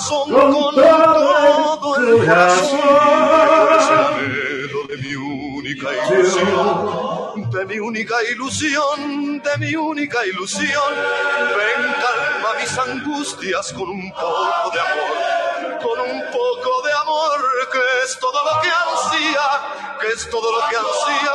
corazón, 0.00 0.30
Con 0.30 0.52
con 0.52 0.74
todo 0.74 1.96
el 1.96 2.26
corazón. 2.26 2.80
de 4.88 4.96
mi 4.96 5.14
única 5.14 5.88
ilusión, 5.92 7.50
de 7.50 7.66
mi 7.66 7.78
única 7.78 8.14
ilusión, 8.32 9.42
de 9.42 9.58
mi 9.58 9.74
única 9.76 10.26
ilusión. 10.26 10.94
Ven, 11.56 11.92
calma 11.92 12.54
mis 12.60 12.78
angustias 12.78 13.72
con 13.72 13.88
un 13.88 14.10
poco 14.12 14.70
de 14.72 14.80
amor, 14.80 15.78
con 15.82 16.00
un 16.00 16.22
poco 16.32 16.82
de 16.86 16.92
amor, 16.92 17.40
que 17.72 17.78
es 18.04 18.18
todo 18.18 18.40
lo 18.44 18.60
que 18.62 18.70
ansía, 18.70 19.46
que 20.00 20.08
es 20.08 20.30
todo 20.30 20.50
lo 20.50 20.60
que 20.68 20.76
ansía 20.76 21.34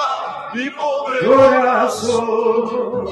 mi 0.53 0.69
pobre 0.71 1.25
corazón. 1.25 3.05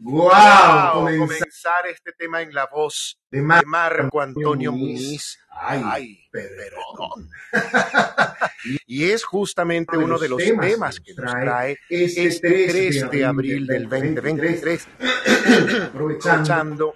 Wow, 0.00 0.92
comenzar 1.18 1.86
este 1.86 2.12
tema 2.12 2.42
en 2.42 2.52
la 2.52 2.66
voz 2.66 3.18
de 3.30 3.38
de 3.38 3.42
Mar- 3.42 3.64
Marco 3.66 4.20
Antonio 4.20 4.70
Muniz. 4.72 5.38
Ay, 5.56 5.82
Ay, 5.84 6.18
perdón. 6.30 7.30
Y 8.86 9.04
es 9.04 9.24
justamente 9.24 9.96
uno 9.96 10.18
de 10.18 10.28
los 10.28 10.38
temas 10.38 11.00
que 11.00 11.14
nos 11.14 11.30
trae 11.32 11.78
este 11.88 12.26
este 12.26 12.66
3 12.68 13.10
de 13.10 13.24
abril 13.24 13.66
del 13.66 13.88
2023, 13.88 14.88
aprovechando, 15.88 16.94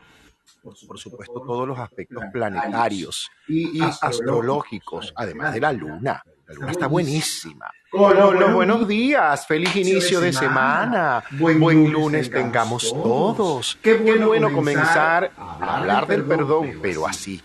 por 0.63 0.99
supuesto, 0.99 1.43
todos 1.47 1.69
los 1.69 1.79
aspectos 1.79 2.25
planetarios 2.33 3.31
y, 3.47 3.81
astrológicos, 3.83 5.13
además 5.17 5.55
de 5.55 5.61
la 5.61 5.73
luna. 5.73 6.23
La 6.47 6.55
luna 6.55 6.71
está 6.71 6.87
buenísima. 6.87 7.71
Hola, 7.93 8.47
buenos 8.47 8.89
días, 8.89 9.47
feliz 9.47 9.77
inicio 9.77 10.21
de 10.21 10.33
semana. 10.33 11.23
Buen 11.33 11.93
lunes 11.93 12.31
tengamos 12.31 12.91
todos. 12.91 13.79
Qué 13.83 13.95
bueno 13.95 14.51
comenzar 14.53 15.31
a 15.37 15.77
hablar 15.77 16.07
del 16.07 16.25
perdón, 16.25 16.79
pero 16.81 17.07
así, 17.07 17.43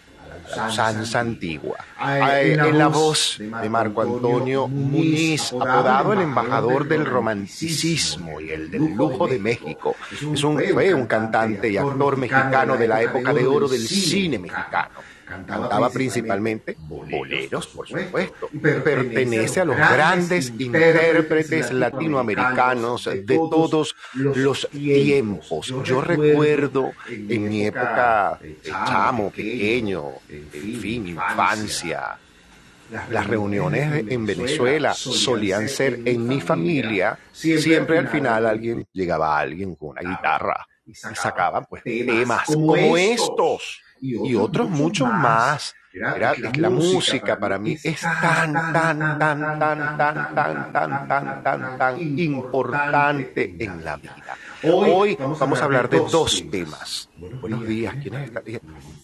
a 0.52 0.56
la 0.56 0.68
usanza 0.68 1.20
antigua. 1.20 1.78
Ay, 1.98 2.22
Ay, 2.22 2.70
En 2.70 2.78
la 2.78 2.88
voz 2.88 3.38
de 3.40 3.70
Marco 3.70 4.02
Antonio 4.02 4.68
Muniz, 4.68 5.54
apodado 5.54 6.14
el 6.14 6.22
embajador 6.22 6.88
del 6.88 7.06
romanticismo 7.06 8.40
y 8.42 8.50
el 8.52 8.70
del 8.70 8.94
lujo 8.94 9.28
de 9.28 9.40
México. 9.40 9.96
Es 10.12 10.44
un, 10.44 10.60
fue 10.60 10.94
un 10.94 11.06
cantante 11.06 11.70
y 11.70 11.78
actor 11.78 12.18
mexicano 12.18 12.78
de 12.78 12.88
la 12.88 13.02
época 13.02 13.34
de 13.34 13.46
oro 13.46 13.68
del 13.68 13.88
cine 13.88 14.40
mexicano. 14.40 14.90
Cantaba 15.26 15.90
principalmente 15.90 16.76
boleros, 16.80 17.68
por 17.68 17.88
supuesto. 17.88 18.50
Pertenece 18.62 19.62
a 19.62 19.66
los 19.66 19.78
grandes 19.78 20.54
intérpretes 20.58 21.72
latinoamericanos 21.72 23.06
de 23.06 23.36
todos 23.36 23.96
los 24.14 24.68
tiempos. 24.70 25.74
Yo 25.84 26.02
recuerdo 26.02 26.92
en 27.08 27.50
mi 27.50 27.66
época 27.66 28.40
de 28.42 28.58
chamo, 28.64 29.32
pequeño, 29.32 30.04
en 30.30 30.80
fin, 30.80 31.08
infancia, 31.08 32.18
las 33.10 33.28
reuniones 33.28 34.06
en 34.10 34.26
Venezuela 34.26 34.94
solían 34.94 35.68
ser 35.70 36.00
en 36.06 36.28
mi 36.28 36.42
familia. 36.42 37.18
Siempre 37.32 37.98
al 37.98 38.08
final 38.08 38.46
alguien 38.46 38.86
llegaba 38.92 39.40
alguien 39.40 39.76
con 39.76 39.90
una 39.90 40.02
guitarra 40.02 40.68
y 40.86 40.94
sacaban 40.94 41.66
pues 41.70 41.84
temas 41.84 42.46
como 42.46 42.98
estos 42.98 43.82
y 44.04 44.36
otros 44.36 44.70
muchos 44.70 45.08
más. 45.12 45.74
Era, 45.94 46.34
la 46.56 46.72
música 46.72 47.38
para 47.38 47.60
mí 47.60 47.78
es 47.84 48.02
tan, 48.02 48.52
tan, 48.74 49.20
tan, 49.20 49.60
tan, 49.60 49.60
tan, 49.60 49.96
tan, 49.96 50.74
tan, 50.74 51.08
tan, 51.08 51.44
tan, 51.44 51.78
tan 51.78 52.20
importante 52.20 53.56
en 53.60 53.86
la 53.86 53.98
vida. 53.98 54.36
Hoy 54.64 55.16
vamos 55.20 55.62
a 55.62 55.66
hablar 55.66 55.88
de 55.88 56.00
dos 56.00 56.44
temas. 56.50 57.10
Buenos 57.40 57.68
días, 57.68 57.96
¿quién 58.02 58.16
está? 58.16 58.42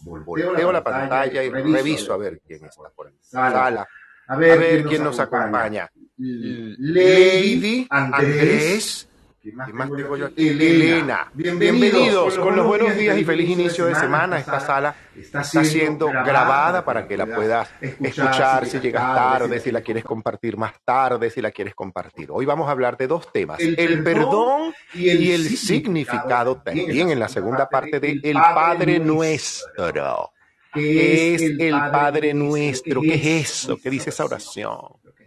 Volteo 0.01 0.71
la 0.71 0.83
pantalla 0.83 1.43
y 1.43 1.49
reviso 1.49 2.13
a 2.13 2.17
ver 2.17 2.41
quién 2.45 2.65
está 2.65 2.89
por 2.95 3.07
ahí. 3.07 3.13
Sala. 3.21 3.87
A 4.27 4.35
ver 4.35 4.83
quién 4.85 5.03
nos 5.03 5.19
acompaña. 5.19 5.89
Lady 6.17 7.87
Andrés. 7.89 9.08
¿Qué 9.41 9.53
más 9.53 9.89
tengo 9.89 10.17
yo 10.17 10.25
aquí? 10.25 10.49
Elena. 10.49 11.31
Bienvenidos 11.33 12.37
con 12.37 12.57
los 12.57 12.67
buenos 12.67 12.93
días 12.97 13.17
y 13.17 13.23
feliz 13.23 13.49
inicio 13.49 13.85
de 13.85 13.95
semana. 13.95 14.37
Esta 14.37 14.59
sala 14.59 14.93
está 15.15 15.43
siendo 15.43 16.07
grabada 16.07 16.83
para 16.83 17.07
que 17.07 17.15
la 17.15 17.25
puedas 17.25 17.69
escuchar 17.79 18.65
si 18.65 18.81
llegas 18.81 19.15
tarde, 19.15 19.61
si 19.61 19.71
la 19.71 19.79
quieres 19.79 20.03
compartir 20.03 20.57
más 20.57 20.73
tarde, 20.83 21.29
si 21.29 21.41
la 21.41 21.51
quieres 21.51 21.73
compartir. 21.73 22.29
Hoy 22.31 22.45
vamos 22.45 22.67
a 22.67 22.71
hablar 22.71 22.97
de 22.97 23.07
dos 23.07 23.31
temas, 23.31 23.61
el 23.61 24.03
perdón 24.03 24.73
y 24.93 25.31
el 25.31 25.47
significado 25.47 26.57
también 26.57 27.09
en 27.09 27.19
la 27.19 27.29
segunda 27.29 27.69
parte 27.69 28.01
de 28.01 28.19
El 28.21 28.33
Padre 28.33 28.99
Nuestro. 28.99 30.33
¿Qué 30.73 31.35
es 31.35 31.41
el 31.41 31.71
Padre 31.71 32.33
Nuestro? 32.33 33.01
¿Qué 33.01 33.15
es 33.15 33.51
eso? 33.51 33.77
¿Qué 33.77 33.89
dice 33.89 34.09
esa 34.09 34.25
oración? 34.25 34.79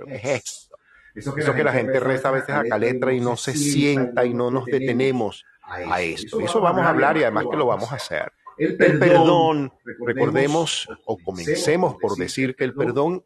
¿Qué 0.07 0.17
es 0.17 0.25
eso? 0.25 0.72
Eso 1.15 1.35
que 1.35 1.65
la 1.65 1.73
gente 1.73 2.01
reza 2.01 2.29
a 2.29 2.33
veces 2.33 2.55
a 2.71 2.79
letra 2.79 3.13
y 3.13 3.21
no 3.21 3.37
se 3.37 3.55
sienta 3.55 4.25
y 4.25 4.35
no 4.35 4.51
nos 4.51 4.67
detenemos 4.67 5.45
a 5.63 6.01
esto. 6.01 6.41
Eso 6.41 6.61
vamos 6.61 6.85
a 6.85 6.91
hablar 6.91 7.17
y 7.17 7.23
además 7.23 7.47
que 7.51 7.57
lo 7.57 7.67
vamos 7.67 7.93
a 7.93 7.97
hacer. 7.97 8.33
El 8.59 8.77
perdón, 8.77 9.73
recordemos 10.07 10.89
o 11.05 11.19
comencemos 11.19 11.97
por 12.01 12.17
decir 12.17 12.55
que 12.55 12.65
el 12.65 12.75
perdón, 12.75 13.25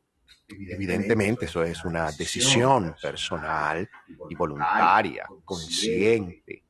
evidentemente, 0.49 1.47
eso 1.47 1.63
es 1.63 1.85
una 1.85 2.11
decisión 2.13 2.95
personal 3.01 3.89
y 4.29 4.35
voluntaria, 4.35 5.27
consciente. 5.45 6.66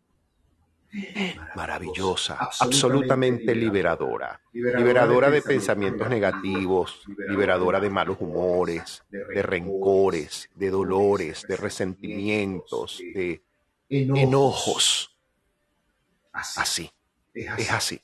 Maravillosa, 1.55 2.39
absolutamente 2.61 3.55
liberadora. 3.55 4.41
Liberadora 4.53 5.31
de 5.31 5.43
pensamientos 5.43 6.09
negativos, 6.09 7.03
liberadora 7.29 7.81
de 7.81 7.91
malos 7.91 8.17
humores, 8.21 9.03
de 9.11 9.43
rencores, 9.43 10.49
de 10.55 10.71
dolores, 10.71 11.45
de 11.49 11.57
resentimientos, 11.57 12.99
de 13.15 13.43
enojos. 13.89 15.17
Así, 16.33 16.91
es 17.35 17.71
así. 17.71 18.01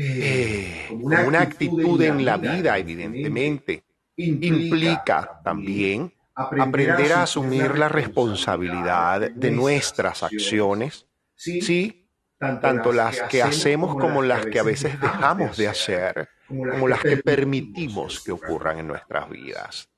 Eh, 0.00 0.86
como 0.88 1.26
una 1.26 1.40
actitud 1.40 2.00
en 2.02 2.24
la 2.24 2.36
vida, 2.36 2.78
evidentemente, 2.78 3.82
implica 4.16 5.40
también 5.42 6.12
aprender 6.36 7.12
a 7.12 7.24
asumir 7.24 7.76
la 7.76 7.88
responsabilidad 7.88 9.28
de 9.28 9.50
nuestras 9.50 10.22
acciones, 10.22 11.07
sí, 11.38 12.10
tanto 12.38 12.92
las 12.92 13.22
que 13.22 13.42
hacemos 13.42 13.96
como 13.96 14.22
las 14.22 14.46
que 14.46 14.58
a 14.58 14.62
veces 14.62 15.00
dejamos 15.00 15.56
de 15.56 15.68
hacer, 15.68 16.28
como 16.46 16.88
las 16.88 17.00
que 17.00 17.16
permitimos 17.18 18.20
que 18.20 18.32
ocurran 18.32 18.78
en 18.78 18.88
nuestras 18.88 19.30
vidas. 19.30 19.88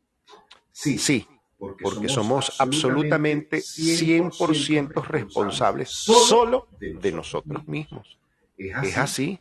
Sí, 0.73 1.27
porque 1.59 2.09
somos 2.09 2.59
absolutamente 2.61 3.59
100% 3.59 5.05
responsables 5.05 5.91
solo 5.91 6.69
de 6.79 7.13
nosotros 7.13 7.67
mismos. 7.67 8.19
Es 8.57 8.97
así. 8.97 9.41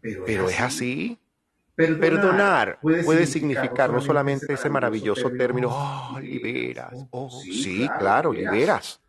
Pero 0.00 0.48
es 0.48 0.60
así. 0.60 1.18
Perdonar 1.76 2.78
puede 2.80 3.26
significar 3.26 3.90
no 3.90 4.00
solamente 4.00 4.52
ese 4.52 4.68
maravilloso 4.68 5.30
término, 5.30 5.68
oh, 5.70 6.20
liberas, 6.20 6.92
oh, 7.10 7.30
sí, 7.30 7.88
claro, 7.98 8.32
liberas. 8.32 9.00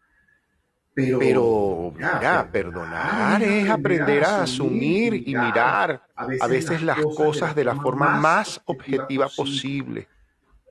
Pero, 0.94 1.94
mira, 1.96 2.50
perdonar 2.52 3.42
es 3.42 3.70
aprender 3.70 4.26
a 4.26 4.44
asumir 4.44 5.14
y 5.14 5.36
mirar 5.36 6.04
a 6.16 6.48
veces 6.48 6.82
las 6.82 7.00
cosas 7.16 7.56
de 7.56 7.64
la 7.64 7.76
forma 7.76 8.18
más 8.18 8.62
objetiva 8.66 9.30
posible. 9.30 10.08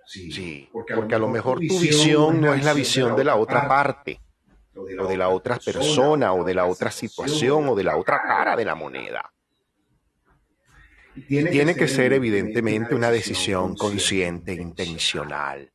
Sí, 0.07 0.69
porque 0.73 1.15
a 1.15 1.19
lo 1.19 1.29
mejor 1.29 1.61
tu 1.61 1.79
visión 1.79 2.41
no 2.41 2.53
es 2.53 2.65
la 2.65 2.75
visión 2.75 3.17
de 3.17 3.25
la 3.25 3.37
otra 3.37 3.69
parte, 3.69 4.21
o 4.75 5.07
de 5.07 5.17
la 5.17 5.29
otra 5.29 5.57
persona, 5.57 6.33
o 6.33 6.45
de 6.45 6.55
la 6.55 6.67
otra 6.67 6.91
situación, 6.91 7.69
o 7.69 7.75
de 7.75 7.85
la 7.85 7.97
otra 7.97 8.21
cara 8.23 8.57
de 8.57 8.65
la 8.65 8.75
moneda. 8.75 9.33
Tiene, 11.29 11.75
que 11.75 11.89
ser 11.89 12.13
evidentemente 12.13 12.95
una 12.95 13.11
decisión 13.11 13.77
consciente, 13.77 14.55
intencional, 14.55 15.71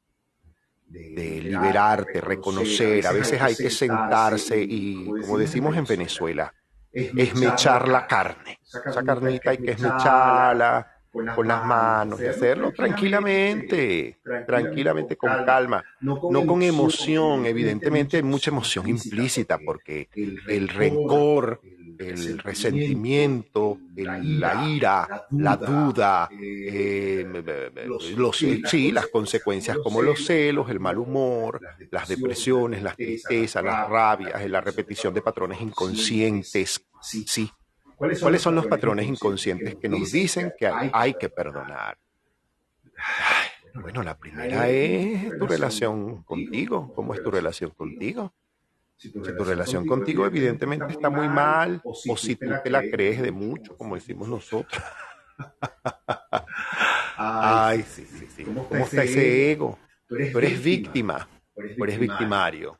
de 0.95 1.41
liberarte, 1.41 2.21
reconocer. 2.21 3.05
A 3.07 3.11
veces 3.11 3.41
hay 3.41 3.55
que 3.55 3.69
sentarse 3.69 4.61
y, 4.61 5.05
como 5.21 5.37
decimos 5.37 5.75
en 5.75 5.85
Venezuela, 5.85 6.53
esmechar 6.91 7.87
la 7.87 8.07
carne. 8.07 8.59
Esa 8.63 9.03
carnita 9.03 9.51
hay 9.51 9.57
que 9.57 9.71
esmecharla 9.71 10.91
con 11.33 11.47
las 11.47 11.65
manos 11.65 12.19
y 12.21 12.25
hacerlo 12.25 12.73
tranquilamente, 12.73 14.19
tranquilamente, 14.45 15.15
con 15.15 15.45
calma, 15.45 15.83
no 16.01 16.45
con 16.45 16.61
emoción. 16.61 17.45
Evidentemente 17.45 18.17
hay 18.17 18.23
mucha 18.23 18.51
emoción 18.51 18.87
implícita 18.87 19.57
porque 19.63 20.09
el 20.47 20.67
rencor, 20.67 21.61
el 21.99 22.39
resentimiento, 22.39 23.77
la 23.95 24.67
ira, 24.67 25.27
la 25.31 25.57
duda, 25.57 26.29
eh, 26.31 27.25
los, 28.15 28.37
sí, 28.37 28.91
las 28.91 29.07
consecuencias 29.07 29.77
como 29.79 30.01
los 30.01 30.25
celos, 30.25 30.69
el 30.69 30.79
mal 30.79 30.97
humor, 30.97 31.59
las 31.91 32.07
depresiones, 32.07 32.83
las 32.83 32.95
tristezas, 32.95 33.63
las 33.63 33.89
rabias, 33.89 34.49
la 34.49 34.61
repetición 34.61 35.13
de 35.13 35.21
patrones 35.21 35.61
inconscientes. 35.61 36.85
Sí. 37.01 37.49
¿Cuáles 37.95 38.41
son 38.41 38.55
los 38.55 38.67
patrones 38.67 39.07
inconscientes 39.07 39.75
que 39.75 39.89
nos 39.89 40.11
dicen 40.11 40.53
que 40.57 40.67
hay 40.67 41.13
que 41.13 41.29
perdonar? 41.29 41.97
Bueno, 43.73 44.03
la 44.03 44.17
primera 44.17 44.69
es 44.69 45.37
tu 45.37 45.47
relación 45.47 46.23
contigo. 46.23 46.93
¿Cómo 46.93 47.13
es 47.13 47.21
tu 47.21 47.29
relación 47.29 47.71
contigo? 47.71 48.33
Si 48.97 49.11
tu, 49.11 49.21
relación, 49.21 49.85
contigo, 49.85 50.25
evidentemente 50.25 50.93
está 50.93 51.09
muy 51.09 51.27
mal, 51.27 51.81
o 51.83 52.15
si, 52.15 52.35
tú 52.35 52.49
te 52.63 52.69
la 52.69 52.81
crees 52.81 53.21
de 53.21 53.31
mucho, 53.31 53.77
como 53.77 53.95
decimos 53.95 54.27
nosotros. 54.29 54.81
Ay, 57.17 57.83
sí, 57.83 58.05
sí, 58.05 58.27
sí. 58.33 58.43
¿Cómo, 58.43 58.67
está 58.71 59.03
ese 59.03 59.51
ego? 59.51 59.77
Tú 60.07 60.15
eres, 60.15 60.63
víctima, 60.63 61.27
o 61.55 61.83
eres 61.83 61.99
victimario. 61.99 62.77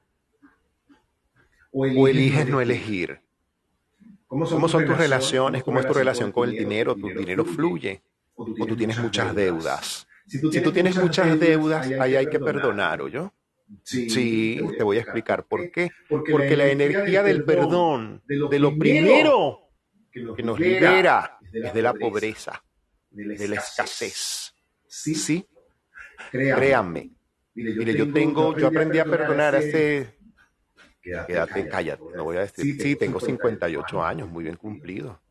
O 1.72 2.08
eliges 2.08 2.48
no 2.48 2.62
elegir. 2.62 3.20
¿Cómo 4.28 4.46
son, 4.46 4.86
tus 4.86 4.98
relaciones? 4.98 5.64
¿Cómo 5.64 5.80
es 5.80 5.88
tu 5.88 5.94
relación 5.94 6.32
con 6.32 6.50
el 6.50 6.58
dinero? 6.58 6.96
¿Tu 6.96 7.08
dinero 7.10 7.46
fluye? 7.46 8.02
¿O 8.36 8.66
tú 8.66 8.76
tienes 8.76 9.00
muchas 9.00 9.36
deudas? 9.36 10.08
Si 10.28 10.62
tú 10.62 10.72
tienes 10.72 10.98
muchas 10.98 11.40
deudas, 11.40 11.88
ahí 12.00 12.16
hay 12.16 12.28
que 12.28 12.40
perdonar, 12.40 13.02
¿o 13.02 13.08
yo? 13.08 13.32
Sí, 13.84 14.60
te 14.78 14.84
voy 14.84 14.98
a 14.98 15.02
explicar 15.02 15.46
por 15.48 15.72
qué. 15.72 15.92
Porque, 16.10 16.56
la 16.56 16.68
energía 16.68 17.24
del 17.24 17.44
perdón, 17.44 18.24
de 18.28 18.60
lo 18.60 18.78
primero 18.78 19.70
que 20.12 20.44
nos 20.44 20.60
libera, 20.60 21.38
es 21.52 21.74
de 21.74 21.82
la 21.82 21.94
pobreza, 21.94 22.64
de 23.10 23.48
la 23.48 23.56
escasez. 23.56 24.54
Sí, 24.88 25.48
créanme. 26.32 27.12
Mire, 27.54 27.96
yo 27.96 28.12
tengo, 28.12 28.58
yo 28.58 28.68
aprendí 28.68 29.00
a 29.00 29.06
perdonar 29.06 29.56
hace... 29.56 30.14
Quédate, 31.02 31.68
cállate, 31.70 32.04
no 32.16 32.24
voy 32.24 32.38
a 32.38 32.42
decir. 32.42 32.82
Sí, 32.82 32.96
tengo 32.96 33.20
58 33.20 34.04
años, 34.04 34.28
muy 34.28 34.44
bien 34.44 34.56
cumplido. 34.56 35.22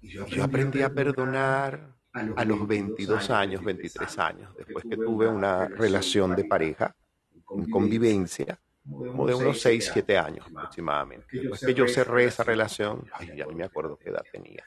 Yo 0.00 0.42
aprendí 0.42 0.82
a 0.82 0.92
perdonar 0.92 1.94
a 2.12 2.44
los 2.44 2.66
22 2.66 3.30
años, 3.30 3.64
23 3.64 4.18
años, 4.18 4.54
después 4.56 4.84
que 4.84 4.96
tuve 4.96 5.28
una 5.28 5.66
relación 5.66 6.36
de 6.36 6.44
pareja, 6.44 6.94
en 7.50 7.70
convivencia, 7.70 8.58
como 8.84 9.26
de 9.26 9.34
unos 9.34 9.60
6, 9.60 9.90
7 9.92 10.18
años 10.18 10.46
aproximadamente. 10.46 11.26
Después 11.30 11.60
que 11.60 11.74
yo 11.74 11.86
cerré 11.88 12.24
esa 12.24 12.44
relación, 12.44 13.08
ay, 13.12 13.32
ya 13.36 13.46
no 13.46 13.52
me 13.52 13.64
acuerdo 13.64 13.98
qué 13.98 14.10
edad 14.10 14.24
tenía. 14.30 14.64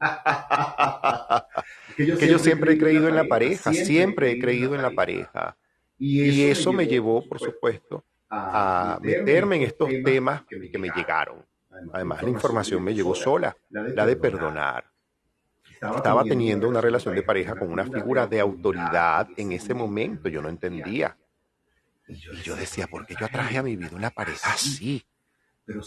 que 1.96 2.28
yo 2.28 2.38
siempre 2.38 2.74
he 2.74 2.78
creído 2.78 3.08
en 3.08 3.16
la 3.16 3.24
pareja, 3.24 3.72
siempre 3.72 4.30
he 4.30 4.38
creído 4.38 4.74
en 4.74 4.82
la 4.82 4.90
pareja. 4.90 5.56
Y 5.98 6.42
eso 6.44 6.72
me 6.72 6.86
llevó, 6.86 7.26
por 7.28 7.40
supuesto, 7.40 8.04
a 8.30 8.98
meterme 9.02 9.56
en 9.56 9.62
estos 9.62 9.88
temas 10.04 10.42
que 10.46 10.78
me 10.78 10.90
llegaron. 10.90 11.44
Además, 11.92 12.22
la 12.22 12.30
información 12.30 12.82
me 12.82 12.94
llegó 12.94 13.14
sola, 13.14 13.56
la 13.70 14.06
de 14.06 14.16
perdonar 14.16 14.84
estaba 15.80 16.24
teniendo 16.24 16.68
una 16.68 16.80
relación 16.80 17.14
de 17.14 17.22
pareja 17.22 17.56
con 17.56 17.70
una 17.70 17.84
figura 17.84 18.26
de 18.26 18.40
autoridad 18.40 19.28
en 19.36 19.52
ese 19.52 19.74
momento. 19.74 20.28
Yo 20.28 20.42
no 20.42 20.48
entendía. 20.48 21.16
Y 22.08 22.14
yo 22.42 22.56
decía, 22.56 22.86
¿por 22.86 23.06
qué 23.06 23.14
yo 23.18 23.26
atraje 23.26 23.58
a 23.58 23.62
mi 23.62 23.76
vida 23.76 23.90
una 23.94 24.10
pareja 24.10 24.52
así? 24.52 25.04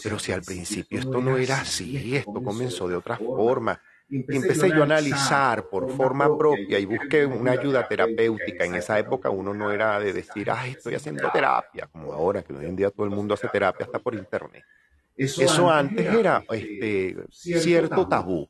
Pero 0.02 0.18
si 0.18 0.30
al 0.32 0.42
principio 0.42 1.00
esto 1.00 1.20
no 1.20 1.36
era 1.36 1.60
así, 1.60 2.16
esto 2.16 2.42
comenzó 2.42 2.86
de 2.88 2.94
otra 2.94 3.16
forma. 3.16 3.80
Y 4.08 4.36
empecé 4.36 4.68
yo 4.68 4.82
a 4.82 4.84
analizar 4.84 5.68
por 5.68 5.90
forma 5.90 6.36
propia 6.36 6.78
y 6.78 6.84
busqué 6.84 7.24
una 7.24 7.52
ayuda 7.52 7.88
terapéutica. 7.88 8.64
En 8.64 8.74
esa 8.74 8.98
época 8.98 9.30
uno 9.30 9.54
no 9.54 9.72
era 9.72 9.98
de 9.98 10.12
decir, 10.12 10.50
ay, 10.50 10.72
estoy 10.72 10.94
haciendo 10.94 11.30
terapia, 11.30 11.86
como 11.86 12.12
ahora, 12.12 12.42
que 12.42 12.52
hoy 12.52 12.66
en 12.66 12.76
día 12.76 12.90
todo 12.90 13.06
el 13.06 13.10
mundo 13.10 13.34
hace 13.34 13.48
terapia 13.48 13.86
hasta 13.86 13.98
por 13.98 14.14
internet. 14.14 14.62
Eso 15.16 15.70
antes 15.70 16.06
era 16.06 16.44
este, 16.50 17.16
cierto 17.30 18.06
tabú. 18.06 18.48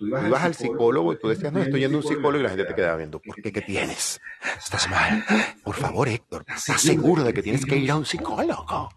Tú 0.00 0.06
ibas, 0.06 0.42
al 0.42 0.54
psicólogo 0.54 1.12
y 1.12 1.18
tú 1.18 1.28
decías, 1.28 1.52
no, 1.52 1.60
estoy 1.60 1.80
yendo 1.80 1.98
a 1.98 2.00
un 2.00 2.06
psicólogo 2.06 2.38
y 2.38 2.42
la 2.42 2.48
gente 2.48 2.64
te 2.64 2.74
quedaba 2.74 2.96
viendo, 2.96 3.20
¿por 3.20 3.36
qué? 3.36 3.52
¿Qué 3.52 3.60
tienes? 3.60 4.18
¿Estás 4.56 4.88
mal? 4.90 5.22
Por 5.62 5.76
favor, 5.76 6.08
Héctor, 6.08 6.46
¿estás 6.48 6.80
seguro 6.80 7.22
de 7.22 7.34
que 7.34 7.42
tienes 7.42 7.66
que 7.66 7.76
ir 7.76 7.90
a 7.90 7.96
un 7.96 8.06
psicólogo? 8.06 8.88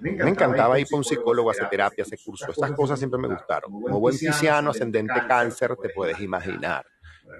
Me 0.00 0.28
encantaba 0.28 0.80
ir 0.80 0.88
para 0.90 0.98
un 0.98 1.04
psicólogo, 1.04 1.52
hacer 1.52 1.68
terapia, 1.68 2.02
hacer 2.02 2.18
curso. 2.24 2.50
Estas 2.50 2.72
cosas 2.72 2.98
siempre 2.98 3.20
me 3.20 3.28
gustaron. 3.28 3.70
Como 3.70 4.00
buen 4.00 4.18
pisciano, 4.18 4.70
ascendente 4.70 5.14
cáncer, 5.28 5.76
te 5.80 5.90
puedes 5.90 6.18
imaginar, 6.20 6.84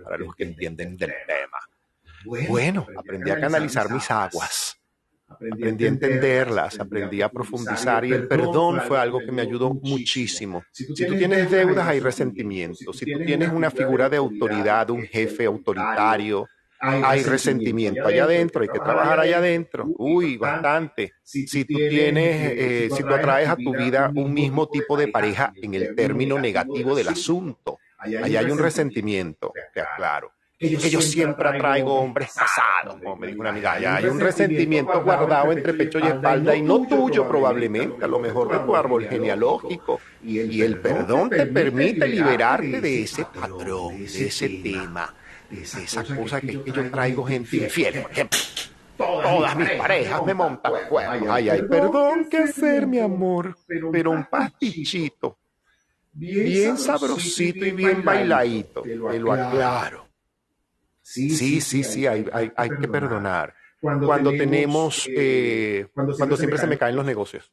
para 0.05 0.17
los 0.17 0.33
que 0.37 0.45
entienden 0.45 0.97
del 0.97 1.13
tema. 1.27 2.47
Bueno, 2.49 2.87
aprendí 2.97 3.33
a 3.33 3.41
canalizar 3.41 3.91
mis 3.91 4.09
aguas 4.09 4.80
Aprendí 5.31 5.85
a 5.85 5.89
entenderlas, 5.89 6.81
aprendí 6.81 7.23
a 7.23 7.29
profundizar 7.29 8.05
y 8.05 8.13
el 8.13 8.27
perdón 8.27 8.81
fue 8.81 8.99
algo 8.99 9.21
que 9.21 9.31
me 9.31 9.43
ayudó 9.43 9.73
muchísimo. 9.73 10.65
Si 10.73 10.87
tú 10.87 10.95
tienes 10.95 11.51
deudas 11.51 11.87
hay 11.87 12.01
resentimiento, 12.01 12.93
si 12.93 13.11
tú 13.11 13.21
tienes 13.25 13.51
una 13.51 13.71
figura 13.71 14.09
de 14.09 14.17
autoridad, 14.17 14.91
un 14.91 15.03
jefe 15.03 15.47
autoritario, 15.47 16.47
hay 16.81 17.23
resentimiento 17.23 18.07
allá 18.07 18.25
adentro, 18.25 18.63
hay 18.63 18.69
que 18.69 18.79
trabajar 18.79 19.21
allá 19.21 19.39
adentro. 19.39 19.87
Uy, 19.99 20.37
bastante. 20.37 21.13
Si 21.23 21.65
tú 21.65 21.77
tienes, 21.77 22.53
eh, 22.57 22.89
si 22.91 23.03
tú 23.03 23.09
atraes 23.09 23.49
a 23.49 23.57
tu 23.57 23.75
vida 23.75 24.11
un 24.15 24.33
mismo 24.33 24.69
tipo 24.69 24.97
de 24.97 25.09
pareja 25.09 25.53
en 25.55 25.75
el 25.75 25.95
término 25.95 26.39
negativo 26.39 26.95
del 26.95 27.09
asunto, 27.09 27.79
allá 27.99 28.41
hay 28.41 28.51
un 28.51 28.59
resentimiento, 28.59 29.53
que 30.69 30.91
yo 30.91 31.01
siempre 31.01 31.49
atraigo 31.49 31.95
hombres 31.95 32.33
casados, 32.35 33.01
como 33.03 33.17
me 33.17 33.29
dijo 33.29 33.41
una 33.41 33.49
amiga. 33.49 33.81
Ya 33.81 33.97
hay 33.97 34.05
un 34.05 34.21
resentimiento 34.21 35.03
guardado 35.03 35.53
entre 35.53 35.73
pecho 35.73 35.99
y 35.99 36.07
espalda 36.07 36.55
y 36.55 36.61
no 36.61 36.87
tuyo 36.87 37.27
probablemente, 37.27 38.05
a 38.05 38.09
lo 38.09 38.19
mejor 38.19 38.53
de 38.53 38.59
tu 38.59 38.77
árbol 38.77 39.07
genealógico. 39.07 40.01
Y 40.23 40.61
el 40.61 40.79
perdón 40.79 41.31
te 41.31 41.47
permite 41.47 42.07
liberarte 42.07 42.81
de 42.81 43.03
ese 43.03 43.25
patrón, 43.25 43.99
de 43.99 44.27
ese 44.27 44.49
tema, 44.63 45.15
de 45.49 45.63
esa 45.63 46.05
cosa 46.15 46.43
que 46.43 46.53
es 46.53 46.59
que 46.59 46.73
yo 46.73 46.91
traigo 46.91 47.25
gente 47.25 47.57
infiel, 47.57 48.03
por 48.03 48.11
ejemplo. 48.11 48.39
Todas 48.99 49.57
mis 49.57 49.71
parejas 49.71 50.27
me 50.27 50.35
montan 50.35 50.73
cuernos. 50.91 51.29
Ay, 51.31 51.49
ay, 51.49 51.63
perdón, 51.63 52.29
¿qué 52.31 52.37
hacer, 52.37 52.87
mi 52.87 52.99
amor? 52.99 53.57
Pero 53.91 54.11
un 54.11 54.27
pastichito, 54.27 55.39
bien 56.13 56.77
sabrosito 56.77 57.65
y 57.65 57.71
bien 57.71 58.05
bailadito, 58.05 58.83
te 58.83 58.95
lo 58.95 59.33
aclaro. 59.33 60.10
Sí, 61.11 61.61
sí, 61.61 61.83
sí, 61.83 62.07
hay, 62.07 62.25
hay, 62.33 62.53
hay 62.55 62.71
que 62.71 62.87
perdonar. 62.87 63.53
Cuando, 63.81 64.31
tenemos, 64.31 65.09
eh, 65.11 65.89
cuando, 65.93 66.37
siempre 66.37 66.59
se 66.59 66.69
me 66.69 66.79
caen 66.79 66.95
los 66.95 67.05
negocios. 67.05 67.51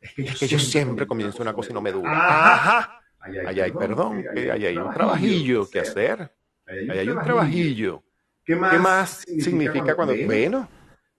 Es 0.00 0.38
que 0.38 0.46
yo, 0.46 0.58
siempre 0.58 1.06
comienzo 1.06 1.42
una 1.42 1.52
cosa 1.52 1.72
y 1.72 1.74
no 1.74 1.82
me 1.82 1.92
dura. 1.92 2.10
Ajá. 2.10 3.00
Ahí 3.18 3.60
hay 3.60 3.72
perdón, 3.72 4.24
ahí 4.34 4.66
hay 4.66 4.76
un 4.78 4.92
trabajillo 4.92 5.68
que 5.68 5.80
hacer. 5.80 6.30
Ahí 6.66 6.98
hay 6.98 7.08
un 7.08 7.20
trabajillo. 7.20 8.02
¿Qué 8.44 8.56
más 8.56 9.24
significa 9.26 9.94
cuando, 9.94 10.14
bueno, 10.24 10.68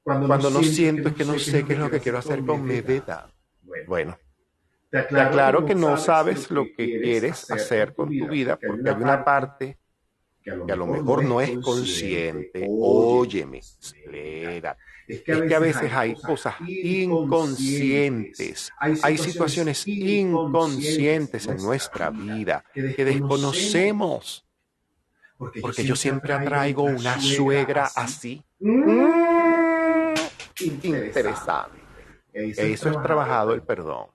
cuando 0.03 0.49
no 0.49 0.63
siento 0.63 1.09
es 1.09 1.15
que 1.15 1.25
no 1.25 1.37
sé 1.37 1.63
qué 1.63 1.73
es 1.73 1.79
lo 1.79 1.91
que 1.91 1.99
quiero 1.99 2.17
hacer 2.17 2.43
con 2.43 2.63
mi 2.63 2.81
vida? 2.81 3.29
Bueno, 3.87 4.17
te 4.89 4.97
aclaro 4.97 5.65
que 5.65 5.75
no 5.75 5.97
sabes 5.97 6.49
lo 6.49 6.65
que 6.75 7.01
quieres 7.01 7.51
hacer 7.51 7.93
con 7.93 8.07
tu 8.07 8.27
vida 8.29 8.57
porque 8.57 8.89
hay 8.89 8.95
una 8.95 9.23
parte 9.23 9.77
que 10.45 10.71
a 10.71 10.75
lo, 10.75 10.85
mejor 10.85 11.23
no 11.23 11.41
es 11.41 11.57
consciente, 11.57 12.67
óyeme, 12.69 13.57
espera. 13.57 14.77
Es 15.07 15.21
que, 15.21 15.33
a 15.33 15.59
veces 15.59 15.91
hay 15.91 16.13
cosas 16.13 16.53
inconscientes, 16.67 18.71
hay 18.79 19.17
situaciones 19.17 19.87
inconscientes 19.87 21.47
en 21.47 21.57
nuestra 21.57 22.11
vida 22.11 22.63
que 22.73 23.05
desconocemos. 23.05 24.45
Porque 25.61 25.83
yo 25.83 25.95
siempre 25.95 26.33
atraigo 26.33 26.83
una 26.83 27.19
suegra 27.19 27.89
así. 27.95 28.43
Mm, 28.59 30.13
interesante. 30.83 31.79
Eso 32.31 32.89
es 32.89 33.01
trabajado 33.01 33.53
el 33.53 33.63
perdón. 33.63 34.09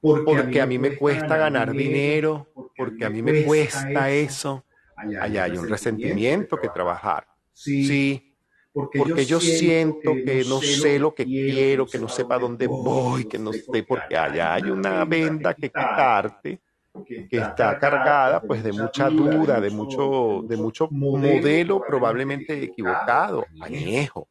Porque 0.00 0.60
a 0.60 0.66
mí 0.66 0.80
me 0.80 0.96
cuesta 0.96 1.36
ganar 1.36 1.70
dinero, 1.70 2.48
porque 2.76 3.04
a 3.04 3.10
mí 3.10 3.22
me 3.22 3.44
cuesta 3.44 4.10
eso 4.10 4.64
allá 4.96 5.44
hay 5.44 5.56
un 5.56 5.68
resentimiento 5.68 6.56
que 6.56 6.68
trabajar. 6.68 7.26
Sí, 7.52 8.34
porque 8.72 9.24
yo 9.24 9.40
siento 9.40 10.14
que 10.14 10.44
no 10.46 10.60
sé 10.60 10.98
lo 10.98 11.14
que 11.14 11.24
quiero, 11.24 11.86
que 11.86 11.98
no 11.98 12.08
sepa 12.08 12.38
dónde 12.38 12.66
voy, 12.66 13.24
que 13.24 13.38
no 13.38 13.52
sé, 13.52 13.82
porque 13.82 14.16
allá 14.16 14.54
hay 14.54 14.64
una 14.64 15.04
venda 15.04 15.54
que 15.54 15.68
quitarte 15.68 16.60
que 17.04 17.38
está 17.38 17.78
cargada 17.78 18.40
pues 18.40 18.62
de 18.62 18.72
mucha 18.72 19.08
duda, 19.10 19.60
de 19.60 19.70
mucho, 19.70 20.42
de 20.46 20.56
mucho 20.56 20.88
modelo 20.90 21.82
probablemente 21.86 22.62
equivocado, 22.62 23.44
añejo. 23.60 24.28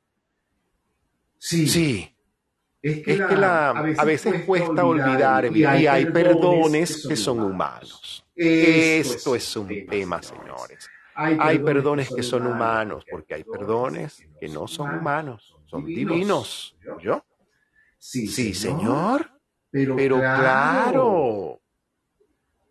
Sí. 1.37 2.11
Es 2.81 3.01
que, 3.01 3.17
la, 3.17 3.69
a 3.69 4.05
veces 4.05 4.43
cuesta 4.45 4.85
olvidar 4.85 5.55
y 5.55 5.65
hay 5.65 6.05
perdones 6.05 7.05
que 7.07 7.15
son 7.15 7.39
humanos. 7.39 8.24
Esto 8.35 9.35
es 9.35 9.55
un 9.55 9.67
tema, 9.87 10.21
señores. 10.21 10.89
Hay 11.15 11.59
perdones 11.59 12.09
que 12.13 12.23
son 12.23 12.45
humanos, 12.47 13.05
porque 13.09 13.35
hay 13.35 13.43
perdones 13.43 14.23
que 14.39 14.49
no 14.49 14.67
son 14.67 14.97
humanos, 14.97 15.55
son 15.65 15.85
divinos. 15.85 16.77
¿Yo? 17.01 17.25
Sí, 17.97 18.53
señor. 18.53 19.31
Pero 19.71 20.17
claro. 20.17 21.61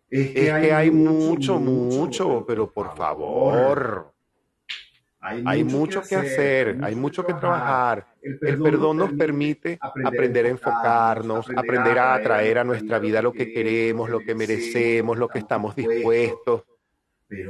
Es 0.09 0.31
que 0.31 0.73
hay 0.73 0.91
mucho, 0.91 1.59
mucho, 1.59 2.45
pero 2.47 2.71
por 2.71 2.95
favor. 2.95 4.13
Hay 5.19 5.63
mucho 5.63 6.03
que 6.03 6.15
hacer, 6.15 6.77
hay 6.83 6.95
mucho 6.95 7.25
que 7.25 7.33
trabajar. 7.33 8.14
El 8.25 8.59
perdón 8.59 8.97
nos 8.97 9.13
permite 9.13 9.77
aprender 9.81 10.47
a 10.47 10.49
enfocarnos, 10.49 11.47
aprender 11.55 11.99
a 11.99 12.15
atraer 12.15 12.57
a 12.57 12.63
nuestra 12.63 12.97
vida 12.97 13.21
lo 13.21 13.31
que 13.31 13.53
queremos, 13.53 14.09
lo 14.09 14.19
que 14.19 14.33
merecemos, 14.33 15.17
lo 15.17 15.27
que 15.27 15.39
estamos 15.39 15.75
dispuestos. 15.75 16.63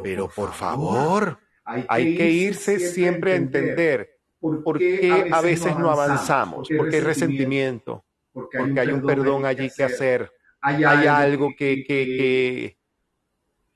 Pero 0.03 0.27
por 0.27 0.51
favor, 0.51 1.39
hay 1.63 2.17
que 2.17 2.29
irse 2.29 2.79
siempre 2.79 3.33
a 3.33 3.35
entender 3.35 4.19
por 4.39 4.77
qué 4.77 5.29
a 5.31 5.41
veces 5.41 5.77
no 5.77 5.89
avanzamos, 5.89 6.67
porque 6.75 6.97
hay 6.97 7.01
resentimiento, 7.01 8.03
porque 8.33 8.79
hay 8.79 8.89
un 8.89 9.01
perdón 9.01 9.45
allí 9.45 9.69
que 9.69 9.83
hacer, 9.85 10.29
hay 10.61 10.83
algo 10.83 11.53
que, 11.57 11.85
que, 11.85 12.77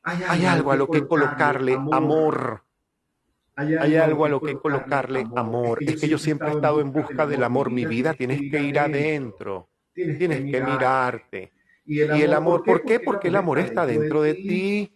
hay 0.04 0.46
algo 0.46 0.74
a 0.74 0.76
lo 0.76 0.90
que 0.90 1.08
colocarle 1.08 1.76
amor 1.92 2.66
hay 3.60 3.96
algo 3.96 4.26
a 4.26 4.30
lo 4.30 4.42
que 4.42 4.56
colocarle 4.56 5.26
amor. 5.36 5.84
Es 5.84 6.00
que 6.00 6.08
yo 6.08 6.18
siempre 6.18 6.50
he 6.50 6.52
estado 6.52 6.82
en 6.82 6.92
busca 6.92 7.28
del 7.28 7.44
amor. 7.44 7.72
Mi 7.72 7.86
vida 7.86 8.14
tienes 8.14 8.40
que 8.50 8.62
ir 8.62 8.80
adentro. 8.80 9.70
Tienes 9.94 10.18
que 10.18 10.62
mirarte. 10.62 11.52
Y 11.86 12.02
el 12.02 12.34
amor, 12.34 12.64
¿por 12.64 12.84
qué? 12.84 13.00
Porque 13.00 13.30
el 13.30 13.36
amor 13.36 13.60
está 13.60 13.86
dentro 13.86 14.22
de 14.22 14.36
ti. 14.36 14.94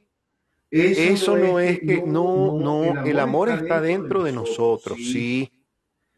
Eso 0.70 1.38
no 1.38 1.60
es 1.60 1.80
que, 1.80 2.02
no, 2.02 2.58
no, 2.60 3.04
el 3.06 3.20
amor 3.20 3.50
está 3.50 3.80
dentro 3.80 4.24
de 4.24 4.32
nosotros, 4.32 4.98
sí. 4.98 5.52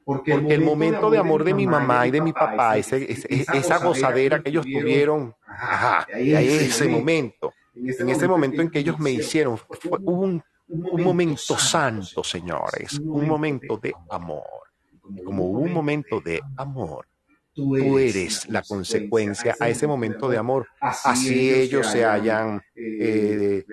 Porque 0.06 0.34
el 0.34 0.62
momento 0.62 1.10
de 1.10 1.18
amor 1.18 1.44
de 1.44 1.54
mi 1.54 1.66
mamá 1.66 2.06
y 2.08 2.12
de 2.12 2.22
mi 2.22 2.32
papá, 2.32 2.78
ese, 2.78 3.12
esa 3.30 3.80
gozadera 3.80 4.42
que 4.42 4.50
ellos 4.50 4.66
tuvieron, 4.66 5.34
ajá, 5.48 6.08
ese 6.14 6.88
momento, 6.88 7.54
en 7.74 8.10
ese 8.10 8.28
momento 8.28 8.62
en 8.62 8.70
que 8.70 8.80
ellos 8.80 9.00
me 9.00 9.12
hicieron, 9.12 9.60
hubo 9.90 10.22
un 10.22 10.44
un 10.68 11.04
momento 11.04 11.58
santo, 11.58 12.24
señores, 12.24 13.00
un 13.00 13.28
momento 13.28 13.78
de 13.78 13.94
amor. 14.10 14.44
Como 15.24 15.46
un 15.46 15.72
momento 15.72 16.20
de 16.20 16.42
amor, 16.58 17.08
tú 17.54 17.98
eres 17.98 18.50
la 18.50 18.62
consecuencia 18.64 19.56
a 19.60 19.70
ese 19.70 19.88
momento 19.88 20.28
de 20.28 20.38
amor. 20.38 20.68
Así 20.82 21.54
ellos 21.54 21.88
se 21.88 22.04
hayan 22.04 22.62
eh, 22.76 23.64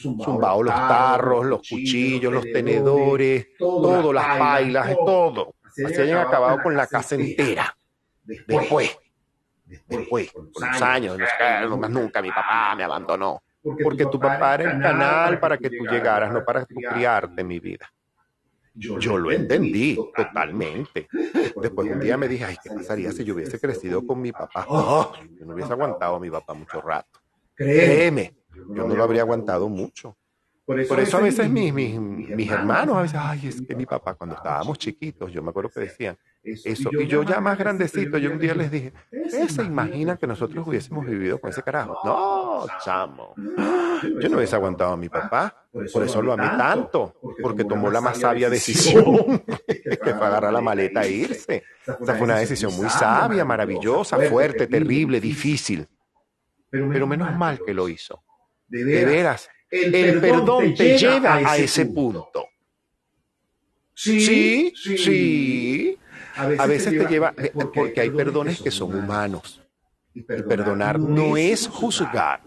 zumbado 0.00 0.62
los 0.62 0.74
tarros, 0.74 1.46
los 1.46 1.58
cuchillos, 1.68 2.32
los 2.32 2.44
tenedores, 2.44 3.48
todo, 3.58 4.12
las 4.12 4.38
bailas, 4.38 4.96
todo. 5.04 5.54
Así 5.64 6.00
hayan 6.00 6.26
acabado 6.26 6.62
con 6.62 6.74
la 6.74 6.86
casa 6.86 7.14
entera. 7.14 7.76
Después, 8.24 8.98
después, 9.86 10.32
con 10.32 10.50
los 10.70 10.82
años, 10.82 11.18
más 11.78 11.90
nunca 11.90 12.22
mi 12.22 12.30
papá 12.30 12.74
me 12.74 12.84
abandonó. 12.84 13.42
Porque, 13.62 14.06
tu 14.06 14.18
papá 14.18 14.54
era 14.54 14.72
el 14.72 14.80
canal 14.80 15.38
para 15.38 15.58
que 15.58 15.68
tú 15.68 15.84
llegaras, 15.84 16.32
no 16.32 16.44
para 16.44 16.64
tu 16.64 16.74
criarte, 16.74 17.44
mi 17.44 17.60
vida. 17.60 17.90
Yo, 18.74 19.18
lo 19.18 19.30
entendí 19.30 19.98
totalmente. 20.16 21.08
Después 21.60 21.90
un 21.90 22.00
día 22.00 22.16
me 22.16 22.28
dije, 22.28 22.44
ay, 22.44 22.56
¿qué 22.62 22.70
pasaría 22.70 23.12
si 23.12 23.24
yo 23.24 23.34
hubiese 23.34 23.58
crecido 23.58 24.06
con 24.06 24.20
mi 24.20 24.32
papá? 24.32 24.64
Oh, 24.68 25.12
yo 25.38 25.44
no 25.44 25.54
hubiese 25.54 25.72
aguantado 25.72 26.16
a 26.16 26.20
mi 26.20 26.30
papá 26.30 26.54
mucho 26.54 26.80
rato. 26.80 27.20
Créeme, 27.54 28.34
yo 28.54 28.88
no 28.88 28.94
lo 28.94 29.04
habría 29.04 29.22
aguantado 29.22 29.68
mucho. 29.68 30.16
Por 30.64 30.78
eso, 31.00 31.16
a 31.16 31.20
veces 31.20 31.50
mis, 31.50 31.74
mis, 31.74 31.98
mis, 31.98 32.48
hermanos, 32.48 32.96
a 32.96 33.02
veces, 33.02 33.18
ay, 33.20 33.48
es 33.48 33.60
que 33.60 33.74
mi 33.74 33.86
papá, 33.86 34.14
cuando 34.14 34.36
estábamos 34.36 34.78
chiquitos, 34.78 35.32
yo 35.32 35.42
me 35.42 35.50
acuerdo 35.50 35.68
que 35.68 35.80
decían, 35.80 36.16
eso, 36.42 36.90
y 36.92 37.06
yo 37.06 37.22
ya 37.22 37.40
más 37.40 37.58
grandecito, 37.58 38.16
yo 38.18 38.32
un 38.32 38.38
día 38.38 38.54
les 38.54 38.70
dije, 38.70 38.92
¿se 39.28 39.62
imagina 39.62 40.16
que 40.16 40.26
nosotros 40.26 40.66
hubiésemos 40.66 41.06
vivido 41.06 41.38
con 41.38 41.50
ese 41.50 41.62
carajo? 41.62 41.98
No, 42.04 42.66
chamo, 42.82 43.34
yo 43.36 44.28
no 44.28 44.36
hubiese 44.36 44.56
aguantado 44.56 44.92
a 44.92 44.96
mi 44.96 45.08
papá, 45.08 45.66
por 45.92 46.02
eso 46.02 46.22
lo 46.22 46.32
amé 46.32 46.48
tanto, 46.56 47.14
porque 47.42 47.64
tomó 47.64 47.90
la 47.90 48.00
más 48.00 48.18
sabia 48.18 48.48
decisión, 48.48 49.42
que 49.66 50.14
fue 50.14 50.26
agarrar 50.26 50.52
la 50.52 50.60
maleta 50.60 51.02
e 51.02 51.10
irse. 51.10 51.64
Esa 51.82 52.14
fue 52.14 52.22
una 52.22 52.38
decisión 52.38 52.74
muy 52.74 52.88
sabia, 52.88 53.44
maravillosa, 53.44 54.18
fuerte, 54.28 54.66
terrible, 54.66 55.20
difícil, 55.20 55.86
pero 56.70 57.06
menos 57.06 57.36
mal 57.36 57.60
que 57.64 57.74
lo 57.74 57.88
hizo. 57.88 58.22
De 58.66 59.04
veras 59.04 59.50
el, 59.70 60.20
perdón, 60.20 60.74
te 60.74 60.98
lleva 60.98 61.36
a 61.36 61.56
ese 61.56 61.86
punto. 61.86 62.46
Sí, 63.94 64.72
sí. 64.74 65.98
A 66.40 66.66
veces, 66.66 66.96
te 66.96 67.06
lleva, 67.06 67.34
porque 67.74 68.00
hay 68.00 68.10
perdones 68.10 68.62
que 68.62 68.70
son 68.70 68.94
humanos. 68.94 69.60
Y 70.14 70.22
perdonar 70.22 70.98
no 70.98 71.36
es 71.36 71.68
juzgar. 71.68 72.40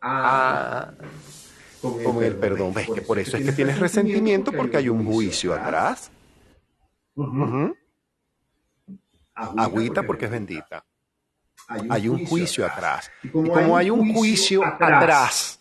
Ah, 0.00 0.92
con 1.82 2.22
el 2.22 2.36
perdón. 2.36 2.72
Ves 2.72 2.88
que 2.88 3.02
por 3.02 3.18
eso 3.18 3.36
es 3.36 3.44
que 3.44 3.52
tienes 3.52 3.78
resentimiento 3.78 4.52
porque 4.52 4.76
hay 4.76 4.88
un 4.88 5.04
juicio 5.04 5.54
atrás. 5.54 6.10
Agüita 9.34 10.04
porque 10.04 10.26
es 10.26 10.30
bendita. 10.30 10.84
Hay 11.66 12.08
un 12.08 12.24
juicio 12.24 12.64
atrás. 12.64 13.10
Y 13.24 13.28
como 13.28 13.76
hay 13.76 13.90
un 13.90 14.14
juicio 14.14 14.64
atrás, 14.64 15.60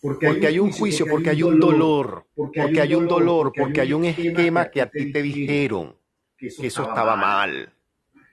Porque 0.00 0.48
hay 0.48 0.58
un 0.58 0.72
juicio, 0.72 1.06
porque 1.06 1.30
hay 1.30 1.44
un 1.44 1.60
dolor, 1.60 2.26
porque 2.34 2.80
hay 2.80 2.94
un 2.94 3.06
dolor, 3.06 3.52
porque 3.56 3.80
hay 3.80 3.92
un 3.92 4.04
esquema 4.04 4.68
que 4.68 4.82
a 4.82 4.90
ti 4.90 5.12
te 5.12 5.22
dijeron 5.22 6.01
que 6.50 6.66
eso 6.66 6.82
estaba 6.82 7.16
mal, 7.16 7.72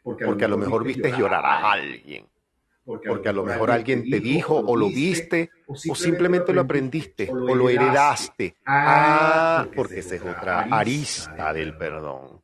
porque 0.03 0.45
a 0.45 0.47
lo 0.47 0.57
mejor 0.57 0.83
viste 0.83 1.11
llorar 1.11 1.45
a 1.45 1.71
alguien, 1.71 2.27
porque 2.83 3.29
a 3.29 3.33
lo 3.33 3.43
mejor 3.43 3.71
alguien 3.71 4.09
te 4.09 4.19
dijo 4.19 4.55
o 4.55 4.75
lo 4.75 4.87
viste 4.87 5.51
o 5.67 5.95
simplemente 5.95 6.53
lo 6.53 6.61
aprendiste 6.61 7.29
o 7.31 7.55
lo 7.55 7.69
heredaste. 7.69 8.57
Ah, 8.65 9.67
porque 9.75 9.99
esa 9.99 10.15
es 10.15 10.21
otra 10.21 10.61
arista 10.71 11.53
del 11.53 11.77
perdón. 11.77 12.41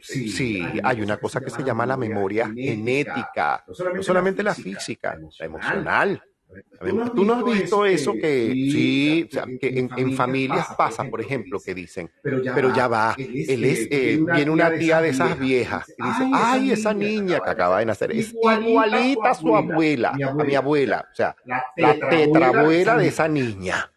Sí, 0.00 0.62
hay 0.82 1.02
una 1.02 1.18
cosa 1.18 1.40
que 1.40 1.50
se 1.50 1.62
llama 1.62 1.84
la 1.84 1.96
memoria 1.96 2.46
genética, 2.46 3.64
no 3.66 4.02
solamente 4.02 4.42
la 4.42 4.54
física, 4.54 5.18
la 5.38 5.46
emocional. 5.46 6.22
Tú 7.14 7.24
no 7.24 7.34
has 7.34 7.44
visto 7.44 7.84
eso 7.84 8.12
que 8.12 8.50
sí, 8.52 9.28
que 9.60 9.88
en, 9.96 10.14
familias 10.14 10.68
pasa, 10.76 11.04
por 11.04 11.20
ejemplo, 11.20 11.60
que 11.60 11.74
dicen, 11.74 12.10
pero 12.22 12.74
ya 12.74 12.88
va, 12.88 13.14
él 13.18 13.64
es, 13.64 13.88
eh, 13.90 14.20
viene 14.34 14.50
una 14.50 14.74
tía 14.76 15.00
de 15.00 15.10
esas 15.10 15.38
viejas 15.38 15.86
y 15.96 16.02
dice, 16.02 16.30
ay, 16.32 16.70
esa 16.72 16.94
niña 16.94 17.40
que 17.40 17.50
acaba 17.50 17.78
de 17.78 17.86
nacer 17.86 18.12
es 18.12 18.32
igualita 18.32 19.30
a 19.30 19.34
su 19.34 19.56
abuela, 19.56 20.10
a 20.10 20.44
mi 20.44 20.54
abuela, 20.54 21.08
o 21.10 21.14
sea, 21.14 21.36
la 21.44 21.98
tetrabuela 22.08 22.96
de 22.96 23.08
esa 23.08 23.28
niña. 23.28 23.90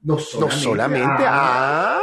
No 0.00 0.18
solamente, 0.18 1.24
ah, 1.26 2.00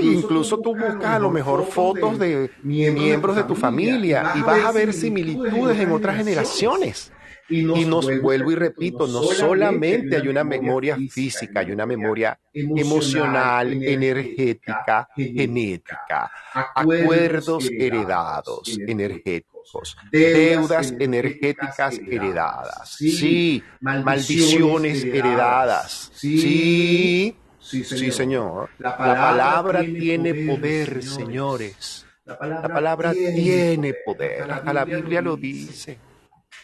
incluso 0.00 0.58
tú 0.58 0.74
buscas 0.74 1.16
a 1.16 1.18
lo 1.18 1.30
mejor 1.30 1.66
fotos 1.66 2.18
de 2.18 2.50
miembros 2.62 3.36
de 3.36 3.44
tu 3.44 3.54
familia 3.54 4.32
y 4.36 4.42
vas 4.42 4.64
a 4.64 4.72
ver 4.72 4.92
similitudes 4.92 5.78
en 5.78 5.92
otras 5.92 6.16
generaciones. 6.16 7.12
Y 7.52 7.84
nos, 7.84 8.06
vuelvo 8.20 8.50
y 8.50 8.54
repito, 8.54 9.06
no 9.06 9.22
solamente 9.22 10.16
hay 10.16 10.28
una 10.28 10.42
memoria 10.42 10.96
física, 11.10 11.60
hay 11.60 11.72
una 11.72 11.84
memoria 11.84 12.38
emocional, 12.54 13.70
energética, 13.82 15.08
genética, 15.14 16.30
acuerdos 16.74 17.68
heredados, 17.70 18.78
energéticos, 18.86 19.96
deudas 20.10 20.94
energéticas 20.98 21.98
heredadas, 21.98 22.96
sí, 22.96 23.62
maldiciones 23.80 25.04
heredadas, 25.04 26.10
sí. 26.14 27.36
Sí, 27.60 27.84
señor. 27.84 28.70
La 28.78 28.96
palabra, 28.96 29.82
tiene 29.82 30.34
poder, 30.46 31.02
señores. 31.02 32.04
La 32.24 32.36
palabra, 32.38 33.12
tiene 33.12 33.94
poder. 34.04 34.50
Hasta 34.50 34.72
la 34.72 34.84
Biblia 34.84 35.22
lo 35.22 35.36
dice. 35.36 35.98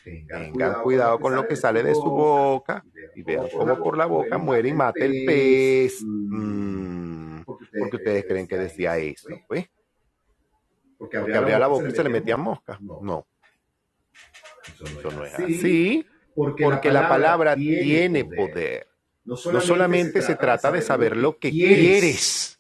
Tengan 0.09 0.83
cuidado 0.83 1.19
con 1.19 1.35
lo 1.35 1.47
que 1.47 1.57
sale 1.57 1.83
de 1.83 1.95
su 1.95 2.05
boca 2.05 2.85
y 3.15 3.23
vean 3.23 3.49
cómo 3.53 3.79
por 3.79 3.97
la 3.97 4.07
boca 4.07 4.39
muere 4.39 4.69
y 4.69 4.75
mata 4.75 5.05
el 5.05 5.25
pez. 5.27 6.03
Mm, 6.05 7.43
porque 7.45 7.97
ustedes 7.97 8.25
creen 8.27 8.47
que 8.47 8.57
decía 8.57 8.97
eso, 8.99 9.29
pues. 9.47 9.69
Porque 10.99 11.17
abría 11.17 11.59
la 11.59 11.69
boca 11.69 11.89
y 11.89 11.93
se 11.93 12.03
le 12.03 12.11
metían 12.11 12.41
moscas. 12.41 12.81
No. 12.81 13.27
Eso 14.81 15.11
no 15.11 15.25
es 15.25 15.35
así. 15.35 16.07
Porque 16.35 16.91
la 16.91 17.09
palabra 17.09 17.55
tiene 17.55 18.25
poder. 18.25 18.89
No 19.25 19.37
solamente 19.37 20.23
se 20.23 20.37
trata 20.37 20.73
de 20.73 20.83
saber 20.83 21.17
lo 21.17 21.39
que 21.39 21.51
quieres 21.51 22.58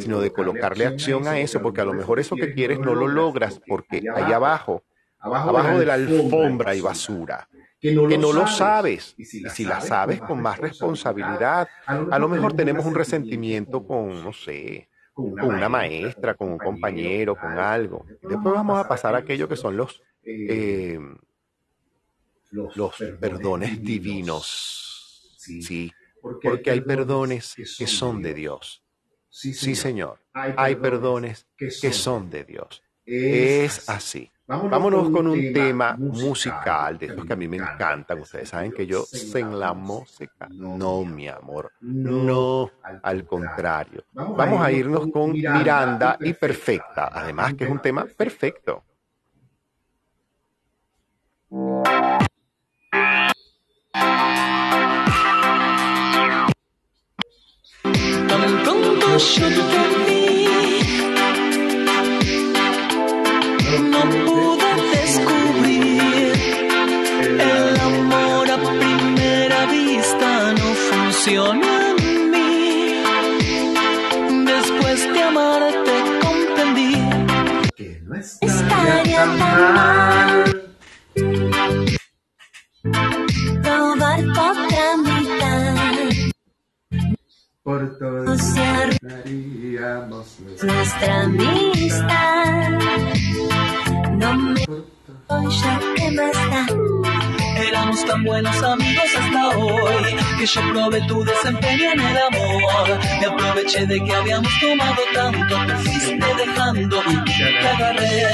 sino 0.00 0.20
de 0.20 0.32
colocarle 0.32 0.86
acción 0.86 1.26
a 1.26 1.38
eso, 1.38 1.60
porque 1.60 1.80
a 1.80 1.84
lo 1.84 1.92
mejor 1.92 2.20
eso 2.20 2.36
que 2.36 2.54
quieres 2.54 2.78
no 2.78 2.94
lo 2.94 3.08
logras, 3.08 3.60
porque 3.66 4.02
ahí 4.14 4.32
abajo, 4.32 4.82
abajo 5.18 5.78
de 5.78 5.86
la 5.86 5.94
alfombra 5.94 6.72
hay 6.72 6.80
basura, 6.80 7.48
que 7.80 7.92
no 7.94 8.32
lo 8.32 8.46
sabes, 8.46 9.14
y 9.18 9.24
si 9.24 9.64
la 9.64 9.80
sabes 9.80 10.20
con 10.20 10.40
más 10.40 10.58
responsabilidad, 10.58 11.68
a 11.86 12.18
lo 12.18 12.28
mejor 12.28 12.54
tenemos 12.54 12.84
un 12.86 12.94
resentimiento 12.94 13.86
con, 13.86 14.22
no 14.22 14.32
sé, 14.32 14.88
con 15.14 15.54
una 15.54 15.68
maestra, 15.68 16.34
con 16.34 16.52
un 16.52 16.58
compañero, 16.58 17.36
con 17.36 17.58
algo. 17.58 18.06
Después 18.22 18.54
vamos 18.54 18.78
a 18.78 18.88
pasar 18.88 19.14
a 19.14 19.18
aquello 19.18 19.48
que 19.48 19.56
son 19.56 19.76
los, 19.76 20.02
eh, 20.24 20.98
los 22.50 22.96
perdones 23.20 23.82
divinos. 23.82 25.36
Sí, 25.36 25.92
porque 26.20 26.70
hay 26.70 26.80
perdones 26.82 27.54
que 27.76 27.86
son 27.86 28.22
de 28.22 28.32
Dios 28.32 28.81
Sí, 29.32 29.74
señor. 29.74 30.18
Hay 30.34 30.76
perdones 30.76 31.46
que 31.56 31.92
son 31.92 32.28
de 32.30 32.44
Dios. 32.44 32.82
Es 33.04 33.88
así. 33.88 34.30
Vámonos 34.46 35.08
con 35.08 35.26
un 35.26 35.52
tema 35.54 35.96
musical 35.96 36.98
de 36.98 37.06
esos 37.06 37.24
que 37.24 37.32
a 37.32 37.36
mí 37.36 37.48
me 37.48 37.56
encantan. 37.56 38.20
Ustedes 38.20 38.50
saben 38.50 38.72
que 38.72 38.86
yo 38.86 39.06
en 39.34 39.58
la 39.58 39.72
música. 39.72 40.48
No, 40.50 41.02
mi 41.04 41.28
amor. 41.28 41.72
No, 41.80 42.70
al 43.02 43.24
contrario. 43.24 44.04
Vamos 44.12 44.60
a 44.60 44.70
irnos 44.70 45.06
con 45.10 45.32
Miranda 45.32 46.18
y 46.20 46.34
Perfecta. 46.34 47.08
Además 47.12 47.54
que 47.54 47.64
es 47.64 47.70
un 47.70 47.80
tema 47.80 48.04
perfecto. 48.04 48.84
Yo 59.18 59.48
te 59.48 59.62
no 63.80 64.00
pude 64.24 64.70
descubrir 64.92 66.32
el 67.40 67.80
amor 67.80 68.50
a 68.50 68.56
primera 68.56 69.66
vista 69.66 70.52
no 70.52 70.68
funciona 70.90 71.70
en 71.90 72.30
mí. 72.30 73.02
Después 74.44 75.12
de 75.12 75.22
amarte 75.22 75.94
comprendí 76.20 76.94
que 77.76 78.00
no 78.04 78.16
estaría 78.16 79.24
tan 79.38 79.74
mal. 79.74 80.11
Por 87.62 87.96
todos 87.98 88.40
nuestra 90.62 91.22
amistad. 91.22 92.70
No 94.12 94.34
me 94.34 94.60
ya 95.50 95.80
que 95.94 96.10
más 96.10 96.36
Éramos 97.56 98.04
tan 98.04 98.24
buenos 98.24 98.62
amigos 98.62 99.04
hasta 99.18 99.48
hoy 99.58 100.16
que 100.38 100.46
yo 100.46 100.60
probé 100.72 101.00
tu 101.06 101.24
desempeño 101.24 101.92
en 101.92 102.00
el 102.00 102.16
amor. 102.18 102.98
Me 103.20 103.26
aproveché 103.26 103.86
de 103.86 104.02
que 104.02 104.14
habíamos 104.14 104.52
tomado 104.60 105.02
tanto, 105.14 105.66
te 105.66 105.76
fuiste 105.76 106.16
dejando 106.16 107.02
y 107.08 107.24
te 107.24 107.68
agarré. 107.68 108.24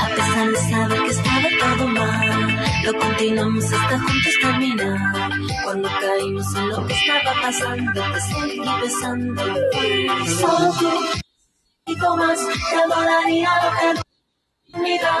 A 0.00 0.08
pesar 0.14 0.48
de 0.48 0.56
saber 0.56 1.02
que 1.02 1.10
estaba 1.10 1.48
todo 1.60 1.88
mal, 1.88 2.47
lo 2.92 2.98
continuamos 2.98 3.64
hasta 3.64 3.98
juntos 3.98 4.34
caminar. 4.40 5.30
Cuando 5.64 5.88
caímos 6.00 6.54
en 6.54 6.68
lo 6.70 6.86
que 6.86 6.94
estaba 6.94 7.32
pasando, 7.42 8.02
te 8.12 8.20
seguí 8.20 8.60
besando. 8.80 9.42
Solo 10.38 10.72
tú 10.78 10.90
y 11.86 11.96
más 11.96 12.38
te 12.70 12.76
adoraría 12.76 13.50
lo 13.62 13.70
que 13.78 14.78
mira. 14.80 15.18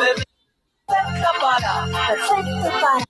Perfecto 0.86 1.30
para, 1.40 1.84
perfecto 2.06 2.70
para 2.80 3.04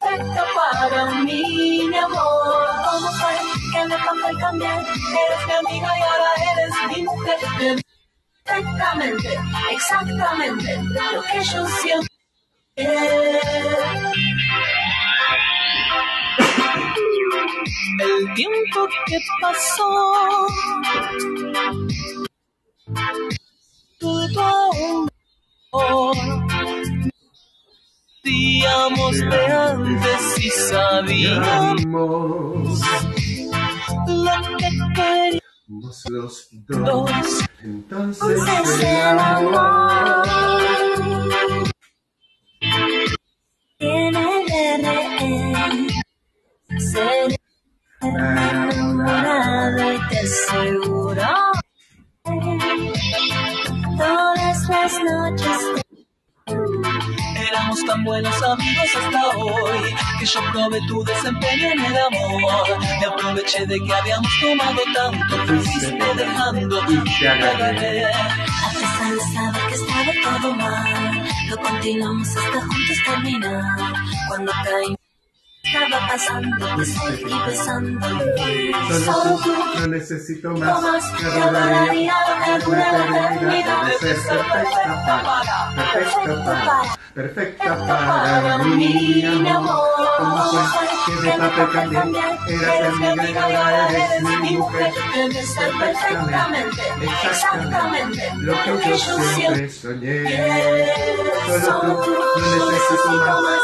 perfecto 0.00 0.44
para 0.54 1.10
mí, 1.22 1.86
mi 1.90 1.98
amor. 1.98 2.68
¿Cómo 2.84 3.08
fue 3.18 3.34
que 3.72 3.84
me 3.86 3.96
pasó 3.96 4.32
y 4.32 4.36
cambié? 4.38 4.68
Eres 4.68 5.46
mi 5.46 5.52
amiga 5.52 5.88
y 5.98 6.02
ahora 6.02 6.32
eres 6.52 6.96
mi 6.96 7.02
mujer. 7.02 7.82
Perfectamente, 8.44 9.38
exactamente 9.70 10.82
lo 11.12 11.22
que 11.22 11.44
yo 11.44 11.66
siento. 11.82 12.19
El 17.98 18.34
tiempo 18.34 18.88
que 19.06 19.18
pasó, 19.40 20.46
todo 23.98 24.70
un 24.72 25.10
Díamos 28.22 29.16
de 29.18 29.46
antes 29.46 30.44
y 30.44 30.50
sabíamos 30.50 31.84
lo 34.06 34.56
que 34.58 34.70
queríamos 34.94 35.40
los 36.10 36.48
dos. 36.68 37.10
Entonces 37.62 38.82
el 38.82 39.18
amor 39.18 40.79
ser 46.90 47.40
enamorado 48.02 49.92
y 49.92 49.98
te 50.08 50.18
aseguro 50.18 51.28
todas 53.98 54.68
las 54.68 54.92
noches 55.00 55.58
Éramos 57.48 57.84
tan 57.84 58.04
buenos 58.04 58.42
amigos 58.42 58.90
hasta 58.96 59.36
hoy 59.36 59.94
que 60.18 60.26
yo 60.26 60.40
probé 60.52 60.80
tu 60.88 61.04
desempeño 61.04 61.70
en 61.70 61.80
el 61.84 61.96
amor. 61.96 62.78
Me 63.00 63.06
aproveché 63.06 63.66
de 63.66 63.78
que 63.78 63.92
habíamos 63.92 64.32
tomado 64.40 64.82
tanto, 64.94 65.36
te 65.46 65.58
fuiste 65.60 66.14
dejando 66.16 66.80
y 66.88 67.18
te 67.18 67.28
agarré. 67.28 68.04
A 68.04 68.70
pesar 68.72 69.12
de 69.12 69.20
saber 69.34 69.66
que 69.68 69.74
estaba 69.74 70.12
todo 70.40 70.54
mal, 70.54 71.28
lo 71.48 71.56
continuamos 71.58 72.28
hasta 72.28 72.60
juntos 72.60 72.98
terminar. 73.06 73.76
Cuando 74.28 74.52
caí 74.64 74.99
estaba 75.72 76.06
pasando, 76.08 76.76
te 76.76 76.84
seguí 76.84 77.34
besando. 77.46 78.08
Solo 79.04 79.38
tú, 79.42 79.52
no 79.78 79.86
necesito 79.86 80.50
más. 80.56 81.04
Que 81.12 81.26
eternidad 83.28 83.86
perfecta 84.00 85.04
para, 85.06 85.92
perfecta 85.92 86.44
para, 86.44 86.82
perfecta 87.14 87.86
para 87.86 88.58
mí, 88.58 89.22
mi 89.40 89.48
amor. 89.48 89.78
Como 90.18 90.36
fue 90.44 90.62
que 91.06 91.14
de 91.22 91.32
papel 91.38 91.90
cambié, 91.92 92.26
eras 92.48 92.96
mi 92.98 93.06
amiga 93.06 93.50
y 93.50 93.54
ahora 93.54 93.88
eres 93.88 94.22
mi 94.22 94.56
mujer. 94.56 94.92
Debes 95.14 95.48
ser 95.54 95.70
perfectamente, 95.78 96.82
exactamente 97.24 98.32
Lo 98.38 98.54
que 98.62 98.88
yo 98.88 98.96
siempre 98.96 99.68
soñé. 99.70 100.88
Solo 101.46 102.00
tú, 102.00 102.12
no 102.40 102.70
necesito 102.70 103.32
más. 103.42 103.60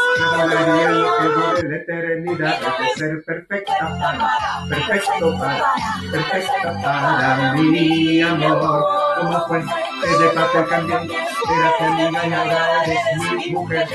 Que 1.57 1.96
la 1.97 2.03
eternidad 2.03 2.59
de 2.59 2.89
ser 2.95 3.23
perfecta 3.23 3.97
para, 3.99 4.67
perfecto 4.69 5.37
para, 5.39 5.73
perfecta 6.11 6.81
para 6.81 7.53
mí, 7.53 8.21
amor. 8.21 8.85
Como 9.17 9.47
fue 9.47 9.63
que 10.03 10.23
de 10.23 10.29
papel 10.29 10.67
cambié, 10.67 10.95
eras 10.95 11.81
mi 11.81 12.03
amiga 12.03 12.27
y 12.27 12.33
ahora 12.33 12.83
eres 12.83 13.35
mi 13.37 13.51
mujer. 13.51 13.87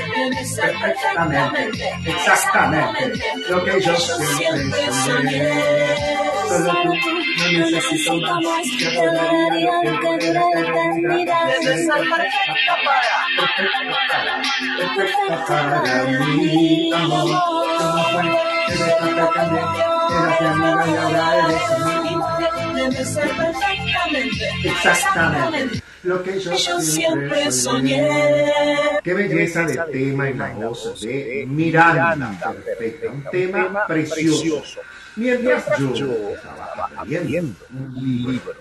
Perfectamente, 0.55 1.99
exactamente, 2.05 3.21
lo 3.49 3.63
que 3.63 3.81
yo 3.81 3.95
siempre 3.95 4.91
soñé. 5.05 6.32
Solo 6.57 6.91
tú, 7.01 7.09
no 7.37 7.69
necesito 7.71 8.41
más. 8.41 8.65
Que 8.77 8.87
adoraría 8.87 9.71
que 9.81 9.91
dure 9.97 10.33
la 10.33 10.61
eternidad 10.61 11.45
de 11.47 11.77
ser 11.77 12.01
perfecta 12.09 12.73
para, 12.85 13.15
perfecta 13.55 14.07
para, 14.09 14.33
perfecta 14.95 15.45
para 15.47 16.03
mí, 16.35 16.91
amor. 16.93 17.29
Como 17.79 18.03
fue 18.11 18.23
que 18.67 19.05
de 19.05 19.21
papel 19.21 19.33
cambié, 19.33 19.61
eras 20.39 20.57
mi 20.57 20.65
amiga 20.65 21.11
y 21.11 21.15
ahora 21.15 21.45
eres 21.49 22.03
mi 22.03 22.15
mujer. 22.15 22.51
Debes 22.75 23.09
ser 23.13 23.29
perfectamente, 23.29 24.45
Exactamente, 24.63 25.83
lo 26.03 26.23
que 26.23 26.39
yo 26.39 26.51
yo 26.51 26.57
siempre 26.57 26.81
siempre 26.83 27.51
soñé. 27.51 27.97
soñé. 27.97 28.99
Qué 29.03 29.13
belleza 29.13 29.63
de 29.63 29.77
tema 29.91 30.29
en 30.29 30.39
la 30.39 30.49
voz 30.49 31.01
de 31.01 31.45
Miranda 31.47 32.37
Perfecta, 32.65 33.11
un 33.11 33.23
tema 33.31 33.85
precioso. 33.87 34.81
Mientras 35.15 35.77
yo 35.77 36.11
estaba 36.33 37.05
leyendo 37.05 37.55
un 37.71 38.23
libro. 38.23 38.53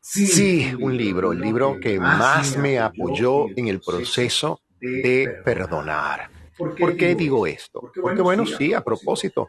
Sí, 0.00 0.74
un 0.78 0.96
libro, 0.96 1.32
el 1.32 1.40
libro 1.40 1.78
que 1.80 1.98
más 1.98 2.56
me 2.56 2.78
apoyó 2.78 3.46
en 3.56 3.68
el 3.68 3.80
proceso 3.80 4.60
de 4.80 5.40
perdonar. 5.44 6.28
¿Por 6.56 6.96
qué 6.96 7.14
digo 7.14 7.46
esto? 7.46 7.90
Porque 8.00 8.20
bueno, 8.20 8.44
sí, 8.44 8.74
a 8.74 8.82
propósito. 8.82 9.48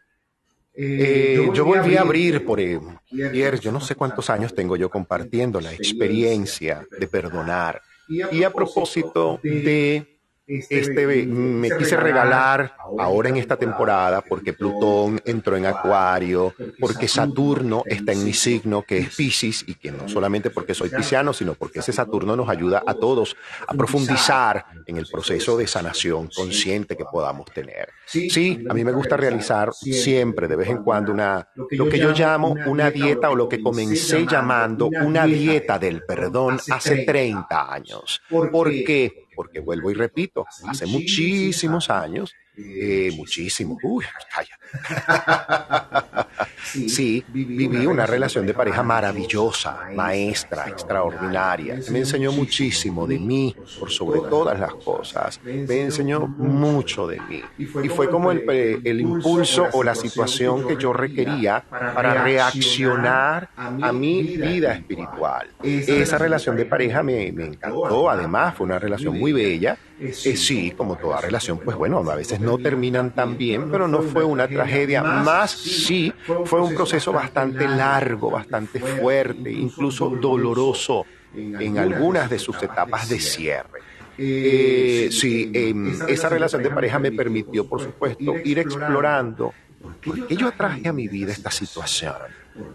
Eh, 0.75 1.49
yo 1.53 1.65
volví 1.65 1.97
a 1.97 2.01
abrir 2.01 2.43
por 2.43 2.59
eh, 2.59 2.79
Pierre, 3.07 3.59
yo 3.59 3.71
no 3.71 3.79
sé 3.79 3.93
cuántos 3.93 4.31
años 4.31 4.55
tengo 4.55 4.75
yo 4.75 4.89
compartiendo 4.89 5.61
la 5.61 5.71
experiencia 5.71 6.87
de 6.99 7.07
perdonar. 7.07 7.81
Y 8.07 8.43
a 8.43 8.49
propósito 8.51 9.39
de 9.43 10.12
este, 10.69 11.25
me 11.25 11.69
quise 11.77 11.97
regalar 11.97 12.75
ahora 12.99 13.29
en 13.29 13.37
esta 13.37 13.57
temporada 13.57 14.21
porque 14.21 14.53
Plutón 14.53 15.21
entró 15.25 15.55
en 15.55 15.65
Acuario, 15.65 16.53
porque 16.79 17.07
Saturno 17.07 17.83
está 17.85 18.11
en 18.11 18.23
mi 18.23 18.33
signo 18.33 18.83
que 18.83 18.99
es 18.99 19.15
Pisces 19.15 19.63
y 19.67 19.75
que 19.75 19.91
no 19.91 20.07
solamente 20.07 20.49
porque 20.49 20.73
soy 20.73 20.89
pisciano, 20.89 21.33
sino 21.33 21.53
porque 21.53 21.79
ese 21.79 21.93
Saturno 21.93 22.35
nos 22.35 22.49
ayuda 22.49 22.83
a 22.85 22.93
todos 22.93 23.35
a 23.67 23.73
profundizar 23.73 24.65
en 24.85 24.97
el 24.97 25.07
proceso 25.07 25.57
de 25.57 25.67
sanación 25.67 26.29
consciente 26.33 26.95
que 26.95 27.05
podamos 27.05 27.45
tener. 27.53 27.89
Sí, 28.05 28.63
a 28.69 28.73
mí 28.73 28.83
me 28.83 28.91
gusta 28.91 29.17
realizar 29.17 29.73
siempre, 29.73 30.47
de 30.47 30.55
vez 30.55 30.69
en 30.69 30.83
cuando, 30.83 31.11
una, 31.11 31.47
lo 31.71 31.89
que 31.89 31.99
yo 31.99 32.11
llamo 32.11 32.55
una 32.65 32.91
dieta 32.91 33.29
o 33.29 33.35
lo 33.35 33.49
que 33.49 33.61
comencé 33.61 34.25
llamando 34.25 34.87
una 34.87 35.25
dieta 35.25 35.79
del 35.79 36.03
perdón 36.03 36.59
hace 36.71 37.05
30 37.05 37.73
años. 37.73 38.21
¿Por 38.29 38.69
qué? 38.69 39.22
Porque 39.35 39.59
vuelvo 39.59 39.91
y 39.91 39.93
repito, 39.93 40.45
hace 40.67 40.85
muchísimos 40.85 41.89
años, 41.89 42.33
eh, 42.57 43.11
muchísimo, 43.15 43.77
uy, 43.83 44.05
calla. 44.33 44.57
Sí, 46.63 47.23
viví 47.27 47.85
una 47.85 48.05
relación 48.05 48.45
de 48.45 48.53
pareja 48.53 48.81
maravillosa, 48.83 49.89
maestra, 49.93 50.67
extraordinaria. 50.67 51.79
Me 51.91 51.99
enseñó 51.99 52.31
muchísimo 52.31 53.05
de 53.05 53.19
mí, 53.19 53.55
por 53.79 53.91
sobre 53.91 54.21
todas 54.21 54.59
las 54.59 54.73
cosas. 54.75 55.39
Me 55.43 55.81
enseñó 55.81 56.21
mucho 56.21 57.05
de 57.05 57.19
mí. 57.21 57.43
Y 57.57 57.65
fue 57.65 58.09
como 58.09 58.31
el, 58.31 58.43
el 58.83 59.01
impulso 59.01 59.67
o 59.73 59.83
la 59.83 59.93
situación 59.93 60.67
que 60.67 60.77
yo 60.77 60.93
requería 60.93 61.63
para 61.69 62.23
reaccionar 62.23 63.49
a 63.55 63.91
mi 63.91 64.23
vida 64.23 64.73
espiritual. 64.73 65.49
Esa 65.61 66.17
relación 66.17 66.55
de 66.55 66.65
pareja 66.65 67.03
me, 67.03 67.31
me 67.31 67.45
encantó, 67.45 68.09
además 68.09 68.55
fue 68.55 68.65
una 68.65 68.79
relación 68.79 69.19
muy 69.19 69.31
bella. 69.31 69.77
Eh, 69.99 70.11
sí, 70.13 70.71
como 70.75 70.97
toda 70.97 71.21
relación, 71.21 71.59
pues 71.59 71.77
bueno, 71.77 71.99
a 71.99 72.15
veces 72.15 72.39
no 72.39 72.57
terminan 72.57 73.13
tan 73.13 73.37
bien, 73.37 73.69
pero 73.69 73.87
no 73.87 74.01
fue 74.01 74.23
una 74.23 74.47
tragedia. 74.47 75.03
Más 75.03 75.51
sí, 75.51 76.11
fue 76.45 76.61
un 76.61 76.73
proceso 76.73 77.11
bastante 77.11 77.67
largo, 77.67 78.31
bastante 78.31 78.79
fuerte, 78.79 79.51
incluso 79.51 80.09
doloroso 80.09 81.05
en 81.35 81.77
algunas 81.77 82.29
de 82.29 82.39
sus 82.39 82.61
etapas 82.63 83.07
de 83.09 83.19
cierre. 83.19 83.81
Eh, 84.17 85.09
sí, 85.11 85.51
eh, 85.53 85.73
esa 86.07 86.29
relación 86.29 86.61
de 86.61 86.69
pareja 86.69 86.99
me 86.99 87.11
permitió, 87.11 87.67
por 87.67 87.81
supuesto, 87.81 88.35
ir 88.43 88.59
explorando 88.59 89.53
por 90.03 90.27
qué 90.27 90.35
yo 90.35 90.47
atraje 90.47 90.87
a 90.87 90.93
mi 90.93 91.07
vida 91.07 91.31
esta 91.31 91.51
situación, 91.51 92.13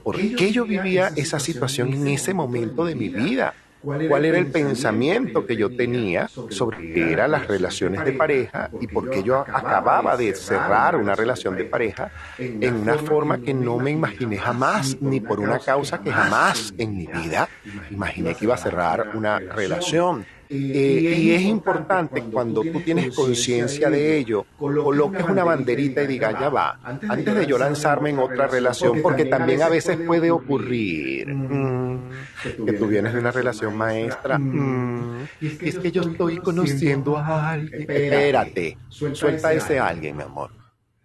por 0.02 0.16
qué 0.16 0.52
yo 0.52 0.64
vivía 0.64 1.12
esa 1.16 1.38
situación 1.38 1.92
en 1.92 2.09
ese 2.09 2.35
momento 2.35 2.85
de 2.85 2.94
mi 2.94 3.09
vida 3.09 3.54
cuál 3.82 4.24
era 4.24 4.38
el 4.38 4.46
pensamiento 4.46 5.46
que 5.46 5.56
yo 5.56 5.74
tenía 5.74 6.28
sobre 6.50 6.92
qué 6.92 7.12
eran 7.12 7.30
las 7.30 7.46
relaciones 7.46 8.04
de 8.04 8.12
pareja 8.12 8.70
y 8.80 8.86
por 8.86 9.10
qué 9.10 9.22
yo 9.22 9.38
acababa 9.40 10.16
de 10.16 10.34
cerrar 10.34 10.96
una 10.96 11.14
relación 11.14 11.56
de 11.56 11.64
pareja 11.64 12.10
en 12.38 12.74
una 12.74 12.94
forma 12.94 13.38
que 13.38 13.54
no 13.54 13.78
me 13.78 13.90
imaginé 13.90 14.38
jamás, 14.38 14.96
ni 15.00 15.20
por 15.20 15.40
una 15.40 15.58
causa 15.58 16.00
que 16.00 16.10
jamás 16.10 16.74
en 16.78 16.96
mi 16.96 17.06
vida 17.06 17.48
imaginé 17.90 18.34
que 18.34 18.44
iba 18.44 18.54
a 18.54 18.58
cerrar 18.58 19.12
una 19.14 19.38
relación. 19.38 20.26
Eh, 20.50 21.14
y 21.20 21.30
es 21.32 21.42
importante 21.42 22.22
cuando 22.30 22.62
tú 22.62 22.80
tienes 22.80 23.14
conciencia 23.14 23.90
de 23.90 24.16
ello, 24.18 24.46
coloques 24.56 25.24
una 25.28 25.44
banderita 25.44 26.02
y 26.02 26.06
digas, 26.06 26.38
ya 26.40 26.48
va, 26.48 26.78
antes 27.08 27.34
de 27.34 27.46
yo 27.46 27.58
lanzarme 27.58 28.11
en 28.11 28.18
otra 28.18 28.46
relación, 28.46 29.00
porque 29.02 29.24
también 29.26 29.62
a 29.62 29.68
veces 29.68 29.98
puede 30.06 30.30
ocurrir 30.30 31.28
mm, 31.28 32.11
que 32.66 32.72
tú 32.72 32.87
vienes 32.87 33.12
de 33.12 33.18
una 33.20 33.30
relación 33.30 33.76
maestra, 33.76 34.38
mm, 34.38 35.24
y 35.40 35.68
es 35.68 35.78
que 35.78 35.90
yo 35.90 36.02
estoy 36.02 36.38
conociendo 36.38 37.16
a 37.16 37.50
alguien. 37.52 37.82
Espérate, 37.90 38.78
suelta 39.12 39.48
a 39.48 39.52
ese 39.54 39.78
alguien, 39.78 40.16
mi 40.16 40.22
amor. 40.22 40.50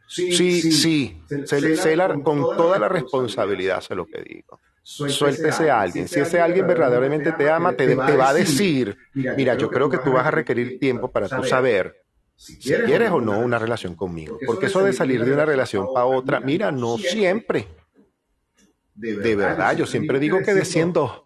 Sí, 0.08 0.32
sí, 0.72 1.24
sé 1.46 1.96
la- 1.96 2.14
con 2.24 2.42
toda 2.42 2.78
la 2.78 2.88
responsabilidad 2.88 3.82
sé 3.82 3.96
lo 3.96 4.06
que 4.06 4.22
digo. 4.22 4.60
Suéltese 4.84 5.72
a 5.72 5.80
alguien. 5.80 6.08
Si 6.10 6.20
ese 6.20 6.42
alguien 6.42 6.68
verdaderamente 6.68 7.32
te 7.32 7.50
ama, 7.50 7.74
te, 7.74 7.88
te 7.88 7.96
va 7.96 8.30
a 8.30 8.34
decir, 8.34 8.98
mira, 9.14 9.56
yo 9.56 9.70
creo 9.70 9.90
que 9.90 9.98
tú 9.98 10.12
vas 10.12 10.28
a 10.28 10.32
requerir 10.32 10.78
tiempo 10.78 11.10
para 11.10 11.30
tú 11.30 11.44
saber 11.46 12.04
si 12.36 12.58
quieres 12.60 13.10
o 13.12 13.22
no 13.22 13.40
una 13.40 13.58
relación 13.58 13.96
conmigo. 13.96 14.38
Porque 14.46 14.66
eso 14.66 14.84
de 14.84 14.94
salir 14.94 15.24
de 15.24 15.34
una 15.34 15.46
relación 15.46 15.88
para 15.94 16.06
otra, 16.06 16.40
mira, 16.42 16.72
no 16.72 16.98
siempre. 16.98 17.68
De 18.94 19.36
verdad, 19.36 19.76
yo 19.78 19.86
siempre 19.86 20.20
digo 20.20 20.40
que 20.44 20.54
de 20.54 20.66
100 20.66 20.94
dos. 20.94 21.24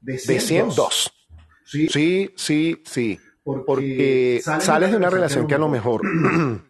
De 0.00 0.18
100 0.18 0.68
dos. 0.74 1.12
Sí, 1.64 2.32
sí, 2.36 2.82
sí. 2.84 3.18
Porque 3.42 4.42
sales 4.42 4.90
de 4.90 4.96
una 4.96 5.08
relación 5.08 5.46
que 5.46 5.54
a 5.54 5.58
lo 5.58 5.68
mejor 5.68 6.02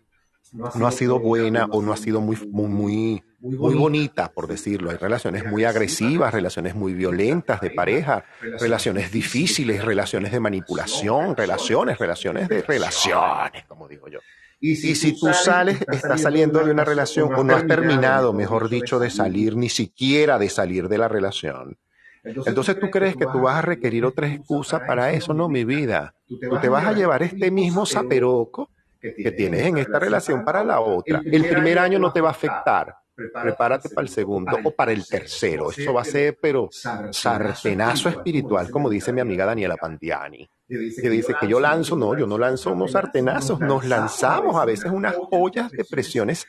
no 0.52 0.86
ha 0.86 0.92
sido 0.92 1.18
buena 1.18 1.66
o 1.70 1.82
no 1.82 1.92
ha 1.92 1.96
sido 1.96 2.20
muy, 2.20 2.36
muy, 2.50 2.68
muy, 2.68 3.24
muy 3.40 3.74
bonita, 3.74 4.32
por 4.32 4.46
decirlo. 4.46 4.90
Hay 4.90 4.96
relaciones 4.96 5.44
muy 5.44 5.64
agresivas, 5.64 6.32
relaciones 6.32 6.74
muy 6.74 6.94
violentas 6.94 7.60
de 7.60 7.70
pareja, 7.70 8.24
relaciones 8.60 9.12
difíciles, 9.12 9.84
relaciones 9.84 10.32
de 10.32 10.40
manipulación, 10.40 11.36
relaciones, 11.36 11.98
relaciones 11.98 12.48
de 12.48 12.62
relaciones, 12.62 13.64
como 13.66 13.88
digo 13.88 14.08
yo. 14.08 14.20
Y 14.58 14.76
si 14.76 15.18
tú 15.18 15.32
sales, 15.32 15.78
estás 15.92 16.22
saliendo 16.22 16.64
de 16.64 16.70
una 16.70 16.84
relación 16.84 17.32
o 17.34 17.44
no 17.44 17.54
has 17.54 17.66
terminado, 17.66 18.32
mejor 18.32 18.68
dicho, 18.68 18.98
de 18.98 19.10
salir, 19.10 19.54
ni 19.56 19.68
siquiera 19.68 20.38
de 20.38 20.48
salir 20.48 20.88
de 20.88 20.98
la 20.98 21.08
relación, 21.08 21.76
Entonces 22.24 22.80
tú 22.80 22.90
crees 22.90 23.16
que 23.16 23.26
tú 23.26 23.42
vas 23.42 23.56
a 23.56 23.62
requerir 23.62 24.04
otra 24.04 24.26
excusa 24.26 24.84
para 24.84 25.12
eso, 25.12 25.32
no, 25.32 25.48
mi 25.48 25.64
vida. 25.64 26.14
Tú 26.26 26.58
te 26.60 26.68
vas 26.68 26.86
a 26.86 26.92
llevar 26.92 27.22
este 27.22 27.50
mismo 27.50 27.86
zaperoco 27.86 28.70
que 29.00 29.30
tienes 29.30 29.66
en 29.66 29.78
esta 29.78 29.98
relación 29.98 30.44
para 30.44 30.64
la 30.64 30.80
otra. 30.80 31.20
El 31.24 31.44
primer 31.46 31.78
año 31.78 31.98
no 31.98 32.12
te 32.12 32.20
va 32.20 32.30
a 32.30 32.32
afectar. 32.32 32.96
Prepárate 33.16 33.88
para 33.88 34.02
el 34.02 34.08
segundo 34.10 34.58
o 34.62 34.70
para 34.72 34.92
el 34.92 35.06
tercero. 35.06 35.70
Eso 35.70 35.94
va 35.94 36.02
a 36.02 36.04
ser, 36.04 36.38
pero 36.40 36.68
sartenazo 36.70 38.10
espiritual, 38.10 38.70
como 38.70 38.90
dice 38.90 39.12
mi 39.12 39.20
amiga 39.20 39.46
Daniela 39.46 39.76
Pandiani. 39.76 40.46
Que 40.68 41.08
dice 41.08 41.34
que 41.40 41.46
yo 41.46 41.60
lanzo, 41.60 41.96
no, 41.96 42.18
yo 42.18 42.26
no 42.26 42.36
lanzo 42.36 42.72
unos 42.72 42.92
sartenazos, 42.92 43.60
nos 43.60 43.84
lanzamos 43.84 44.56
a 44.56 44.64
veces 44.64 44.90
unas 44.90 45.14
ollas 45.30 45.70
de 45.70 45.84
presiones, 45.84 46.44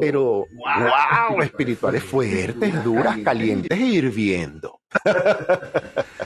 pero 0.00 0.46
wow, 0.54 1.42
espirituales 1.42 2.04
fuertes, 2.04 2.84
duras, 2.84 3.18
calientes 3.24 3.76
e 3.76 3.82
hirviendo. 3.82 4.80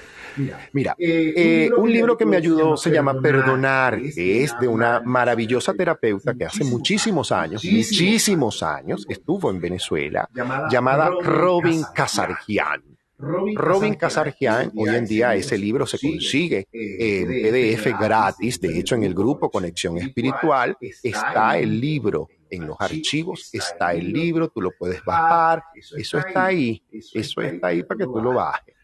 Mira, 0.72 0.94
eh, 0.98 1.32
eh, 1.36 1.70
un 1.76 1.92
libro 1.92 2.16
que 2.16 2.26
me 2.26 2.36
ayudó 2.36 2.76
se 2.76 2.90
llama 2.90 3.20
Perdonar, 3.20 3.98
es 4.16 4.58
de 4.58 4.68
una 4.68 5.00
maravillosa 5.00 5.74
terapeuta 5.74 6.34
que 6.34 6.44
hace 6.44 6.64
muchísimos 6.64 7.32
años, 7.32 7.64
muchísimos 7.64 8.62
años, 8.62 9.06
estuvo 9.08 9.50
en 9.50 9.60
Venezuela, 9.60 10.28
llamada 10.70 11.10
Robin 11.22 11.84
Casargian. 11.94 12.82
Robin 13.18 13.96
Casargian, 13.96 14.72
hoy 14.74 14.94
en 14.94 15.04
día 15.04 15.34
ese 15.34 15.58
libro. 15.58 15.86
se 15.86 15.98
consigue 15.98 16.66
en 16.72 17.26
PDF 17.26 17.98
gratis, 17.98 18.60
de 18.60 18.78
hecho 18.78 18.94
en 18.94 19.04
el 19.04 19.14
grupo 19.14 19.50
Conexión 19.50 19.98
Espiritual 19.98 20.76
está 21.02 21.58
el 21.58 21.78
libro 21.80 22.28
en 22.50 22.66
los 22.66 22.76
archivos 22.78 23.48
está 23.52 23.92
el 23.92 24.12
libro, 24.12 24.48
tú 24.48 24.60
lo 24.60 24.72
puedes 24.72 25.04
bajar, 25.04 25.62
eso 25.96 26.18
está 26.18 26.46
ahí, 26.46 26.82
eso 26.90 27.40
está 27.40 27.68
ahí 27.68 27.82
para 27.82 27.98
que 27.98 28.04
tú 28.04 28.20
lo 28.20 28.34
bajes. 28.34 28.74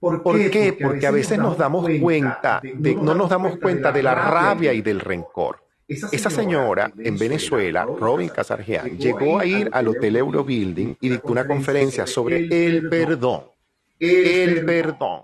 ¿Por 0.00 0.50
qué? 0.50 0.76
Porque, 0.80 1.06
a 1.06 1.10
veces 1.10 1.38
nos 1.38 1.58
damos 1.58 1.86
cuenta, 2.00 2.60
de, 2.62 2.94
no 2.94 3.14
nos 3.14 3.28
damos 3.28 3.58
cuenta 3.58 3.92
de 3.92 4.02
la 4.02 4.14
rabia 4.14 4.72
y 4.72 4.80
del 4.80 4.98
rencor. 4.98 5.62
Esa 5.86 6.30
señora 6.30 6.90
en 6.96 7.18
Venezuela, 7.18 7.84
Robin 7.84 8.28
Casargean, 8.28 8.96
llegó 8.96 9.38
a 9.38 9.44
ir 9.44 9.68
al 9.72 9.88
Hotel 9.88 10.16
Eurobuilding 10.16 10.96
y 11.00 11.08
dictó 11.08 11.32
una 11.32 11.46
conferencia 11.46 12.06
sobre 12.06 12.46
el 12.48 12.88
perdón. 12.88 13.42
El 13.98 14.64
perdón. 14.64 15.22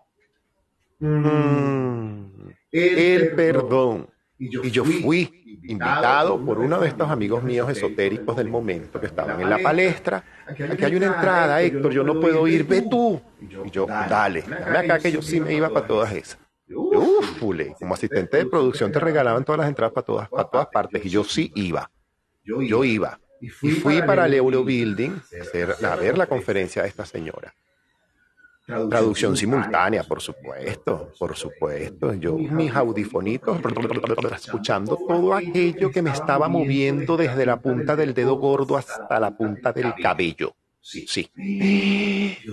Mm. 0.99 2.27
El 2.73 3.31
perdón. 3.31 4.09
Y 4.38 4.70
yo 4.70 4.85
fui 4.85 5.61
invitado 5.64 6.44
por 6.44 6.59
uno 6.59 6.79
de 6.81 6.88
estos 6.88 7.11
amigos 7.11 7.42
míos 7.42 7.68
esotéricos 7.70 8.37
del 8.37 8.49
momento 8.49 9.01
que 9.01 9.07
estaban 9.07 9.40
en 9.40 9.51
la 9.51 9.59
palestra. 9.59 10.22
Aquí 10.46 10.85
hay 10.85 10.94
una 10.94 11.07
entrada, 11.07 11.62
Héctor, 11.62 11.92
yo 11.92 12.05
no 12.05 12.20
puedo 12.20 12.46
ir, 12.46 12.64
ve 12.64 12.83
tú. 12.83 13.20
Y 13.40 13.70
yo, 13.70 13.87
dale, 13.87 14.42
dame 14.42 14.79
acá 14.79 14.99
que 14.99 15.11
yo 15.11 15.22
sí 15.22 15.40
me 15.40 15.55
iba 15.55 15.68
para 15.70 15.87
todas 15.87 16.12
esas. 16.12 16.38
Uf, 16.68 17.38
como 17.79 17.94
asistente 17.94 18.38
de 18.38 18.46
producción 18.46 18.90
te 18.90 18.99
regalaban 18.99 19.44
todas 19.44 19.61
las 19.61 19.68
entradas 19.68 19.92
para 19.92 20.05
todas, 20.05 20.29
para 20.29 20.49
todas 20.49 20.66
partes 20.66 21.05
y 21.05 21.09
yo 21.09 21.22
sí 21.25 21.53
iba. 21.55 21.90
Yo 22.44 22.85
iba. 22.85 23.18
Y 23.40 23.49
fui 23.49 24.03
para 24.03 24.27
el 24.27 24.35
Eurobuilding 24.35 25.20
a, 25.83 25.92
a 25.92 25.96
ver 25.96 26.18
la 26.18 26.27
conferencia 26.27 26.83
de 26.83 26.88
esta 26.88 27.07
señora. 27.07 27.55
Traducción, 28.66 29.37
simultánea, 29.37 30.02
por 30.02 30.20
supuesto, 30.20 31.12
por 31.18 31.37
supuesto. 31.37 32.14
Yo, 32.14 32.35
mis 32.37 32.74
audifonitos, 32.74 33.61
escuchando 34.35 34.98
todo 35.07 35.35
aquello 35.35 35.90
que 35.92 36.02
me 36.02 36.11
estaba 36.11 36.48
moviendo 36.48 37.16
desde 37.16 37.46
la 37.46 37.61
punta 37.61 37.94
del 37.94 38.12
dedo 38.12 38.37
gordo 38.37 38.76
hasta 38.76 39.20
la 39.20 39.37
punta 39.37 39.72
del 39.72 39.94
cabello. 39.94 40.57
Sí. 40.81 41.31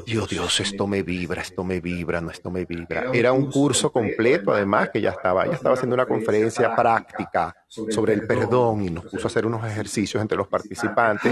Dios, 0.06 0.30
Dios, 0.30 0.60
esto 0.60 0.88
me 0.88 1.04
vibra, 1.04 1.42
esto 1.42 1.64
me 1.64 1.80
vibra, 1.80 2.20
no, 2.20 2.32
esto 2.32 2.50
me 2.50 2.66
vibra. 2.66 3.12
Era 3.14 3.32
un 3.32 3.52
curso 3.52 3.92
completo, 3.92 4.52
además, 4.52 4.90
que 4.90 5.02
ya 5.02 5.12
estaba, 5.12 5.46
ya 5.46 5.54
estaba 5.54 5.76
haciendo 5.76 5.94
una 5.94 6.08
conferencia 6.08 6.76
práctica 6.76 7.56
sobre 7.68 8.14
el 8.14 8.26
perdón 8.26 8.86
y 8.86 8.90
nos 8.90 9.06
puso 9.06 9.28
a 9.28 9.30
hacer 9.30 9.46
unos 9.46 9.64
ejercicios 9.66 10.20
entre 10.22 10.38
los 10.38 10.48
participantes. 10.48 11.32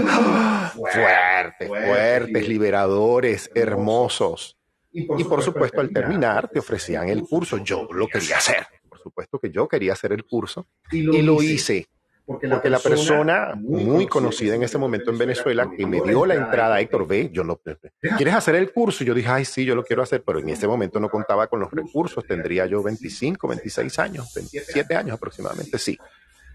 Fuertes, 0.74 1.68
fuertes, 1.68 2.48
liberadores, 2.48 3.50
hermosos. 3.54 4.56
Y 4.92 5.04
por, 5.24 5.42
supuesto, 5.42 5.80
al 5.80 5.90
terminar, 5.90 6.48
te 6.48 6.58
ofrecían 6.58 7.08
el 7.08 7.22
curso. 7.22 7.58
Yo 7.58 7.88
lo 7.92 8.06
quería 8.08 8.36
hacer. 8.36 8.66
Por 8.88 8.98
supuesto 9.00 9.38
que 9.38 9.50
yo 9.50 9.66
quería 9.66 9.94
hacer 9.94 10.12
el 10.12 10.24
curso 10.24 10.66
y 10.90 11.02
lo, 11.02 11.42
hice. 11.42 11.88
Porque 12.24 12.46
la, 12.46 12.78
persona, 12.78 13.54
muy 13.56 14.06
conocida 14.06 14.54
en 14.54 14.62
ese 14.62 14.78
momento 14.78 15.10
en 15.10 15.18
Venezuela 15.18 15.68
que 15.76 15.86
me 15.86 16.00
dio 16.02 16.24
la 16.24 16.34
entrada, 16.34 16.80
Héctor, 16.80 17.06
ve, 17.06 17.30
yo 17.32 17.42
no, 17.42 17.60
¿quieres 18.16 18.34
hacer 18.34 18.54
el 18.54 18.72
curso? 18.72 19.02
Y 19.02 19.08
yo 19.08 19.14
dije, 19.14 19.28
ay, 19.28 19.44
sí, 19.44 19.64
yo 19.64 19.74
lo 19.74 19.82
quiero 19.82 20.02
hacer, 20.02 20.22
pero 20.24 20.38
en 20.38 20.48
ese 20.48 20.68
momento 20.68 21.00
no 21.00 21.08
contaba 21.08 21.48
con 21.48 21.58
los 21.58 21.70
recursos, 21.72 22.24
tendría 22.24 22.66
yo 22.66 22.82
25, 22.82 23.48
26 23.48 23.98
años, 23.98 24.32
27 24.34 24.94
años 24.94 25.14
aproximadamente, 25.14 25.78
sí. 25.78 25.98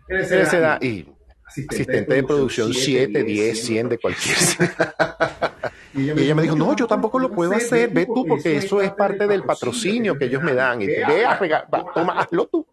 En 0.08 0.20
esa 0.20 0.58
edad, 0.58 0.82
y 0.82 1.06
asistente 1.46 2.14
de 2.14 2.24
producción 2.24 2.74
7, 2.74 3.24
10, 3.24 3.66
100 3.66 3.90
de 3.90 3.98
cualquier. 3.98 4.38
Y 5.98 6.12
ella 6.12 6.36
me 6.36 6.44
dijo, 6.44 6.56
no, 6.56 6.76
yo 6.76 6.86
tampoco 6.86 7.18
lo 7.18 7.32
puedo 7.32 7.54
hacer, 7.54 7.90
ve 7.90 8.06
tú, 8.06 8.26
porque 8.28 8.56
eso 8.58 8.82
es 8.82 8.92
parte 8.92 9.28
del 9.28 9.44
patrocinio 9.44 10.18
que 10.18 10.26
ellos 10.26 10.44
me 10.44 10.54
dan. 10.54 10.82
Y 10.82 10.86
ve 10.86 11.26
a 11.26 11.36
regalar, 11.38 11.68
toma, 11.94 12.20
hazlo 12.20 12.46
tú. 12.46 12.68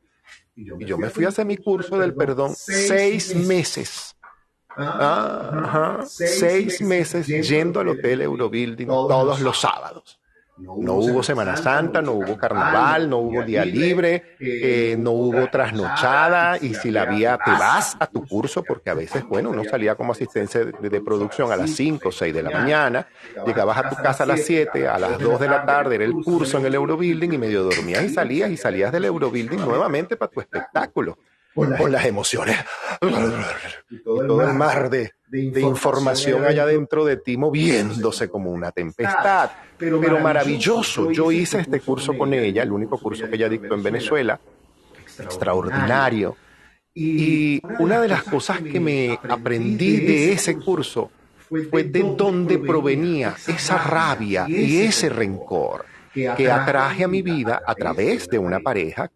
Y 0.55 0.85
yo 0.85 0.99
me 0.99 1.11
fui 1.11 1.25
a 1.25 1.29
hacer 1.29 1.47
mi 1.47 1.57
curso 1.57 1.99
del 1.99 2.15
perdón 2.15 2.55
seis 2.55 3.35
meses. 3.35 4.15
Ah, 4.77 6.03
seis 6.07 6.81
meses 6.83 7.27
yendo 7.27 7.81
al 7.81 7.89
Hotel 7.89 8.23
Eurobuilding 8.23 8.87
todos 8.87 9.41
los 9.41 9.59
sábados. 9.59 10.21
No 10.57 10.95
hubo 10.95 11.23
Semana 11.23 11.57
Santa, 11.57 12.01
no 12.01 12.13
hubo 12.13 12.37
Carnaval, 12.37 13.11
no 13.11 13.19
hubo 13.19 13.43
día 13.43 13.65
libre, 13.65 14.37
eh, 14.39 14.97
no 14.97 15.11
hubo 15.11 15.49
trasnochada 15.49 16.59
y 16.59 16.75
si 16.75 16.93
la 16.93 17.03
había, 17.03 17.37
te 17.39 17.51
vas 17.51 17.97
a 17.99 18.07
tu 18.07 18.25
curso 18.25 18.63
porque 18.63 18.91
a 18.91 18.95
veces, 18.95 19.25
bueno, 19.25 19.51
uno 19.51 19.65
salía 19.65 19.97
como 19.97 20.13
asistencia 20.13 20.65
de, 20.65 21.01
producción 21.01 21.51
a 21.51 21.57
las 21.57 21.71
5 21.71 22.09
o 22.09 22.13
6 22.13 22.33
de 22.33 22.43
la 22.43 22.51
mañana, 22.51 23.09
llegabas 23.45 23.79
a 23.79 23.91
tu 23.91 23.97
casa 23.97 24.23
a 24.23 24.27
las 24.27 24.43
7, 24.43 24.87
a 24.87 24.99
las 24.99 25.19
2 25.19 25.41
de 25.41 25.49
la 25.49 25.67
tarde 25.67 25.97
era 25.97 26.05
el 26.05 26.13
curso 26.13 26.59
en 26.59 26.67
el 26.67 26.75
Eurobuilding 26.75 27.33
y 27.33 27.39
medio 27.39 27.65
dormías 27.65 28.05
y 28.05 28.09
salías 28.09 28.51
y 28.51 28.57
salías 28.57 28.93
del 28.93 29.07
Eurobuilding 29.07 29.59
nuevamente 29.59 30.17
para 30.17 30.31
tu 30.31 30.41
espectáculo 30.41 31.19
con 31.55 31.93
las 31.93 32.05
emociones 32.05 32.57
y 33.91 34.03
todo 34.03 34.43
el 34.43 34.55
mar 34.55 34.91
de, 34.91 35.13
de 35.27 35.61
información 35.61 36.45
allá 36.45 36.67
dentro 36.67 37.05
de 37.05 37.17
ti 37.17 37.37
moviéndose 37.37 38.29
como 38.29 38.51
una 38.51 38.73
tempestad. 38.73 39.51
Pero, 39.77 40.21
maravilloso. 40.21 41.11
Yo 41.11 41.33
hice 41.33 41.61
este 41.61 41.81
curso 41.81 42.17
con 42.17 42.33
ella, 42.35 42.63
el 42.63 42.73
único 42.73 42.99
curso 42.99 43.29
que 43.29 43.37
ella 43.37 43.49
dictó 43.49 43.75
en 43.75 43.83
Venezuela. 43.83 44.39
Extraordinario. 45.19 46.37
Y 46.95 47.61
una 47.81 48.01
de 48.01 48.09
las 48.09 48.23
cosas 48.23 48.61
que 48.61 48.79
me 48.79 49.19
aprendí 49.29 49.99
de 50.01 50.33
ese 50.33 50.57
curso 50.57 51.11
fue 51.71 51.85
de 51.85 52.15
dónde 52.17 52.59
provenía 52.59 53.35
esa 53.47 53.79
rabia 53.79 54.47
y 54.49 54.81
ese 54.81 55.09
rencor 55.09 55.94
que 56.15 56.51
atraje 56.51 57.05
a 57.05 57.09
mi 57.09 57.23
vida 57.23 57.63
a 57.67 57.75
través 57.75 58.29
de 58.29 58.39
una 58.39 58.61
pareja, 58.61 59.11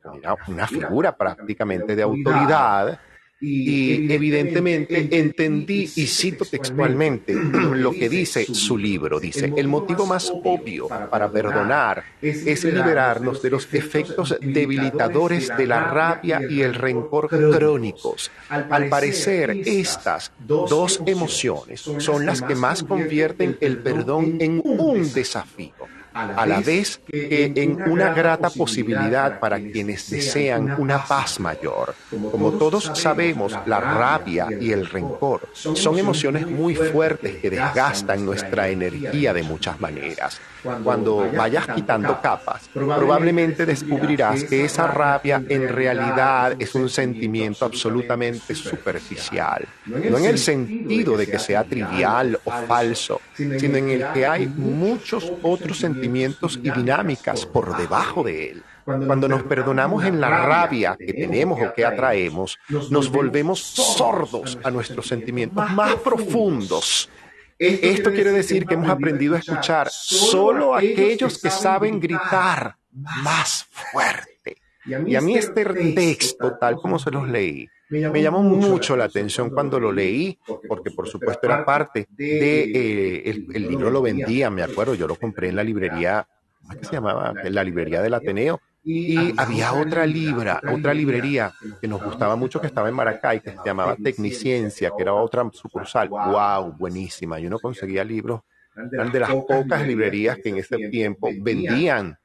una 0.49 0.67
figura 0.67 1.17
prácticamente 1.17 1.95
de 1.95 2.03
autoridad, 2.03 2.99
y 3.41 4.13
evidentemente 4.13 5.17
entendí, 5.17 5.89
y 5.95 6.07
cito 6.07 6.45
textualmente 6.45 7.33
lo 7.35 7.93
que 7.93 8.09
dice 8.09 8.45
su 8.45 8.77
libro, 8.77 9.21
dice, 9.21 9.53
el 9.57 9.69
motivo 9.69 10.07
más 10.07 10.33
obvio 10.43 10.89
para 10.89 11.31
perdonar 11.31 12.03
es 12.21 12.65
liberarnos 12.65 13.41
de 13.41 13.51
los 13.51 13.73
efectos 13.73 14.37
debilitadores 14.41 15.57
de 15.57 15.67
la 15.67 15.85
rabia 15.85 16.41
y 16.49 16.63
el 16.63 16.75
rencor 16.75 17.29
crónicos. 17.29 18.31
Al 18.49 18.89
parecer, 18.89 19.51
estas 19.65 20.33
dos 20.41 21.01
emociones 21.07 21.81
son 21.99 22.27
las 22.27 22.43
que 22.43 22.57
más 22.57 22.83
convierten 22.83 23.57
el 23.61 23.79
perdón 23.79 24.39
en 24.41 24.61
un 24.65 25.13
desafío 25.13 25.98
a 26.19 26.47
la 26.47 26.61
vez 26.61 27.01
que 27.07 27.53
en 27.55 27.83
una 27.91 28.13
grata 28.13 28.51
posibilidad 28.51 29.39
para 29.39 29.59
quienes 29.61 30.11
desean 30.11 30.75
una 30.79 31.05
paz 31.05 31.41
mayor. 31.41 31.95
Como 32.31 32.53
todos 32.53 32.91
sabemos, 32.95 33.57
la 33.67 33.81
rabia 33.81 34.49
y 34.61 34.73
el 34.73 34.87
rencor 34.87 35.49
son 35.53 35.99
emociones 35.99 36.47
muy 36.47 36.75
fuertes 36.75 37.37
que 37.37 37.51
desgastan 37.51 38.25
nuestra 38.25 38.69
energía 38.69 39.33
de 39.33 39.43
muchas 39.43 39.81
maneras. 39.81 40.41
Cuando 40.83 41.31
vayas 41.33 41.67
quitando 41.69 42.21
capas, 42.21 42.69
probablemente 42.73 43.65
descubrirás 43.65 44.45
que 44.45 44.65
esa 44.65 44.87
rabia 44.87 45.43
en 45.49 45.69
realidad 45.69 46.57
es 46.59 46.75
un 46.75 46.89
sentimiento 46.89 47.65
absolutamente 47.65 48.55
superficial, 48.55 49.67
no 49.87 50.19
en 50.19 50.25
el 50.25 50.39
sentido 50.39 51.17
de 51.17 51.27
que 51.27 51.39
sea 51.39 51.65
trivial 51.65 52.41
o 52.45 52.51
falso, 52.67 53.21
sino 53.35 53.77
en 53.77 53.91
el 53.91 54.13
que 54.13 54.27
hay 54.27 54.47
muchos 54.47 55.33
otros 55.43 55.79
sentimientos 55.79 56.59
y 56.63 56.71
dinámicas 56.71 57.47
por 57.47 57.77
debajo 57.77 58.23
de 58.23 58.51
él. 58.51 58.63
Cuando 58.85 59.29
nos 59.29 59.43
perdonamos 59.43 60.05
en 60.05 60.19
la 60.19 60.31
rabia 60.31 60.97
que 60.99 61.13
tenemos 61.13 61.61
o 61.61 61.75
que 61.75 61.85
atraemos, 61.85 62.59
nos 62.91 63.11
volvemos 63.11 63.61
sordos 63.61 64.59
a 64.65 64.71
nuestros 64.71 65.07
sentimientos 65.07 65.71
más 65.73 65.97
profundos 65.97 67.11
Esto 67.59 68.13
quiere 68.13 68.33
decir 68.33 68.67
que 68.67 68.75
hemos 68.75 68.89
aprendido 68.89 69.35
a 69.35 69.39
escuchar 69.39 69.89
solo 69.91 70.75
aquellos 70.75 71.41
que 71.41 71.51
saben 71.51 72.01
gritar 72.01 72.77
más 72.91 73.67
fuerte. 73.71 74.57
Y 74.87 75.17
a 75.17 75.21
mí 75.21 75.37
este, 75.37 75.63
este 75.63 75.93
texto, 75.93 76.57
tal 76.59 76.77
como 76.77 76.99
se 76.99 77.11
los 77.11 77.29
leí, 77.29 77.69
me 77.91 78.23
llamó 78.23 78.43
mucho 78.43 78.97
la 78.97 79.05
atención 79.05 79.51
cuando 79.51 79.81
lo 79.81 79.93
leí, 79.93 80.39
porque 80.69 80.91
por 80.91 81.09
supuesto 81.09 81.47
era 81.47 81.65
parte 81.65 82.07
de... 82.11 82.63
Eh, 82.65 83.31
el, 83.31 83.47
el, 83.55 83.69
libro 83.69 83.91
lo 83.91 84.03
vendía, 84.03 84.51
me 84.51 84.63
acuerdo, 84.63 84.95
yo 84.95 85.07
lo 85.07 85.17
compré 85.17 85.49
en 85.49 85.57
la 85.57 85.65
librería, 85.65 86.27
¿cómo 86.67 86.83
se 86.83 86.93
llamaba? 86.93 87.35
En 87.43 87.55
la 87.55 87.65
librería 87.65 88.03
del 88.03 88.15
Ateneo. 88.15 88.61
Y 88.91 89.35
había 89.37 89.75
otra 89.75 90.07
libra, 90.07 90.63
otra 90.73 90.95
librería 90.95 91.53
que 91.79 91.87
nos 91.87 92.03
gustaba 92.03 92.37
mucho 92.37 92.59
que 92.59 92.69
estaba 92.69 92.89
en 92.89 92.95
Maracay, 92.95 93.41
que 93.41 93.51
se 93.51 93.59
llamaba 93.63 93.95
Tecniciencia, 93.97 94.91
que 94.97 95.03
era 95.03 95.13
otra 95.13 95.47
sucursal. 95.53 96.09
¡Wow! 96.09 96.73
Buenísima. 96.79 97.39
Y 97.39 97.47
uno 97.47 97.59
conseguía 97.59 98.03
libros, 98.03 98.41
eran 98.91 99.13
de 99.13 99.21
las 99.21 99.31
pocas 99.31 99.87
librerías 99.87 100.39
que 100.43 100.49
en 100.49 100.57
ese 100.57 100.79
tiempo 100.89 101.29
vendían 101.39 102.17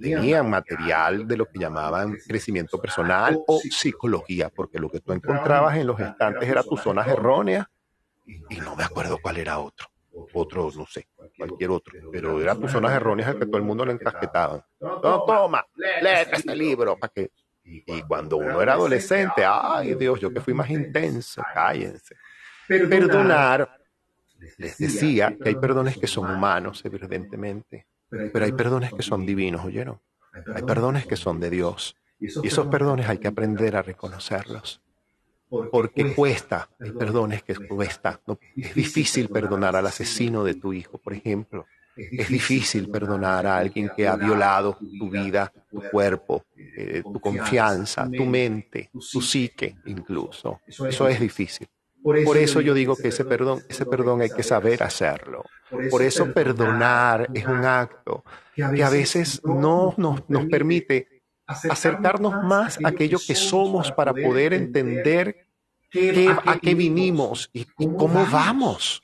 tenían 0.00 0.48
material 0.48 1.26
de 1.26 1.36
lo 1.36 1.46
que 1.46 1.58
llamaban 1.58 2.16
crecimiento 2.26 2.80
personal 2.80 3.38
o 3.46 3.58
psicología, 3.58 4.50
porque 4.50 4.78
lo 4.78 4.88
que 4.88 5.00
tú 5.00 5.12
encontrabas 5.12 5.76
en 5.76 5.86
los 5.88 5.98
estantes 5.98 6.48
era 6.48 6.62
tus 6.62 6.80
zonas 6.80 7.08
erróneas 7.08 7.66
y 8.24 8.56
no 8.60 8.76
me 8.76 8.84
acuerdo 8.84 9.18
cuál 9.20 9.38
era 9.38 9.58
otro. 9.58 9.88
Otro, 10.34 10.70
no 10.76 10.86
sé, 10.86 11.08
cualquier 11.36 11.70
otro, 11.70 11.94
pero 12.12 12.40
era 12.40 12.54
tus 12.54 12.70
zonas 12.70 12.92
erróneas 12.92 13.34
que 13.34 13.46
todo 13.46 13.56
el 13.56 13.62
mundo 13.62 13.84
le 13.84 13.92
encasquetaban. 13.92 14.62
No, 14.80 15.00
toma, 15.00 15.64
lee 15.76 16.08
este 16.32 16.54
libro 16.54 16.96
para 16.98 17.12
que. 17.12 17.30
Y 17.64 18.02
cuando 18.02 18.38
uno 18.38 18.62
era 18.62 18.74
adolescente, 18.74 19.44
ay 19.46 19.94
Dios, 19.94 20.18
yo 20.20 20.32
que 20.32 20.40
fui 20.40 20.54
más 20.54 20.70
intenso, 20.70 21.42
cállense. 21.52 22.16
Perdonar, 22.66 23.78
les 24.56 24.78
decía 24.78 25.36
que 25.36 25.50
hay 25.50 25.56
perdones 25.56 25.98
que 25.98 26.06
son 26.06 26.30
humanos, 26.30 26.82
evidentemente 26.84 27.86
pero 28.08 28.44
hay 28.44 28.52
perdones 28.52 28.92
que 28.92 29.02
son 29.02 29.26
divinos, 29.26 29.64
¿oyeron? 29.64 30.00
Hay 30.54 30.62
perdones 30.62 31.06
que 31.06 31.16
son 31.16 31.40
de 31.40 31.50
Dios. 31.50 31.96
Y 32.20 32.46
esos 32.46 32.66
perdones 32.66 33.08
hay 33.08 33.18
que 33.18 33.28
aprender 33.28 33.76
a 33.76 33.82
reconocerlos. 33.82 34.82
Porque 35.70 36.14
cuesta, 36.14 36.68
hay 36.78 36.92
perdones 36.92 37.42
que 37.42 37.54
cuesta. 37.54 38.20
es 38.56 38.74
difícil 38.74 39.28
perdonar 39.28 39.76
al 39.76 39.86
asesino 39.86 40.44
de 40.44 40.54
tu 40.54 40.72
hijo, 40.72 40.98
por 40.98 41.14
ejemplo. 41.14 41.66
Es 41.96 42.28
difícil 42.28 42.88
perdonar 42.90 43.46
a 43.46 43.58
alguien 43.58 43.90
que 43.96 44.06
ha 44.06 44.14
violado 44.16 44.78
tu 44.98 45.10
vida, 45.10 45.52
tu 45.68 45.82
cuerpo, 45.90 46.44
eh, 46.56 47.02
tu 47.02 47.20
confianza, 47.20 48.08
tu 48.08 48.24
mente, 48.24 48.90
tu 49.10 49.20
psique 49.20 49.76
incluso. 49.86 50.60
Eso 50.66 51.08
es 51.08 51.18
difícil. 51.18 51.66
Por 52.02 52.36
eso 52.36 52.60
yo 52.60 52.74
digo 52.74 52.96
que 52.96 53.08
ese 53.08 53.24
perdón, 53.24 53.60
ese 53.68 53.84
perdón 53.84 54.22
hay 54.22 54.30
que 54.30 54.42
saber 54.42 54.82
hacerlo. 54.82 55.44
Por 55.90 56.02
eso 56.02 56.32
perdonar 56.32 57.28
es 57.34 57.44
un 57.44 57.64
acto 57.64 58.22
que 58.54 58.82
a 58.82 58.90
veces 58.90 59.42
no 59.44 59.94
nos, 59.96 60.28
nos 60.28 60.46
permite 60.46 61.17
acercarnos 61.48 62.44
más 62.44 62.78
a 62.84 62.88
aquello 62.88 63.18
que 63.26 63.34
somos 63.34 63.90
para 63.90 64.12
poder 64.12 64.52
entender 64.52 65.46
a 66.44 66.58
qué 66.58 66.74
vinimos 66.74 67.48
y, 67.52 67.64
cómo 67.64 68.26
vamos. 68.30 69.02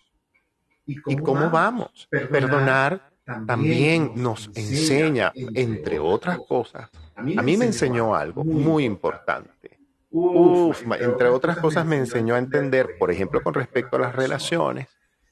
Y 0.87 1.17
cómo 1.17 1.51
vamos. 1.51 2.07
Perdonar 2.11 3.11
también 3.47 4.13
nos 4.17 4.51
enseña, 4.55 5.33
entre 5.35 5.99
otras 5.99 6.39
cosas, 6.47 6.91
a 7.17 7.23
mí 7.23 7.57
me 7.57 7.65
enseñó 7.65 8.15
algo 8.15 8.45
muy 8.45 8.85
importante. 8.85 9.79
Uf, 10.11 10.85
entre 11.01 11.29
otras 11.29 11.59
cosas 11.59 11.85
me 11.87 11.97
enseñó 11.97 12.35
a 12.35 12.39
entender, 12.39 12.99
por 12.99 13.11
ejemplo, 13.11 13.43
con 13.43 13.55
respecto 13.55 13.97
a 13.97 14.01
las 14.01 14.15
relaciones, 14.15 14.89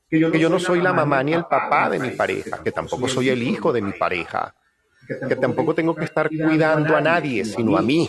que 0.08 0.18
yo, 0.18 0.50
no 0.50 0.58
soy 0.58 0.80
la 0.80 0.92
mamá 0.92 1.22
ni 1.22 1.32
el 1.32 1.44
papá 1.44 1.88
de 1.88 1.98
mi 1.98 2.10
pareja, 2.10 2.62
que 2.62 2.72
tampoco 2.72 3.08
soy 3.08 3.28
el 3.28 3.42
hijo 3.42 3.72
de 3.72 3.80
mi 3.80 3.92
pareja, 3.92 4.54
que 5.28 5.36
tampoco 5.36 5.74
tengo 5.74 5.94
que 5.94 6.04
estar 6.04 6.28
cuidando 6.28 6.96
a 6.96 7.00
nadie, 7.00 7.44
sino 7.44 7.76
a 7.76 7.82
mí. 7.82 8.08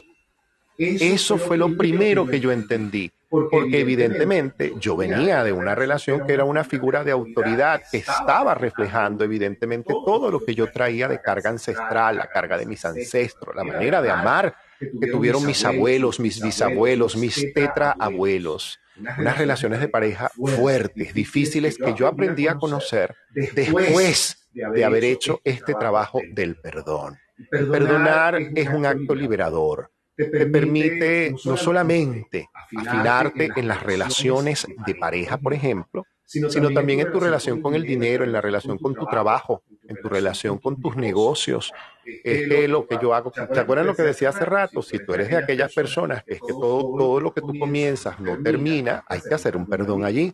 Eso 0.78 1.38
fue 1.38 1.58
lo 1.58 1.78
primero 1.78 2.26
que 2.26 2.40
yo 2.40 2.52
entendí, 2.52 3.12
porque 3.30 3.80
evidentemente 3.80 4.74
yo 4.80 4.98
venía 4.98 5.44
de 5.44 5.52
una 5.52 5.76
relación 5.76 6.26
que 6.26 6.34
era 6.34 6.46
una 6.46 6.64
figura 6.64 7.04
de 7.04 7.12
autoridad 7.12 7.84
que 7.92 7.98
estaba 7.98 8.56
reflejando 8.56 9.24
evidentemente 9.24 9.94
todo 10.06 10.32
lo 10.32 10.44
que 10.44 10.56
yo 10.56 10.72
traía 10.72 11.08
de 11.08 11.22
carga 11.22 11.52
ancestral, 11.52 12.18
la 12.18 12.28
carga 12.28 12.58
de 12.58 12.66
mis 12.66 12.84
ancestros, 12.86 13.56
la 13.56 13.64
manera 13.64 14.02
de 14.02 14.10
amar 14.10 14.56
que 14.80 15.08
tuvieron 15.08 15.46
mis 15.46 15.64
abuelos, 15.64 16.20
mis 16.20 16.42
bisabuelos, 16.42 17.16
mis 17.16 17.54
tetraabuelos 17.54 18.80
unas 18.96 19.38
relaciones 19.38 19.80
de 19.80 19.88
pareja 19.88 20.30
fuertes, 20.30 21.14
difíciles, 21.14 21.78
que 21.78 21.94
yo 21.96 22.08
aprendí 22.08 22.48
a 22.48 22.56
conocer 22.56 23.16
después 23.54 24.38
de 24.54 24.86
haber 24.86 25.04
hecho 25.04 25.40
este 25.44 25.74
trabajo 25.74 26.22
del 26.32 26.56
perdón. 26.56 27.18
Perdonar 27.50 28.36
es 28.56 28.70
un 28.70 28.86
acto 28.86 29.16
liberador. 29.16 29.92
Te 30.16 30.46
permite 30.46 31.34
no 31.46 31.58
solamente 31.58 32.48
afilarte 32.76 33.50
en 33.56 33.68
las 33.68 33.82
relaciones 33.82 34.68
de 34.86 34.96
pareja, 34.96 35.38
por 35.38 35.54
ejemplo, 35.54 36.06
sino 36.26 36.72
también 36.72 37.00
en 37.00 37.12
tu 37.12 37.20
relación 37.20 37.62
con 37.62 37.74
el 37.74 37.84
dinero, 37.84 38.24
en 38.24 38.32
la 38.32 38.42
relación 38.42 38.78
con 38.78 38.94
tu 38.94 39.06
trabajo, 39.06 39.64
en 39.88 40.00
tu 40.02 40.10
relación 40.10 40.60
con 40.60 40.80
tus 40.80 40.96
negocios. 40.96 41.72
Es 42.06 42.48
que 42.48 42.68
lo 42.68 42.88
que 42.88 43.00
yo 43.02 43.14
hago, 43.14 43.32
¿te 43.32 43.60
acuerdas 43.60 43.86
lo 43.86 43.96
que 43.96 44.04
decía 44.04 44.30
hace 44.30 44.46
rato? 44.46 44.82
Si 44.82 45.00
tú 45.04 45.14
eres 45.14 45.30
de 45.30 45.38
aquellas 45.38 45.74
personas 45.74 46.24
que 46.24 46.36
es 46.36 46.42
que 46.42 46.54
todo, 46.54 46.96
todo 46.98 47.20
lo 47.20 47.34
que 47.34 47.42
tú 47.42 47.58
comienzas 47.58 48.20
no 48.20 48.42
termina, 48.42 49.04
hay 49.08 49.22
que 49.22 49.34
hacer 49.34 49.58
un 49.58 49.68
perdón 49.68 50.06
allí. 50.06 50.34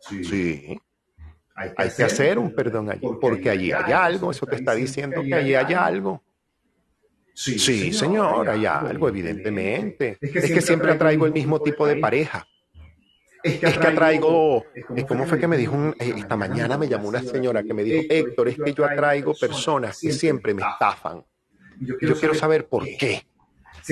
Sí. 0.00 0.78
Hay 1.76 1.90
que 1.90 2.04
hacer 2.04 2.38
un 2.38 2.54
perdón 2.54 2.90
allí, 2.90 3.08
porque 3.20 3.50
allí 3.50 3.72
hay 3.72 3.92
algo, 3.92 4.30
eso 4.30 4.46
te 4.46 4.56
está 4.56 4.74
diciendo 4.74 5.22
que 5.22 5.34
allí 5.34 5.54
hay 5.54 5.74
algo. 5.74 6.22
Sí, 7.34 7.92
señor, 7.92 8.48
hay 8.48 8.66
algo, 8.66 9.08
evidentemente. 9.08 10.18
Es 10.20 10.52
que 10.52 10.60
siempre 10.60 10.94
traigo 10.94 11.26
el 11.26 11.32
mismo 11.32 11.60
tipo 11.60 11.86
de 11.86 11.96
pareja 11.96 12.46
es 13.42 13.78
que 13.78 13.86
atraigo, 13.86 14.64
¿cómo 15.06 15.26
fue 15.26 15.38
que 15.38 15.46
me 15.46 15.56
dijo 15.56 15.94
eh, 15.98 16.14
esta 16.16 16.36
mañana 16.36 16.76
me 16.76 16.88
llamó 16.88 17.08
una 17.08 17.22
señora 17.22 17.62
que 17.62 17.74
me 17.74 17.84
dijo, 17.84 18.02
Héctor, 18.08 18.48
es 18.48 18.56
que 18.56 18.72
yo 18.72 18.84
atraigo 18.84 19.34
personas 19.34 19.98
que 20.00 20.12
siempre 20.12 20.54
me 20.54 20.62
estafan. 20.62 21.24
Yo 21.80 21.96
quiero 21.96 22.34
saber 22.34 22.66
por 22.66 22.84
qué. 22.84 23.26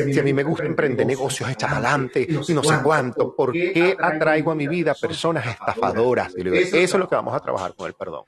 Si 0.05 0.19
a 0.19 0.23
mí 0.23 0.33
me 0.33 0.43
gusta 0.43 0.67
emprender 0.67 1.07
negocios, 1.07 1.51
echar 1.51 1.73
adelante 1.73 2.27
y 2.29 2.33
no 2.53 2.63
sé 2.63 2.75
cuánto, 2.83 3.35
¿por 3.35 3.53
qué 3.53 3.97
atraigo 3.99 4.51
a 4.51 4.55
mi 4.55 4.69
vida 4.69 4.95
personas 4.95 5.47
estafadoras? 5.47 6.35
eso 6.37 6.77
es 6.77 6.95
lo 6.95 7.09
que 7.09 7.15
vamos 7.15 7.35
a 7.35 7.41
trabajar 7.41 7.75
con 7.75 7.87
el 7.87 7.95
perdón. 7.95 8.25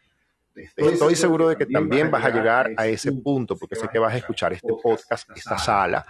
Estoy 0.77 1.15
seguro 1.15 1.49
de 1.49 1.57
que 1.57 1.67
también 1.67 2.11
vas 2.11 2.25
a 2.25 2.31
llegar 2.31 2.71
a 2.77 2.87
ese 2.87 3.13
punto, 3.13 3.57
porque 3.57 3.77
sé 3.77 3.89
que 3.93 3.99
vas 3.99 4.15
a 4.15 4.17
escuchar 4.17 4.53
este 4.53 4.73
podcast, 4.83 5.29
esta 5.37 5.57
sala, 5.57 6.05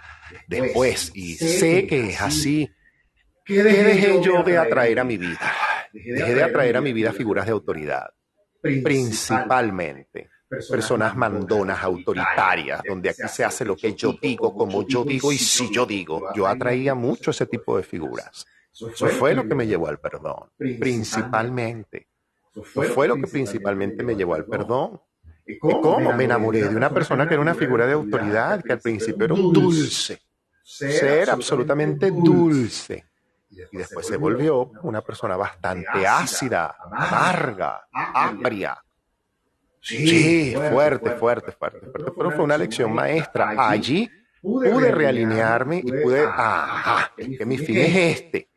después, 0.47 1.11
y 1.13 1.35
sé 1.35 1.85
que 1.85 2.09
es 2.09 2.21
así 2.21 2.69
¿Qué 3.49 3.63
dejé 3.63 4.21
yo 4.21 4.43
de 4.43 4.59
atraer 4.59 4.99
a 4.99 5.03
mi 5.03 5.17
vida? 5.17 5.51
Dejé 5.91 6.35
de 6.35 6.43
atraer 6.43 6.77
a 6.77 6.81
mi 6.81 6.93
vida 6.93 7.11
figuras 7.11 7.47
de 7.47 7.51
autoridad, 7.51 8.05
principalmente 8.61 10.29
personas 10.49 11.15
mandonas, 11.15 11.83
autoritarias, 11.83 12.81
donde 12.87 13.09
aquí 13.09 13.27
se 13.27 13.43
hace 13.43 13.65
lo 13.65 13.75
que 13.75 13.93
yo 13.93 14.15
digo, 14.21 14.55
como 14.55 14.85
yo 14.87 15.03
digo 15.03 15.31
y 15.31 15.37
si 15.37 15.71
yo 15.71 15.85
digo. 15.85 16.33
Yo 16.33 16.47
atraía 16.47 16.95
mucho 16.95 17.31
ese 17.31 17.45
tipo 17.45 17.77
de 17.77 17.83
figuras. 17.83 18.45
Eso 18.71 19.07
fue 19.07 19.33
lo 19.33 19.47
que 19.47 19.55
me 19.55 19.67
llevó 19.67 19.87
al 19.87 19.99
perdón, 19.99 20.49
principalmente. 20.57 22.07
Eso 22.51 22.83
fue 22.83 23.07
lo 23.07 23.15
que 23.15 23.27
principalmente 23.27 24.03
me 24.03 24.15
llevó 24.15 24.35
al 24.35 24.45
perdón. 24.45 25.01
¿Y 25.45 25.57
cómo? 25.57 26.13
Me 26.13 26.25
enamoré 26.25 26.67
de 26.67 26.75
una 26.75 26.89
persona 26.89 27.27
que 27.27 27.33
era 27.33 27.41
una 27.41 27.55
figura 27.55 27.85
de 27.85 27.93
autoridad, 27.93 28.63
que 28.63 28.73
al 28.73 28.79
principio 28.79 29.25
era 29.25 29.33
un 29.33 29.51
dulce, 29.51 30.19
ser 30.63 31.29
absolutamente 31.29 32.11
dulce 32.11 33.09
y 33.49 33.77
después 33.77 34.05
se 34.05 34.17
volvió 34.17 34.71
una 34.83 35.01
persona 35.01 35.35
bastante 35.35 36.05
ácida, 36.05 36.75
amarga, 36.91 37.87
agria. 37.91 38.77
Sí, 39.81 40.53
fuerte, 40.53 41.11
fuerte, 41.11 41.51
fuerte, 41.51 41.81
fuerte. 41.85 42.13
Pero 42.17 42.31
fue 42.31 42.43
una 42.43 42.57
lección 42.57 42.93
maestra. 42.93 43.53
Allí 43.57 44.09
pude 44.41 44.91
realinearme 44.91 45.81
y 45.83 45.91
pude, 45.91 46.23
ajá, 46.25 47.13
que 47.15 47.45
mi 47.45 47.57
fin 47.57 47.77
es 47.77 47.95
este. 47.95 48.49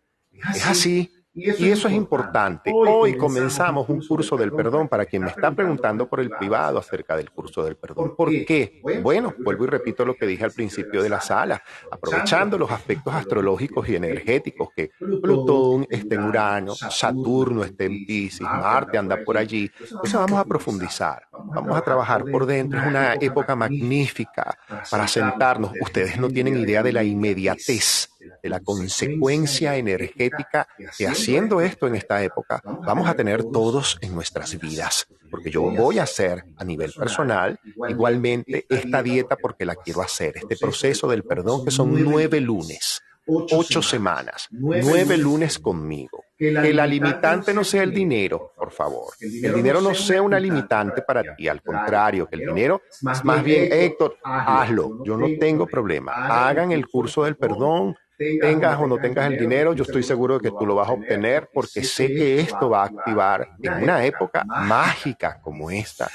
Es 0.55 0.67
así. 0.67 1.11
Y 1.35 1.71
eso, 1.71 1.89
es 1.89 1.95
importante. 1.95 2.71
Hoy 2.75 3.17
comenzamos 3.17 3.89
un 3.89 4.07
curso 4.07 4.37
del 4.37 4.53
perdón 4.53 4.87
para 4.87 5.07
quien 5.07 5.23
me 5.23 5.31
está 5.31 5.51
preguntando 5.51 6.07
por 6.07 6.21
el 6.21 6.29
privado 6.29 6.79
acerca 6.79 7.17
del 7.17 7.31
curso 7.31 7.65
del 7.65 7.77
perdón. 7.77 8.15
¿Por 8.15 8.29
qué? 8.45 8.83
Bueno, 9.03 9.35
vuelvo 9.39 9.65
y 9.65 9.69
repito 9.69 10.05
lo 10.05 10.15
que 10.15 10.27
dije 10.27 10.45
al 10.45 10.53
principio 10.53 11.03
de 11.03 11.09
la 11.09 11.23
sala. 11.23 11.63
Aprovechando 11.91 12.59
los 12.59 12.71
aspectos 12.71 13.15
astrológicos 13.15 13.89
y 13.89 13.97
energéticos 13.97 14.69
que 14.77 14.91
Plutón 14.99 15.87
está 15.89 16.17
en 16.17 16.25
Urano, 16.25 16.75
Saturno 16.75 17.65
está 17.65 17.85
en 17.85 18.05
Pisces, 18.05 18.43
Marte 18.43 18.99
anda 18.99 19.19
por 19.25 19.39
allí. 19.39 19.71
Eso 20.05 20.19
vamos 20.19 20.39
a 20.39 20.45
profundizar. 20.45 21.29
Vamos 21.33 21.75
a 21.77 21.81
trabajar 21.81 22.25
por 22.31 22.45
dentro. 22.45 22.79
Es 22.79 22.87
una 22.87 23.15
época 23.15 23.57
magnífica 23.57 24.59
para 24.91 25.09
sentarnos. 25.09 25.73
Ustedes 25.81 26.19
no 26.19 26.29
tienen 26.29 26.59
idea 26.59 26.83
de 26.83 26.93
la 26.93 27.03
inmediatez 27.03 28.12
de 28.43 28.49
la 28.49 28.61
consecuencia 28.61 29.77
energética 29.77 30.67
que 30.97 31.07
haciendo 31.07 31.61
esto 31.61 31.87
en 31.87 31.95
esta 31.95 32.23
época 32.23 32.61
vamos 32.65 33.09
a 33.09 33.15
tener 33.15 33.45
todos 33.45 33.99
en 34.01 34.15
nuestras 34.15 34.59
vidas. 34.59 35.07
Porque 35.31 35.51
yo 35.51 35.63
voy 35.63 35.99
a 35.99 36.03
hacer 36.03 36.45
a 36.57 36.65
nivel 36.65 36.93
personal 36.93 37.59
igualmente 37.89 38.67
esta 38.69 39.03
dieta 39.03 39.37
porque 39.37 39.65
la 39.65 39.77
quiero 39.77 40.03
hacer, 40.03 40.37
este 40.37 40.57
proceso 40.57 41.09
del 41.09 41.25
perdón 41.25 41.65
que 41.65 41.71
son 41.71 42.03
nueve 42.03 42.41
lunes 42.41 43.03
ocho 43.27 43.83
semanas, 43.83 44.49
nueve 44.51 45.17
lunes 45.17 45.59
conmigo. 45.59 46.25
Que 46.37 46.73
la 46.73 46.87
limitante 46.87 47.55
no 47.55 47.63
sea 47.63 47.85
el 47.85 47.95
dinero, 47.95 48.53
por 48.57 48.73
favor. 48.73 49.15
Que 49.19 49.27
el 49.27 49.55
dinero 49.55 49.81
no 49.81 49.95
sea 49.95 50.23
una 50.23 50.41
limitante 50.41 51.03
para 51.03 51.37
ti, 51.37 51.47
al 51.47 51.63
contrario, 51.63 52.27
que 52.27 52.37
el 52.37 52.47
dinero, 52.47 52.83
más 53.03 53.45
bien, 53.45 53.69
Héctor, 53.71 54.17
hazlo. 54.25 55.05
Yo 55.05 55.17
no 55.17 55.29
tengo 55.39 55.67
problema. 55.67 56.13
Hagan 56.49 56.73
el 56.73 56.89
curso 56.89 57.25
del 57.25 57.37
perdón, 57.37 57.97
tengas 58.41 58.81
o 58.81 58.87
no 58.87 58.99
tengas 58.99 59.31
el 59.31 59.39
dinero, 59.39 59.73
yo 59.75 59.83
estoy 59.85 60.03
seguro 60.03 60.39
de 60.39 60.49
que 60.49 60.57
tú 60.57 60.67
lo 60.67 60.75
vas 60.75 60.89
a 60.89 60.93
obtener 60.93 61.49
porque 61.53 61.83
sé 61.85 62.09
que 62.09 62.41
esto 62.41 62.71
va 62.71 62.83
a 62.83 62.87
activar 62.87 63.49
en 63.63 63.83
una 63.83 64.05
época 64.05 64.45
mágica 64.45 65.41
como 65.41 65.71
esta. 65.71 66.11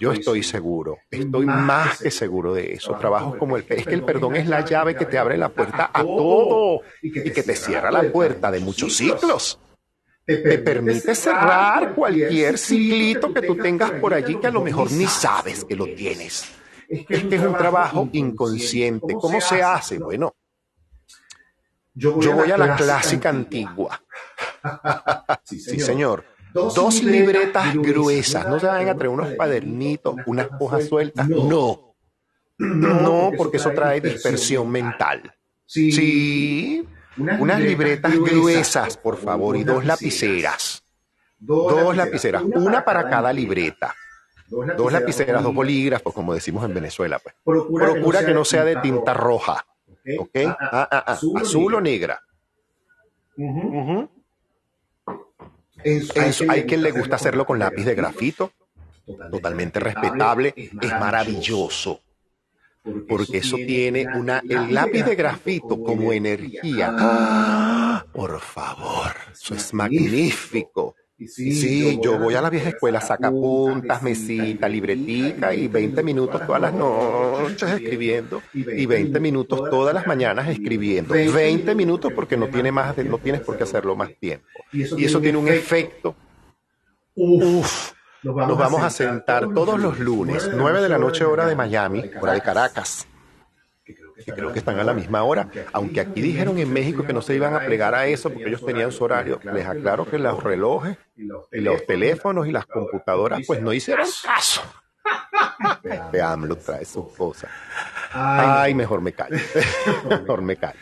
Yo 0.00 0.12
estoy 0.12 0.42
seguro, 0.42 0.98
estoy 1.10 1.46
más 1.46 2.00
que 2.00 2.10
seguro 2.10 2.54
de 2.54 2.74
eso. 2.74 2.94
Trabajos 2.94 3.36
como 3.36 3.56
el 3.56 3.64
es 3.68 3.86
que 3.86 3.94
el 3.94 4.04
perdón 4.04 4.36
es 4.36 4.48
la 4.48 4.64
llave 4.64 4.94
que 4.94 5.06
te 5.06 5.18
abre 5.18 5.36
la 5.36 5.48
puerta 5.48 5.90
a 5.92 6.02
todo 6.02 6.80
y 7.02 7.10
que 7.10 7.42
te 7.42 7.56
cierra 7.56 7.90
la 7.90 8.10
puerta 8.10 8.50
de 8.50 8.60
muchos 8.60 8.96
ciclos. 8.96 9.58
Te 10.24 10.58
permite 10.58 11.14
cerrar 11.14 11.94
cualquier 11.94 12.58
ciclito 12.58 13.32
que 13.32 13.42
tú 13.42 13.56
tengas 13.56 13.92
por 13.92 14.12
allí 14.12 14.36
que 14.36 14.48
a 14.48 14.50
lo 14.50 14.60
mejor 14.60 14.90
ni 14.90 15.06
sabes 15.06 15.64
que 15.64 15.76
lo 15.76 15.84
tienes. 15.84 16.52
Es 16.88 17.24
que 17.24 17.36
es 17.36 17.42
un 17.42 17.56
trabajo 17.56 18.08
inconsciente. 18.12 19.14
¿Cómo 19.14 19.40
se 19.40 19.62
hace? 19.62 19.98
Bueno, 19.98 20.34
yo 21.96 22.12
voy, 22.12 22.50
a, 22.50 22.58
la 22.58 22.76
clásica, 22.76 23.30
antigua. 23.30 24.02
sí, 25.44 25.80
señor. 25.80 26.24
Dos, 26.52 27.02
libretas, 27.02 27.74
gruesas. 27.74 28.46
No 28.46 28.60
se 28.60 28.66
vayan 28.66 28.90
a 28.90 28.94
traer 28.94 29.08
unos 29.08 29.30
cuadernitos, 29.34 30.14
unas 30.26 30.48
hojas 30.60 30.86
sueltas. 30.86 31.28
No. 31.28 31.94
No, 32.58 33.32
porque 33.36 33.56
eso 33.56 33.70
trae 33.70 34.00
dispersión 34.00 34.70
mental. 34.70 35.34
Sí. 35.64 36.86
Unas, 37.18 37.60
libretas, 37.60 38.14
gruesas, 38.14 38.96
por 38.98 39.16
favor, 39.16 39.56
y 39.56 39.64
dos 39.64 39.84
lapiceras. 39.84 40.82
Dos 41.38 41.96
lapiceras, 41.96 42.42
una 42.42 42.84
para 42.84 43.08
cada 43.08 43.32
libreta. 43.32 43.94
Dos 44.48 44.92
lapiceras, 44.92 45.42
dos 45.42 45.54
bolígrafos, 45.54 46.12
como 46.12 46.34
decimos 46.34 46.64
en 46.64 46.74
Venezuela. 46.74 47.18
Pues. 47.18 47.34
Procura 47.42 48.24
que 48.24 48.34
no 48.34 48.44
sea 48.44 48.64
de 48.64 48.76
tinta 48.76 49.14
roja. 49.14 49.64
¿Ok? 50.18 50.36
Ah, 50.46 50.56
ah, 50.60 50.88
ah, 50.90 51.12
azul, 51.36 51.74
o 51.74 51.80
negra. 51.80 52.22
hay 56.48 56.64
quien 56.64 56.82
le 56.82 56.92
gusta 56.92 57.16
hacerlo 57.16 57.46
con 57.46 57.58
lápiz 57.58 57.84
de 57.84 57.94
grafito. 57.94 58.52
Totalmente 59.30 59.80
respetable. 59.80 60.54
Es 60.56 60.90
maravilloso. 60.90 62.00
Porque 63.08 63.38
eso 63.38 63.56
tiene 63.56 64.06
una. 64.14 64.42
El 64.48 64.72
lápiz 64.72 65.04
de 65.04 65.16
grafito 65.16 65.82
como 65.82 66.12
energía. 66.12 68.04
por 68.12 68.40
favor. 68.40 69.12
Eso 69.32 69.54
es 69.54 69.74
magnífico. 69.74 70.94
Sí, 71.18 71.98
yo 72.02 72.18
voy 72.18 72.34
a 72.34 72.42
la 72.42 72.50
vieja 72.50 72.68
escuela, 72.68 73.00
saca 73.00 73.30
puntas, 73.30 74.02
mesita, 74.02 74.68
libretica 74.68 75.54
y 75.54 75.66
20 75.66 76.02
minutos 76.02 76.46
todas 76.46 76.60
las 76.60 76.74
noches 76.74 77.70
escribiendo 77.70 78.42
y 78.52 78.84
20 78.84 79.18
minutos 79.20 79.70
todas 79.70 79.94
las 79.94 80.06
mañanas 80.06 80.48
escribiendo. 80.48 81.14
20 81.14 81.74
minutos 81.74 82.12
porque 82.12 82.36
no 82.36 82.48
tiene 82.48 82.70
más, 82.70 82.96
no 82.98 83.18
tienes 83.18 83.40
por 83.40 83.56
qué 83.56 83.64
hacerlo 83.64 83.96
más 83.96 84.10
tiempo. 84.20 84.46
Y 84.72 85.04
eso 85.04 85.20
tiene 85.20 85.38
un 85.38 85.48
efecto. 85.48 86.14
Uf, 87.14 87.92
nos 88.22 88.58
vamos 88.58 88.82
a 88.82 88.90
sentar 88.90 89.48
todos 89.54 89.80
los 89.80 89.98
lunes, 89.98 90.50
9 90.54 90.82
de 90.82 90.88
la 90.90 90.98
noche 90.98 91.24
hora 91.24 91.46
de 91.46 91.56
Miami, 91.56 92.10
hora 92.20 92.34
de 92.34 92.42
Caracas 92.42 93.06
que 94.24 94.32
creo 94.32 94.52
que 94.52 94.58
están 94.58 94.78
a 94.78 94.84
la 94.84 94.94
misma 94.94 95.22
hora, 95.22 95.48
aunque 95.72 96.00
aquí 96.00 96.20
dijeron 96.20 96.58
en 96.58 96.72
México 96.72 97.04
que 97.04 97.12
no 97.12 97.22
se 97.22 97.34
iban 97.34 97.54
a 97.54 97.60
plegar 97.60 97.94
a 97.94 98.06
eso 98.06 98.30
porque 98.30 98.48
ellos 98.48 98.64
tenían 98.64 98.92
su 98.92 99.04
horario. 99.04 99.40
Les 99.42 99.66
aclaro 99.66 100.08
que 100.08 100.18
los 100.18 100.42
relojes 100.42 100.96
y 101.16 101.60
los 101.60 101.86
teléfonos 101.86 102.46
y 102.46 102.52
las 102.52 102.66
computadoras 102.66 103.42
pues 103.46 103.60
no 103.60 103.72
hicieron 103.72 104.06
caso. 104.24 104.62
Este 105.82 106.20
AMLO 106.20 106.56
trae 106.56 106.84
sus 106.84 107.12
cosas. 107.12 107.50
Ay, 108.12 108.74
mejor 108.74 109.00
me 109.00 109.12
callo. 109.12 109.36
mejor 110.08 110.42
me 110.42 110.56
callo. 110.56 110.78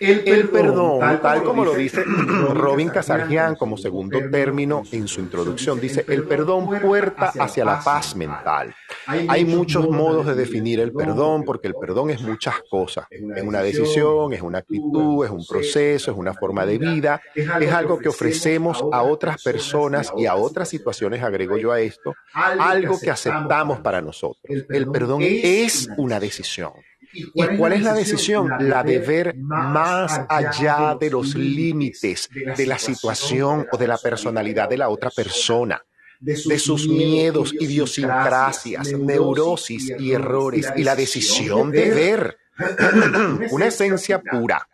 El 0.00 0.48
perdón, 0.48 1.20
tal 1.22 1.42
como 1.42 1.64
lo 1.64 1.74
dice 1.74 2.02
Robin 2.04 2.88
Casargian 2.88 3.56
como 3.56 3.76
segundo 3.76 4.18
término 4.30 4.82
en 4.92 5.08
su 5.08 5.20
introducción, 5.20 5.80
dice 5.80 6.04
el 6.08 6.24
perdón 6.24 6.80
puerta 6.80 7.32
hacia 7.38 7.64
la 7.64 7.80
paz 7.80 8.16
mental. 8.16 8.74
Hay 9.06 9.44
muchos 9.44 9.88
modos 9.88 10.26
de 10.26 10.34
definir 10.34 10.80
el 10.80 10.92
perdón 10.92 11.44
porque 11.44 11.68
el 11.68 11.74
perdón 11.74 12.10
es 12.10 12.20
muchas 12.20 12.56
cosas. 12.70 13.06
Es 13.10 13.42
una 13.42 13.62
decisión, 13.62 14.32
es 14.32 14.42
una 14.42 14.58
actitud, 14.58 15.24
es 15.24 15.30
un 15.30 15.44
proceso, 15.46 16.10
es 16.10 16.16
una 16.16 16.34
forma 16.34 16.66
de 16.66 16.78
vida, 16.78 17.20
es 17.34 17.72
algo 17.72 17.98
que 17.98 18.08
ofrecemos 18.08 18.82
a 18.92 19.02
otras 19.02 19.42
personas 19.42 20.12
y 20.16 20.26
a 20.26 20.34
otras 20.34 20.68
situaciones, 20.68 21.22
agrego 21.22 21.56
yo 21.56 21.72
a 21.72 21.80
esto, 21.80 22.14
algo 22.32 22.98
que 23.00 23.10
aceptamos 23.10 23.80
para 23.80 24.00
nosotros. 24.00 24.42
El 24.68 24.90
perdón 24.90 25.20
es 25.22 25.88
una 25.96 26.20
decisión. 26.20 26.72
¿Y 27.14 27.56
cuál 27.56 27.72
es 27.72 27.82
la 27.82 27.94
decisión? 27.94 28.50
La 28.60 28.82
de 28.82 28.98
ver 28.98 29.36
más 29.36 30.20
allá 30.28 30.96
de 30.98 31.10
los 31.10 31.34
límites 31.34 32.28
de 32.56 32.66
la 32.66 32.78
situación 32.78 33.66
o 33.70 33.76
de 33.76 33.88
la 33.88 33.98
personalidad 33.98 34.68
de 34.68 34.78
la 34.78 34.88
otra 34.88 35.10
persona 35.10 35.82
de 36.20 36.58
sus 36.58 36.88
miedos, 36.88 37.52
idiosincrasias, 37.52 38.92
neurosis 38.92 39.92
y 39.98 40.12
errores, 40.12 40.72
y 40.76 40.84
la 40.84 40.96
decisión 40.96 41.70
de 41.70 41.90
ver. 41.90 42.38
una 43.50 43.66
esencia 43.66 44.20
pura, 44.20 44.68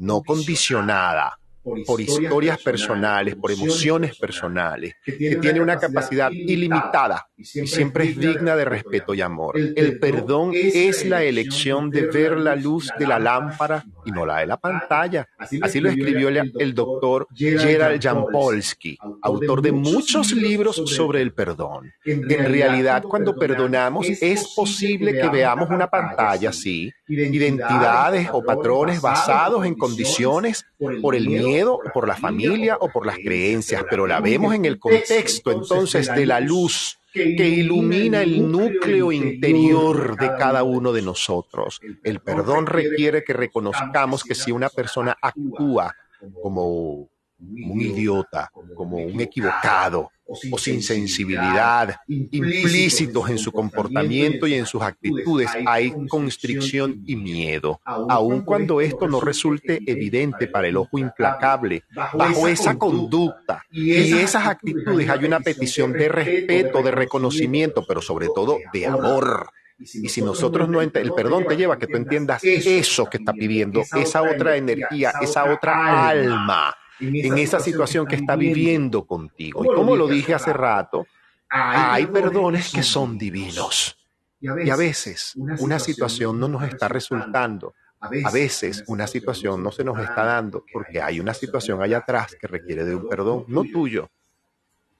no 0.00 0.22
condicionada, 0.22 1.38
por 1.86 2.00
historias 2.00 2.60
personales, 2.62 3.36
por 3.36 3.52
emociones 3.52 4.16
personales, 4.18 4.94
que 5.04 5.36
tiene 5.36 5.60
una 5.60 5.78
capacidad 5.78 6.30
ilimitada 6.30 7.28
y 7.36 7.44
siempre 7.44 8.04
es 8.04 8.18
digna 8.18 8.56
de 8.56 8.64
respeto 8.64 9.14
y 9.14 9.20
amor. 9.20 9.56
El 9.58 9.98
perdón 9.98 10.52
es 10.54 11.06
la 11.06 11.22
elección 11.22 11.90
de 11.90 12.06
ver 12.06 12.38
la 12.38 12.56
luz 12.56 12.90
de 12.98 13.06
la 13.06 13.18
lámpara 13.18 13.84
y 14.04 14.10
no 14.10 14.26
la 14.26 14.38
de 14.38 14.46
la 14.46 14.56
pantalla. 14.56 15.28
Así 15.60 15.80
lo 15.80 15.88
escribió 15.90 16.28
el 16.28 16.74
doctor 16.74 17.26
Gerald 17.34 18.02
Jampolsky, 18.02 18.98
autor 19.22 19.62
de 19.62 19.72
muchos 19.72 20.32
libros 20.32 20.82
sobre 20.86 21.22
el 21.22 21.32
perdón. 21.32 21.92
En 22.04 22.28
realidad, 22.28 23.02
cuando 23.02 23.34
perdonamos, 23.34 24.08
es 24.08 24.52
posible 24.54 25.12
que 25.12 25.28
veamos 25.28 25.70
una 25.70 25.88
pantalla 25.88 26.50
así, 26.50 26.92
identidades 27.12 28.28
o 28.32 28.42
patrones 28.42 29.00
basados 29.00 29.66
en 29.66 29.74
condiciones 29.74 30.64
por 31.00 31.14
el 31.14 31.28
miedo 31.28 31.78
por 31.92 32.08
la 32.08 32.16
familia 32.16 32.76
o 32.80 32.88
por 32.88 33.06
las 33.06 33.16
creencias, 33.16 33.84
pero 33.88 34.06
la 34.06 34.20
vemos 34.20 34.54
en 34.54 34.64
el 34.64 34.78
contexto 34.78 35.52
entonces 35.52 36.12
de 36.14 36.26
la 36.26 36.40
luz 36.40 36.98
que 37.12 37.48
ilumina 37.48 38.22
el 38.22 38.50
núcleo 38.50 39.12
interior 39.12 40.16
de 40.16 40.28
cada 40.38 40.62
uno 40.62 40.92
de 40.92 41.02
nosotros. 41.02 41.80
El 42.02 42.20
perdón 42.20 42.66
requiere 42.66 43.22
que 43.22 43.34
reconozcamos 43.34 44.24
que 44.24 44.34
si 44.34 44.50
una 44.50 44.70
persona 44.70 45.16
actúa 45.20 45.94
como 46.42 47.10
un 47.38 47.80
idiota, 47.80 48.50
como 48.74 48.98
un 48.98 49.20
equivocado, 49.20 50.10
o 50.50 50.58
sin 50.58 50.82
sensibilidad, 50.82 51.96
implícitos 52.08 53.30
en 53.30 53.38
su 53.38 53.52
comportamiento 53.52 54.46
y 54.46 54.54
en 54.54 54.66
sus 54.66 54.82
actitudes, 54.82 55.50
hay 55.66 55.92
constricción 56.08 57.02
y 57.06 57.16
miedo, 57.16 57.80
aun 57.84 58.42
cuando 58.42 58.80
esto 58.80 59.08
no 59.08 59.20
resulte 59.20 59.80
evidente 59.86 60.46
para 60.46 60.68
el 60.68 60.76
ojo 60.76 60.98
implacable. 60.98 61.84
Bajo 61.94 62.48
esa 62.48 62.76
conducta 62.76 63.64
y 63.70 64.14
esas 64.14 64.46
actitudes 64.46 65.08
hay 65.08 65.24
una 65.24 65.40
petición 65.40 65.92
de 65.92 66.08
respeto, 66.08 66.82
de 66.82 66.90
reconocimiento, 66.90 67.84
pero 67.86 68.00
sobre 68.00 68.28
todo 68.34 68.58
de 68.72 68.86
amor. 68.86 69.50
Y 69.78 70.08
si 70.08 70.22
nosotros 70.22 70.68
no 70.68 70.80
el 70.80 70.90
perdón 70.90 71.44
te 71.46 71.56
lleva 71.56 71.74
a 71.74 71.78
que 71.78 71.86
tú 71.86 71.96
entiendas 71.96 72.42
eso 72.44 73.06
que 73.06 73.18
está 73.18 73.32
pidiendo, 73.32 73.82
esa 73.96 74.22
otra 74.22 74.56
energía, 74.56 75.12
esa 75.20 75.52
otra 75.52 76.08
alma 76.08 76.74
en 77.00 77.38
esa 77.38 77.60
situación 77.60 78.06
que 78.06 78.16
está 78.16 78.36
viviendo 78.36 79.06
contigo. 79.06 79.64
Y 79.64 79.68
como 79.68 79.96
lo 79.96 80.06
dije 80.06 80.34
hace 80.34 80.52
rato, 80.52 81.06
hay 81.48 82.06
perdones 82.06 82.72
que 82.72 82.82
son 82.82 83.18
divinos. 83.18 83.96
Y 84.40 84.70
a 84.70 84.76
veces 84.76 85.34
una 85.36 85.78
situación 85.78 86.38
no 86.38 86.48
nos 86.48 86.64
está 86.64 86.88
resultando. 86.88 87.74
A 88.00 88.30
veces 88.30 88.82
una 88.88 89.06
situación 89.06 89.62
no 89.62 89.70
se 89.70 89.84
nos 89.84 89.98
está 90.00 90.24
dando 90.24 90.64
porque 90.72 91.00
hay 91.00 91.20
una 91.20 91.34
situación 91.34 91.80
allá 91.80 91.98
atrás 91.98 92.36
que 92.40 92.48
requiere 92.48 92.84
de 92.84 92.96
un 92.96 93.08
perdón, 93.08 93.44
no 93.46 93.62
tuyo. 93.62 94.10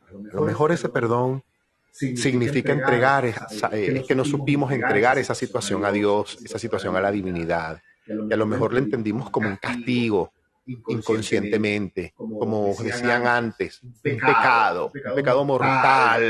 A 0.08 0.36
lo 0.36 0.42
mejor 0.42 0.70
ese 0.70 0.88
perdón 0.88 1.42
significa 1.90 2.72
entregar, 2.72 3.24
es 3.24 3.36
que 4.06 4.14
no 4.14 4.24
supimos 4.24 4.70
entregar 4.72 5.18
esa 5.18 5.34
situación 5.34 5.84
a 5.84 5.90
Dios, 5.90 6.38
esa 6.44 6.58
situación 6.58 6.96
a 6.96 7.00
la 7.00 7.10
divinidad. 7.10 7.82
que 8.04 8.34
a 8.34 8.36
lo 8.36 8.46
mejor 8.46 8.72
le 8.72 8.80
entendimos 8.80 9.30
como 9.30 9.48
un 9.48 9.56
castigo 9.56 10.32
inconscientemente, 10.66 12.14
como 12.16 12.74
decían 12.82 13.26
antes, 13.26 13.82
un 13.82 13.92
pecado, 14.00 14.92
un 14.94 15.14
pecado 15.14 15.44
mortal. 15.44 16.22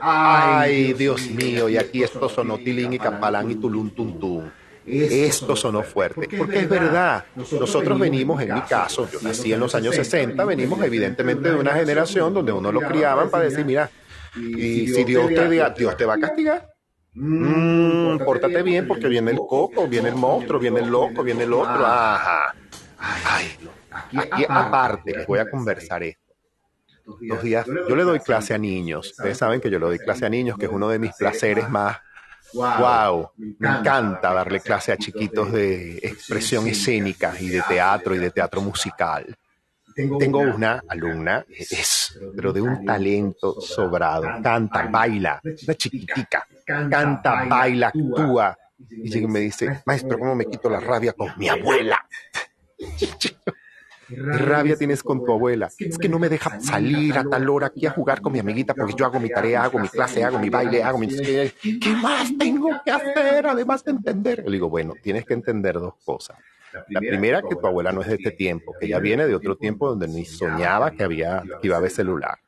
Ay, 0.00 0.92
Dios 0.94 1.28
mío, 1.30 1.68
y 1.68 1.76
aquí 1.76 2.02
esto 2.02 2.28
sonó 2.28 2.58
tilín 2.58 2.92
y 2.92 2.98
capalán 2.98 3.50
y 3.50 3.56
tulum 3.56 3.90
tum 3.90 4.18
tum. 4.18 4.50
Esto 4.86 5.56
sonó 5.56 5.82
fuerte, 5.82 6.28
porque 6.36 6.60
es 6.60 6.68
verdad, 6.68 7.24
nosotros 7.34 7.98
venimos, 7.98 8.40
en 8.42 8.54
mi 8.54 8.60
caso, 8.62 9.08
yo 9.10 9.18
nací 9.22 9.52
en 9.52 9.60
los 9.60 9.74
años 9.74 9.94
60, 9.94 10.44
venimos 10.44 10.82
evidentemente 10.82 11.50
de 11.50 11.56
una 11.56 11.72
generación 11.72 12.34
donde 12.34 12.52
uno 12.52 12.70
lo 12.70 12.80
criaban 12.80 13.30
para 13.30 13.44
decir, 13.44 13.64
mira, 13.64 13.90
y 14.36 14.88
si 14.88 15.04
Dios 15.04 15.28
te, 15.28 15.48
Dios 15.48 15.96
te 15.96 16.04
va 16.04 16.14
a 16.14 16.18
castigar. 16.18 16.70
Mm, 17.16 18.18
pórtate 18.24 18.62
bien 18.62 18.88
porque 18.88 19.06
viene 19.06 19.30
el 19.30 19.38
coco, 19.38 19.86
viene 19.86 20.08
el 20.08 20.16
monstruo, 20.16 20.58
viene 20.58 20.80
el 20.80 20.88
loco, 20.88 21.22
viene 21.22 21.44
el 21.44 21.52
otro. 21.52 21.86
Ajá. 21.86 22.54
Ay, 23.26 23.56
aquí 23.90 24.44
aparte 24.48 25.12
les 25.12 25.26
voy 25.26 25.38
a 25.38 25.50
conversar 25.50 26.02
esto. 26.02 26.22
Dos 27.04 27.42
días, 27.42 27.66
yo 27.66 27.94
le 27.94 28.02
doy 28.02 28.18
clase 28.20 28.54
a 28.54 28.58
niños. 28.58 29.10
Ustedes 29.10 29.36
saben 29.36 29.60
que 29.60 29.70
yo 29.70 29.78
le 29.78 29.86
doy 29.86 29.98
clase 29.98 30.24
a 30.24 30.30
niños, 30.30 30.56
que 30.56 30.66
es 30.66 30.72
uno 30.72 30.88
de 30.88 30.98
mis 30.98 31.12
placeres 31.14 31.68
más. 31.68 31.98
Wow, 32.54 33.30
me 33.58 33.68
encanta 33.68 34.32
darle 34.32 34.60
clase 34.60 34.92
a 34.92 34.96
chiquitos 34.96 35.52
de 35.52 35.98
expresión 35.98 36.66
escénica 36.66 37.34
y 37.38 37.48
de 37.48 37.62
teatro 37.62 38.14
y 38.14 38.18
de 38.18 38.30
teatro 38.30 38.60
musical. 38.60 39.36
Tengo 39.94 40.38
una 40.38 40.82
alumna, 40.88 41.44
es, 41.48 42.18
pero 42.34 42.52
de 42.52 42.60
un 42.60 42.84
talento 42.84 43.60
sobrado. 43.60 44.26
Canta, 44.42 44.86
baila, 44.86 45.40
una 45.42 45.74
chiquitica. 45.74 46.46
Canta, 46.64 47.44
baila, 47.44 47.88
actúa. 47.88 48.56
Y 48.90 49.26
me 49.26 49.40
dice, 49.40 49.82
maestro, 49.84 50.18
¿cómo 50.18 50.34
me 50.34 50.46
quito 50.46 50.68
la 50.68 50.80
rabia 50.80 51.12
con 51.12 51.32
mi 51.36 51.48
abuela? 51.48 52.04
¿Qué 54.08 54.16
rabia 54.16 54.76
tienes 54.76 55.02
con 55.02 55.24
tu 55.24 55.32
abuela? 55.32 55.70
Es 55.78 55.98
que 55.98 56.08
no 56.08 56.18
me 56.18 56.28
deja 56.28 56.60
salir 56.60 57.16
a 57.16 57.24
tal 57.24 57.48
hora 57.48 57.68
aquí 57.68 57.86
a 57.86 57.90
jugar 57.90 58.20
con 58.20 58.32
mi 58.32 58.38
amiguita 58.38 58.74
porque 58.74 58.94
yo 58.96 59.06
hago 59.06 59.18
mi 59.18 59.28
tarea, 59.28 59.64
hago 59.64 59.78
mi 59.78 59.88
clase, 59.88 60.22
hago 60.22 60.38
mi 60.38 60.50
baile, 60.50 60.82
hago 60.82 60.98
mi... 60.98 61.08
¿Qué 61.08 61.90
más 62.02 62.30
tengo 62.38 62.68
que 62.84 62.90
hacer 62.90 63.46
además 63.46 63.84
de 63.84 63.92
entender? 63.92 64.44
Le 64.44 64.52
digo, 64.52 64.68
bueno, 64.68 64.94
tienes 65.02 65.24
que 65.24 65.34
entender 65.34 65.74
dos 65.74 65.94
cosas. 66.04 66.36
La 66.88 67.00
primera, 67.00 67.40
que 67.42 67.54
tu 67.54 67.66
abuela 67.66 67.92
no 67.92 68.02
es 68.02 68.08
de 68.08 68.14
este 68.14 68.32
tiempo, 68.32 68.74
que 68.78 68.86
ella 68.86 68.98
viene 68.98 69.26
de 69.26 69.34
otro 69.34 69.56
tiempo 69.56 69.88
donde 69.88 70.08
ni 70.08 70.24
soñaba 70.24 70.90
que, 70.90 71.04
había, 71.04 71.42
que 71.60 71.68
iba 71.68 71.76
a 71.76 71.78
haber 71.78 71.90
celular. 71.90 72.38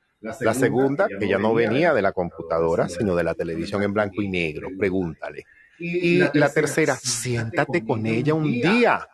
La 0.40 0.54
segunda, 0.54 1.06
que 1.06 1.28
ya 1.28 1.38
no 1.38 1.54
venía 1.54 1.94
de 1.94 2.02
la 2.02 2.12
computadora, 2.12 2.88
sino 2.88 3.14
de 3.14 3.24
la 3.24 3.34
televisión 3.34 3.82
en 3.82 3.92
blanco 3.92 4.22
y 4.22 4.28
negro. 4.28 4.68
Pregúntale. 4.76 5.44
Y 5.78 6.18
la 6.32 6.52
tercera, 6.52 6.96
siéntate 6.96 7.84
con 7.84 8.06
ella 8.06 8.34
un 8.34 8.50
día 8.50 9.06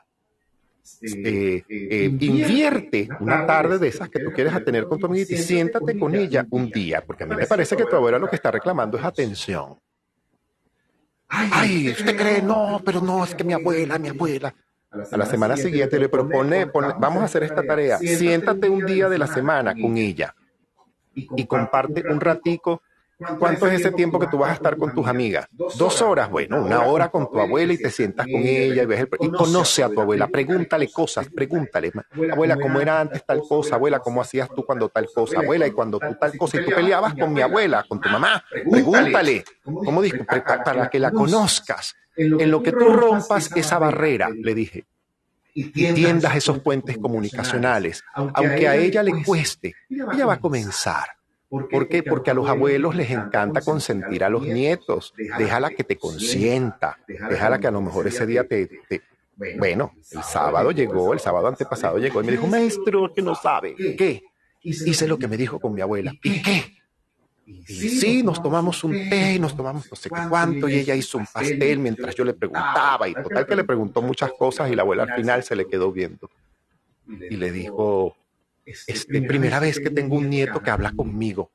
eh, 1.03 1.65
eh, 1.69 2.17
invierte 2.21 3.09
una 3.19 3.45
tarde 3.45 3.79
de 3.79 3.89
esas 3.89 4.09
que 4.09 4.21
tú 4.21 4.31
quieres 4.33 4.65
tener 4.65 4.87
con 4.87 4.99
tu 4.99 5.07
amiguita 5.07 5.35
y 5.35 5.39
siéntate 5.39 5.99
con 5.99 6.15
ella 6.15 6.47
un 6.51 6.71
día, 6.71 7.03
porque 7.05 7.25
a 7.25 7.27
mí 7.27 7.35
me 7.35 7.47
parece 7.47 7.77
que 7.77 7.85
tu 7.85 7.97
abuela 7.97 8.19
lo 8.19 8.29
que 8.29 8.37
está 8.37 8.51
reclamando 8.51 8.97
es 8.97 9.05
atención. 9.05 9.79
Ay, 11.29 11.91
¿usted 11.91 12.17
cree? 12.17 12.43
No, 12.43 12.81
pero 12.85 13.01
no, 13.01 13.25
es 13.25 13.35
que 13.35 13.43
mi 13.43 13.53
abuela, 13.53 13.99
mi 13.99 14.09
abuela. 14.09 14.55
A 15.11 15.17
la 15.17 15.25
semana 15.27 15.57
siguiente 15.57 15.99
le 15.99 16.09
propone, 16.09 16.67
vamos 16.67 17.23
a 17.23 17.25
hacer 17.25 17.43
esta 17.45 17.63
tarea, 17.63 17.99
siéntate 17.99 18.69
un 18.69 18.85
día 18.85 19.09
de 19.09 19.19
la 19.19 19.27
semana 19.27 19.75
con 19.75 19.97
ella 19.97 20.35
y 21.15 21.47
comparte 21.47 22.05
un 22.09 22.21
ratico 22.21 22.83
¿Cuánto 23.39 23.67
es 23.67 23.81
ese 23.81 23.93
tiempo 23.93 24.19
que 24.19 24.27
tú 24.27 24.39
vas 24.39 24.51
a 24.51 24.55
estar 24.55 24.77
con 24.77 24.95
tus 24.95 25.07
amigas? 25.07 25.47
Dos 25.51 26.03
horas, 26.03 26.31
bueno, 26.31 26.63
una 26.63 26.83
hora 26.83 27.11
con 27.11 27.31
tu 27.31 27.41
abuela 27.41 27.73
y 27.73 27.79
te 27.79 27.91
sientas 27.91 28.27
con 28.27 28.43
ella 28.43 28.83
y 28.83 28.87
ves 28.87 29.01
el... 29.01 29.09
Y 29.21 29.31
conoce 29.31 29.83
a 29.83 29.89
tu 29.89 30.01
abuela, 30.01 30.29
pregúntale 30.29 30.91
cosas, 30.91 31.29
pregúntale. 31.35 31.93
Abuela, 32.31 32.57
¿cómo 32.57 32.81
era 32.81 33.01
antes 33.01 33.25
tal 33.25 33.43
cosa? 33.49 33.77
Abuela, 33.77 34.01
¿cómo 34.01 34.21
hacías 34.21 34.49
tú 34.55 34.65
cuando 34.65 34.89
tal 34.89 35.09
cosa? 35.15 35.41
Abuela, 35.41 35.67
¿y 35.67 35.73
cuando 35.73 35.99
tú 35.99 36.15
tal 36.19 36.37
cosa? 36.37 36.61
Y 36.61 36.65
tú 36.65 36.71
peleabas 36.71 37.15
con 37.15 37.33
mi 37.33 37.41
abuela, 37.41 37.85
con 37.89 38.01
tu 38.01 38.09
mamá. 38.09 38.43
Pregúntale. 38.71 39.45
¿Cómo 39.65 40.03
dijo? 40.03 40.25
Para 40.25 40.89
que 40.89 40.99
la 40.99 41.11
conozcas. 41.11 41.95
En 42.17 42.51
lo 42.51 42.63
que 42.63 42.73
tú 42.73 42.89
rompas 42.89 43.51
esa 43.57 43.79
barrera, 43.79 44.29
le 44.31 44.55
dije, 44.55 44.85
y 45.55 45.71
tiendas 45.71 46.37
esos 46.37 46.61
puentes 46.61 46.99
comunicacionales, 46.99 48.03
aunque 48.15 48.69
a 48.69 48.77
ella 48.77 49.03
le 49.03 49.23
cueste, 49.25 49.75
ella 49.89 50.27
va 50.27 50.35
a 50.35 50.41
comenzar. 50.41 51.09
¿Por 51.71 51.87
qué? 51.89 52.03
Porque 52.03 52.31
a 52.31 52.35
los 52.35 52.49
abuelos 52.49 52.95
les 52.95 53.11
encanta 53.11 53.61
consentir 53.61 54.25
a 54.25 54.31
los 54.31 54.43
nietos. 54.43 55.13
Déjala 55.39 55.71
que 55.71 55.85
te 55.85 55.99
consienta. 55.99 56.99
Déjala 57.07 57.59
que 57.59 57.67
a 57.67 57.71
lo 57.71 57.83
mejor 57.83 58.07
ese 58.07 58.25
día 58.25 58.49
te, 58.49 58.69
Bueno, 59.59 59.93
el 60.13 60.23
sábado 60.23 60.71
llegó, 60.71 61.13
el 61.13 61.21
sábado 61.21 61.49
antepasado 61.49 61.99
llegó 61.99 62.23
y 62.23 62.27
me 62.27 62.33
dijo, 62.33 62.47
maestro, 62.47 63.13
que 63.13 63.21
no 63.21 63.35
sabe. 63.35 63.75
¿Qué? 63.77 64.23
Hice 64.63 65.07
lo 65.07 65.19
que 65.19 65.29
me 65.29 65.37
dijo 65.37 65.61
con 65.61 65.75
mi 65.75 65.83
abuela. 65.83 66.15
¿Y 66.23 66.41
qué? 66.41 66.79
Y 67.45 67.65
sí, 67.65 68.23
nos 68.23 68.43
tomamos 68.43 68.83
un 68.85 68.93
té, 69.11 69.39
nos 69.39 69.55
tomamos 69.55 69.91
no 69.91 69.97
sé 69.97 70.09
qué 70.09 70.21
cuánto, 70.29 70.69
y 70.69 70.77
ella 70.77 70.95
hizo 70.95 71.19
un 71.19 71.27
pastel 71.27 71.81
mientras 71.81 72.15
yo 72.15 72.25
le 72.25 72.33
preguntaba, 72.33 73.09
y 73.09 73.15
total 73.15 73.47
que 73.47 73.57
le 73.57 73.65
preguntó 73.65 74.01
muchas 74.01 74.33
cosas 74.33 74.71
y 74.71 74.77
la 74.77 74.83
abuela 74.83 75.03
al 75.03 75.15
final 75.15 75.43
se 75.43 75.57
le 75.57 75.67
quedó 75.67 75.93
viendo. 75.93 76.31
Y 77.07 77.37
le 77.37 77.51
dijo, 77.51 78.17
es 78.65 79.07
la 79.09 79.27
primera 79.27 79.61
vez 79.61 79.79
que 79.79 79.91
tengo 79.91 80.17
un 80.17 80.31
nieto 80.31 80.61
que 80.63 80.71
habla 80.71 80.93
conmigo. 80.93 81.53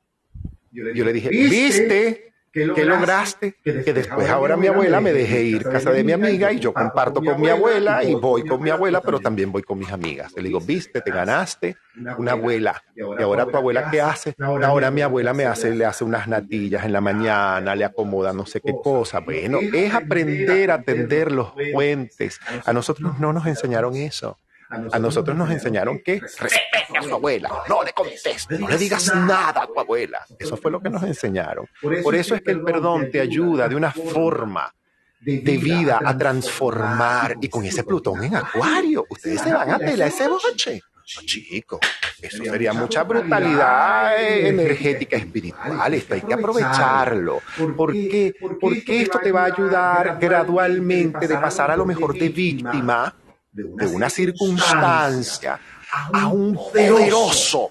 Yo 0.70 1.04
le 1.04 1.12
dije, 1.12 1.30
¿viste? 1.30 2.28
¿Qué 2.50 2.84
lograste? 2.84 3.56
Que 3.62 3.92
después 3.92 4.28
ahora 4.28 4.56
mi 4.56 4.66
abuela 4.66 5.00
me 5.00 5.12
deje 5.12 5.42
ir 5.42 5.66
a 5.66 5.72
casa 5.72 5.90
de 5.90 6.02
mi 6.02 6.12
amiga 6.12 6.50
y 6.52 6.58
yo 6.58 6.72
comparto 6.72 7.22
con 7.22 7.40
mi 7.40 7.48
abuela 7.48 8.02
y 8.02 8.14
voy 8.14 8.44
con 8.46 8.62
mi 8.62 8.70
abuela, 8.70 9.00
pero 9.00 9.20
también 9.20 9.52
voy 9.52 9.62
con 9.62 9.78
mis 9.78 9.90
amigas. 9.90 10.32
Le 10.36 10.44
digo, 10.44 10.60
viste, 10.60 11.00
te 11.00 11.10
ganaste 11.10 11.76
una 12.16 12.32
abuela. 12.32 12.82
Y 12.94 13.22
ahora 13.22 13.46
tu 13.46 13.56
abuela, 13.56 13.90
¿qué 13.90 14.00
hace? 14.00 14.34
Ahora 14.40 14.90
mi 14.90 15.02
abuela 15.02 15.34
me 15.34 15.44
hace, 15.44 15.74
le 15.74 15.84
hace 15.84 16.04
unas 16.04 16.26
natillas 16.26 16.84
en 16.84 16.92
la 16.92 17.00
mañana, 17.00 17.74
le 17.74 17.84
acomoda 17.84 18.32
no 18.32 18.46
sé 18.46 18.60
qué 18.60 18.72
cosa. 18.82 19.20
Bueno, 19.20 19.58
es 19.60 19.94
aprender 19.94 20.70
a 20.70 20.82
tender 20.82 21.30
los 21.30 21.52
puentes. 21.72 22.40
A 22.64 22.72
nosotros 22.72 23.18
no 23.18 23.32
nos 23.32 23.46
enseñaron 23.46 23.94
eso. 23.96 24.38
A 24.70 24.98
nosotros 24.98 25.36
nos 25.36 25.50
enseñaron 25.50 26.00
que 26.04 26.20
respete 26.20 26.77
a 26.96 27.02
su 27.02 27.14
abuela, 27.14 27.50
no 27.68 27.82
le 27.82 27.92
contestes, 27.92 28.58
no 28.58 28.68
le 28.68 28.78
digas 28.78 29.14
nada 29.14 29.62
a 29.62 29.66
tu 29.66 29.78
abuela. 29.78 30.24
Eso 30.38 30.56
fue 30.56 30.70
lo 30.70 30.80
que 30.80 30.90
nos 30.90 31.02
enseñaron. 31.02 31.66
Por 31.80 32.14
eso 32.14 32.34
es 32.34 32.42
que 32.42 32.52
el 32.52 32.62
perdón 32.62 33.10
te 33.10 33.20
ayuda 33.20 33.68
de 33.68 33.76
una 33.76 33.92
forma 33.92 34.72
de 35.20 35.58
vida 35.58 36.00
a 36.04 36.16
transformar. 36.16 37.36
Y 37.40 37.48
con 37.48 37.64
ese 37.64 37.84
Plutón 37.84 38.22
en 38.24 38.36
Acuario, 38.36 39.04
ustedes 39.08 39.40
se 39.40 39.52
van 39.52 39.70
a 39.70 39.78
pelar 39.78 40.08
ese 40.08 40.28
boche. 40.28 40.82
No, 41.16 41.22
chico, 41.22 41.80
eso 42.20 42.44
sería 42.44 42.74
mucha 42.74 43.02
brutalidad 43.02 44.22
energética 44.22 45.16
espiritual. 45.16 45.94
Esto 45.94 46.12
hay 46.14 46.20
que 46.20 46.34
aprovecharlo. 46.34 47.40
¿Por 47.74 47.92
qué? 47.92 48.34
Porque 48.60 49.02
esto 49.02 49.18
te 49.18 49.32
va 49.32 49.44
a 49.44 49.46
ayudar 49.46 50.18
gradualmente 50.20 51.26
de 51.26 51.34
pasar 51.38 51.70
a 51.70 51.76
lo 51.76 51.86
mejor 51.86 52.12
de 52.12 52.28
víctima 52.28 53.14
de 53.50 53.86
una 53.86 54.10
circunstancia 54.10 55.58
a 55.90 56.28
un 56.28 56.54
poderoso. 56.54 57.70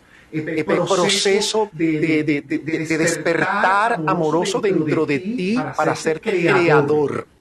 proceso 0.87 1.69
de, 1.71 2.23
despertar 2.23 4.01
amoroso 4.05 4.59
dentro 4.59 5.05
de 5.05 5.19
ti 5.19 5.57
para 5.75 5.95
ser 5.95 6.19
creador 6.19 7.36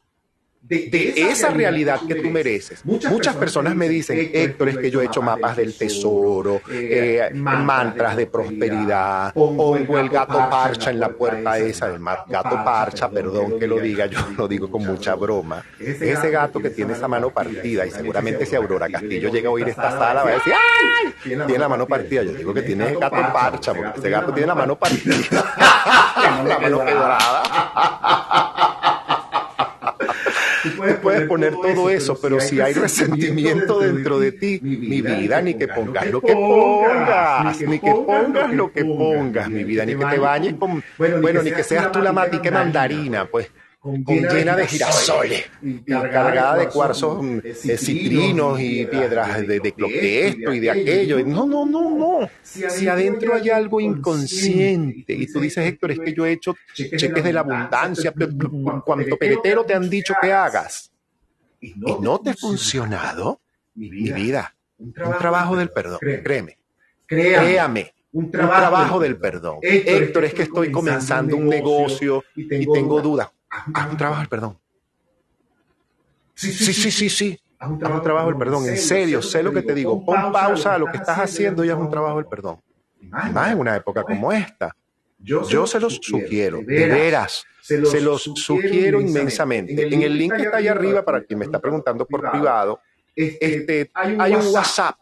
de, 0.69 1.15
esa 1.17 1.51
realidad 1.51 2.01
que 2.07 2.17
tú 2.17 2.31
mereces. 2.31 2.85
Muchas 2.85 3.37
personas 3.37 3.75
me 3.75 3.89
dicen, 3.89 4.31
Héctor, 4.33 4.71
es 4.71 4.79
que 4.79 4.91
yo 4.91 5.01
he 5.01 5.07
hecho 5.07 5.23
mapas 5.23 5.57
del 5.57 5.77
tesoro, 5.77 6.61
eh, 6.71 7.31
mantras 7.35 8.17
de 8.17 8.27
prosperidad, 8.27 9.33
pongo 9.33 9.77
el 9.99 10.09
gato 10.09 10.39
parcha 10.51 10.91
en 10.91 11.01
la 11.01 11.09
puerta 11.11 11.59
esa, 11.59 11.87
el 11.87 12.01
gato 12.29 12.65
parcha, 12.65 13.09
perdón 13.11 13.59
que 13.59 13.67
lo 13.67 13.79
diga, 13.79 14.07
yo 14.07 14.19
lo 14.37 14.49
digo 14.57 14.71
con 14.71 14.85
mucha 14.85 15.15
broma. 15.15 15.65
Ese 15.79 16.31
gato 16.31 16.61
que 16.61 16.71
tiene 16.71 16.95
esa 16.95 17.09
mano 17.09 17.31
partida 17.31 17.87
y 17.87 17.91
seguramente 17.91 18.47
si 18.47 18.57
Aurora 18.57 18.89
Castillo 18.89 19.31
llega 19.31 19.49
a 19.49 19.53
oír 19.53 19.69
esta 19.69 19.91
sala 19.91 20.25
va 20.25 20.31
a 20.31 20.35
decir, 20.35 20.53
¡ay! 20.53 21.15
Tiene 21.23 21.59
la 21.59 21.69
mano 21.69 21.87
partida. 21.87 22.23
Yo 22.23 22.33
digo 22.33 22.55
que 22.55 22.63
tiene 22.63 22.89
el 22.89 22.99
gato 22.99 23.17
parcha 23.33 23.75
porque 23.75 23.99
ese 23.99 24.11
gato 24.11 24.33
tiene 24.33 24.49
la 24.49 24.55
mano 24.55 24.77
partida. 24.77 25.17
la 26.47 26.59
mano 26.59 26.85
quebrada. 26.85 27.43
Tú 30.71 31.01
puedes, 31.03 31.27
poner, 31.27 31.53
todo 31.53 31.91
eso, 31.91 32.19
pero 32.21 32.41
si 32.41 32.61
hay 32.61 32.75
resentimiento 32.75 33.81
dentro 33.81 34.19
de 34.19 34.33
ti, 34.33 34.59
mi 34.63 35.01
vida, 35.01 35.41
ni 35.41 35.55
que 35.55 35.69
pongas 35.69 36.11
lo 36.11 36.21
que 36.21 36.33
pongas, 36.33 37.61
ni 37.61 37.79
que 37.79 37.91
pongas 37.91 38.53
lo 38.53 38.73
que 38.73 38.85
pongas, 38.85 39.49
mi 39.49 39.65
vida, 39.65 39.85
ni 39.85 39.95
que 39.95 40.05
te 40.05 40.19
bañes 40.19 40.55
con, 40.55 40.83
bueno, 40.99 41.43
ni 41.43 41.53
que 41.53 41.63
seas 41.63 41.93
tú 41.93 42.01
la 42.01 42.13
matique 42.13 42.51
mandarina, 42.51 43.27
pues 43.27 43.51
con 44.05 44.05
llena 44.05 44.57
de 44.57 44.67
girasoles 44.67 45.45
y 45.63 45.79
cargada 45.81 46.57
de 46.57 46.69
cuarzos 46.69 47.23
mm, 47.23 47.39
eh, 47.45 47.77
citrinos 47.79 48.61
y 48.61 48.85
piedras 48.87 49.47
de, 49.47 49.61
de 49.61 50.27
esto 50.27 50.53
y 50.53 50.61
de 50.61 50.71
aquello. 50.71 51.25
No, 51.25 51.47
no, 51.47 51.65
no, 51.65 51.91
no. 51.91 52.31
Si 52.43 52.89
adentro 52.89 53.35
hay 53.35 53.51
algo 53.51 53.81
inconsciente 53.81 55.13
y 55.13 55.27
tú 55.27 55.41
dices, 55.41 55.65
Héctor, 55.67 55.93
es 55.93 56.01
que 56.01 56.13
yo 56.13 56.27
he 56.27 56.33
hecho 56.33 56.57
cheques 56.75 57.23
de 57.23 57.33
la 57.33 57.41
abundancia, 57.41 58.13
cuanto 58.85 59.17
peretero 59.17 59.65
te 59.65 59.75
han 59.75 59.89
dicho 59.89 60.15
que 60.21 60.33
hagas. 60.33 60.91
y 61.61 61.75
no 62.01 62.19
te 62.19 62.31
ha 62.31 62.35
funcionado, 62.35 63.41
mi 63.75 64.11
vida, 64.13 64.55
un 64.79 64.93
trabajo 64.93 65.57
del 65.57 65.71
perdón, 65.71 65.99
créeme, 66.01 66.59
créame, 67.07 67.95
un 68.13 68.31
trabajo 68.31 68.99
del 68.99 69.17
perdón. 69.17 69.59
Héctor, 69.63 70.25
es 70.25 70.35
que 70.35 70.43
estoy 70.43 70.73
comenzando 70.73 71.37
un 71.37 71.49
negocio 71.49 72.25
y 72.35 72.67
tengo 72.67 73.01
dudas. 73.01 73.29
Haz 73.75 73.91
un 73.91 73.97
trabajo 73.97 74.21
del 74.21 74.29
perdón. 74.29 74.59
Sí, 76.35 76.53
sí, 76.53 76.91
sí, 76.91 77.09
sí. 77.09 77.41
Haz 77.59 77.71
un 77.71 77.79
trabajo 77.79 78.29
del 78.29 78.37
perdón. 78.37 78.69
En 78.69 78.77
serio, 78.77 79.23
sé 79.23 79.43
lo 79.43 79.53
que 79.53 79.63
te 79.63 79.75
digo. 79.75 80.05
Pon 80.05 80.33
pausa 80.33 80.75
a 80.75 80.79
lo 80.79 80.87
que 80.87 80.99
estás 80.99 81.19
haciendo 81.19 81.65
y 81.65 81.71
haz 81.71 81.79
un 81.79 81.91
trabajo 81.91 82.17
del 82.17 82.27
perdón. 82.27 82.61
Más 83.01 83.53
en 83.53 83.59
una 83.59 83.77
época 83.77 84.03
como 84.03 84.33
esta. 84.33 84.75
Yo 85.19 85.67
se 85.67 85.81
los 85.81 85.99
sugiero, 86.03 86.61
de 86.65 86.87
veras, 86.87 87.45
se 87.61 88.01
los 88.01 88.23
sugiero 88.23 89.01
inmensamente. 89.01 89.87
En 89.87 90.03
el 90.03 90.17
link 90.17 90.35
que 90.35 90.43
está 90.43 90.59
ahí 90.59 90.69
arriba, 90.69 91.05
para 91.05 91.23
quien 91.23 91.39
me 91.39 91.45
está 91.47 91.59
preguntando 91.59 92.07
por 92.07 92.31
privado, 92.31 92.81
este, 93.15 93.91
hay 93.95 94.35
un 94.35 94.47
WhatsApp. 94.49 94.97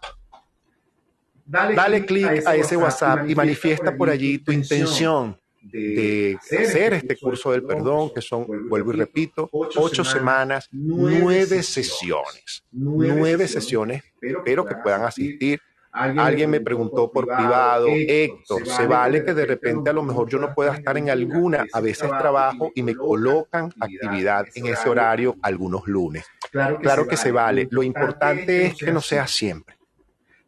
Dale 1.47 2.07
clic 2.07 2.47
a 2.47 2.55
ese 2.55 2.77
WhatsApp 2.77 3.29
y 3.29 3.35
manifiesta 3.35 3.95
por 3.95 4.09
allí 4.09 4.39
tu 4.39 4.53
intención 4.53 5.39
de 5.73 6.39
hacer 6.41 6.95
este 6.95 7.17
curso 7.17 7.53
del 7.53 7.65
perdón, 7.65 8.11
que 8.15 8.21
son, 8.21 8.47
vuelvo 8.69 8.93
y 8.93 8.97
repito, 8.97 9.49
ocho 9.53 10.05
semanas, 10.05 10.69
nueve 10.73 11.63
sesiones, 11.63 12.65
nueve 12.71 13.49
sesiones, 13.49 14.03
pero 14.45 14.65
que 14.65 14.75
puedan 14.77 15.03
asistir 15.03 15.61
Alguien 15.95 16.51
me 16.51 16.61
preguntó 16.61 17.11
por 17.11 17.25
privado, 17.25 17.87
Héctor, 17.89 18.67
¿se 18.67 18.87
vale 18.87 19.25
que 19.25 19.33
de 19.33 19.47
repente 19.47 19.91
a 19.91 19.93
lo 19.93 20.03
mejor 20.03 20.29
yo 20.29 20.39
no 20.39 20.53
pueda 20.53 20.75
estar 20.75 20.99
en 20.99 21.09
alguna? 21.09 21.65
A 21.73 21.81
veces 21.81 22.11
trabajo 22.19 22.73
y 22.75 22.83
me 22.83 22.97
colocan 22.97 23.73
actividad 23.79 24.45
en 24.57 24.67
ese 24.67 24.89
horario 24.89 25.37
algunos 25.41 25.87
lunes. 25.87 26.25
Claro 26.51 27.07
que 27.07 27.17
se 27.17 27.31
vale. 27.31 27.69
Lo 27.71 27.85
importante 27.85 28.67
es 28.67 28.75
que 28.75 28.91
no 28.91 29.01
sea 29.01 29.29
siempre. 29.29 29.74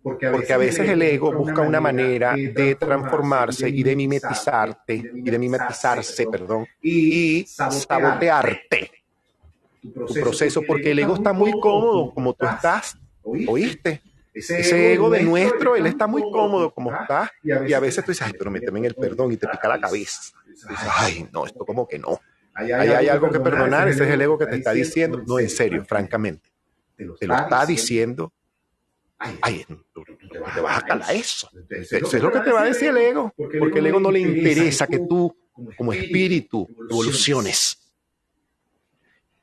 Porque 0.07 0.53
a 0.53 0.57
veces 0.57 0.89
el 0.89 1.03
ego 1.03 1.33
busca 1.33 1.63
una 1.63 1.81
manera 1.81 2.37
de 2.37 2.77
transformarse 2.77 3.69
y 3.69 3.83
de 3.83 3.97
mimetizarte, 3.97 4.95
y 4.95 5.29
de 5.29 5.37
mimetizarse, 5.37 6.29
perdón, 6.29 6.65
y 6.81 7.45
sabotearte 7.45 8.93
tu 9.83 10.15
proceso, 10.15 10.63
porque 10.63 10.93
el 10.93 11.01
ego 11.01 11.15
está 11.15 11.33
muy 11.33 11.51
cómodo 11.61 12.15
como 12.15 12.35
tú 12.35 12.47
estás, 12.47 12.97
¿oíste? 13.25 14.01
Ese, 14.33 14.93
ego 14.93 15.11
de 15.11 15.25
nuestro, 15.25 15.75
él 15.75 15.87
está 15.87 16.07
muy 16.07 16.23
cómodo 16.23 16.71
como 16.71 16.95
está. 16.95 17.33
Y 17.43 17.73
a 17.73 17.81
veces 17.81 18.05
tú 18.05 18.13
dices, 18.13 18.29
ay, 18.29 18.35
pero 18.39 18.49
méteme 18.49 18.79
en 18.79 18.85
el 18.85 18.95
perdón 18.95 19.33
y 19.33 19.37
te 19.37 19.49
pica 19.49 19.67
la 19.67 19.81
cabeza. 19.81 20.35
ay, 20.99 21.29
no, 21.33 21.47
esto 21.47 21.65
como 21.65 21.89
que 21.89 21.99
no. 21.99 22.21
Ahí 22.55 22.71
hay 22.71 23.09
algo 23.09 23.29
que 23.29 23.41
perdonar, 23.41 23.89
ese 23.89 24.05
es 24.05 24.11
el 24.11 24.21
ego 24.21 24.39
que 24.39 24.47
te 24.47 24.55
está 24.55 24.71
diciendo. 24.71 25.21
No, 25.27 25.41
en 25.41 25.51
serio, 25.51 25.85
francamente. 25.85 26.49
Te 26.97 27.27
lo 27.27 27.35
está 27.35 27.67
diciendo. 27.67 28.33
Ay, 29.19 29.64
te 30.55 30.61
vas 30.61 30.79
a 30.79 30.83
calar 30.83 31.14
eso. 31.14 31.49
Eso 31.71 32.17
es 32.17 32.23
lo 32.23 32.31
que 32.31 32.41
te 32.41 32.53
va 32.53 32.62
a 32.62 32.64
decir 32.67 32.89
el 32.89 32.99
ego. 32.99 33.33
Porque 33.37 33.79
el 33.79 33.87
ego 33.87 34.01
no 34.01 34.11
le 34.11 34.21
interesa 34.21 34.87
que 34.87 34.99
tú, 34.99 35.35
como 35.77 35.93
espíritu, 35.93 36.69
evoluciones. 36.91 37.79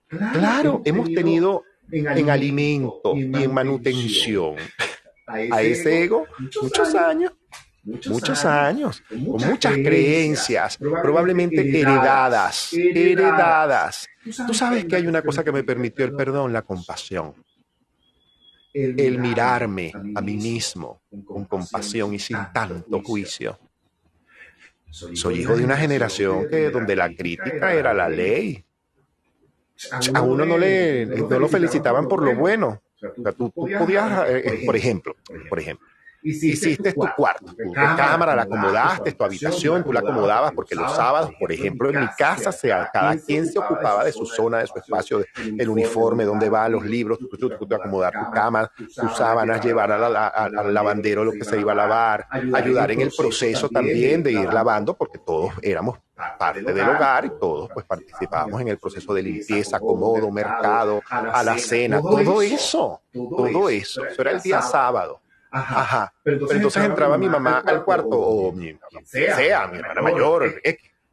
Claro, 0.08 0.82
hemos 0.86 1.12
tenido 1.12 1.64
en, 1.92 2.30
alimento 2.30 3.16
y 3.16 3.44
en 3.44 3.54
manutención 3.54 4.56
a 5.28 5.62
ese, 5.62 6.04
ego 6.04 6.26
muchos, 6.40 6.94
años. 6.96 7.34
Muchos, 7.84 8.46
años, 8.46 9.04
con 9.10 9.50
muchas 9.50 9.74
creencias, 9.74 10.78
probablemente 10.78 11.62
heredadas, 11.62 12.72
heredadas. 12.74 14.08
Tú 14.48 14.54
sabes 14.54 14.86
que 14.86 14.96
hay 14.96 15.08
una 15.08 15.22
cosa 15.22 15.44
que 15.44 15.52
me 15.52 15.64
permitió 15.64 16.06
el 16.06 16.16
perdón, 16.16 16.54
la 16.54 16.62
compasión. 16.62 17.34
El 18.74 19.20
mirarme 19.20 19.92
a 20.16 20.22
mí 20.22 20.36
mismo 20.36 21.02
con 21.26 21.46
compasión 21.46 22.14
y 22.14 22.20
sin 22.20 22.38
tanto 22.54 23.02
juicio. 23.04 23.60
Soy 24.90 25.40
hijo 25.40 25.56
de 25.56 25.64
una 25.64 25.78
generación 25.78 26.48
que 26.50 26.70
donde 26.70 26.96
la 26.96 27.14
crítica 27.14 27.74
era 27.74 27.94
la 27.94 28.10
ley. 28.10 28.64
A 30.14 30.22
uno 30.22 30.46
no 30.46 30.58
le 30.58 31.06
no 31.06 31.40
lo 31.40 31.48
felicitaban 31.48 32.08
por 32.08 32.24
lo 32.24 32.36
bueno. 32.36 32.82
O 33.02 33.22
sea, 33.22 33.32
tú, 33.34 33.52
podías, 33.52 34.30
eh, 34.30 34.64
por 34.66 34.76
ejemplo, 34.76 35.16
por 35.50 35.60
ejemplo, 35.60 35.86
hiciste 36.24 36.94
tu 36.94 37.08
cuarto, 37.16 37.54
tu 37.54 37.74
cámara 37.74 38.36
la 38.36 38.44
acomodaste, 38.44 39.12
tu 39.12 39.24
habitación, 39.24 39.84
tú 39.84 39.94
la 39.94 40.00
acomodabas 40.00 40.52
porque 40.54 40.76
los 40.76 40.96
sábados, 40.96 41.32
por 41.40 41.52
ejemplo, 41.52 41.90
en 41.90 42.02
mi 42.02 42.08
casa, 42.18 42.52
cada 42.92 43.18
quien 43.18 43.48
se 43.48 43.60
ocupaba 43.60 44.04
de 44.04 44.12
su 44.12 44.26
zona, 44.26 44.60
de 44.60 44.68
su 44.68 44.78
espacio, 44.78 45.24
el 45.58 45.70
uniforme, 45.70 46.26
dónde 46.26 46.50
van 46.50 46.72
los 46.72 46.86
libros, 46.86 47.20
tú, 47.20 47.28
tú, 47.38 47.50
tú, 47.50 47.76
acomodar 47.76 48.14
tu 48.14 48.32
cama, 48.32 48.72
tus 48.76 49.16
sábanas, 49.16 49.64
llevar 49.64 49.92
al 49.92 50.74
lavandero 50.74 51.24
lo 51.24 51.32
que 51.32 51.44
se 51.44 51.60
iba 51.60 51.74
a 51.74 51.76
lavar, 51.76 52.28
ayudar 52.54 52.92
en 52.92 53.02
el 53.02 53.12
proceso 53.16 53.70
también 53.70 54.24
de 54.24 54.32
ir 54.32 54.54
lavando, 54.54 54.96
porque 54.96 55.20
todos 55.20 55.54
éramos 55.62 56.00
parte 56.38 56.62
del 56.62 56.88
hogar 56.88 57.26
y 57.26 57.32
todos 57.40 57.70
pues 57.74 57.86
participábamos 57.86 58.62
en 58.62 58.68
el 58.70 58.78
proceso 58.78 59.14
de 59.14 59.24
limpieza, 59.24 59.78
acomodo, 59.78 60.30
mercado, 60.32 61.02
a 61.10 61.44
la 61.44 61.58
cena, 61.58 62.02
todo 62.02 62.42
eso, 62.42 63.02
todo 63.12 63.70
eso. 63.70 64.06
Eso 64.06 64.22
era 64.22 64.32
el 64.32 64.42
día 64.42 64.62
sábado. 64.62 65.23
Ajá. 65.54 66.14
Pero 66.24 66.52
entonces, 66.52 66.84
entraba 66.84 67.18
mi 67.18 67.30
mamá 67.30 67.64
al 67.66 67.84
cuarto, 67.84 68.10
o 68.10 68.52
mi, 68.52 68.76
sea, 69.06 69.68
mi 69.68 69.78
hermana 69.78 70.02
mayor, 70.02 70.62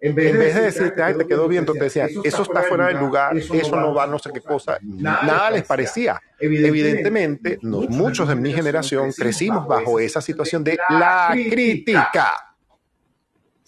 En 0.03 0.15
vez, 0.15 0.55
de 0.55 0.63
decirte, 0.63 1.03
ay, 1.03 1.15
te 1.15 1.27
quedó 1.27 1.47
bien, 1.47 1.61
entonces 1.61 1.93
decía, 1.93 2.09
eso 2.25 2.43
está 2.43 2.63
fuera 2.63 2.87
del 2.87 2.97
lugar, 2.97 3.37
eso 3.37 3.77
no 3.77 3.93
va, 3.93 4.07
no 4.07 4.19
sé 4.19 4.31
qué 4.33 4.41
cosa, 4.41 4.79
nada 4.83 5.51
les 5.51 5.65
parecía. 5.65 6.21
Evidentemente, 6.39 7.59
muchos 7.63 8.29
de 8.29 8.35
mi 8.35 8.53
generación 8.53 9.13
crecimos 9.13 9.67
bajo 9.67 10.01
esa 10.01 10.21
situación 10.23 10.65
de 10.65 10.79
la 10.89 11.31
crítica. 11.33 12.33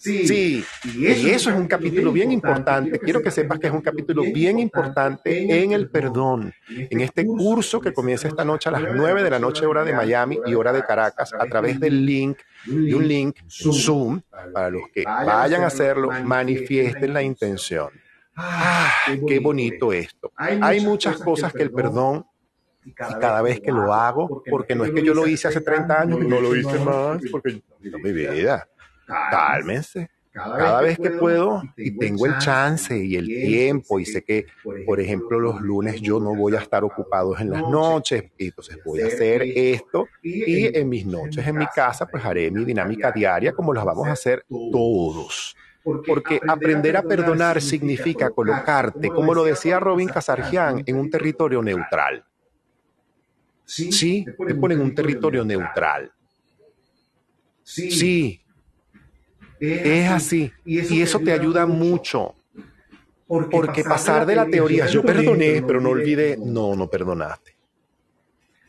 Sí, 0.03 0.65
y 0.83 1.07
eso, 1.07 1.49
es 1.49 1.55
un 1.55 1.65
capítulo 1.65 2.11
bien 2.11 2.29
importante. 2.33 2.99
Quiero 2.99 3.21
que 3.21 3.31
sepas 3.31 3.57
que 3.57 3.67
es 3.67 3.73
un 3.73 3.79
capítulo 3.79 4.21
bien 4.23 4.59
importante 4.59 5.63
en 5.63 5.71
el 5.71 5.89
perdón, 5.89 6.53
en 6.67 6.99
este 6.99 7.25
curso 7.25 7.79
que 7.79 7.93
comienza 7.93 8.27
esta 8.27 8.43
noche 8.43 8.67
a 8.67 8.73
las 8.73 8.83
9 8.93 9.23
de 9.23 9.29
la 9.29 9.39
noche 9.39 9.65
hora 9.65 9.85
de 9.85 9.93
Miami 9.93 10.39
y 10.45 10.55
hora 10.55 10.73
de 10.73 10.83
Caracas 10.83 11.31
a 11.33 11.45
través 11.45 11.79
del 11.79 12.05
link, 12.05 12.37
de 12.65 12.93
un 12.93 13.07
link 13.07 13.37
Zoom, 13.47 14.19
para 14.53 14.69
los 14.69 14.89
que 14.93 15.05
vayan 15.05 15.63
a 15.63 15.67
hacerlo, 15.67 16.09
manifiesten 16.25 17.13
la 17.13 17.23
intención. 17.23 17.89
Ah, 18.35 18.91
qué 19.25 19.39
bonito 19.39 19.93
esto. 19.93 20.33
Hay 20.35 20.81
muchas 20.81 21.17
cosas 21.17 21.53
que 21.53 21.63
el 21.63 21.71
perdón 21.71 22.25
y 22.83 22.91
cada 22.91 23.41
vez 23.41 23.61
que 23.61 23.71
lo 23.71 23.93
hago, 23.93 24.43
porque 24.49 24.75
no 24.75 24.83
es 24.83 24.91
que 24.91 25.01
yo 25.01 25.13
lo 25.13 25.25
hice 25.25 25.47
hace 25.47 25.61
30 25.61 26.01
años 26.01 26.19
y 26.21 26.27
no 26.27 26.41
lo 26.41 26.53
hice 26.53 26.77
más, 26.79 27.21
porque 27.31 27.61
no 27.79 27.99
mi 27.99 28.11
vida 28.11 28.67
cálmense. 29.05 30.09
Cada, 30.33 30.81
vez 30.81 30.97
que, 30.97 31.11
puedo 31.11 31.61
y 31.77 31.95
tengo 31.95 32.25
el 32.25 32.39
chance 32.39 32.97
y 32.97 33.15
el 33.17 33.27
tiempo 33.27 33.99
y 33.99 34.05
sé 34.05 34.23
que, 34.23 34.47
por 34.83 34.99
ejemplo, 34.99 35.39
los 35.39 35.61
lunes 35.61 36.01
yo 36.01 36.19
no 36.19 36.33
voy 36.33 36.55
a 36.55 36.59
estar 36.59 36.83
ocupado 36.83 37.37
en 37.37 37.51
las 37.51 37.61
noches, 37.61 38.31
y 38.39 38.45
entonces 38.45 38.79
voy 38.83 39.01
a 39.01 39.07
hacer 39.07 39.43
esto 39.43 40.07
y 40.23 40.75
en 40.75 40.89
mis 40.89 41.05
noches 41.05 41.45
en 41.45 41.55
mi 41.55 41.67
casa 41.67 42.07
pues 42.07 42.25
haré 42.25 42.49
mi 42.49 42.65
dinámica 42.65 43.11
diaria 43.11 43.53
como 43.53 43.75
las 43.75 43.85
vamos 43.85 44.07
a 44.07 44.13
hacer 44.13 44.43
todos. 44.49 45.55
Porque 45.83 46.39
aprender 46.47 46.97
a 46.97 47.03
perdonar 47.03 47.61
significa 47.61 48.31
colocarte, 48.31 49.09
como 49.09 49.35
lo 49.35 49.43
decía 49.43 49.79
Robin 49.79 50.09
Casarjian, 50.09 50.81
en 50.83 50.95
un 50.95 51.11
territorio 51.11 51.61
neutral. 51.61 52.25
Sí, 53.65 54.25
te 54.25 54.55
ponen 54.55 54.79
en 54.79 54.85
un 54.85 54.95
territorio 54.95 55.45
neutral. 55.45 56.11
Sí, 57.63 58.42
es 59.71 60.11
así. 60.11 60.51
Y 60.65 61.01
eso 61.01 61.19
te 61.19 61.31
ayuda 61.31 61.65
mucho. 61.65 62.35
Porque 63.27 63.83
pasar 63.83 64.25
de 64.25 64.35
la 64.35 64.45
teoría, 64.45 64.85
yo 64.87 65.01
perdoné, 65.01 65.63
pero 65.65 65.81
no 65.81 65.89
olvidé, 65.89 66.37
no, 66.37 66.75
no 66.75 66.87
perdonaste. 66.87 67.55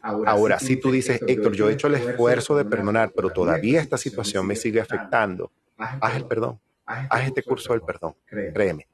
Ahora, 0.00 0.58
si 0.58 0.76
tú 0.76 0.90
dices, 0.90 1.20
Héctor, 1.26 1.52
yo 1.52 1.68
he 1.68 1.72
hecho 1.72 1.86
el 1.86 1.94
esfuerzo 1.94 2.56
de 2.56 2.64
perdonar, 2.64 3.12
pero 3.14 3.30
todavía 3.30 3.80
esta 3.80 3.96
situación 3.96 4.46
me 4.46 4.54
sigue 4.54 4.80
afectando, 4.80 5.50
haz 5.78 6.16
el 6.16 6.26
perdón, 6.26 6.60
haz 6.84 7.26
este 7.26 7.42
curso 7.42 7.72
del 7.72 7.82
perdón, 7.82 8.14
créeme. 8.26 8.86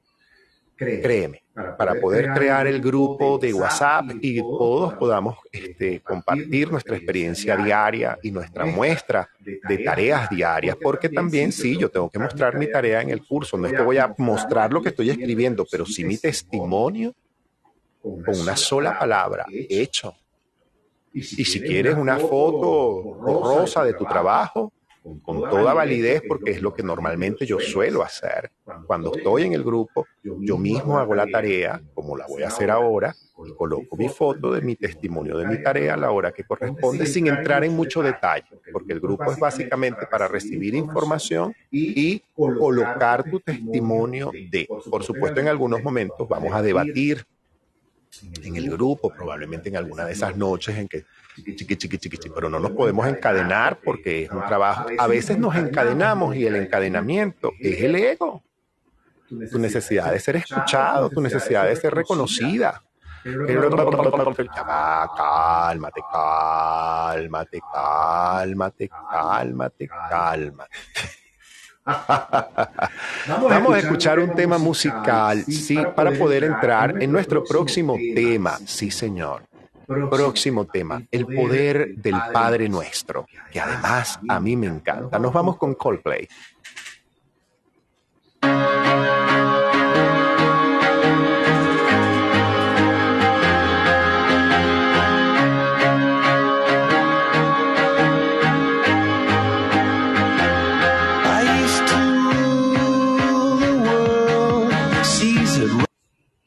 Créeme, 0.81 1.43
para 1.77 1.93
poder 1.95 2.33
crear 2.33 2.65
el 2.65 2.81
grupo 2.81 3.37
de 3.37 3.53
WhatsApp 3.53 4.05
y 4.19 4.39
todos 4.39 4.95
podamos 4.95 5.37
este, 5.51 5.99
compartir 6.01 6.71
nuestra 6.71 6.97
experiencia 6.97 7.55
diaria 7.55 8.17
y 8.23 8.31
nuestra 8.31 8.65
muestra 8.65 9.29
de 9.39 9.77
tareas 9.79 10.29
diarias, 10.29 10.75
porque 10.81 11.09
también 11.09 11.51
sí, 11.51 11.77
yo 11.77 11.89
tengo 11.89 12.09
que 12.09 12.17
mostrar 12.17 12.57
mi 12.57 12.69
tarea 12.69 13.01
en 13.01 13.11
el 13.11 13.25
curso, 13.25 13.57
no 13.57 13.67
es 13.67 13.73
que 13.73 13.81
voy 13.81 13.97
a 13.97 14.13
mostrar 14.17 14.73
lo 14.73 14.81
que 14.81 14.89
estoy 14.89 15.11
escribiendo, 15.11 15.65
pero 15.69 15.85
sí 15.85 16.03
mi 16.03 16.17
testimonio 16.17 17.13
con 18.01 18.39
una 18.39 18.55
sola 18.55 18.97
palabra, 18.97 19.45
hecho. 19.51 20.15
Y 21.13 21.21
si 21.21 21.61
quieres 21.61 21.95
una 21.95 22.17
foto 22.17 23.19
rosa 23.21 23.83
de 23.83 23.93
tu 23.93 24.05
trabajo, 24.05 24.73
con 25.23 25.41
toda 25.49 25.73
validez 25.73 26.21
porque 26.27 26.51
es 26.51 26.61
lo 26.61 26.73
que 26.73 26.83
normalmente 26.83 27.45
yo 27.45 27.59
suelo 27.59 28.03
hacer. 28.03 28.51
Cuando 28.85 29.13
estoy 29.15 29.43
en 29.43 29.53
el 29.53 29.63
grupo, 29.63 30.05
yo 30.23 30.57
mismo 30.57 30.99
hago 30.99 31.15
la 31.15 31.25
tarea, 31.25 31.81
como 31.93 32.15
la 32.15 32.27
voy 32.27 32.43
a 32.43 32.47
hacer 32.47 32.69
ahora, 32.69 33.15
y 33.43 33.53
coloco 33.55 33.97
mi 33.97 34.07
foto 34.07 34.51
de 34.51 34.61
mi 34.61 34.75
testimonio 34.75 35.37
de 35.37 35.47
mi 35.47 35.63
tarea 35.63 35.95
a 35.95 35.97
la 35.97 36.11
hora 36.11 36.31
que 36.31 36.43
corresponde 36.43 37.07
sin 37.07 37.27
entrar 37.27 37.63
en 37.63 37.75
mucho 37.75 38.03
detalle, 38.03 38.45
porque 38.71 38.93
el 38.93 38.99
grupo 38.99 39.31
es 39.31 39.39
básicamente 39.39 40.05
para 40.05 40.27
recibir 40.27 40.75
información 40.75 41.55
y 41.71 42.19
colocar 42.35 43.23
tu 43.23 43.39
testimonio 43.39 44.31
de. 44.31 44.67
Por 44.89 45.03
supuesto, 45.03 45.39
en 45.39 45.47
algunos 45.47 45.81
momentos 45.81 46.27
vamos 46.29 46.53
a 46.53 46.61
debatir 46.61 47.25
en 48.43 48.55
el 48.55 48.69
grupo, 48.69 49.09
probablemente 49.09 49.69
en 49.69 49.77
alguna 49.77 50.05
de 50.05 50.13
esas 50.13 50.35
noches 50.35 50.77
en 50.77 50.87
que 50.87 51.05
chiqui, 51.35 51.55
chiqui, 51.55 51.77
chiqui, 51.77 51.97
chiqui, 51.97 52.29
pero 52.29 52.49
no 52.49 52.59
nos 52.59 52.71
podemos 52.71 53.07
encadenar 53.07 53.79
porque 53.83 54.23
es 54.23 54.31
un 54.31 54.45
trabajo. 54.45 54.87
A 54.97 55.07
veces 55.07 55.37
nos 55.37 55.55
encadenamos 55.55 56.35
y 56.35 56.45
el 56.45 56.55
encadenamiento 56.55 57.51
es 57.59 57.81
el 57.81 57.95
ego. 57.95 58.43
Tu 59.27 59.59
necesidad 59.59 60.11
de 60.11 60.19
ser 60.19 60.35
escuchado, 60.35 61.09
tu 61.09 61.21
necesidad 61.21 61.65
de 61.65 61.75
ser 61.75 61.93
reconocida. 61.93 62.81
Cálmate, 63.23 64.43
cálmate, 66.11 67.61
cálmate, 67.71 68.89
cálmate, 68.89 69.87
cálmate. 69.87 70.77
Vamos 73.27 73.73
a 73.73 73.79
escuchar 73.79 74.19
un 74.19 74.35
tema 74.35 74.57
musical, 74.57 75.43
sí, 75.45 75.77
para 75.95 76.11
poder 76.11 76.43
entrar 76.43 77.01
en 77.01 77.11
nuestro 77.11 77.43
próximo 77.43 77.97
tema, 78.13 78.57
sí, 78.65 78.91
señor. 78.91 79.43
Próximo 80.09 80.65
tema, 80.65 81.01
el 81.11 81.25
poder 81.25 81.95
del 81.95 82.15
Padre 82.33 82.69
Nuestro, 82.69 83.27
que 83.51 83.59
además 83.59 84.19
a 84.27 84.39
mí 84.39 84.55
me 84.55 84.67
encanta. 84.67 85.19
Nos 85.19 85.33
vamos 85.33 85.57
con 85.57 85.75
Coldplay. 85.75 86.27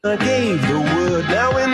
I 0.05 0.17
gave 0.17 0.61
the 0.61 0.79
word. 0.79 1.25
Now 1.29 1.64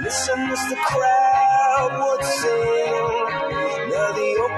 Listen 0.00 0.40
as 0.50 0.68
the 0.70 0.76
crowd 0.76 1.90
would 1.98 2.24
sing. 2.24 3.28
Now 3.90 4.12
the 4.12 4.28
old 4.42 4.54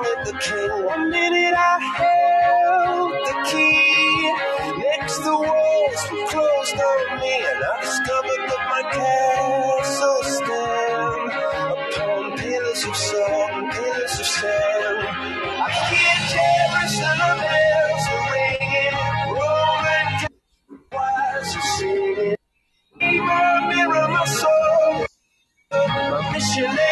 with 0.00 0.20
the 0.26 0.38
king. 0.38 0.84
One 0.86 1.10
minute 1.10 1.54
I 1.56 2.11
were 6.76 7.18
me, 7.20 7.34
and 7.50 7.64
I 7.64 7.80
discovered 7.82 8.42
that 8.50 8.64
my 8.72 8.82
castle 8.96 10.22
stand 10.24 11.32
upon 11.92 12.38
pillars 12.38 12.84
of 12.86 12.96
salt 12.96 13.50
and 13.52 13.72
pillars 13.72 14.20
of 14.20 14.26
sand. 14.26 15.08
I 15.66 15.70
hear 15.90 16.16
Jerusalem 16.34 17.38
bells 17.48 18.06
ringing, 18.32 18.94
Roman 19.36 20.28
choirs 20.90 21.56
are 21.56 21.68
singing. 21.78 22.36
Mirror, 23.00 23.60
mirror, 23.68 24.08
my 24.08 24.24
soul. 24.26 25.06
My 25.72 26.32
missionaries 26.32 26.91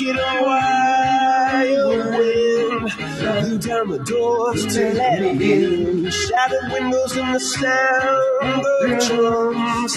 The 0.00 0.06
wicked 0.06 0.20
and 0.20 0.46
wild 0.46 1.96
wind 2.16 2.90
blew 3.18 3.58
down 3.58 3.88
the 3.88 3.98
doors 4.04 4.66
to 4.74 4.92
let 4.94 5.22
in. 5.22 6.10
Shattered 6.10 6.72
windows 6.72 7.16
and 7.16 7.34
the 7.34 7.40
sound 7.40 8.64
of 8.82 8.98
drums. 9.06 9.94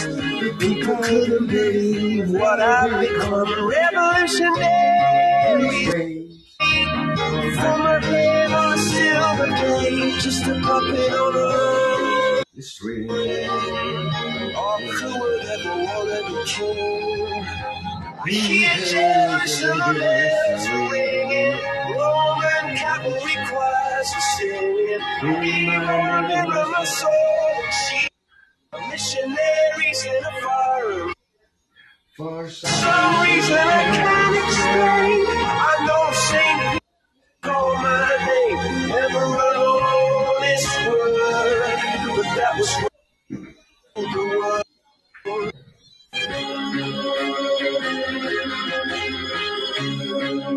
People 0.60 0.95
couldn't 0.97 1.47
believe 1.47 2.30
what 2.32 2.60
I've 2.60 2.99
become. 2.99 3.68
Revolutionary. 3.68 6.30
From 7.56 7.80
my 7.84 7.99
head 8.04 8.51
on 8.51 8.74
a 8.74 8.78
silver 8.78 9.47
plate, 9.56 10.20
just 10.20 10.45
a 10.47 10.60
puppet 10.62 11.14
on 11.14 11.36
a 12.58 12.62
string. 12.62 13.10
All 14.56 14.80
who 14.80 15.20
would 15.20 15.45
ever 15.45 15.76
want 15.84 16.10
to 16.10 16.18
be 16.28 16.43
king. 16.45 17.82
I 18.26 18.30
hear 18.30 18.69
Jerusalem 18.78 19.99
bells 19.99 20.67
are 20.67 20.91
ringing, 20.91 21.59
Roman 21.91 22.78
cavalry 22.78 23.36
choirs 23.49 24.13
are 24.15 24.28
singing. 24.38 24.99
Remember 25.24 26.65
my 26.71 26.86
soul, 26.86 27.11
she 27.89 28.07
missionaries 28.89 30.05
in 30.05 30.24
a 30.24 30.32
foreign. 30.41 31.13
For 32.15 32.49
some 32.49 33.24
reason 33.24 33.57
I 33.57 33.84
can't 33.91 34.38
explain. 34.38 35.26
I 35.43 36.11
Saint 36.13 36.61
Peter 36.61 36.80
called 37.41 37.76
my 37.76 38.07
name, 38.26 38.88
never 38.88 39.26
alone 39.26 40.41
this 40.41 40.65
word, 40.88 42.15
but 42.15 42.36
that 42.38 42.53
was 42.57 42.92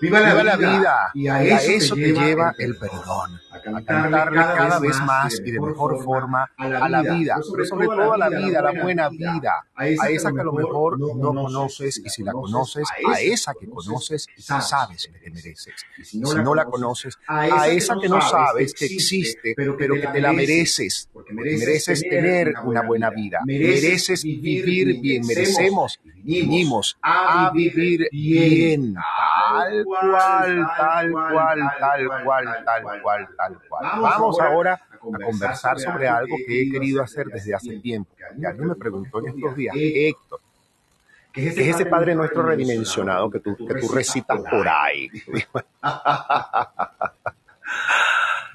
Viva 0.00 0.20
la, 0.20 0.56
vida. 0.56 1.10
Y 1.14 1.28
a 1.28 1.42
eso, 1.42 1.94
te, 1.94 2.12
lleva 2.12 2.54
el 2.58 2.76
perdón. 2.76 3.40
A 3.66 3.82
cantarle, 3.82 4.36
cada, 4.36 4.78
vez 4.78 5.00
más 5.00 5.40
y 5.44 5.50
de 5.50 5.60
mejor 5.60 6.02
forma 6.02 6.50
a 6.56 6.88
la, 6.88 7.02
vida. 7.02 7.38
Sobre 7.42 7.66
todo 7.66 8.12
a 8.12 8.18
la 8.18 8.28
vida, 8.28 8.60
a 8.60 8.72
la 8.72 8.82
buena 8.82 9.08
vida. 9.08 9.66
A 9.74 9.88
esa 9.88 10.32
que 10.32 10.40
a 10.40 10.44
lo 10.44 10.52
mejor 10.52 10.98
no 10.98 11.32
conoces 11.32 11.98
y 12.04 12.08
si 12.08 12.22
la 12.22 12.32
conoces, 12.32 12.86
a 13.12 13.20
esa 13.20 13.54
que 13.58 13.68
conoces 13.68 14.26
y 14.36 14.42
sabes 14.42 15.08
que 15.12 15.18
te 15.18 15.30
mereces. 15.30 15.74
Y 15.98 16.04
si 16.04 16.18
no 16.18 16.54
la 16.54 16.64
conoces, 16.64 17.18
a 17.26 17.68
esa 17.68 17.96
que 18.00 18.08
no 18.08 18.20
sabes 18.20 18.74
que 18.74 18.86
existe, 18.86 19.54
pero 19.56 19.76
que 19.76 20.08
te 20.12 20.20
la 20.20 20.32
mereces. 20.32 21.08
Porque 21.12 21.32
mereces 21.32 22.02
tener 22.02 22.54
una 22.64 22.82
buena 22.82 23.10
vida. 23.10 23.40
Mereces 23.44 24.22
vivir 24.22 25.00
bien. 25.00 25.26
Merecemos, 25.26 26.00
vinimos 26.22 26.96
a 27.02 27.50
vivir 27.52 28.08
bien. 28.10 28.94
Tal 28.94 29.84
cual, 29.84 30.66
tal 30.76 31.12
cual, 31.12 31.58
tal 31.78 32.06
cual, 32.24 32.64
tal 32.64 32.82
cual, 32.82 33.28
tal 33.36 33.53
cual. 33.53 33.53
Vamos 33.70 34.40
ahora 34.40 34.80
a 34.90 34.98
conversar 34.98 35.78
sobre 35.78 36.08
algo 36.08 36.36
que 36.46 36.62
he 36.62 36.70
querido 36.70 37.02
hacer 37.02 37.26
desde 37.26 37.54
hace 37.54 37.78
tiempo. 37.78 38.10
Y 38.38 38.44
alguien 38.44 38.68
me 38.68 38.74
preguntó 38.74 39.20
en 39.20 39.28
estos 39.28 39.56
días, 39.56 39.74
Héctor, 39.76 40.40
¿qué 41.32 41.48
es 41.48 41.58
ese 41.58 41.86
Padre 41.86 42.14
Nuestro 42.14 42.42
redimensionado 42.42 43.30
que 43.30 43.40
tú, 43.40 43.56
que 43.56 43.74
tú 43.74 43.88
recitas 43.88 44.40
por 44.50 44.68
ahí? 44.68 45.10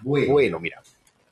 Bueno, 0.01 0.59
mira, 0.59 0.81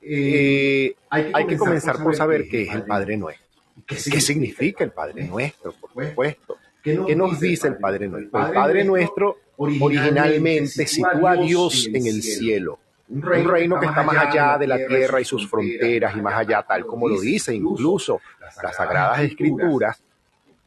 eh, 0.01 0.93
hay 1.09 1.47
que 1.47 1.57
comenzar 1.57 2.01
por 2.03 2.15
saber 2.15 2.47
qué 2.49 2.63
es 2.63 2.74
el 2.74 2.84
Padre 2.84 3.18
Nuestro. 3.18 3.45
¿Qué 3.86 3.95
significa 3.95 4.84
el 4.84 4.91
Padre 4.91 5.26
Nuestro, 5.26 5.74
por 5.74 5.91
supuesto? 5.91 6.57
¿Qué 6.84 7.15
nos 7.15 7.39
dice 7.39 7.68
el 7.68 7.78
Padre 7.78 8.07
Nuestro? 8.07 8.45
El 8.47 8.53
Padre 8.53 8.84
Nuestro 8.84 9.38
originalmente 9.57 10.88
sitúa 10.88 11.32
a 11.32 11.36
Dios 11.36 11.88
en 11.88 12.07
el 12.07 12.22
cielo. 12.22 12.80
Un 13.09 13.21
reino 13.21 13.79
que 13.79 13.85
está 13.85 14.03
más 14.03 14.17
allá 14.17 14.57
de 14.57 14.67
la 14.67 14.77
tierra 14.85 15.21
y 15.21 15.25
sus 15.25 15.49
fronteras 15.49 16.15
y 16.15 16.21
más 16.21 16.35
allá, 16.35 16.63
tal 16.63 16.85
como 16.85 17.07
lo 17.07 17.19
dice 17.19 17.55
incluso 17.55 18.19
las 18.61 18.75
Sagradas 18.75 19.21
Escrituras, 19.21 20.01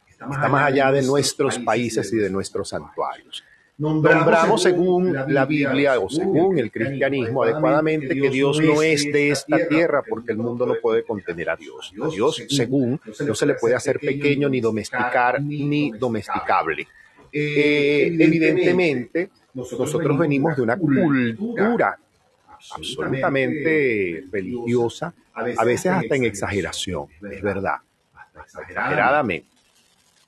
está 0.08 0.48
más 0.48 0.64
allá 0.64 0.90
de 0.90 1.02
nuestros 1.02 1.58
países 1.58 2.12
y 2.12 2.16
de 2.16 2.30
nuestros 2.30 2.70
santuarios. 2.70 3.44
Nombramos 3.80 4.62
según 4.62 5.16
la 5.28 5.46
Biblia 5.46 5.98
o 5.98 6.10
según 6.10 6.58
el 6.58 6.70
cristianismo 6.70 7.42
adecuadamente 7.42 8.14
que 8.14 8.28
Dios 8.28 8.60
no 8.60 8.82
es 8.82 9.10
de 9.10 9.30
esta 9.30 9.66
tierra 9.68 10.02
porque 10.06 10.32
el 10.32 10.38
mundo 10.38 10.66
no 10.66 10.74
puede 10.82 11.02
contener 11.02 11.48
a 11.48 11.56
Dios. 11.56 11.92
A 12.02 12.08
Dios, 12.08 12.44
según, 12.48 13.00
no 13.26 13.34
se 13.34 13.46
le 13.46 13.54
puede 13.54 13.74
hacer 13.74 13.98
pequeño 13.98 14.50
ni 14.50 14.60
domesticar 14.60 15.42
ni 15.42 15.92
domesticable. 15.92 16.86
Eh, 17.32 18.14
evidentemente, 18.18 19.30
nosotros 19.54 20.18
venimos 20.18 20.56
de 20.56 20.62
una 20.62 20.76
cultura 20.76 21.98
absolutamente 22.70 24.24
religiosa, 24.30 25.14
a 25.34 25.64
veces 25.64 25.92
hasta 25.92 26.16
en 26.16 26.24
exageración, 26.24 27.06
es 27.30 27.42
verdad, 27.42 27.76
exageradamente. 28.44 29.48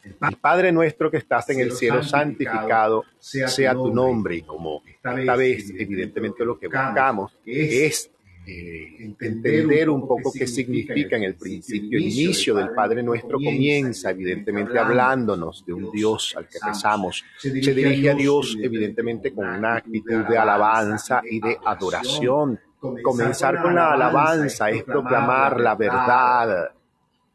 El 0.05 0.37
Padre 0.37 0.73
nuestro 0.73 1.11
que 1.11 1.19
estás 1.19 1.49
en 1.51 1.61
el 1.61 1.73
cielo, 1.73 2.03
santificado 2.03 3.05
sea 3.19 3.73
tu 3.73 3.95
nombre. 3.95 4.37
Y 4.37 4.43
como 4.43 4.83
esta 4.85 5.37
vez, 5.37 5.71
evidentemente, 5.79 6.45
lo 6.45 6.59
que 6.59 6.67
buscamos 6.67 7.33
es 7.47 8.11
eh, 8.45 8.97
entender 8.99 9.89
un 9.89 10.07
poco 10.07 10.33
qué 10.33 10.49
significa 10.49 11.17
en 11.17 11.23
el 11.23 11.37
principio, 11.37 11.97
el 11.97 12.05
inicio 12.05 12.57
del 12.57 12.71
Padre 12.71 13.01
Nuestro 13.01 13.39
comienza 13.39 14.11
evidentemente 14.11 14.77
hablándonos 14.81 15.65
de 15.65 15.73
un 15.73 15.93
Dios 15.93 16.35
al 16.37 16.49
que 16.49 16.59
rezamos. 16.61 17.25
Se 17.39 17.51
dirige 17.51 18.11
a 18.11 18.15
Dios 18.15 18.59
evidentemente 18.61 19.33
con 19.33 19.47
una 19.47 19.77
actitud 19.77 20.25
de 20.25 20.37
alabanza 20.37 21.23
y 21.31 21.41
de 21.41 21.57
adoración. 21.65 22.59
Comenzar 22.81 23.63
con 23.63 23.77
la 23.77 23.93
alabanza 23.93 24.71
es 24.71 24.83
proclamar 24.83 25.61
la 25.61 25.77
verdad 25.77 26.73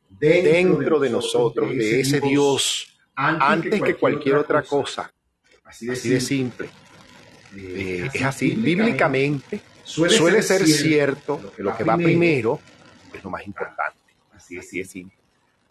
dentro 0.10 1.00
de 1.00 1.10
nosotros, 1.10 1.70
de 1.70 2.02
ese 2.02 2.20
Dios, 2.20 3.00
antes 3.16 3.82
que 3.82 3.96
cualquier 3.96 4.36
otra 4.36 4.62
cosa. 4.62 5.10
Así 5.64 6.10
de 6.10 6.20
simple. 6.20 6.68
Eh, 7.56 8.10
es 8.14 8.24
así, 8.24 8.52
bíblicamente 8.52 9.62
suele 9.88 10.42
ser 10.42 10.66
cierto 10.66 11.40
que 11.56 11.64
lo 11.64 11.76
que 11.76 11.84
va 11.84 11.96
primero 11.96 12.60
es 13.14 13.24
lo 13.24 13.30
más 13.30 13.46
importante. 13.46 13.98
Así 14.34 14.80
es 14.80 14.90
simple. 14.90 15.16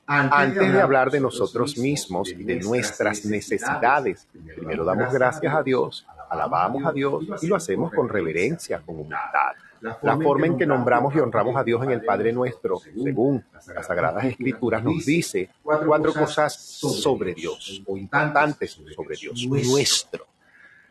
Antes 0.07 0.73
de 0.73 0.81
hablar 0.81 1.11
de 1.11 1.21
nosotros 1.21 1.77
mismos 1.79 2.31
y 2.31 2.45
de 2.45 2.57
nuestras 2.61 3.25
necesidades, 3.25 4.29
primero 4.55 4.85
damos 4.85 5.13
gracias 5.13 5.53
a 5.53 5.63
Dios, 5.63 6.07
alabamos 6.31 6.85
a 6.85 6.93
Dios 6.93 7.25
y 7.43 7.47
lo 7.47 7.57
hacemos 7.57 7.93
con 7.93 8.09
reverencia, 8.09 8.81
con 8.81 9.01
humildad 9.01 9.55
la 9.81 10.17
forma 10.17 10.47
en 10.47 10.59
que 10.59 10.67
nombramos 10.67 11.15
y 11.15 11.19
honramos 11.19 11.57
a 11.57 11.65
Dios 11.65 11.83
en 11.83 11.91
el 11.91 12.05
Padre 12.05 12.33
Nuestro, 12.33 12.79
según 12.79 13.45
las 13.53 13.87
Sagradas 13.87 14.25
Escrituras, 14.25 14.83
nos 14.83 15.05
dice 15.05 15.51
cuatro 15.63 16.13
cosas 16.13 16.57
sobre 16.57 17.35
Dios, 17.35 17.83
o 17.87 17.97
importantes 17.97 18.79
sobre 18.95 19.17
Dios, 19.17 19.47
nuestro. 19.47 20.27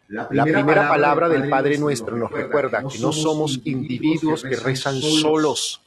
La 0.07 0.27
primera 0.43 0.87
palabra 0.87 1.29
del 1.29 1.49
Padre 1.49 1.77
Nuestro 1.77 2.15
nos 2.15 2.31
recuerda 2.31 2.83
que 2.87 2.99
no 2.99 3.11
somos 3.11 3.59
individuos 3.63 4.43
que 4.43 4.55
rezan 4.55 5.01
solos, 5.01 5.81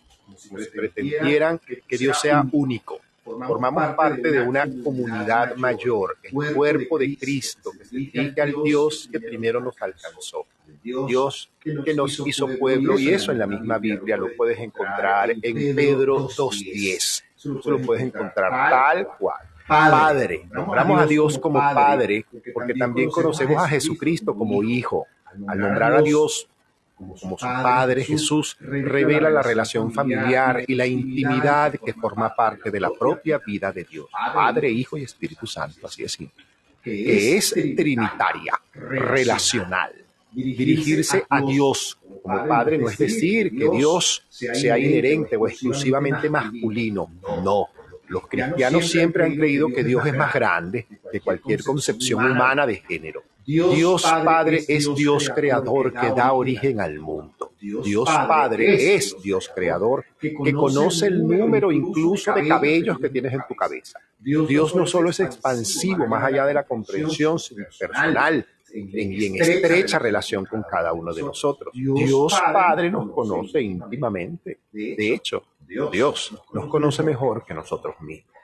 como 0.48 0.58
si 0.58 0.70
pretendieran 0.70 1.60
que 1.86 1.98
Dios 1.98 2.20
sea 2.20 2.44
único. 2.52 3.00
Formamos 3.46 3.94
parte 3.94 4.30
de 4.30 4.40
una 4.40 4.66
comunidad 4.82 5.56
mayor, 5.56 6.16
el 6.22 6.54
cuerpo 6.54 6.98
de 6.98 7.16
Cristo, 7.16 7.72
que 7.72 8.32
se 8.34 8.40
al 8.40 8.54
Dios 8.64 9.08
que 9.10 9.20
primero 9.20 9.60
nos 9.60 9.80
alcanzó. 9.80 10.46
Dios 10.82 11.50
que 11.60 11.94
nos 11.94 12.18
hizo 12.26 12.48
pueblo, 12.58 12.98
y 12.98 13.10
eso 13.10 13.32
en 13.32 13.38
la 13.38 13.46
misma 13.46 13.78
Biblia 13.78 14.16
lo 14.16 14.34
puedes 14.36 14.58
encontrar 14.58 15.30
en 15.30 15.40
Pedro 15.76 16.28
2.10. 16.28 17.22
Eso 17.36 17.70
lo 17.70 17.80
puedes 17.80 18.04
encontrar 18.04 18.50
tal 18.70 19.08
cual. 19.18 19.46
Padre, 19.68 20.48
nombramos 20.50 21.00
a 21.00 21.06
Dios 21.06 21.38
como 21.38 21.58
Padre 21.58 22.24
porque 22.54 22.74
también 22.74 23.10
conocemos 23.10 23.62
a 23.62 23.68
Jesucristo 23.68 24.34
como 24.34 24.62
Hijo. 24.62 25.06
Al 25.46 25.58
nombrar 25.58 25.92
a 25.92 26.02
Dios 26.02 26.48
como 26.94 27.38
su 27.38 27.46
Padre 27.46 28.02
Jesús 28.02 28.56
revela 28.58 29.30
la 29.30 29.42
relación 29.42 29.92
familiar 29.92 30.64
y 30.66 30.74
la 30.74 30.86
intimidad 30.86 31.74
que 31.74 31.92
forma 31.92 32.34
parte 32.34 32.70
de 32.70 32.80
la 32.80 32.90
propia 32.90 33.38
vida 33.38 33.70
de 33.70 33.84
Dios, 33.84 34.08
Padre, 34.34 34.70
Hijo 34.70 34.96
y 34.96 35.04
Espíritu 35.04 35.46
Santo, 35.46 35.86
así 35.86 36.02
es. 36.02 36.12
Simple, 36.12 36.44
que 36.82 37.36
es 37.36 37.54
trinitaria, 37.76 38.52
relacional. 38.72 39.92
Dirigirse 40.30 41.24
a 41.28 41.40
Dios 41.40 41.98
como 42.22 42.46
Padre 42.46 42.78
no 42.78 42.88
es 42.88 42.98
decir 42.98 43.56
que 43.56 43.68
Dios 43.70 44.24
sea 44.28 44.78
inherente 44.78 45.36
o 45.36 45.46
exclusivamente 45.46 46.28
masculino, 46.28 47.10
no. 47.42 47.68
Los 48.08 48.26
cristianos 48.26 48.90
siempre 48.90 49.24
han 49.24 49.36
creído 49.36 49.68
que 49.68 49.84
Dios 49.84 50.06
es 50.06 50.16
más 50.16 50.32
grande 50.32 50.86
que 51.10 51.20
cualquier 51.20 51.62
concepción 51.62 52.24
humana 52.24 52.66
de 52.66 52.76
género. 52.76 53.22
Dios 53.44 54.02
Padre 54.02 54.62
es 54.68 54.94
Dios 54.94 55.30
creador 55.34 55.92
que 55.92 56.10
da 56.10 56.32
origen 56.32 56.80
al 56.80 56.98
mundo. 56.98 57.52
Dios 57.60 58.08
Padre 58.08 58.94
es 58.94 59.16
Dios 59.22 59.50
creador 59.54 60.04
que 60.20 60.34
conoce 60.52 61.06
el 61.06 61.26
número 61.26 61.72
incluso 61.72 62.32
de 62.34 62.46
cabellos 62.46 62.98
que 62.98 63.08
tienes 63.08 63.32
en 63.32 63.40
tu 63.48 63.54
cabeza. 63.54 63.98
Dios 64.18 64.74
no 64.74 64.86
solo 64.86 65.10
es 65.10 65.20
expansivo 65.20 66.06
más 66.06 66.24
allá 66.24 66.44
de 66.44 66.54
la 66.54 66.64
comprensión 66.64 67.38
personal, 67.78 68.46
y 68.70 69.26
en 69.26 69.36
estrecha 69.36 69.98
relación 69.98 70.44
con 70.44 70.62
cada 70.62 70.92
uno 70.92 71.14
de 71.14 71.22
nosotros. 71.22 71.72
Dios 71.72 72.38
Padre 72.52 72.90
nos 72.90 73.10
conoce 73.10 73.62
íntimamente. 73.62 74.58
De 74.70 75.14
hecho, 75.14 75.44
Dios 75.68 76.34
nos 76.52 76.66
conoce 76.68 77.02
mejor 77.02 77.44
que 77.44 77.54
nosotros 77.54 77.94
mismos. 78.00 78.34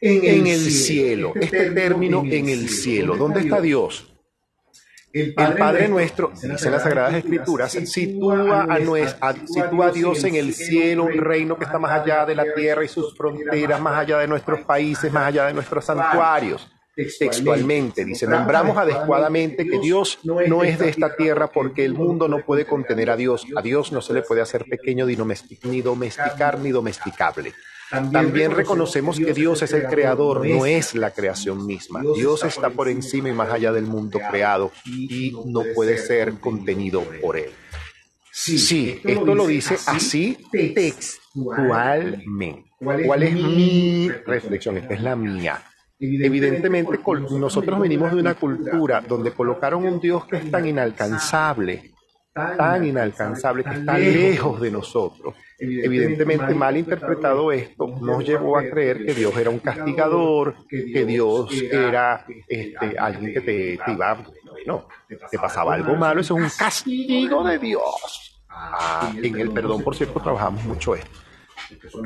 En 0.00 0.46
el 0.46 0.60
cielo, 0.70 1.32
este 1.34 1.72
término 1.72 2.22
en 2.24 2.48
el 2.48 2.68
cielo, 2.68 3.16
¿dónde 3.16 3.40
está 3.40 3.60
Dios? 3.60 4.14
El 5.12 5.34
Padre, 5.34 5.88
nuestro, 5.88 6.30
dice 6.30 6.70
las 6.70 6.82
Sagradas 6.82 7.14
Escrituras, 7.14 7.72
sitúa 7.72 8.64
a, 8.64 9.34
sitúa 9.46 9.86
a 9.86 9.90
Dios 9.90 10.22
en 10.24 10.36
el 10.36 10.54
cielo, 10.54 11.04
un 11.04 11.16
reino 11.16 11.56
que 11.56 11.64
está 11.64 11.78
más 11.78 12.02
allá 12.02 12.26
de 12.26 12.34
la 12.34 12.44
tierra 12.54 12.84
y 12.84 12.88
sus 12.88 13.16
fronteras, 13.16 13.80
más 13.80 13.98
allá 13.98 14.18
de 14.18 14.28
nuestros 14.28 14.60
países, 14.60 15.10
más 15.10 15.26
allá 15.28 15.46
de 15.46 15.54
nuestros 15.54 15.84
santuarios. 15.84 16.70
Textualmente 17.18 18.04
dice, 18.04 18.26
nombramos 18.26 18.76
adecuadamente 18.76 19.64
que 19.68 19.78
Dios 19.78 20.18
no 20.24 20.64
es 20.64 20.78
de 20.80 20.88
esta 20.88 21.14
tierra 21.14 21.52
porque 21.52 21.84
el 21.84 21.94
mundo 21.94 22.26
no 22.26 22.44
puede 22.44 22.66
contener 22.66 23.10
a 23.10 23.16
Dios. 23.16 23.46
A 23.54 23.62
Dios 23.62 23.92
no 23.92 24.00
se 24.00 24.14
le 24.14 24.22
puede 24.22 24.40
hacer 24.40 24.64
pequeño 24.64 25.06
ni 25.06 25.14
domesticar 25.80 26.58
ni 26.58 26.70
domesticable. 26.70 27.54
También 27.88 28.50
reconocemos 28.50 29.16
que 29.16 29.32
Dios 29.32 29.62
es 29.62 29.72
el 29.72 29.84
creador, 29.84 30.44
no 30.44 30.66
es 30.66 30.96
la 30.96 31.12
creación 31.12 31.64
misma. 31.66 32.02
Dios 32.16 32.42
está 32.44 32.70
por 32.70 32.88
encima 32.88 33.28
y 33.28 33.32
más 33.32 33.52
allá 33.52 33.72
del 33.72 33.84
mundo 33.84 34.18
creado 34.28 34.72
y 34.84 35.36
no 35.46 35.62
puede 35.74 35.98
ser 35.98 36.34
contenido 36.40 37.04
por 37.22 37.36
él. 37.36 37.50
Sí, 38.32 39.00
esto 39.04 39.34
lo 39.36 39.46
dice 39.46 39.78
así 39.86 40.36
textualmente. 40.74 42.64
¿Cuál 42.78 43.22
es 43.22 43.34
mi 43.34 44.08
reflexión? 44.08 44.78
Esta 44.78 44.94
es 44.94 45.02
la 45.02 45.16
mía. 45.16 45.62
Evidentemente, 46.00 46.98
nosotros 47.38 47.80
venimos 47.80 48.12
de 48.12 48.20
una 48.20 48.34
cultura 48.34 49.00
donde 49.00 49.32
colocaron 49.32 49.84
un 49.84 50.00
Dios 50.00 50.26
que 50.26 50.36
es 50.36 50.50
tan 50.50 50.66
inalcanzable, 50.66 51.92
tan 52.32 52.86
inalcanzable, 52.86 53.64
que 53.64 53.74
está 53.74 53.98
lejos 53.98 54.60
de 54.60 54.70
nosotros. 54.70 55.34
Evidentemente, 55.58 56.54
mal 56.54 56.76
interpretado 56.76 57.50
esto, 57.50 57.88
nos 58.00 58.24
llevó 58.24 58.58
a 58.58 58.62
creer 58.62 59.04
que 59.04 59.12
Dios 59.12 59.36
era 59.36 59.50
un 59.50 59.58
castigador, 59.58 60.54
que 60.68 61.04
Dios 61.04 61.50
era 61.52 62.24
este, 62.46 62.96
alguien 62.96 63.34
que 63.34 63.40
te, 63.40 63.78
te 63.84 63.92
iba, 63.92 64.24
no, 64.66 64.86
te 65.08 65.38
pasaba 65.38 65.74
algo 65.74 65.96
malo, 65.96 66.20
eso 66.20 66.38
es 66.38 66.44
un 66.44 66.58
castigo 66.58 67.42
de 67.42 67.58
Dios. 67.58 68.40
Ah, 68.48 69.12
en 69.20 69.38
el 69.38 69.50
perdón, 69.50 69.82
por 69.82 69.96
cierto, 69.96 70.20
trabajamos 70.20 70.64
mucho 70.64 70.94
esto. 70.94 71.27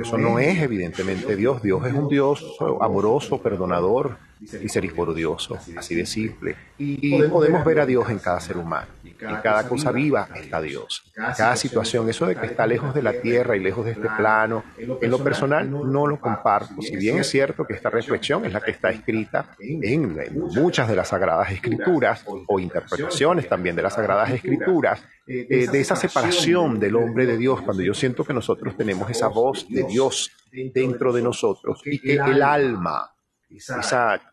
Eso 0.00 0.18
no 0.18 0.38
es 0.38 0.60
evidentemente 0.60 1.36
Dios. 1.36 1.62
Dios 1.62 1.86
es 1.86 1.92
un 1.92 2.08
Dios 2.08 2.56
amoroso, 2.80 3.40
perdonador, 3.40 4.18
misericordioso, 4.61 5.59
así 5.76 5.95
de 5.95 6.07
simple. 6.07 6.57
Y 6.78 7.22
podemos 7.24 7.64
ver 7.64 7.80
a 7.80 7.86
Dios 7.86 8.11
en 8.11 8.18
cada 8.18 8.40
ser 8.40 8.57
humano. 8.57 8.88
En 9.05 9.36
cada 9.36 9.68
cosa 9.68 9.93
viva 9.93 10.28
está 10.34 10.61
Dios. 10.61 11.05
Cada 11.14 11.57
situación, 11.57 12.09
eso 12.09 12.26
de 12.26 12.36
que 12.36 12.47
está 12.47 12.66
lejos 12.66 12.95
de 12.95 13.03
la 13.03 13.12
tierra 13.20 13.57
y 13.57 13.61
lejos 13.61 13.84
de 13.84 13.93
este 13.93 14.09
plano, 14.09 14.64
en 14.76 15.11
lo 15.11 15.18
personal 15.22 15.70
no 15.70 16.07
lo 16.07 16.20
comparto. 16.20 16.80
Si 16.80 16.97
bien 16.97 17.18
es 17.18 17.28
cierto 17.28 17.64
que 17.64 17.74
esta 17.74 17.90
reflexión 17.90 18.45
es 18.45 18.53
la 18.53 18.61
que 18.61 18.72
está 18.72 18.90
escrita 18.90 19.57
en 19.59 20.16
muchas 20.55 20.88
de 20.88 20.97
las 20.97 21.09
sagradas 21.09 21.53
escrituras 21.53 22.24
o 22.26 22.59
interpretaciones 22.59 23.49
también 23.49 23.76
de 23.76 23.82
las 23.82 23.95
sagradas 23.95 24.30
escrituras, 24.30 25.03
eh, 25.26 25.68
de 25.70 25.80
esa 25.80 25.95
separación 25.95 26.80
del 26.80 26.97
hombre 26.97 27.26
de 27.26 27.36
Dios, 27.36 27.61
cuando 27.62 27.82
yo 27.82 27.95
siento 27.95 28.24
que 28.24 28.34
nosotros 28.34 28.76
tenemos 28.76 29.09
esa 29.09 29.28
voz 29.28 29.68
de 29.68 29.84
Dios 29.84 30.32
dentro 30.74 31.12
de 31.12 31.22
nosotros 31.22 31.80
y 31.84 32.01
que 32.01 32.14
el 32.14 32.43
alma, 32.43 33.14
esa 33.49 34.31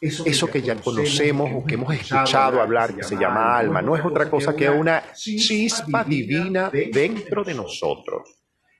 eso 0.00 0.46
que 0.46 0.62
ya 0.62 0.76
conocemos 0.76 1.50
o 1.54 1.64
que 1.64 1.74
hemos 1.74 1.94
escuchado 1.94 2.60
hablar, 2.60 2.94
que 2.94 3.02
se 3.02 3.16
llama 3.16 3.56
alma, 3.56 3.82
no 3.82 3.96
es 3.96 4.04
otra 4.04 4.30
cosa 4.30 4.54
que 4.54 4.68
una 4.68 5.02
chispa 5.12 6.04
divina 6.04 6.70
dentro 6.70 7.44
de 7.44 7.54
nosotros, 7.54 8.22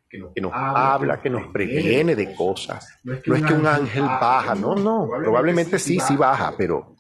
que 0.09 0.41
nos 0.41 0.53
habla, 0.55 1.21
que 1.21 1.31
nos 1.31 1.53
previene 1.53 2.15
de 2.15 2.35
cosas. 2.35 2.99
No 3.03 3.35
es 3.35 3.43
que 3.43 3.53
un 3.53 3.67
ángel 3.67 4.05
baja, 4.05 4.55
no, 4.55 4.75
no, 4.75 5.09
probablemente 5.09 5.79
sí, 5.79 5.99
sí 6.01 6.17
baja, 6.17 6.55
pero 6.57 6.97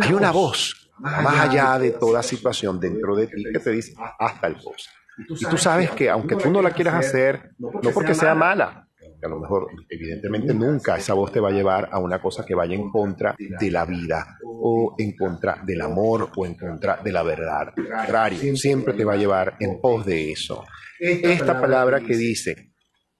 hay 0.00 0.12
una 0.12 0.30
voz 0.30 0.90
más 0.98 1.40
allá 1.40 1.78
de 1.78 1.92
toda 1.92 2.22
situación 2.22 2.80
dentro 2.80 3.14
de 3.14 3.28
ti 3.28 3.44
que 3.52 3.58
te 3.58 3.70
dice, 3.70 3.94
hasta 4.18 4.46
el 4.46 4.56
cosa. 4.56 4.90
Y 5.28 5.44
tú 5.46 5.56
sabes 5.58 5.90
que 5.90 6.08
aunque 6.08 6.36
tú 6.36 6.50
no 6.50 6.62
la 6.62 6.70
quieras 6.70 6.94
hacer, 6.94 7.50
no 7.58 7.90
porque 7.92 8.14
sea 8.14 8.34
mala, 8.34 8.87
a 9.22 9.28
lo 9.28 9.40
mejor, 9.40 9.68
evidentemente, 9.88 10.54
nunca 10.54 10.96
esa 10.96 11.14
voz 11.14 11.32
te 11.32 11.40
va 11.40 11.48
a 11.48 11.52
llevar 11.52 11.88
a 11.90 11.98
una 11.98 12.20
cosa 12.20 12.44
que 12.44 12.54
vaya 12.54 12.74
en 12.74 12.90
contra 12.90 13.34
de 13.38 13.70
la 13.70 13.84
vida 13.84 14.38
o 14.44 14.94
en 14.98 15.16
contra 15.16 15.62
del 15.64 15.80
amor 15.80 16.30
o 16.36 16.46
en 16.46 16.54
contra 16.54 16.96
de 17.02 17.12
la 17.12 17.22
verdad. 17.22 17.72
Contrario, 17.74 18.56
siempre 18.56 18.94
te 18.94 19.04
va 19.04 19.14
a 19.14 19.16
llevar 19.16 19.56
en 19.60 19.80
pos 19.80 20.06
de 20.06 20.32
eso. 20.32 20.64
Esta 20.98 21.60
palabra 21.60 22.00
que 22.00 22.16
dice, 22.16 22.67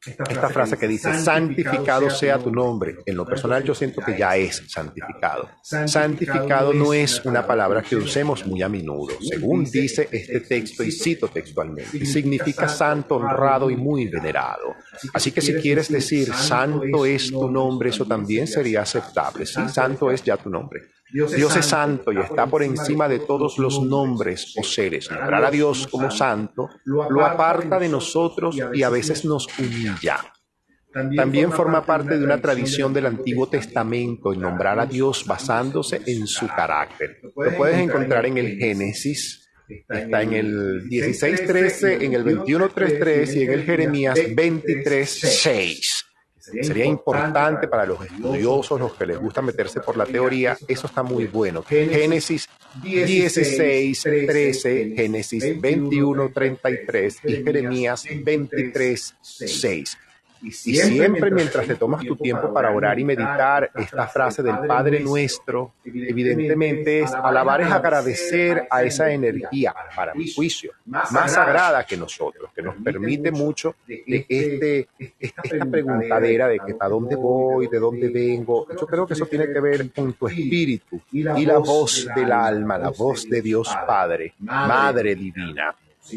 esta 0.06 0.48
frase 0.48 0.78
que 0.78 0.86
dice, 0.86 1.12
santificado 1.18 2.08
sea 2.08 2.38
tu 2.38 2.52
nombre. 2.52 2.98
En 3.04 3.16
lo 3.16 3.26
personal 3.26 3.64
yo 3.64 3.74
siento 3.74 4.00
que 4.00 4.16
ya 4.16 4.36
es 4.36 4.62
santificado. 4.68 5.48
Santificado 5.62 6.72
no 6.72 6.94
es 6.94 7.24
una 7.24 7.46
palabra 7.46 7.82
que 7.82 7.96
usemos 7.96 8.46
muy 8.46 8.62
a 8.62 8.68
menudo. 8.68 9.14
Según 9.20 9.64
dice 9.64 10.08
este 10.10 10.40
texto, 10.40 10.84
y 10.84 10.92
cito 10.92 11.28
textualmente, 11.28 12.04
significa 12.06 12.68
santo, 12.68 13.16
honrado 13.16 13.70
y 13.70 13.76
muy 13.76 14.06
venerado. 14.06 14.74
Así 15.12 15.32
que 15.32 15.40
si 15.40 15.54
quieres 15.54 15.90
decir 15.90 16.32
santo 16.32 17.04
es 17.04 17.30
tu 17.30 17.50
nombre, 17.50 17.90
eso 17.90 18.04
también 18.04 18.46
sería 18.46 18.82
aceptable. 18.82 19.46
Sí, 19.46 19.68
santo 19.68 20.10
es 20.10 20.22
ya 20.22 20.36
tu 20.36 20.48
nombre. 20.48 20.82
Dios 21.10 21.56
es 21.56 21.64
santo 21.64 22.12
y 22.12 22.18
está 22.18 22.46
por 22.46 22.62
encima 22.62 23.08
de 23.08 23.20
todos 23.20 23.58
los 23.58 23.82
nombres 23.82 24.54
o 24.58 24.62
seres. 24.62 25.10
Nombrar 25.10 25.44
a 25.44 25.50
Dios 25.50 25.86
como 25.86 26.10
santo 26.10 26.68
lo 26.84 27.24
aparta 27.24 27.78
de 27.78 27.88
nosotros 27.88 28.56
y 28.74 28.82
a 28.82 28.90
veces 28.90 29.24
nos 29.24 29.46
humilla. 29.58 30.18
También 30.92 31.52
forma 31.52 31.84
parte 31.84 32.18
de 32.18 32.24
una 32.24 32.40
tradición 32.40 32.92
del 32.92 33.06
Antiguo 33.06 33.48
Testamento 33.48 34.32
el 34.32 34.40
nombrar 34.40 34.80
a 34.80 34.86
Dios 34.86 35.24
basándose 35.26 36.00
en 36.06 36.26
su 36.26 36.48
carácter. 36.48 37.20
Lo 37.22 37.56
puedes 37.56 37.78
encontrar 37.78 38.26
en 38.26 38.38
el 38.38 38.56
Génesis, 38.58 39.48
está 39.88 40.22
en 40.22 40.32
el 40.32 40.88
16.13, 40.88 42.02
en 42.02 42.14
el 42.14 42.24
21.3.3 42.24 43.36
y 43.36 43.42
en 43.42 43.52
el 43.52 43.64
Jeremías 43.64 44.18
23.6. 44.18 46.07
Sería 46.62 46.84
importante 46.84 47.68
para 47.68 47.86
los 47.86 48.04
estudiosos, 48.04 48.80
los 48.80 48.94
que 48.94 49.06
les 49.06 49.18
gusta 49.18 49.42
meterse 49.42 49.80
por 49.80 49.96
la 49.96 50.06
teoría, 50.06 50.56
eso 50.66 50.86
está 50.86 51.02
muy 51.02 51.26
bueno. 51.26 51.62
Génesis 51.62 52.48
16, 52.82 54.02
13, 54.02 54.92
Génesis 54.96 55.60
21, 55.60 56.30
33 56.30 57.18
y 57.24 57.42
Jeremías 57.42 58.04
23, 58.22 59.14
6. 59.20 59.98
Y 60.42 60.52
siempre 60.52 61.30
mientras 61.30 61.66
te 61.66 61.74
tomas 61.74 62.04
tu 62.04 62.16
tiempo 62.16 62.52
para 62.52 62.70
orar 62.70 62.98
y 62.98 63.04
meditar, 63.04 63.70
esta 63.74 64.06
frase 64.06 64.42
del 64.42 64.58
Padre 64.66 65.00
Nuestro, 65.00 65.72
evidentemente 65.84 67.00
es 67.00 67.12
alabar 67.12 67.60
es 67.60 67.70
agradecer 67.70 68.66
a 68.70 68.82
esa 68.82 69.10
energía, 69.10 69.74
para 69.94 70.14
mi 70.14 70.32
juicio, 70.32 70.72
más 70.86 71.32
sagrada 71.32 71.84
que 71.84 71.96
nosotros, 71.96 72.50
que 72.54 72.62
nos 72.62 72.76
permite 72.76 73.30
mucho 73.30 73.76
de 73.86 74.26
este, 74.28 74.88
esta 75.18 75.64
preguntadera 75.64 76.48
de 76.48 76.60
que 76.60 76.74
para 76.74 76.90
dónde 76.90 77.16
voy, 77.16 77.68
de 77.68 77.78
dónde 77.78 78.08
vengo. 78.08 78.66
Yo 78.68 78.86
creo 78.86 79.06
que 79.06 79.14
eso 79.14 79.26
tiene 79.26 79.46
que 79.52 79.60
ver 79.60 79.90
con 79.90 80.12
tu 80.12 80.28
espíritu 80.28 81.00
y 81.12 81.22
la 81.22 81.58
voz 81.58 82.08
del 82.14 82.32
alma, 82.32 82.78
la 82.78 82.90
voz 82.90 83.28
de 83.28 83.42
Dios 83.42 83.68
Padre, 83.86 84.34
Madre 84.38 85.14
Divina 85.14 85.74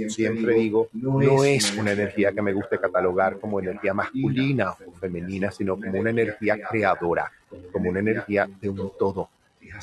siempre 0.10 0.56
digo, 0.56 0.90
no 0.94 1.44
es 1.44 1.76
una 1.78 1.92
energía 1.92 2.32
que 2.32 2.42
me 2.42 2.54
guste 2.54 2.80
catalogar 2.80 3.40
como 3.40 3.60
energía 3.60 3.94
masculina 3.94 4.72
o 4.72 4.92
femenina, 4.94 5.52
sino 5.52 5.76
como 5.76 6.00
una 6.00 6.10
energía 6.10 6.58
creadora, 6.70 7.32
como 7.72 7.90
una 7.90 8.00
energía 8.00 8.50
de 8.60 8.70
un 8.70 8.92
todo. 8.98 9.30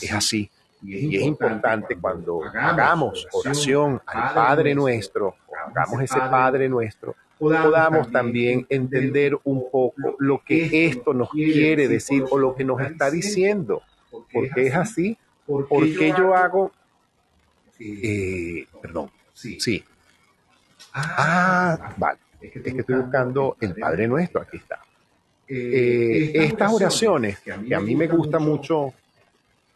Es 0.00 0.12
así. 0.12 0.50
Y 0.82 1.16
es 1.16 1.22
importante 1.22 1.96
cuando 1.96 2.42
hagamos 2.44 3.26
oración 3.32 4.00
al 4.06 4.34
Padre 4.34 4.74
nuestro, 4.74 5.34
hagamos 5.66 6.02
ese 6.02 6.18
Padre 6.18 6.68
nuestro, 6.68 7.16
podamos 7.38 8.10
también 8.10 8.66
entender 8.68 9.38
un 9.44 9.70
poco 9.70 10.14
lo 10.18 10.42
que 10.44 10.86
esto 10.86 11.12
nos 11.14 11.30
quiere 11.30 11.88
decir 11.88 12.24
o 12.30 12.38
lo 12.38 12.54
que 12.54 12.64
nos 12.64 12.80
está 12.80 13.10
diciendo. 13.10 13.82
Porque 14.32 14.66
es 14.66 14.74
así. 14.74 15.18
Porque 15.46 16.14
yo 16.16 16.34
hago... 16.34 16.72
Eh, 17.80 18.66
perdón. 18.82 19.10
Sí. 19.32 19.84
Ah, 20.92 21.94
vale. 21.96 22.18
Es 22.40 22.52
que 22.52 22.58
estoy 22.58 22.96
buscando 22.96 23.56
el 23.60 23.74
Padre 23.74 24.06
Nuestro, 24.06 24.42
aquí 24.42 24.58
está. 24.58 24.80
Eh, 25.48 26.30
estas 26.34 26.72
oraciones 26.72 27.40
que 27.40 27.74
a 27.74 27.80
mí 27.80 27.96
me 27.96 28.06
gusta 28.06 28.38
mucho 28.38 28.94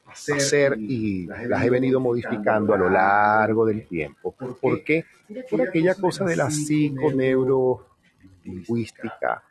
hacer 0.07 0.77
y 0.79 1.27
las 1.27 1.65
he 1.65 1.71
venido 1.71 1.99
modificando 1.99 2.73
a 2.75 2.77
lo 2.77 2.91
largo 2.91 3.65
del 3.65 3.87
tiempo. 3.87 4.33
¿Por 4.33 4.85
qué? 4.85 5.07
Por 5.51 5.63
aquella 5.63 5.95
cosa 5.95 6.25
de 6.25 6.37
la 6.37 6.51
psiconeurolingüística, 6.51 9.43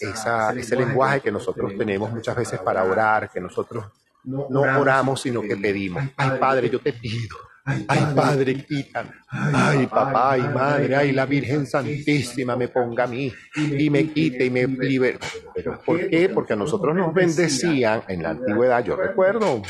esa, 0.00 0.52
ese 0.52 0.76
lenguaje 0.76 1.20
que 1.20 1.32
nosotros 1.32 1.76
tenemos 1.76 2.12
muchas 2.12 2.36
veces 2.36 2.60
para 2.60 2.84
orar, 2.84 3.28
que 3.30 3.40
nosotros 3.40 3.86
no 4.24 4.60
oramos, 4.60 5.20
sino 5.20 5.42
que 5.42 5.56
pedimos. 5.56 6.04
Ay, 6.16 6.38
Padre, 6.38 6.70
yo 6.70 6.78
te 6.78 6.92
pido 6.92 7.49
Ay, 7.64 8.06
Padre, 8.14 8.64
quitan. 8.64 9.10
Ay, 9.28 9.86
papá 9.86 10.38
y 10.38 10.42
madre, 10.42 10.96
ay, 10.96 11.12
la 11.12 11.26
Virgen 11.26 11.66
Santísima 11.66 12.56
me 12.56 12.68
ponga 12.68 13.04
a 13.04 13.06
mí 13.06 13.32
y 13.56 13.90
me 13.90 14.10
quite 14.10 14.46
y 14.46 14.50
me 14.50 14.66
libere. 14.66 15.18
¿Pero 15.54 15.80
por 15.84 16.08
qué? 16.08 16.28
Porque 16.28 16.54
a 16.54 16.56
nosotros 16.56 16.94
nos 16.94 17.12
bendecían 17.12 18.02
en 18.08 18.22
la 18.22 18.30
antigüedad. 18.30 18.84
Yo 18.84 18.96
recuerdo 18.96 19.62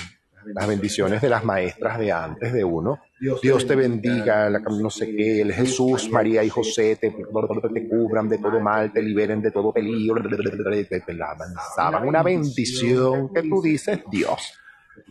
las 0.44 0.66
bendiciones 0.66 1.20
de 1.20 1.28
las 1.28 1.44
maestras 1.44 1.98
de 1.98 2.12
antes 2.12 2.52
de 2.52 2.64
uno. 2.64 3.00
Dios 3.42 3.66
te 3.66 3.76
bendiga, 3.76 4.48
no 4.50 4.90
sé 4.90 5.14
qué, 5.14 5.42
el 5.42 5.52
Jesús, 5.52 6.08
María 6.10 6.42
y 6.42 6.48
José 6.48 6.96
te, 6.96 7.10
te 7.10 7.88
cubran 7.88 8.28
de 8.28 8.38
todo 8.38 8.60
mal, 8.60 8.92
te 8.92 9.02
liberen 9.02 9.42
de 9.42 9.50
todo 9.50 9.72
peligro, 9.72 10.22
te 10.22 11.14
lanzaban 11.14 12.08
una 12.08 12.22
bendición 12.22 13.32
que 13.32 13.42
tú 13.42 13.60
dices, 13.60 14.00
Dios. 14.10 14.54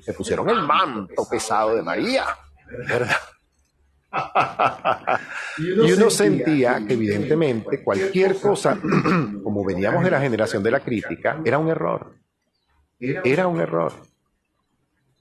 Se 0.01 0.13
pusieron 0.13 0.49
el 0.49 0.61
manto 0.63 1.27
pesado 1.29 1.75
de 1.75 1.83
María. 1.83 2.25
¿Verdad? 2.87 3.15
y 5.57 5.91
uno 5.91 6.09
sentía 6.09 6.83
que 6.85 6.93
evidentemente 6.93 7.83
cualquier 7.83 8.35
cosa, 8.39 8.77
como 9.43 9.63
veníamos 9.63 10.03
de 10.03 10.11
la 10.11 10.19
generación 10.19 10.63
de 10.63 10.71
la 10.71 10.79
crítica, 10.79 11.39
era 11.45 11.57
un 11.57 11.69
error. 11.69 12.15
Era 12.99 13.47
un 13.47 13.61
error. 13.61 13.93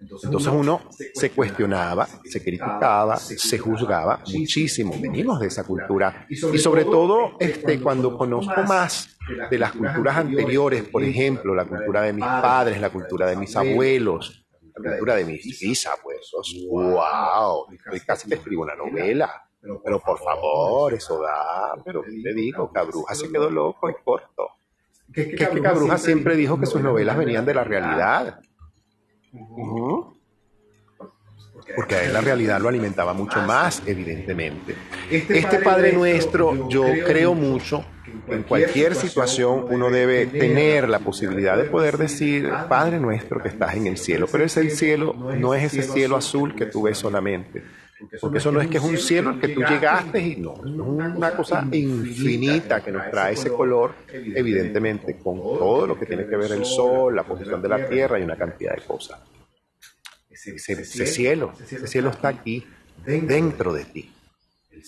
Entonces 0.01 0.53
uno 0.53 0.83
se 1.13 1.31
cuestionaba, 1.31 2.07
se 2.25 2.41
criticaba, 2.43 3.17
se 3.17 3.59
juzgaba 3.59 4.21
muchísimo. 4.33 4.95
Venimos 5.01 5.41
de 5.41 5.49
esa 5.49 5.65
cultura. 5.65 6.27
Y 6.29 6.37
sobre 6.37 6.85
todo 6.85 7.33
este, 7.41 7.81
cuando 7.81 8.17
conozco 8.17 8.63
más 8.63 9.17
de 9.51 9.59
las 9.59 9.73
culturas 9.73 10.17
anteriores, 10.17 10.85
por 10.85 11.03
ejemplo, 11.03 11.55
la 11.55 11.65
cultura 11.65 12.03
de 12.03 12.13
mis 12.13 12.25
padres, 12.25 12.81
la 12.81 12.91
cultura 12.91 13.27
de 13.27 13.37
mis 13.37 13.55
abuelos, 13.57 14.47
cultura 14.79 15.17
de 15.17 15.25
mis 15.25 15.61
bisabuelos, 15.61 16.31
wow, 16.69 17.67
estoy 17.73 18.01
casi 18.01 18.29
que 18.29 18.35
escribo 18.35 18.63
una 18.63 18.75
novela. 18.75 19.45
Pero 19.61 20.01
por 20.01 20.19
favor, 20.19 20.95
eso 20.95 21.21
da, 21.21 21.75
pero 21.85 22.05
le 22.07 22.33
digo, 22.33 22.73
Cabruja 22.73 23.15
se 23.15 23.31
quedó 23.31 23.51
loco 23.51 23.91
y 23.91 23.95
corto. 24.05 24.51
Que, 25.13 25.31
que 25.35 25.61
Cabruja 25.61 25.99
siempre 25.99 26.37
dijo 26.37 26.59
que 26.61 26.67
sus 26.67 26.81
novelas 26.81 27.17
venían 27.17 27.45
de 27.45 27.55
la 27.55 27.65
realidad. 27.65 28.41
Porque 31.75 31.95
a 31.97 32.05
él 32.05 32.13
la 32.13 32.21
realidad 32.21 32.61
lo 32.61 32.69
alimentaba 32.69 33.13
mucho 33.13 33.41
más, 33.43 33.83
evidentemente. 33.87 34.75
Este, 35.11 35.39
este 35.39 35.59
Padre 35.59 35.93
Nuestro, 35.93 36.69
yo 36.69 36.85
creo 37.05 37.35
mucho 37.35 37.85
en 38.29 38.43
cualquier 38.43 38.95
situación 38.95 39.67
uno 39.71 39.91
debe 39.91 40.27
tener 40.27 40.89
la 40.89 40.99
posibilidad 40.99 41.57
de 41.57 41.65
poder 41.65 41.99
decir, 41.99 42.51
Padre 42.69 42.99
nuestro 42.99 43.43
que 43.43 43.49
estás 43.49 43.75
en 43.75 43.87
el 43.87 43.99
cielo, 43.99 44.27
pero 44.31 44.45
ese 44.45 44.69
cielo 44.71 45.15
no 45.15 45.55
es 45.55 45.73
ese 45.73 45.83
cielo 45.83 46.17
azul 46.17 46.55
que 46.55 46.67
tú 46.67 46.83
ves 46.83 46.99
solamente. 46.99 47.63
Porque 48.21 48.39
eso 48.39 48.53
no 48.53 48.61
es 48.61 48.69
que 48.69 48.77
es 48.77 48.85
un 48.85 48.97
cielo 48.97 49.31
al 49.31 49.41
que 49.41 49.49
tú 49.49 49.61
llegaste 49.61 50.21
y 50.21 50.37
no, 50.37 50.55
es 50.55 50.71
una 51.17 51.33
cosa 51.33 51.67
infinita 51.73 52.81
que 52.81 52.93
nos 52.93 53.11
trae 53.11 53.33
ese 53.33 53.51
color, 53.51 53.95
evidentemente, 54.13 55.19
con 55.19 55.37
todo 55.37 55.87
lo 55.87 55.99
que 55.99 56.07
tiene 56.07 56.27
que 56.27 56.37
ver 56.37 56.53
el 56.53 56.65
sol, 56.65 57.17
la 57.17 57.25
posición 57.25 57.61
de 57.61 57.69
la 57.69 57.89
tierra 57.89 58.19
y 58.21 58.23
una 58.23 58.37
cantidad 58.37 58.75
de 58.75 58.83
cosas. 58.83 59.21
Ese, 60.31 60.85
cielo, 60.85 61.53
ese 61.61 61.87
cielo 61.89 62.11
está 62.11 62.29
aquí, 62.29 62.65
dentro 63.05 63.73
de 63.73 63.85
ti. 63.85 64.13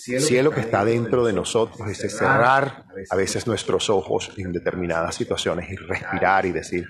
El 0.06 0.20
cielo 0.20 0.50
que 0.50 0.60
está 0.60 0.84
dentro 0.84 1.24
de 1.24 1.32
nosotros, 1.32 1.88
ese 1.88 2.08
cerrar 2.08 2.84
a 3.08 3.16
veces 3.16 3.46
nuestros 3.46 3.90
ojos 3.90 4.32
en 4.36 4.52
determinadas 4.52 5.14
situaciones 5.14 5.70
y 5.70 5.76
respirar 5.76 6.46
y 6.46 6.52
decir, 6.52 6.86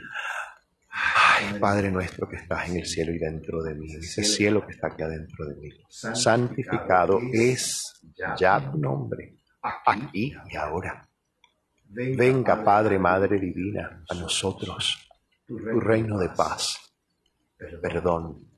ay, 0.90 1.59
Padre 1.59 1.90
nuestro 1.90 2.28
que 2.28 2.36
estás 2.36 2.68
en 2.68 2.76
el 2.76 2.86
cielo 2.86 3.12
y 3.12 3.18
dentro 3.18 3.62
de 3.62 3.74
mí, 3.74 3.92
ese 3.94 4.24
cielo 4.24 4.66
que 4.66 4.72
está 4.72 4.88
aquí 4.88 5.03
adentro 5.03 5.46
de 5.46 5.57
mí. 5.57 5.70
Santificado 5.88 7.20
es 7.32 8.01
ya 8.38 8.70
tu 8.70 8.78
nombre, 8.78 9.38
aquí 9.86 10.34
y 10.51 10.57
ahora. 10.57 11.07
Venga, 11.92 12.62
Padre, 12.62 12.98
Madre 12.98 13.40
Divina, 13.40 14.05
a 14.09 14.14
nosotros, 14.14 15.09
tu 15.46 15.80
reino 15.80 16.18
de 16.18 16.28
paz, 16.28 16.76
perdón, 17.82 18.49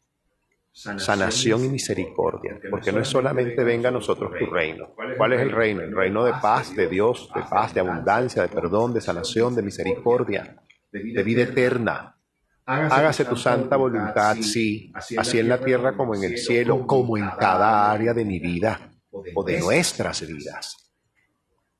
sanación 0.72 1.66
y 1.66 1.68
misericordia, 1.68 2.58
porque 2.70 2.92
no 2.92 3.00
es 3.00 3.08
solamente 3.08 3.62
venga 3.62 3.90
a 3.90 3.92
nosotros 3.92 4.32
tu 4.38 4.46
reino. 4.46 4.94
¿Cuál 5.16 5.34
es 5.34 5.40
el 5.40 5.52
reino? 5.52 5.82
El 5.82 5.94
reino 5.94 6.24
de 6.24 6.32
paz, 6.40 6.74
de 6.74 6.88
Dios, 6.88 7.30
de 7.34 7.42
paz, 7.42 7.74
de 7.74 7.80
abundancia, 7.80 8.42
de 8.42 8.48
perdón, 8.48 8.94
de 8.94 9.00
sanación, 9.00 9.54
de 9.54 9.62
misericordia, 9.62 10.56
de 10.90 11.22
vida 11.22 11.42
eterna. 11.42 12.16
Hágase 12.64 13.24
tu 13.24 13.36
santa 13.36 13.76
voluntad, 13.76 14.36
sí, 14.36 14.92
así 14.94 15.38
en 15.38 15.48
la 15.48 15.58
tierra 15.58 15.94
como 15.96 16.14
en 16.14 16.24
el 16.24 16.38
cielo, 16.38 16.86
como 16.86 17.18
en 17.18 17.28
cada 17.38 17.90
área 17.90 18.14
de 18.14 18.24
mi 18.24 18.38
vida 18.38 18.92
o 19.34 19.44
de 19.44 19.60
nuestras 19.60 20.26
vidas. 20.26 20.78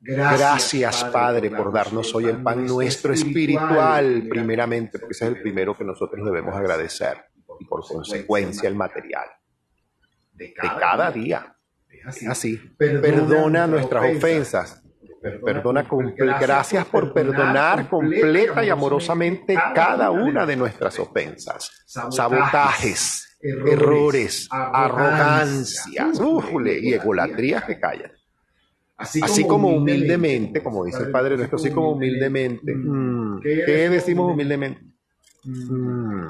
Gracias, 0.00 1.04
Padre, 1.04 1.50
por 1.50 1.72
darnos 1.72 2.12
hoy 2.14 2.24
el 2.24 2.42
pan 2.42 2.66
nuestro 2.66 3.14
espiritual, 3.14 4.26
primeramente, 4.28 4.98
porque 4.98 5.12
ese 5.12 5.26
es 5.26 5.36
el 5.36 5.40
primero 5.40 5.78
que 5.78 5.84
nosotros 5.84 6.24
debemos 6.26 6.54
agradecer 6.56 7.31
y 7.62 7.64
por 7.64 7.86
consecuencia 7.86 8.68
el 8.68 8.74
material 8.74 9.26
de 10.32 10.52
cada 10.54 11.10
día. 11.10 11.56
Es 11.88 12.26
así. 12.26 12.56
Perdona 12.76 13.66
nuestras 13.66 14.16
ofensas. 14.16 14.82
Perdona, 15.44 15.86
gracias 16.40 16.84
por 16.86 17.12
perdonar 17.12 17.88
completa 17.88 18.64
y 18.64 18.70
amorosamente 18.70 19.54
cada 19.72 20.10
una 20.10 20.44
de 20.44 20.56
nuestras 20.56 20.98
ofensas, 20.98 21.70
sabotajes, 21.86 23.38
errores, 23.40 24.48
arrogancias, 24.50 26.20
y 26.82 26.92
egolatrías 26.92 27.64
que 27.64 27.78
callan. 27.78 28.10
Así 28.96 29.44
como 29.46 29.68
humildemente, 29.68 30.60
como 30.60 30.84
dice 30.84 31.04
el 31.04 31.12
Padre 31.12 31.36
nuestro, 31.36 31.56
así 31.56 31.70
como 31.70 31.92
humildemente. 31.92 32.74
¿Qué 33.42 33.88
decimos 33.88 34.32
humildemente? 34.32 34.92
Mm, 35.44 36.26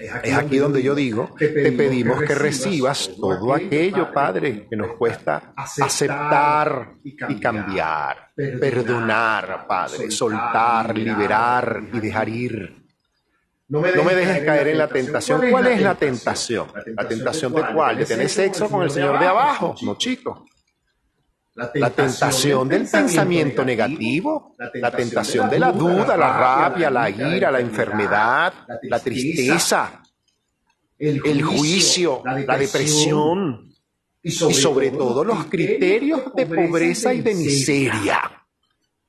es 0.00 0.34
aquí 0.34 0.58
donde 0.58 0.82
yo 0.82 0.94
digo, 0.94 1.34
te 1.38 1.72
pedimos 1.72 2.22
que 2.22 2.34
recibas 2.34 3.10
todo 3.20 3.52
aquello, 3.54 4.12
Padre, 4.12 4.66
que 4.68 4.76
nos 4.76 4.96
cuesta 4.96 5.52
aceptar 5.56 6.94
y 7.04 7.38
cambiar, 7.38 8.32
perdonar, 8.34 9.66
Padre, 9.66 10.10
soltar, 10.10 10.96
liberar 10.96 11.82
y 11.92 12.00
dejar 12.00 12.28
ir. 12.28 12.80
No 13.68 13.80
me 13.80 14.14
dejes 14.14 14.44
caer 14.44 14.68
en 14.68 14.78
la 14.78 14.88
tentación. 14.88 15.42
¿Cuál 15.50 15.68
es 15.68 15.80
la 15.80 15.94
tentación? 15.94 16.66
¿La 16.96 17.06
tentación 17.06 17.54
de 17.54 17.62
cuál? 17.72 17.98
¿De 17.98 18.04
tener 18.04 18.28
sexo 18.28 18.68
con 18.68 18.82
el 18.82 18.90
señor 18.90 19.20
de 19.20 19.26
abajo? 19.26 19.76
No, 19.82 19.96
chico. 19.96 20.44
La 21.74 21.90
tentación 21.90 22.68
del 22.68 22.88
pensamiento 22.88 23.64
negativo, 23.64 24.54
la 24.74 24.90
tentación 24.90 25.50
de 25.50 25.58
la 25.58 25.72
duda, 25.72 26.16
la 26.16 26.32
rabia, 26.38 26.90
la 26.90 27.10
ira, 27.10 27.50
la 27.50 27.60
enfermedad, 27.60 28.52
la 28.82 28.98
tristeza, 28.98 30.02
el 30.98 31.42
juicio, 31.42 32.22
la 32.24 32.56
depresión 32.56 33.72
y 34.22 34.30
sobre 34.30 34.90
todo 34.90 35.24
los 35.24 35.46
criterios 35.46 36.34
de 36.34 36.46
pobreza 36.46 37.12
y 37.12 37.20
de 37.20 37.34
miseria 37.34 38.40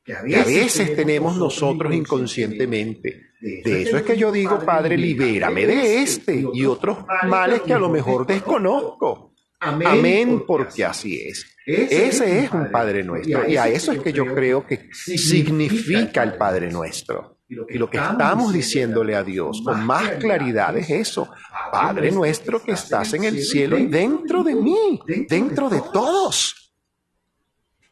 que 0.03 0.13
a 0.13 0.43
veces 0.43 0.95
tenemos 0.95 1.37
nosotros 1.37 1.93
inconscientemente. 1.93 3.31
De 3.39 3.83
eso 3.83 3.97
es 3.97 4.03
que 4.03 4.17
yo 4.17 4.31
digo, 4.31 4.59
Padre, 4.65 4.97
libérame 4.97 5.65
de 5.65 6.01
este 6.01 6.43
y 6.53 6.65
otros 6.65 6.99
males 7.27 7.61
que 7.61 7.73
a 7.73 7.79
lo 7.79 7.89
mejor 7.89 8.25
desconozco. 8.25 9.33
Amén, 9.59 10.43
porque 10.45 10.85
así 10.85 11.21
es. 11.21 11.50
Ese 11.66 12.39
es 12.39 12.51
un 12.51 12.72
Padre 12.72 13.03
nuestro. 13.03 13.47
Y 13.47 13.57
a 13.57 13.68
eso 13.68 13.91
es 13.91 13.99
que 13.99 14.14
yo 14.14 14.26
creo 14.34 14.66
que 14.66 14.89
significa 14.93 16.24
el 16.24 16.34
Padre 16.34 16.72
nuestro. 16.72 17.38
Y 17.70 17.78
lo 17.78 17.89
que 17.89 17.97
estamos 17.97 18.53
diciéndole 18.53 19.14
a 19.14 19.24
Dios 19.24 19.62
con 19.64 19.86
más 19.86 20.12
claridad 20.12 20.78
es 20.78 20.89
eso. 20.89 21.30
Padre 21.72 22.12
nuestro 22.12 22.64
que 22.64 22.72
estás 22.72 23.14
en 23.14 23.26
el 23.26 23.41
cielo 23.43 23.78
y 23.78 23.88
dentro 23.88 24.43
de 24.43 24.55
mí, 24.55 24.99
dentro 25.28 25.70
de 25.70 25.82
todos. 25.93 26.74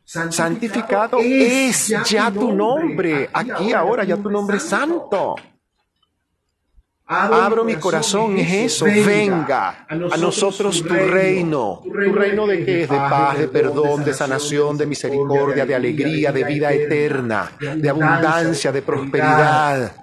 Santificado 0.06 1.20
es 1.22 1.88
ya 2.10 2.32
tu 2.32 2.52
nombre, 2.54 3.30
aquí 3.32 3.74
ahora 3.74 4.04
ya 4.04 4.18
tu 4.18 4.32
nombre 4.32 4.58
es 4.58 4.64
santo. 4.64 5.36
Abro 7.12 7.66
mi 7.66 7.76
corazón, 7.76 8.38
es 8.38 8.53
eso. 8.53 8.86
Venga 8.86 9.88
a 9.89 10.18
nosotros 10.18 10.84
tu 10.84 10.93
reino. 10.93 11.82
¿Tu 11.84 11.91
reino 11.91 12.45
de 12.45 12.64
qué 12.64 12.84
es? 12.84 12.89
De 12.89 12.97
paz, 12.97 13.39
de 13.39 13.47
perdón, 13.47 14.05
de 14.05 14.14
sanación, 14.14 14.78
de 14.78 14.86
misericordia, 14.86 15.66
de 15.66 15.74
alegría, 15.74 16.32
de 16.32 16.43
vida 16.43 16.72
eterna, 16.72 17.51
de 17.60 17.89
abundancia, 17.89 18.72
de 18.72 18.84
prosperidad, 18.84 19.95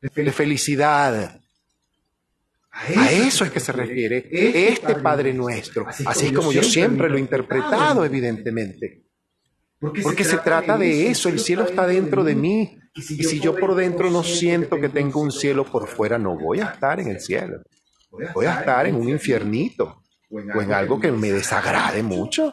de 0.00 0.32
felicidad. 0.32 1.38
A 2.72 3.12
eso 3.12 3.44
es 3.44 3.52
que 3.52 3.60
se 3.60 3.70
refiere 3.70 4.28
este 4.32 4.96
Padre 4.96 5.32
nuestro, 5.32 5.86
así 5.88 6.26
es 6.26 6.32
como 6.32 6.52
yo 6.52 6.64
siempre 6.64 7.08
lo 7.08 7.18
he 7.18 7.20
interpretado, 7.20 8.04
evidentemente. 8.04 9.11
Porque 10.02 10.22
se 10.22 10.38
trata 10.38 10.78
de 10.78 11.08
eso, 11.08 11.28
el 11.28 11.40
cielo 11.40 11.64
está 11.64 11.86
dentro 11.86 12.22
de 12.22 12.36
mí, 12.36 12.78
y 12.94 13.02
si, 13.02 13.40
yo 13.40 13.56
por 13.56 13.74
dentro 13.74 14.10
no 14.10 14.22
siento 14.22 14.76
que 14.76 14.88
tengo 14.88 15.20
un 15.20 15.32
cielo 15.32 15.64
por 15.64 15.88
fuera, 15.88 16.18
no 16.18 16.36
voy 16.38 16.60
a 16.60 16.66
estar 16.66 17.00
en 17.00 17.08
el 17.08 17.20
cielo. 17.20 17.62
Voy 18.34 18.46
a 18.46 18.60
estar 18.60 18.86
en 18.86 18.94
un 18.94 19.08
infiernito 19.08 20.02
o 20.30 20.62
en 20.62 20.72
algo 20.72 21.00
que 21.00 21.10
me 21.10 21.32
desagrade 21.32 22.02
mucho. 22.02 22.52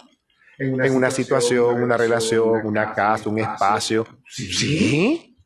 En 0.57 0.95
una 0.95 1.11
situación, 1.11 1.83
una 1.83 1.97
relación, 1.97 2.65
una 2.65 2.93
casa, 2.93 3.29
un 3.29 3.39
espacio. 3.39 4.07
Sí, 4.27 5.37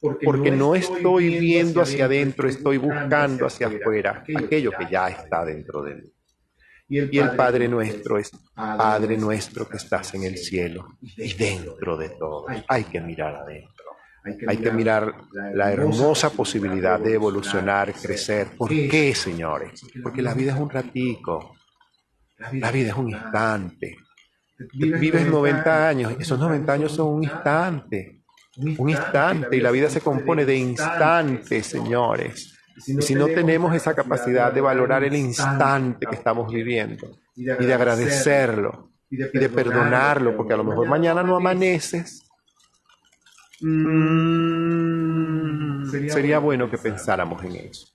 porque 0.00 0.50
no 0.50 0.74
estoy 0.74 1.38
viendo 1.38 1.80
hacia 1.80 2.04
adentro, 2.04 2.48
estoy 2.48 2.76
buscando 2.76 3.46
hacia 3.46 3.66
afuera 3.66 4.24
aquello 4.36 4.72
que 4.78 4.86
ya 4.90 5.08
está 5.08 5.44
dentro 5.44 5.82
de 5.82 5.94
mí. 5.96 6.12
Y 6.94 7.18
el 7.18 7.30
Padre 7.34 7.68
nuestro 7.68 8.18
es 8.18 8.30
Padre 8.54 9.16
nuestro 9.16 9.66
que 9.66 9.78
estás 9.78 10.12
en 10.14 10.24
el 10.24 10.36
cielo 10.36 10.98
y 11.00 11.32
dentro 11.32 11.96
de 11.96 12.10
todo. 12.10 12.44
Hay 12.68 12.84
que 12.84 13.00
mirar 13.00 13.34
adentro. 13.34 13.72
Hay 14.46 14.58
que, 14.58 14.70
mirar, 14.70 15.12
la 15.54 15.72
hermosa 15.72 16.30
posibilidad 16.30 17.00
de 17.00 17.14
evolucionar, 17.14 17.92
crecer. 17.92 18.48
¿Por 18.56 18.68
qué, 18.68 19.14
señores? 19.14 19.84
Porque 20.02 20.22
la 20.22 20.34
vida 20.34 20.52
es 20.52 20.60
un 20.60 20.70
ratico. 20.70 21.56
La 22.52 22.70
vida 22.70 22.90
es 22.90 22.96
un 22.96 23.10
instante. 23.10 23.96
Vives 24.74 25.26
90 25.26 25.88
años, 25.88 26.14
esos 26.20 26.38
90 26.38 26.72
años 26.72 26.92
son 26.92 27.14
un 27.14 27.24
instante. 27.24 28.22
Un 28.78 28.90
instante, 28.90 29.56
y 29.56 29.60
la 29.60 29.70
vida 29.70 29.88
se 29.88 30.02
compone 30.02 30.44
de 30.44 30.56
instantes, 30.56 31.66
señores. 31.66 32.52
Y 32.76 33.02
si 33.02 33.14
no 33.14 33.26
tenemos 33.26 33.74
esa 33.74 33.94
capacidad 33.94 34.52
de 34.52 34.60
valorar 34.60 35.04
el 35.04 35.14
instante 35.14 36.06
que 36.06 36.16
estamos 36.16 36.52
viviendo 36.52 37.18
y 37.36 37.44
de 37.44 37.74
agradecerlo 37.74 38.90
y 39.10 39.16
de 39.16 39.48
perdonarlo, 39.48 40.36
porque 40.36 40.54
a 40.54 40.56
lo 40.56 40.64
mejor 40.64 40.88
mañana 40.88 41.22
no 41.22 41.36
amaneces, 41.36 42.24
mm, 43.60 45.84
sería 46.08 46.38
bueno 46.38 46.70
que 46.70 46.78
pensáramos 46.78 47.44
en 47.44 47.56
eso. 47.56 47.86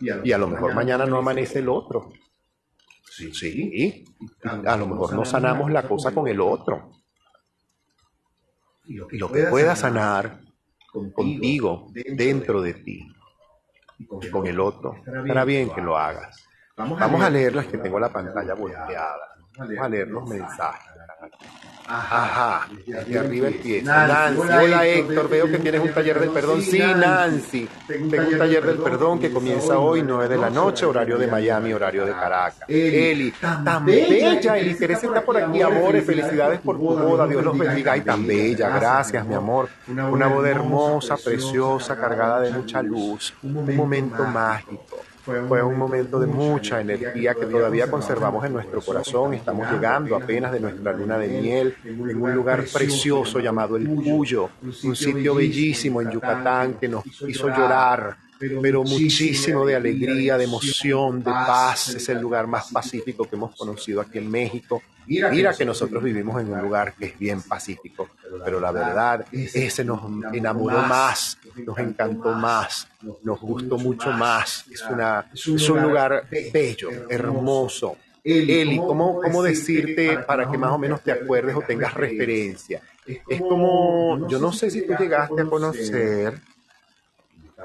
Y 0.00 0.32
a 0.32 0.38
lo 0.38 0.48
mejor 0.48 0.74
mañana 0.74 1.06
no 1.06 1.18
amanece 1.18 1.58
el 1.58 1.68
otro. 1.68 2.12
Sí, 3.10 4.04
a 4.42 4.76
lo 4.76 4.86
mejor 4.86 5.14
no 5.14 5.24
sanamos 5.24 5.70
la 5.70 5.88
cosa 5.88 6.12
con 6.12 6.28
el 6.28 6.40
otro. 6.40 6.92
Y 8.84 9.18
lo 9.18 9.32
que 9.32 9.44
pueda 9.44 9.74
sanar 9.74 10.45
contigo, 11.12 11.88
dentro 11.92 12.60
de 12.60 12.74
ti, 12.74 13.08
y 13.98 14.30
con 14.30 14.46
el 14.46 14.60
otro, 14.60 14.96
estará 15.06 15.44
bien 15.44 15.70
que 15.70 15.80
lo 15.80 15.96
hagas. 15.96 16.46
Vamos 16.76 17.22
a 17.22 17.30
leer 17.30 17.54
las 17.54 17.66
que 17.66 17.78
tengo 17.78 17.98
la 17.98 18.12
pantalla 18.12 18.54
volteada. 18.54 19.36
Vamos 19.56 19.78
a 19.78 19.88
leer 19.88 20.08
los 20.08 20.28
mensajes. 20.28 20.95
Ajá, 21.88 22.68
de 22.84 23.18
arriba 23.18 23.46
empieza. 23.46 24.06
Nancy, 24.08 24.40
hola 24.40 24.86
Héctor, 24.86 25.28
veo 25.28 25.46
que 25.46 25.58
tienes 25.58 25.80
un 25.80 25.92
taller 25.92 26.18
del 26.18 26.30
perdón. 26.30 26.60
Sí, 26.60 26.78
Nancy, 26.78 27.68
tengo 27.86 28.28
un 28.28 28.38
taller 28.38 28.66
del 28.66 28.78
perdón 28.78 29.20
que 29.20 29.30
comienza 29.30 29.78
hoy, 29.78 30.02
9 30.02 30.28
de 30.28 30.36
la 30.36 30.50
noche, 30.50 30.84
horario 30.84 31.16
de 31.16 31.28
Miami, 31.28 31.72
horario 31.72 32.04
de 32.04 32.12
Caracas. 32.12 32.68
Eli, 32.68 33.32
tan 33.40 33.84
bella, 33.84 34.58
Eli 34.58 34.74
Teresa 34.74 35.06
está 35.06 35.24
por 35.24 35.36
aquí, 35.36 35.62
amores, 35.62 36.04
felicidades 36.04 36.60
por 36.60 36.76
tu 36.76 36.82
boda, 36.82 37.26
Dios 37.26 37.44
los 37.44 37.56
bendiga. 37.56 37.96
Y 37.96 38.00
tan 38.00 38.26
bella, 38.26 38.68
gracias, 38.70 39.24
mi 39.24 39.34
amor. 39.34 39.68
Una 39.88 40.26
boda 40.26 40.50
hermosa, 40.50 41.16
preciosa, 41.16 41.96
cargada 41.96 42.40
de 42.40 42.50
mucha 42.50 42.82
luz, 42.82 43.32
un 43.42 43.76
momento 43.76 44.24
mágico. 44.24 45.02
Fue 45.26 45.60
un 45.60 45.76
momento 45.76 46.20
de 46.20 46.28
mucha 46.28 46.80
energía 46.80 47.34
que 47.34 47.46
todavía 47.46 47.90
conservamos 47.90 48.44
en 48.44 48.52
nuestro 48.52 48.80
corazón. 48.80 49.34
Estamos 49.34 49.68
llegando 49.72 50.14
apenas 50.14 50.52
de 50.52 50.60
nuestra 50.60 50.92
luna 50.92 51.18
de 51.18 51.26
miel 51.26 51.74
en 51.84 52.22
un 52.22 52.32
lugar 52.32 52.64
precioso 52.72 53.40
llamado 53.40 53.76
El 53.76 53.88
Cuyo, 53.88 54.50
un 54.84 54.94
sitio 54.94 55.34
bellísimo 55.34 56.00
en 56.00 56.12
Yucatán 56.12 56.74
que 56.74 56.86
nos 56.86 57.04
hizo 57.22 57.48
llorar 57.48 58.18
pero 58.38 58.84
muchísimo 58.84 59.64
de 59.64 59.76
alegría, 59.76 60.36
de 60.36 60.44
emoción, 60.44 61.22
de 61.22 61.30
paz. 61.30 61.90
Es 61.90 62.08
el 62.08 62.20
lugar 62.20 62.46
más 62.46 62.70
pacífico 62.70 63.28
que 63.28 63.36
hemos 63.36 63.56
conocido 63.56 64.00
aquí 64.00 64.18
en 64.18 64.30
México. 64.30 64.82
Mira 65.06 65.54
que 65.54 65.64
nosotros 65.64 66.02
vivimos 66.02 66.40
en 66.40 66.52
un 66.52 66.60
lugar 66.60 66.94
que 66.94 67.06
es 67.06 67.18
bien 67.18 67.40
pacífico, 67.40 68.08
pero 68.44 68.58
la 68.58 68.72
verdad, 68.72 69.24
ese 69.30 69.84
nos 69.84 70.00
enamoró 70.32 70.82
más, 70.82 71.38
nos 71.64 71.78
encantó 71.78 72.32
más, 72.32 72.88
nos 73.22 73.40
gustó 73.40 73.78
mucho 73.78 74.10
más. 74.10 74.64
Es, 74.70 74.82
una, 74.82 75.30
es 75.32 75.68
un 75.68 75.82
lugar 75.82 76.26
bello, 76.52 76.90
hermoso. 77.08 77.96
Eli, 78.24 78.78
¿cómo, 78.78 79.20
¿cómo 79.20 79.40
decirte 79.40 80.18
para 80.18 80.50
que 80.50 80.58
más 80.58 80.72
o 80.72 80.78
menos 80.78 81.00
te 81.00 81.12
acuerdes 81.12 81.54
o 81.54 81.62
tengas 81.62 81.94
referencia? 81.94 82.82
Es 83.06 83.40
como, 83.40 84.26
yo 84.28 84.40
no 84.40 84.52
sé 84.52 84.68
si 84.68 84.84
tú 84.84 84.94
llegaste 84.98 85.40
a 85.40 85.44
conocer, 85.44 86.40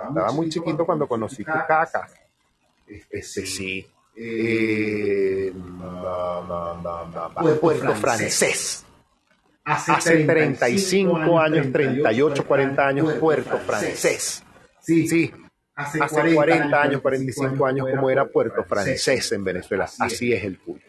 estaba 0.10 0.32
muy 0.32 0.50
chiquito 0.50 0.86
cuando 0.86 1.08
conocí 1.08 1.44
Cacas. 1.44 1.92
Este 2.88 3.46
sí, 3.46 3.88
eh, 4.16 5.54
Puerto 7.60 7.96
Francés. 7.96 8.86
Hace 9.64 10.26
35 10.26 11.40
años, 11.40 11.72
38, 11.72 12.48
40 12.48 12.88
años, 12.88 13.14
Puerto 13.14 13.58
Francés. 13.60 14.44
Sí, 14.82 15.08
sí. 15.08 15.32
Hace 15.76 16.34
40 16.34 16.82
años, 16.82 17.02
45 17.02 17.66
años, 17.66 17.88
como 17.90 18.10
era 18.10 18.26
Puerto 18.26 18.64
Francés 18.64 19.32
en 19.32 19.44
Venezuela. 19.44 19.90
Así 20.00 20.34
es 20.34 20.44
el 20.44 20.58
tuyo. 20.58 20.82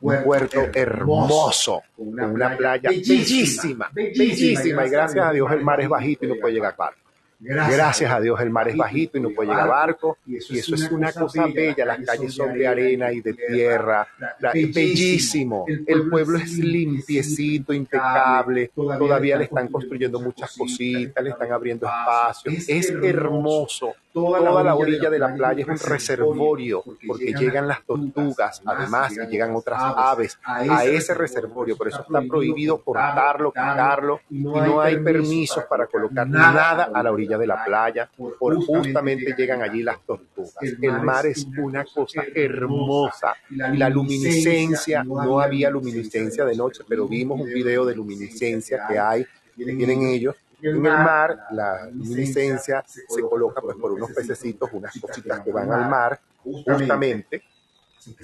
Un 0.00 0.22
puerto 0.24 0.62
hermoso, 0.72 1.82
con 1.94 2.08
una 2.08 2.56
playa 2.56 2.88
bellísima, 2.88 3.90
bellísima. 3.92 4.86
Y 4.86 4.90
gracias 4.90 5.26
a 5.26 5.32
Dios 5.32 5.52
el 5.52 5.62
mar 5.62 5.80
es 5.82 5.88
bajito 5.88 6.24
y 6.24 6.28
no 6.28 6.36
puede 6.40 6.54
llegar 6.54 6.74
claro. 6.74 6.96
Gracias, 7.38 8.10
a 8.10 8.20
Dios 8.20 8.40
el 8.40 8.50
mar 8.50 8.68
es 8.68 8.76
bajito 8.76 9.18
y 9.18 9.20
no 9.20 9.30
puede 9.30 9.50
llegar 9.50 9.68
barco. 9.68 10.18
Y 10.26 10.36
eso, 10.36 10.74
es 10.74 10.90
una 10.90 11.12
cosa 11.12 11.46
bella. 11.46 11.84
Las 11.84 12.00
calles 12.00 12.34
son 12.34 12.54
de 12.54 12.66
arena 12.66 13.12
y 13.12 13.20
de 13.20 13.34
tierra. 13.34 14.06
bellísimo. 14.52 15.66
El 15.86 16.08
pueblo 16.08 16.38
es 16.38 16.58
limpiecito, 16.58 17.72
impecable. 17.72 18.70
Todavía 18.74 19.36
le 19.36 19.44
están 19.44 19.68
construyendo 19.68 20.20
muchas 20.20 20.56
cositas, 20.56 21.22
le 21.22 21.30
están 21.30 21.52
abriendo 21.52 21.86
espacios. 21.86 22.68
Es 22.68 22.90
hermoso. 22.90 23.94
Toda 24.16 24.40
la 24.40 24.74
orilla 24.74 25.10
de 25.10 25.18
la 25.18 25.34
playa 25.34 25.60
es 25.60 25.68
un 25.68 25.90
reservorio 25.90 26.82
porque 27.06 27.34
llegan 27.34 27.68
las 27.68 27.84
tortugas, 27.84 28.62
además 28.64 29.12
y 29.12 29.26
llegan 29.26 29.54
otras 29.54 29.78
aves 29.78 30.38
a 30.42 30.86
ese 30.86 31.12
reservorio. 31.12 31.76
Por 31.76 31.88
eso 31.88 32.00
está 32.00 32.22
prohibido 32.22 32.82
cortarlo, 32.82 33.52
quitarlo 33.52 34.20
y 34.30 34.38
no 34.38 34.80
hay 34.80 34.96
permisos 34.96 35.64
para 35.64 35.86
colocar 35.86 36.26
nada 36.26 36.90
a 36.94 37.02
la 37.02 37.12
orilla 37.12 37.36
de 37.36 37.46
la 37.46 37.62
playa, 37.62 38.08
por 38.38 38.56
justamente 38.64 39.34
llegan 39.36 39.60
allí 39.60 39.82
las 39.82 40.00
tortugas. 40.00 40.62
El 40.62 41.02
mar 41.02 41.26
es 41.26 41.46
una 41.58 41.84
cosa 41.84 42.22
hermosa. 42.34 43.34
La 43.50 43.90
luminiscencia, 43.90 45.04
no 45.04 45.40
había 45.40 45.68
luminiscencia 45.68 46.46
de 46.46 46.56
noche, 46.56 46.84
pero 46.88 47.06
vimos 47.06 47.38
un 47.38 47.52
video 47.52 47.84
de 47.84 47.94
luminiscencia 47.94 48.86
que 48.88 48.98
hay, 48.98 49.26
que 49.58 49.74
tienen 49.74 50.06
ellos, 50.06 50.36
en 50.62 50.74
el 50.76 50.80
mar 50.80 51.38
la 51.50 51.86
luminiscencia 51.90 52.82
se 52.86 53.22
coloca 53.22 53.60
pues 53.60 53.76
por 53.76 53.92
unos 53.92 54.10
pececitos, 54.12 54.70
unas 54.72 54.98
cositas 54.98 55.40
que 55.40 55.52
van 55.52 55.72
al 55.72 55.88
mar, 55.88 56.20
justamente 56.42 57.42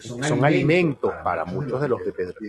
son 0.01 0.45
alimentos 0.45 1.13
para 1.25 1.45
muchos 1.45 1.81
de 1.81 1.89
los 1.89 2.01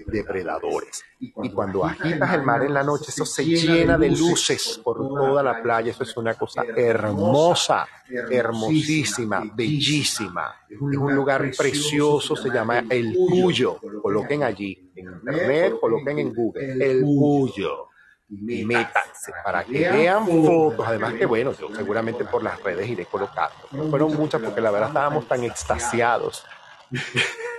depredadores. 0.06 1.04
Y 1.20 1.50
cuando 1.50 1.84
agitas 1.84 2.34
el 2.34 2.44
mar 2.44 2.64
en 2.64 2.74
la 2.74 2.84
noche, 2.84 3.06
eso 3.10 3.26
se 3.26 3.44
llena 3.44 3.98
de 3.98 4.10
luces 4.10 4.80
por 4.84 4.98
toda 4.98 5.42
la 5.42 5.62
playa. 5.62 5.92
Eso 5.92 6.04
es 6.04 6.16
una 6.16 6.36
cosa 6.36 6.64
hermosa, 6.76 7.88
hermosísima, 8.30 9.44
bellísima. 9.56 10.56
Es 10.70 10.80
un 10.80 11.16
lugar 11.16 11.50
precioso, 11.58 12.36
se 12.36 12.50
llama 12.50 12.86
El 12.90 13.16
Cuyo. 13.16 13.80
Coloquen 14.02 14.44
allí 14.44 14.92
en 14.96 15.06
internet, 15.06 15.74
coloquen 15.80 16.20
en 16.20 16.34
Google 16.34 16.86
El 16.86 17.02
Cuyo 17.02 17.93
métanse 18.30 19.34
para 19.44 19.64
que 19.64 19.90
vean 19.90 20.26
fotos. 20.26 20.88
Además 20.88 21.14
que 21.14 21.26
bueno, 21.26 21.54
yo 21.54 21.74
seguramente 21.76 22.26
por 22.26 22.44
las 22.44 22.62
redes 22.62 22.90
iré 22.90 23.06
colocando. 23.06 23.56
No 23.72 23.90
fueron 23.90 24.16
muchas 24.16 24.42
porque 24.42 24.62
la 24.62 24.72
verdad 24.72 24.90
estábamos 24.90 25.28
tan 25.28 25.44
extasiados 25.44 26.46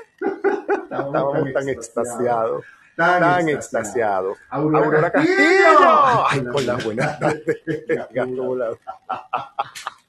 Estábamos 0.85 1.53
tan 1.53 1.69
extasiados. 1.69 2.65
Tan, 2.97 3.49
extasiados. 3.49 4.39
Aurora, 4.51 5.11
Castillo. 5.11 6.27
Ay, 6.29 6.45
con 6.45 6.65
las 6.65 6.85
buenas 6.85 7.19
tardes. 7.19 7.61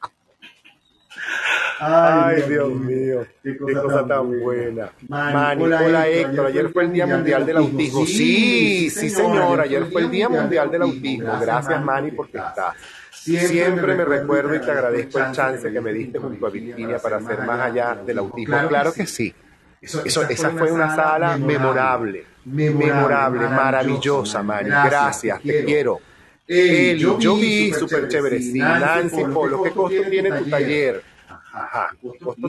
Ay, 1.79 2.43
Dios, 2.47 2.71
mío, 2.71 3.25
qué 3.43 3.57
cosa, 3.57 4.07
tan 4.07 4.39
buena. 4.39 4.91
Mani, 5.09 5.63
hola 5.63 6.07
Héctor, 6.07 6.45
ayer 6.47 6.69
fue 6.69 6.83
el 6.83 6.93
Día 6.93 7.05
Mundial 7.05 7.45
del 7.45 7.57
Autismo. 7.57 8.05
Sí, 8.05 8.89
sí, 8.89 9.09
señor, 9.09 9.59
ayer 9.59 9.85
fue 9.91 10.03
el 10.03 10.11
Día 10.11 10.29
Mundial 10.29 10.71
del 10.71 10.83
Autismo. 10.83 11.37
Gracias, 11.39 11.83
Mani, 11.83 12.11
porque 12.11 12.37
estás. 12.37 12.75
Siempre 13.11 13.95
me 13.95 14.05
recuerdo 14.05 14.55
y 14.55 14.59
te 14.59 14.71
agradezco 14.71 15.19
el 15.19 15.31
chance 15.31 15.71
que 15.71 15.81
me 15.81 15.91
diste 15.91 16.19
junto 16.19 16.45
a 16.45 16.49
Virginia 16.49 16.99
para 16.99 17.17
hacer 17.17 17.39
más 17.39 17.59
allá 17.59 17.95
del 18.05 18.19
autismo. 18.19 18.55
Claro 18.67 18.93
que 18.93 19.07
sí. 19.07 19.33
Eso, 19.81 20.01
esa 20.03 20.49
fue 20.51 20.71
una 20.71 20.95
sala 20.95 21.37
memorable, 21.37 22.25
memorable, 22.45 23.47
maravillosa, 23.47 24.41
Mari. 24.43 24.69
Gracias, 24.69 25.41
te 25.41 25.65
quiero. 25.65 25.99
Eli, 26.47 26.99
yo 26.99 27.35
vi 27.35 27.73
súper 27.73 28.07
chévere. 28.07 28.39
Sí, 28.39 28.59
Nancy 28.59 29.23
Polo, 29.25 29.63
¿qué 29.63 29.71
costo 29.71 30.01
tiene 30.09 30.31
tu 30.31 30.49
taller? 30.49 31.14
Ajá, 31.55 31.97
¿qué 32.11 32.19
costo? 32.19 32.47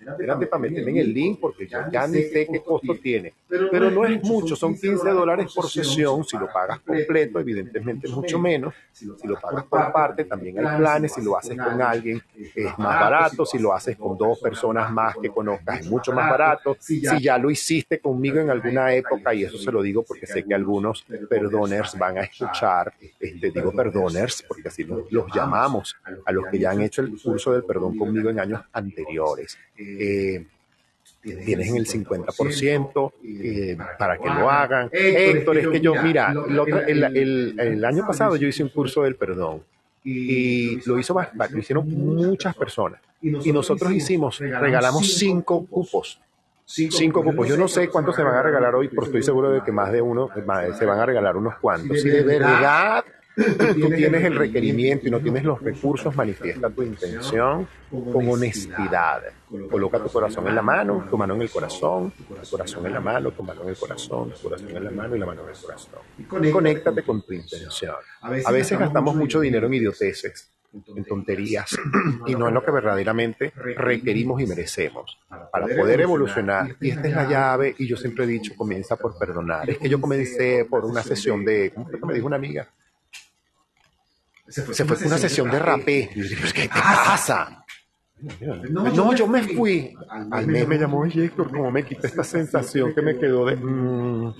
Espérate 0.00 0.46
para 0.46 0.60
meterme 0.60 0.90
en 0.92 0.96
el 0.98 1.12
link 1.12 1.38
porque 1.40 1.66
yo 1.66 1.78
ya 1.90 2.06
ni 2.06 2.22
sé 2.22 2.46
qué 2.50 2.62
costo 2.62 2.94
tiene. 3.02 3.34
Pero 3.48 3.90
no 3.90 4.04
es 4.04 4.22
mucho, 4.22 4.54
son 4.54 4.78
15 4.78 5.10
dólares 5.10 5.52
por 5.54 5.68
sesión. 5.68 6.24
Si 6.24 6.36
lo 6.36 6.48
pagas 6.52 6.80
completo, 6.80 7.40
evidentemente 7.40 8.06
es 8.06 8.12
mucho 8.12 8.38
menos. 8.38 8.74
Si 8.92 9.06
lo 9.06 9.40
pagas 9.40 9.64
por 9.64 9.92
parte, 9.92 10.24
también 10.24 10.58
hay 10.58 10.78
planes. 10.78 11.14
Si 11.14 11.22
lo 11.22 11.36
haces 11.36 11.56
con 11.56 11.80
alguien, 11.80 12.22
es 12.54 12.78
más 12.78 13.00
barato. 13.00 13.44
Si 13.44 13.58
lo 13.58 13.72
haces 13.72 13.96
con 13.96 14.16
dos 14.16 14.38
personas 14.38 14.90
más 14.92 15.16
que 15.16 15.30
conozcas, 15.30 15.80
es 15.80 15.90
mucho 15.90 16.12
más 16.12 16.30
barato. 16.30 16.76
Si 16.80 17.00
ya 17.20 17.38
lo 17.38 17.50
hiciste 17.50 17.98
conmigo 17.98 18.38
en 18.38 18.50
alguna 18.50 18.92
época, 18.94 19.34
y 19.34 19.44
eso 19.44 19.58
se 19.58 19.72
lo 19.72 19.82
digo 19.82 20.02
porque 20.02 20.26
sé 20.26 20.44
que 20.44 20.54
algunos 20.54 21.04
perdoners 21.28 21.98
van 21.98 22.18
a 22.18 22.22
escuchar, 22.22 22.92
este, 23.18 23.50
digo 23.50 23.72
perdoners 23.72 24.42
porque 24.42 24.68
así 24.68 24.84
los 24.84 25.26
llamamos 25.34 25.96
a 26.24 26.32
los 26.32 26.46
que 26.46 26.58
ya 26.58 26.70
han 26.70 26.82
hecho 26.82 27.02
el 27.02 27.20
curso 27.20 27.52
del 27.52 27.64
perdón 27.64 27.96
conmigo 27.96 28.30
en 28.30 28.40
años 28.40 28.62
anteriores 28.72 29.58
eh, 29.98 30.46
tienes 31.22 31.68
en 31.68 31.76
el 31.76 31.86
50% 31.86 33.12
eh, 33.24 33.76
para 33.98 34.18
que 34.18 34.28
lo 34.28 34.50
hagan. 34.50 34.88
Héctor, 34.92 35.58
es 35.58 35.68
que 35.68 35.80
yo, 35.80 35.94
mira, 36.02 36.32
el, 36.86 37.58
el, 37.58 37.84
año 37.84 38.06
pasado 38.06 38.36
yo 38.36 38.48
hice 38.48 38.62
un 38.62 38.68
curso 38.70 39.02
del 39.02 39.16
perdón 39.16 39.62
Y 40.04 40.76
lo 40.88 40.98
hizo 40.98 41.14
lo 41.14 41.58
hicieron 41.58 41.88
muchas 41.88 42.54
personas. 42.54 43.00
Y 43.20 43.52
nosotros 43.52 43.92
hicimos, 43.92 44.38
regalamos 44.38 45.14
cinco 45.18 45.66
cupos 45.66 46.20
cinco 46.68 47.22
cupos. 47.22 47.48
Yo 47.48 47.56
no 47.56 47.68
sé 47.68 47.88
cuántos 47.88 48.14
se 48.14 48.22
van 48.22 48.34
a 48.34 48.42
regalar 48.42 48.74
hoy, 48.74 48.88
pero 48.88 49.04
estoy 49.04 49.22
seguro 49.22 49.50
de 49.50 49.62
que 49.62 49.72
más 49.72 49.90
de 49.90 50.02
uno 50.02 50.28
se 50.34 50.86
van 50.86 51.00
a 51.00 51.06
regalar 51.06 51.36
unos 51.36 51.56
cuantos. 51.58 52.00
Si 52.00 52.08
de 52.08 52.22
verdad 52.22 53.04
tú 53.74 53.88
tienes 53.90 54.24
el 54.24 54.36
requerimiento 54.36 55.08
y 55.08 55.10
no 55.10 55.20
tienes 55.20 55.44
los 55.44 55.60
recursos, 55.62 56.14
manifiesta 56.16 56.70
tu 56.70 56.82
intención 56.82 57.66
con 57.90 58.28
honestidad. 58.28 59.22
Coloca 59.70 59.98
tu 59.98 60.08
corazón 60.08 60.48
en 60.48 60.54
la 60.54 60.62
mano, 60.62 61.06
tu 61.08 61.16
mano 61.16 61.34
en 61.34 61.42
el 61.42 61.50
corazón, 61.50 62.12
tu 62.12 62.50
corazón 62.50 62.86
en 62.86 62.92
la 62.92 63.00
mano, 63.00 63.30
tu 63.30 63.42
mano 63.42 63.62
en 63.62 63.68
el 63.68 63.76
corazón, 63.76 64.32
tu 64.32 64.48
corazón 64.48 64.76
en 64.76 64.84
la 64.84 64.90
mano 64.90 65.16
y 65.16 65.18
la 65.18 65.26
mano 65.26 65.42
en 65.42 65.48
el 65.50 65.56
corazón. 65.56 66.00
Y 66.18 66.50
conéctate 66.50 67.02
con 67.02 67.22
tu 67.22 67.32
intención. 67.32 67.94
A 68.20 68.52
veces 68.52 68.78
gastamos 68.78 69.14
mucho 69.14 69.40
dinero 69.40 69.66
en 69.66 69.74
idioteces 69.74 70.52
en 70.72 71.04
tonterías 71.04 71.78
y 72.26 72.34
no 72.34 72.48
es 72.48 72.54
lo 72.54 72.62
que 72.62 72.70
verdaderamente 72.70 73.52
requerimos 73.56 74.40
y 74.40 74.46
merecemos 74.46 75.18
para 75.50 75.66
poder 75.66 76.00
evolucionar. 76.00 76.76
Y 76.80 76.90
esta 76.90 77.08
es 77.08 77.14
la 77.14 77.28
llave 77.28 77.74
y 77.78 77.86
yo 77.86 77.96
siempre 77.96 78.24
he 78.24 78.26
dicho, 78.26 78.54
comienza 78.56 78.96
por 78.96 79.18
perdonar. 79.18 79.68
Es 79.68 79.78
que 79.78 79.88
yo 79.88 80.00
comencé 80.00 80.66
por 80.68 80.84
una 80.84 81.02
sesión 81.02 81.44
de, 81.44 81.72
¿cómo 81.72 81.88
fue 81.88 81.98
que 81.98 82.06
me 82.06 82.14
dijo 82.14 82.26
una 82.26 82.36
amiga? 82.36 82.68
Se 84.48 84.62
fue, 84.62 84.74
fue 84.74 85.06
una 85.06 85.18
sesión 85.18 85.50
de 85.50 85.58
rapé. 85.58 86.10
Y 86.14 86.22
yo 86.22 86.28
dije, 86.28 86.52
¿qué 86.52 86.62
te 86.62 86.68
pasa? 86.68 87.64
No, 88.70 89.14
yo 89.14 89.26
me 89.26 89.42
fui. 89.42 89.94
Al 90.30 90.46
mes 90.46 90.66
me 90.66 90.78
llamó 90.78 91.04
Héctor, 91.04 91.50
como 91.50 91.70
me 91.70 91.84
quita 91.84 92.06
esta 92.06 92.24
sensación 92.24 92.94
que 92.94 93.02
me 93.02 93.18
quedó 93.18 93.46
de... 93.46 93.56
Mmm, 93.56 94.34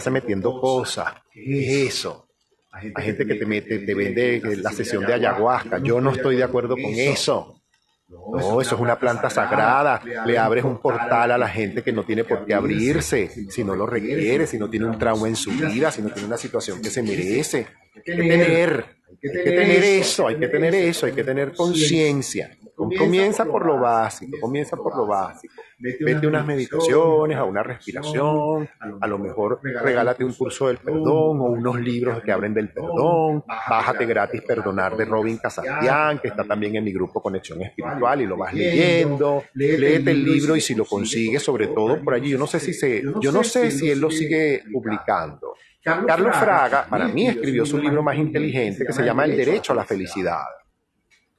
se 0.00 0.10
metiendo 0.10 0.60
cosas. 0.60 1.14
¿Qué 1.32 1.84
es 1.86 1.94
eso? 1.94 2.28
Hay 2.70 3.04
gente 3.04 3.26
que 3.26 3.34
te 3.34 3.46
mete, 3.46 3.78
te 3.80 3.94
vende 3.94 4.40
la 4.56 4.70
sesión 4.72 5.04
de 5.04 5.14
ayahuasca. 5.14 5.78
Yo 5.78 6.00
no 6.00 6.12
estoy 6.12 6.36
de 6.36 6.44
acuerdo 6.44 6.74
con 6.76 6.92
eso. 6.94 7.54
No, 8.08 8.60
eso 8.60 8.74
es 8.74 8.80
una 8.80 8.98
planta 8.98 9.28
sagrada. 9.28 10.00
Le 10.24 10.38
abres 10.38 10.64
un 10.64 10.78
portal 10.78 11.32
a 11.32 11.38
la 11.38 11.48
gente 11.48 11.82
que 11.82 11.92
no 11.92 12.04
tiene 12.04 12.24
por 12.24 12.46
qué 12.46 12.54
abrirse, 12.54 13.30
si 13.50 13.64
no 13.64 13.74
lo 13.74 13.86
requiere, 13.86 14.46
si 14.46 14.58
no 14.58 14.70
tiene 14.70 14.86
un 14.86 14.98
trauma 14.98 15.28
en 15.28 15.36
su 15.36 15.50
vida, 15.50 15.90
si 15.90 16.02
no 16.02 16.10
tiene 16.10 16.28
una 16.28 16.38
situación 16.38 16.80
que 16.80 16.90
se 16.90 17.02
merece. 17.02 17.66
Hay 17.96 18.02
que 18.02 18.16
tener, 18.16 18.97
hay 19.10 19.16
que 19.16 19.50
tener 19.50 19.84
eso, 19.84 20.28
hay 20.28 20.36
que 20.36 20.48
tener 20.48 20.74
eso, 20.74 21.06
hay 21.06 21.12
que 21.12 21.24
tener 21.24 21.52
conciencia. 21.52 22.56
Comienza 22.76 23.44
por 23.44 23.66
lo 23.66 23.80
básico, 23.80 24.38
comienza 24.40 24.76
por 24.76 24.96
lo 24.96 25.06
básico. 25.06 25.54
Vete 25.80 26.26
unas 26.26 26.46
meditaciones, 26.46 27.36
a 27.36 27.44
una 27.44 27.62
respiración, 27.62 28.68
a 29.00 29.06
lo 29.06 29.18
mejor 29.18 29.60
regálate 29.62 30.24
un 30.24 30.32
curso 30.32 30.68
del 30.68 30.78
perdón 30.78 31.40
o 31.40 31.44
unos 31.44 31.80
libros 31.80 32.22
que 32.22 32.30
hablen 32.30 32.54
del 32.54 32.72
perdón, 32.72 33.44
bájate 33.46 34.06
gratis 34.06 34.42
Perdonar 34.42 34.96
de 34.96 35.04
Robin 35.04 35.38
Casastián, 35.38 36.20
que 36.20 36.28
está 36.28 36.44
también 36.44 36.76
en 36.76 36.84
mi 36.84 36.92
grupo 36.92 37.20
Conexión 37.20 37.62
Espiritual 37.62 38.22
y 38.22 38.26
lo 38.26 38.36
vas 38.36 38.54
leyendo, 38.54 39.44
léete 39.54 40.12
el 40.12 40.24
libro 40.24 40.54
y 40.54 40.60
si 40.60 40.74
lo 40.74 40.84
consigues, 40.84 41.42
sobre 41.42 41.68
todo 41.68 42.00
por 42.02 42.14
allí, 42.14 42.30
yo 42.30 42.38
no 42.38 42.46
sé 42.46 42.60
si 42.60 42.72
se, 42.72 43.02
yo 43.20 43.32
no 43.32 43.42
sé 43.42 43.70
si 43.70 43.90
él 43.90 44.00
lo 44.00 44.10
sigue 44.10 44.62
publicando. 44.72 45.54
Carlos 45.82 46.36
Fraga, 46.36 46.86
para 46.88 47.08
mí, 47.08 47.26
escribió 47.26 47.64
su 47.64 47.78
libro 47.78 48.02
más 48.02 48.16
inteligente 48.16 48.84
que 48.84 48.92
se 48.92 49.04
llama 49.04 49.24
El 49.24 49.36
Derecho 49.36 49.72
a 49.72 49.76
la 49.76 49.84
Felicidad. 49.84 50.42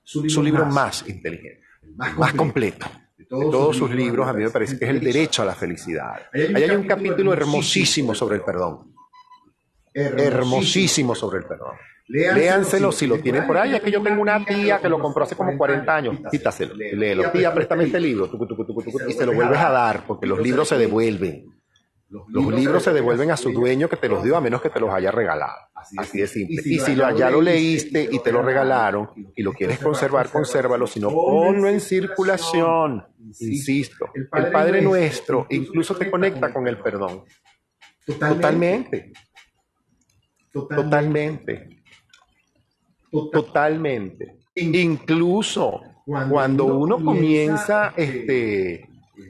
Su 0.03 0.41
libro 0.41 0.65
más 0.65 1.07
inteligente, 1.07 1.61
más 1.95 2.33
completo 2.33 2.87
de 3.17 3.25
todos 3.25 3.75
sus 3.75 3.91
libros, 3.91 4.27
a 4.27 4.33
mí 4.33 4.43
me 4.43 4.49
parece 4.49 4.79
que 4.79 4.85
es 4.85 4.91
el 4.91 4.99
derecho 5.01 5.43
a 5.43 5.45
la 5.45 5.53
felicidad. 5.53 6.13
Ahí 6.33 6.63
hay 6.63 6.71
un 6.71 6.87
capítulo 6.87 7.33
hermosísimo 7.33 8.15
sobre 8.15 8.37
el 8.37 8.41
perdón. 8.41 8.93
Hermosísimo 9.93 11.13
sobre 11.13 11.39
el 11.39 11.45
perdón. 11.45 11.75
Léanselo 12.07 12.91
si 12.91 13.05
lo 13.05 13.19
tienen 13.19 13.45
por 13.45 13.57
ahí. 13.57 13.75
Es 13.75 13.81
que 13.81 13.91
yo 13.91 14.01
tengo 14.01 14.21
una 14.21 14.43
tía 14.43 14.79
que 14.79 14.89
lo 14.89 14.99
compró 14.99 15.25
hace 15.25 15.35
como 15.35 15.55
40 15.55 15.95
años. 15.95 16.17
Quítaselo, 16.31 16.73
léelo. 16.75 17.29
Tía, 17.31 17.53
préstame 17.53 17.83
este 17.83 17.99
libro. 17.99 18.29
Y 19.07 19.13
se 19.13 19.25
lo 19.25 19.33
vuelves 19.33 19.59
a 19.59 19.69
dar 19.69 20.03
porque 20.07 20.25
los 20.25 20.39
libros 20.39 20.67
se 20.67 20.77
devuelven. 20.77 21.58
Los 22.09 22.53
libros 22.53 22.83
se 22.83 22.91
devuelven 22.91 23.29
a 23.29 23.37
su 23.37 23.51
dueño 23.51 23.87
que 23.87 23.95
te 23.95 24.09
los 24.09 24.23
dio 24.23 24.35
a 24.35 24.41
menos 24.41 24.61
que 24.61 24.71
te 24.71 24.79
los 24.79 24.89
haya 24.91 25.11
regalado. 25.11 25.55
Así 25.75 26.19
de 26.19 26.27
simple. 26.27 26.61
Y 26.65 26.79
si 26.79 26.95
ya 26.95 27.29
lo 27.29 27.39
leíste 27.39 28.09
y 28.11 28.19
te 28.19 28.31
lo 28.31 28.41
regalaron 28.41 29.09
y 29.35 29.43
lo 29.43 29.53
quieres 29.53 29.77
conservar, 29.79 30.29
consérvalo. 30.29 30.87
Si 30.87 30.99
no, 30.99 31.09
ponlo 31.09 31.69
en 31.69 31.79
circulación. 31.79 33.05
Insisto, 33.39 34.07
el 34.15 34.51
Padre 34.51 34.81
Nuestro 34.81 35.45
incluso 35.49 35.95
te 35.95 36.09
conecta 36.09 36.51
con 36.51 36.67
el 36.67 36.79
perdón. 36.79 37.23
Totalmente. 38.05 39.13
Totalmente. 40.51 41.83
Totalmente. 43.31 44.39
Incluso 44.55 45.81
cuando 46.05 46.65
uno 46.65 47.03
comienza 47.03 47.93
este 47.95 48.88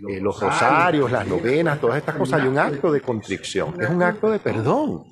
eh, 0.10 0.20
los 0.22 0.40
rosarios, 0.40 1.12
las 1.12 1.28
novenas, 1.28 1.80
todas 1.80 1.98
estas 1.98 2.16
cosas, 2.16 2.42
hay 2.42 2.48
un 2.48 2.58
acto 2.58 2.92
de 2.92 3.02
contrición, 3.02 3.76
es 3.82 3.90
un 3.90 4.04
acto 4.04 4.30
de 4.30 4.40
perdón. 4.40 5.06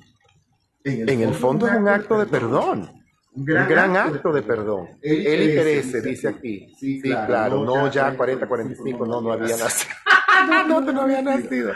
En 0.84 1.20
el 1.20 1.34
fondo 1.34 1.66
es 1.66 1.74
un 1.74 1.88
acto 1.88 2.18
de 2.18 2.26
perdón. 2.26 2.90
Un 3.34 3.44
gran, 3.44 3.96
acto 3.96 4.32
de 4.32 4.42
perdón. 4.42 4.88
Él 5.02 5.42
y 5.42 5.54
Teresa, 5.54 5.98
dice 6.00 6.28
aquí. 6.28 6.74
Sí, 6.78 7.00
claro, 7.00 7.64
no 7.64 7.90
ya 7.90 8.16
40, 8.16 8.48
45, 8.48 9.06
no, 9.06 9.20
no 9.20 9.32
había 9.32 9.56
nacido. 9.58 9.94
no, 10.66 10.80
no, 10.80 10.92
no 10.92 11.02
había 11.02 11.22
nacido. 11.22 11.72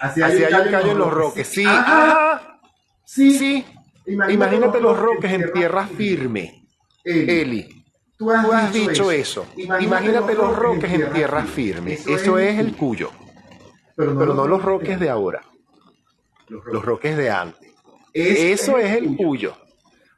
Así 0.00 0.22
hay 0.22 0.42
un 0.42 0.70
callo 0.70 0.92
en 0.92 0.98
los 0.98 1.12
roques. 1.12 1.46
Sí, 1.46 1.64
ah, 1.66 2.58
sí. 3.04 3.64
Imagínate 4.06 4.80
los 4.80 4.98
roques 4.98 5.32
en 5.32 5.52
tierra 5.52 5.86
firme. 5.86 6.68
Eli. 7.04 7.75
Tú 8.18 8.30
has, 8.30 8.72
dicho, 8.72 9.10
eso. 9.10 9.46
Imagínate, 9.56 10.34
los 10.34 10.56
roques 10.56 10.92
en 10.92 11.12
tierra 11.12 11.44
firme. 11.44 11.94
Eso 11.94 12.38
es 12.38 12.58
el 12.58 12.74
cuyo. 12.74 13.10
Pero 13.94 14.14
no, 14.14 14.46
los 14.46 14.62
roques 14.62 14.98
de 14.98 15.10
ahora. 15.10 15.42
Los 16.48 16.84
roques 16.84 17.16
de 17.16 17.30
antes. 17.30 17.72
Eso 18.12 18.78
es 18.78 18.92
el 18.96 19.16
cuyo. 19.16 19.56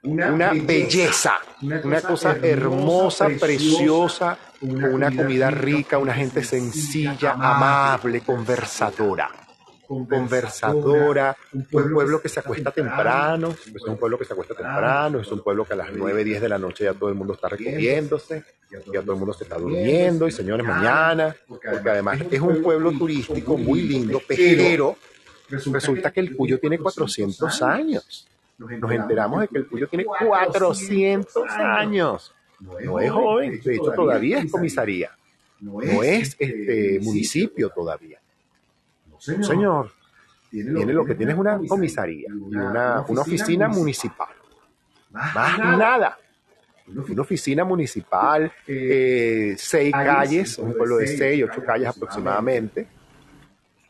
Una, 0.05 0.53
belleza, 0.53 1.39
una 1.61 2.01
cosa 2.01 2.37
hermosa, 2.41 3.29
preciosa, 3.41 4.39
una 4.61 5.11
comida 5.15 5.51
rica, 5.51 5.99
una 5.99 6.15
gente 6.15 6.45
sencilla, 6.45 7.33
amable, 7.33 8.21
conversadora 8.21 9.48
conversadora, 9.89 11.35
un 11.53 11.65
pueblo 11.65 12.21
que 12.21 12.29
se 12.29 12.41
acuesta 12.41 12.71
temprano, 12.71 13.55
es 13.75 13.83
un 13.83 13.97
pueblo 13.97 14.19
que 14.19 14.27
se 14.27 14.35
acuesta 14.35 14.55
temprano, 14.55 15.21
es 15.21 15.33
un 15.33 15.43
pueblo 15.43 15.65
que 15.65 15.73
a 15.73 15.77
las 15.77 15.93
9, 15.93 16.25
10 16.25 16.43
de 16.43 16.49
la 16.49 16.59
noche 16.59 16.85
ya 16.85 16.93
todo 16.93 17.09
el 17.09 17.15
mundo 17.15 17.33
está 17.33 17.49
recogiéndose, 17.49 18.45
ya 18.93 19.01
todo 19.01 19.13
el 19.13 19.19
mundo 19.19 19.33
se 19.33 19.45
está 19.45 19.57
durmiendo, 19.57 20.29
y 20.29 20.31
señores, 20.31 20.67
mañana, 20.67 21.35
porque 21.47 21.69
además 21.89 22.21
es 22.31 22.41
un 22.41 22.63
pueblo 22.63 22.93
turístico 22.93 23.57
muy 23.57 23.81
lindo, 23.81 24.21
pero 24.29 24.97
resulta 25.49 26.11
que 26.13 26.21
el 26.21 26.37
Cuyo 26.37 26.61
tiene 26.61 26.79
400 26.79 27.63
años. 27.63 28.29
Nos 28.59 28.93
enteramos 28.93 29.41
de 29.41 29.49
que 29.49 29.59
el 29.59 29.67
Cuyo 29.69 29.89
tiene 29.89 30.05
400 30.05 31.51
años. 31.53 32.35
No 32.61 33.01
es 33.01 33.11
joven, 33.11 33.61
de 33.65 33.75
hecho 33.75 33.93
todavía 33.93 34.41
es 34.41 34.51
comisaría, 34.51 35.17
no 35.61 36.03
es 36.03 36.37
este 36.39 36.99
municipio 37.01 37.71
todavía. 37.71 38.18
Señor, 39.43 39.93
tiene, 40.51 40.93
lo 40.93 41.05
que 41.05 41.15
tiene 41.15 41.33
es 41.33 41.39
una 41.39 41.61
comisaría 41.69 42.29
y 42.29 42.57
una, 42.57 43.01
oficina 43.01 43.69
municipal. 43.69 44.29
Más 45.11 45.59
nada. 45.59 46.19
Una 46.87 47.23
oficina 47.23 47.65
municipal, 47.65 48.51
eh, 48.67 49.55
seis 49.59 49.93
calles, 49.93 50.57
un 50.59 50.75
pueblo 50.75 50.97
de 50.97 51.07
seis, 51.07 51.45
ocho 51.45 51.63
calles 51.63 51.89
aproximadamente. 51.89 52.89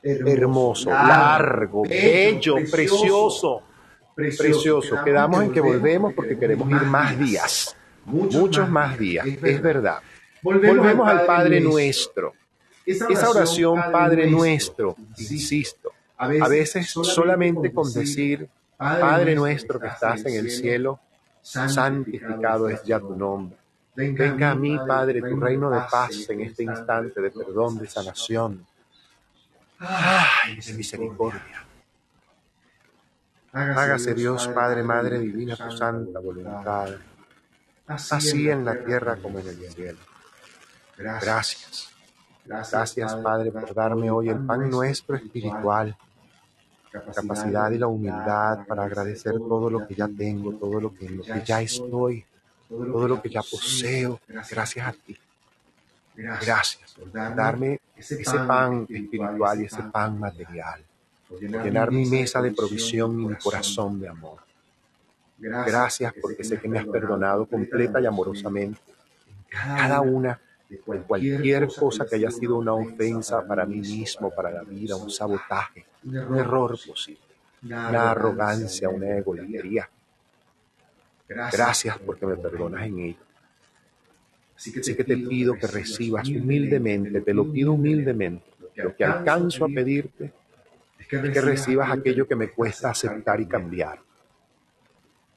Hermoso, 0.02 0.90
largo, 0.90 1.82
bello, 1.82 2.56
precioso, 2.70 3.62
precioso. 4.14 5.04
Quedamos 5.04 5.44
en 5.44 5.52
que 5.52 5.60
volvemos 5.60 6.12
porque 6.14 6.36
queremos 6.36 6.68
ir 6.70 6.82
más 6.82 7.16
días, 7.18 7.76
muchos 8.04 8.68
más 8.68 8.98
días, 8.98 9.26
es 9.26 9.62
verdad. 9.62 9.98
Volvemos 10.42 11.08
al 11.08 11.24
Padre 11.24 11.60
nuestro. 11.60 12.32
Esa 12.88 13.28
oración, 13.28 13.80
Padre 13.92 14.30
nuestro, 14.30 14.96
insisto, 15.18 15.92
a 16.16 16.48
veces 16.48 16.90
solamente 16.90 17.72
con 17.72 17.92
decir, 17.92 18.48
Padre 18.76 19.34
nuestro 19.34 19.78
que 19.78 19.88
estás 19.88 20.24
en 20.24 20.34
el 20.34 20.50
cielo, 20.50 20.98
santificado 21.42 22.68
es 22.68 22.82
ya 22.84 22.98
tu 22.98 23.14
nombre. 23.14 23.58
Venga 23.94 24.52
a 24.52 24.54
mí, 24.54 24.78
Padre, 24.86 25.20
tu 25.20 25.38
reino 25.38 25.70
de 25.70 25.80
paz 25.90 26.30
en 26.30 26.40
este 26.40 26.62
instante 26.62 27.20
de 27.20 27.30
perdón, 27.30 27.78
de 27.78 27.88
sanación. 27.88 28.66
Ay, 29.80 30.56
de 30.60 30.72
misericordia. 30.72 31.66
Hágase 33.52 34.14
Dios, 34.14 34.48
Padre, 34.48 34.82
Madre 34.82 35.18
Divina, 35.18 35.56
tu 35.56 35.70
santa 35.76 36.20
voluntad, 36.20 36.90
así 37.86 38.48
en 38.48 38.64
la 38.64 38.82
tierra 38.84 39.16
como 39.16 39.40
en 39.40 39.48
el 39.48 39.72
cielo. 39.72 39.98
Gracias. 40.96 41.97
Gracias, 42.48 43.14
Padre, 43.16 43.52
por 43.52 43.74
darme 43.74 44.10
hoy 44.10 44.30
el 44.30 44.38
pan 44.38 44.70
nuestro 44.70 45.16
espiritual, 45.16 45.94
capacidad 47.14 47.70
y 47.70 47.78
la 47.78 47.86
humildad 47.86 48.66
para 48.66 48.84
agradecer 48.84 49.34
todo 49.34 49.68
lo 49.68 49.86
que 49.86 49.94
ya 49.94 50.08
tengo, 50.08 50.54
todo 50.54 50.80
lo 50.80 50.94
que, 50.94 51.10
lo 51.10 51.22
que 51.22 51.42
ya 51.44 51.60
estoy, 51.60 52.24
todo 52.68 53.06
lo 53.06 53.20
que 53.20 53.28
ya 53.28 53.42
poseo, 53.42 54.18
gracias 54.26 54.86
a 54.86 54.92
ti. 54.92 55.18
Gracias 56.16 56.94
por 56.94 57.12
darme 57.12 57.80
ese 57.94 58.38
pan 58.46 58.86
espiritual 58.88 59.60
y 59.60 59.64
ese 59.66 59.82
pan 59.82 60.18
material, 60.18 60.82
por 61.28 61.40
llenar 61.40 61.92
mi 61.92 62.06
mesa 62.06 62.40
de 62.40 62.52
provisión 62.52 63.20
y 63.20 63.26
mi 63.26 63.34
corazón 63.36 64.00
de 64.00 64.08
amor. 64.08 64.38
Gracias 65.38 66.14
porque 66.20 66.42
sé 66.42 66.58
que 66.58 66.66
me 66.66 66.78
has 66.78 66.86
perdonado 66.86 67.44
completa 67.46 68.00
y 68.00 68.06
amorosamente 68.06 68.80
cada 69.48 70.00
una 70.00 70.40
cualquier 71.06 71.68
cosa 71.68 72.06
que 72.06 72.16
haya 72.16 72.30
sido 72.30 72.56
una 72.56 72.74
ofensa 72.74 73.46
para 73.46 73.64
mí 73.64 73.80
mismo, 73.80 74.30
para 74.30 74.50
la 74.50 74.62
vida, 74.62 74.96
un 74.96 75.10
sabotaje, 75.10 75.86
un 76.04 76.36
error 76.36 76.78
posible, 76.86 77.20
una 77.62 78.10
arrogancia, 78.10 78.88
una 78.88 79.16
egolatría. 79.16 79.88
Gracias 81.28 81.98
porque 81.98 82.26
me 82.26 82.36
perdonas 82.36 82.86
en 82.86 82.98
ello. 82.98 83.28
Así 84.56 84.72
que 84.72 85.04
te 85.04 85.16
pido 85.16 85.54
que 85.54 85.66
recibas 85.66 86.28
humildemente, 86.28 87.20
te 87.20 87.34
lo 87.34 87.50
pido 87.50 87.72
humildemente. 87.72 88.44
Lo 88.76 88.94
que 88.94 89.04
alcanzo 89.04 89.64
a 89.64 89.68
pedirte 89.68 90.32
es 90.98 91.06
que 91.06 91.40
recibas 91.40 91.90
aquello 91.90 92.26
que 92.26 92.36
me 92.36 92.50
cuesta 92.50 92.90
aceptar 92.90 93.40
y 93.40 93.46
cambiar. 93.46 94.00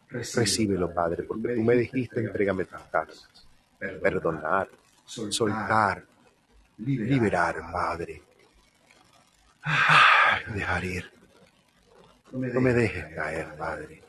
Recíbelo, 0.09 0.93
Padre, 0.93 1.23
porque 1.23 1.55
tú 1.55 1.61
me 1.61 1.75
dijiste, 1.75 2.19
entrégame 2.19 2.65
tus 2.65 2.81
cargas. 2.91 3.47
Perdonar, 3.79 4.69
soltar, 5.29 6.05
liberar, 6.77 7.55
Padre. 7.71 8.21
dejar 10.53 10.85
ir. 10.85 11.11
No 12.31 12.61
me 12.61 12.73
dejes 12.73 13.13
caer, 13.13 13.55
Padre, 13.55 14.01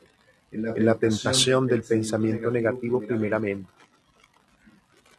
en 0.51 0.85
la 0.85 0.95
tentación 0.95 1.67
del 1.67 1.83
pensamiento 1.83 2.51
negativo 2.51 3.01
primeramente 3.01 3.69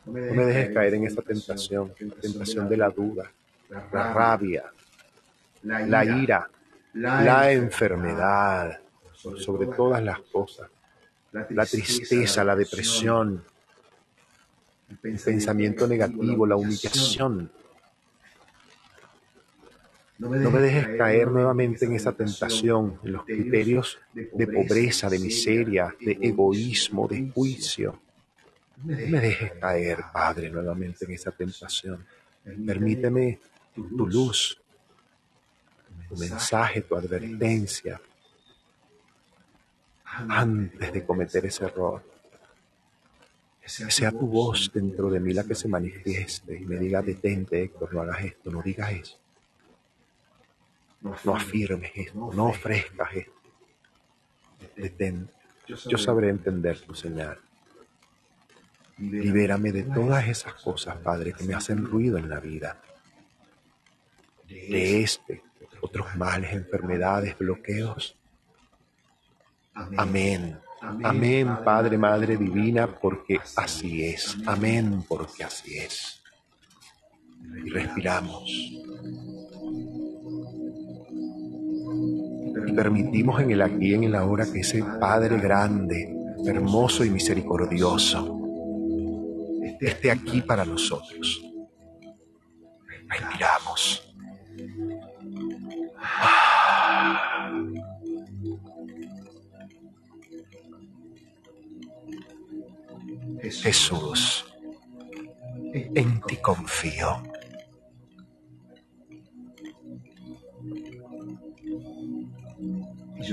no 0.06 0.14
me 0.14 0.46
dejes 0.46 0.74
caer 0.74 0.96
en 0.96 1.06
esa 1.06 1.22
tentación, 1.22 1.94
la 2.00 2.16
tentación 2.16 2.68
de 2.68 2.78
la 2.78 2.90
duda, 2.90 3.32
la 3.70 4.14
rabia, 4.14 4.66
la 5.64 6.06
ira, 6.06 6.50
la 6.94 7.52
enfermedad, 7.52 8.80
sobre 9.14 9.68
todas 9.68 10.04
las 10.04 10.20
cosas, 10.20 10.70
la 11.32 11.66
tristeza, 11.66 12.44
la 12.44 12.56
depresión, 12.56 13.44
el 15.03 15.20
pensamiento 15.20 15.88
negativo, 15.88 16.45
la 16.45 16.56
humillación. 16.56 17.52
No 20.20 20.30
me 20.30 20.60
dejes 20.60 20.98
caer 20.98 21.30
nuevamente 21.30 21.86
en 21.86 21.94
esa 21.94 22.14
tentación, 22.14 22.99
en 23.03 23.14
los 23.14 23.26
criterios 23.26 23.99
de 24.14 24.48
pobreza, 24.48 25.10
de 25.10 25.20
miseria, 25.20 25.94
de 25.99 26.18
egoísmo, 26.22 27.07
de 27.07 27.30
juicio 27.30 27.99
me 28.84 29.20
dejes 29.20 29.53
caer, 29.53 30.03
Padre, 30.11 30.49
nuevamente 30.49 31.06
en 31.06 31.11
esa 31.11 31.32
tentación. 31.32 32.06
Permíteme 32.44 33.40
tu 33.74 34.07
luz, 34.07 34.60
tu 36.10 36.18
mensaje, 36.18 36.82
tu 36.82 36.95
advertencia, 36.95 38.02
antes 40.06 40.94
de 40.94 41.06
cometer 41.06 41.45
ese 41.45 41.65
error. 41.65 42.03
Sea 43.65 44.11
tu 44.11 44.27
voz 44.27 44.72
dentro 44.73 45.10
de 45.10 45.19
mí 45.19 45.34
la 45.34 45.45
que 45.45 45.56
se 45.56 45.68
manifieste 45.68 46.57
y 46.57 46.65
me 46.65 46.77
diga, 46.77 47.02
detente, 47.02 47.64
Héctor, 47.64 47.94
no 47.94 48.02
hagas 48.02 48.26
esto, 48.26 48.52
no 48.52 48.61
digas 48.61 48.91
eso. 48.91 49.19
No 51.02 51.35
afirmes 51.35 51.91
esto, 51.95 52.31
no 52.34 52.48
ofrezcas 52.48 53.14
esto. 53.14 53.34
Detente. 54.76 55.34
Yo 55.68 55.98
sabré 55.98 56.30
entender 56.30 56.80
tu 56.81 56.94
señal. 56.94 57.40
Libérame 58.98 59.72
de 59.72 59.84
todas 59.84 60.27
esas 60.27 60.53
cosas, 60.56 60.98
Padre, 60.98 61.34
que 61.34 61.44
me 61.44 61.53
hacen 61.53 61.85
ruido 61.85 62.18
en 62.18 62.30
la 62.30 62.40
vida. 62.40 62.81
De 64.48 65.02
este, 65.02 65.41
otros 65.81 66.15
males, 66.15 66.53
enfermedades, 66.53 67.38
bloqueos. 67.38 68.15
Amén. 69.73 70.60
Amén, 70.84 71.60
Padre, 71.64 71.98
Madre 71.98 72.36
Divina, 72.36 72.88
porque 72.88 73.40
así 73.56 74.04
es. 74.04 74.38
Amén, 74.46 75.04
porque 75.08 75.44
así 75.44 75.78
es. 75.78 76.22
Y 77.66 77.70
respiramos. 77.70 78.50
Y 82.68 82.74
permitimos 82.74 83.42
en 83.42 83.52
el 83.52 83.62
aquí 83.62 83.92
y 83.92 83.94
en 83.94 84.04
el 84.06 84.16
ahora 84.16 84.46
que 84.52 84.60
ese 84.60 84.84
Padre 85.00 85.40
grande, 85.40 86.14
hermoso 86.46 87.06
y 87.06 87.10
misericordioso, 87.10 88.40
esté 89.80 90.12
aquí 90.12 90.42
para 90.42 90.66
nosotros. 90.66 91.42
Respiramos. 93.08 94.14
Jesús, 103.52 104.45
en 105.74 106.22
ti 106.22 106.38
confío. 106.38 107.24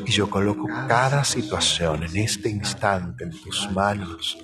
Y 0.06 0.10
yo 0.10 0.30
coloco 0.30 0.66
cada 0.88 1.24
situación 1.24 2.04
en 2.04 2.16
este 2.16 2.48
instante 2.48 3.24
en 3.24 3.30
tus 3.30 3.70
manos 3.72 4.38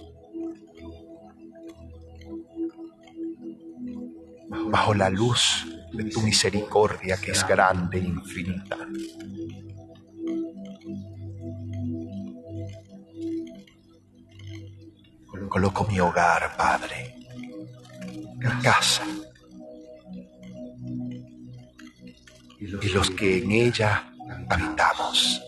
bajo 4.70 4.94
la 4.94 5.10
luz 5.10 5.66
de 5.92 6.04
tu 6.04 6.20
misericordia 6.20 7.16
que 7.16 7.32
es 7.32 7.46
grande 7.46 7.98
e 7.98 8.04
infinita. 8.04 8.76
Coloco 15.56 15.86
mi 15.86 15.98
hogar, 15.98 16.54
Padre, 16.54 17.14
casa. 18.62 19.02
Y 22.60 22.88
los 22.90 23.10
que 23.12 23.38
en 23.38 23.50
ella 23.50 24.12
habitamos. 24.50 25.40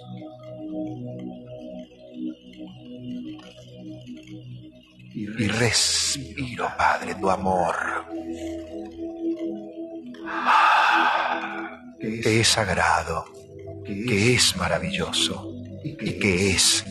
Y 5.13 5.27
respiro, 5.47 6.71
Padre, 6.79 7.15
tu 7.17 7.29
amor. 7.29 7.77
Que 12.01 12.41
es 12.41 12.49
sagrado, 12.49 13.27
que 13.85 14.37
es 14.37 14.57
maravilloso 14.57 15.53
y 15.85 16.19
que 16.19 16.53
es 16.53 16.83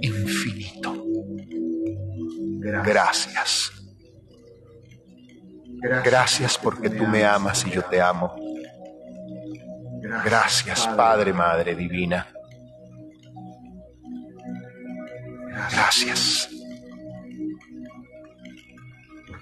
infinito. 0.00 0.71
Gracias. 2.84 3.72
Gracias. 6.04 6.58
Porque 6.58 6.90
tú 6.90 7.06
me 7.06 7.24
amas. 7.24 7.66
y 7.66 7.70
yo 7.70 7.82
te 7.82 8.00
amo. 8.00 8.34
Gracias, 10.24 10.86
Padre, 10.88 11.32
Madre 11.32 11.74
Divina. 11.74 12.26
Gracias. 15.70 16.48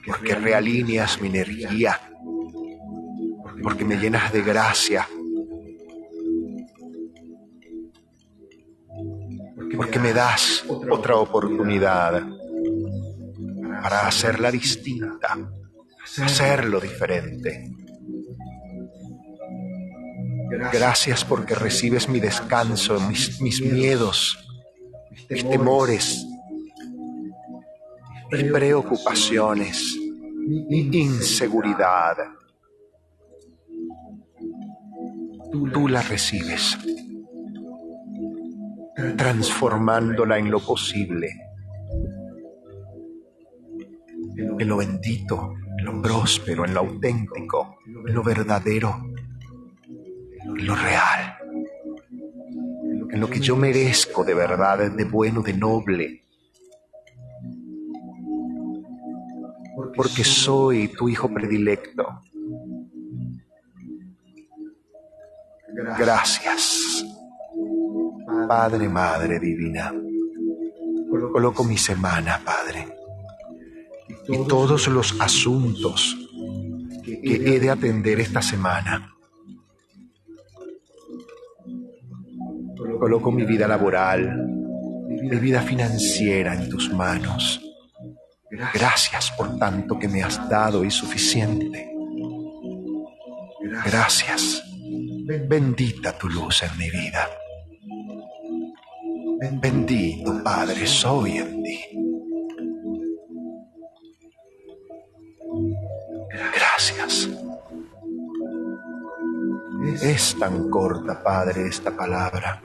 Porque 0.07 0.35
realineas 0.35 1.21
mi 1.21 1.29
energía. 1.29 2.01
Porque 3.63 3.85
me 3.85 3.97
llenas 3.97 4.33
de 4.33 4.43
gracia, 4.43 5.07
porque 9.77 9.99
me 9.99 10.15
das 10.15 10.65
otra 10.69 11.17
oportunidad 11.17 12.23
para 13.83 14.07
hacerla 14.07 14.51
distinta, 14.51 15.37
hacerlo 16.23 16.81
diferente. 16.81 17.71
Gracias 20.73 21.25
porque 21.25 21.55
recibes 21.55 22.09
mi 22.09 22.21
descanso, 22.21 23.01
mis, 23.01 23.41
miedos, 23.63 24.39
mis 25.29 25.49
temores, 25.49 26.27
mis 28.31 28.45
preocupaciones, 28.53 29.97
mi 30.69 30.89
inseguridad 30.93 32.17
tú 35.73 35.89
la 35.89 36.03
recibes, 36.03 36.79
transformándola 39.17 40.39
en 40.39 40.51
lo 40.51 40.61
posible, 40.61 41.50
en 44.41 44.69
lo 44.69 44.77
bendito, 44.77 45.55
en 45.79 45.85
lo 45.85 46.03
próspero, 46.03 46.65
en 46.65 46.75
lo 46.75 46.81
auténtico, 46.81 47.79
en 47.87 48.15
lo 48.15 48.23
verdadero, 48.23 49.11
en 50.45 50.67
lo 50.67 50.75
real, 50.75 51.37
en 53.11 53.21
lo 53.21 53.29
que 53.29 53.41
yo 53.41 53.57
merezco 53.57 54.25
de 54.25 54.35
verdad, 54.35 54.91
de 54.91 55.05
bueno, 55.05 55.43
de 55.43 55.53
noble, 55.53 56.25
porque 59.95 60.25
soy 60.25 60.89
tu 60.89 61.09
hijo 61.09 61.33
predilecto. 61.33 62.23
Gracias, 65.99 67.05
Padre, 68.49 68.89
Madre 68.89 69.39
Divina. 69.39 69.93
Coloco 71.11 71.65
mi 71.65 71.77
semana, 71.77 72.41
Padre, 72.45 73.00
y 74.29 74.47
todos 74.47 74.89
los 74.89 75.21
asuntos 75.21 76.17
que 77.05 77.21
he 77.23 77.61
de 77.61 77.71
atender 77.71 78.21
esta 78.21 78.43
semana. 78.43 79.15
Coloco 82.99 83.33
mi 83.33 83.45
vida 83.45 83.67
laboral, 83.67 84.47
mi 85.09 85.37
vida 85.39 85.63
financiera 85.63 86.55
en 86.55 86.69
tus 86.69 86.93
manos. 86.93 87.61
Gracias 88.75 89.31
por 89.33 89.59
tanto 89.59 89.99
que 89.99 90.09
me 90.09 90.23
has 90.23 90.49
dado 90.49 90.85
y 90.85 90.91
suficiente. 90.91 91.91
Gracias. 93.85 94.63
Bendita 95.49 96.19
tu 96.19 96.29
luz 96.29 96.63
en 96.63 96.77
mi 96.77 96.91
vida. 96.91 97.29
Bendito 99.61 100.43
Padre 100.43 100.87
soy 100.87 101.39
en 101.39 101.63
ti. 101.63 102.10
Gracias. 106.33 107.29
Es 110.03 110.37
tan 110.39 110.71
corta, 110.71 111.23
Padre, 111.23 111.67
esta 111.67 111.91
palabra. 111.91 112.63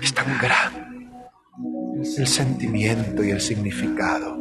Es 0.00 0.14
tan 0.14 0.38
grande 0.38 0.94
el 2.16 2.26
sentimiento 2.26 3.22
y 3.22 3.30
el 3.30 3.40
significado. 3.40 4.36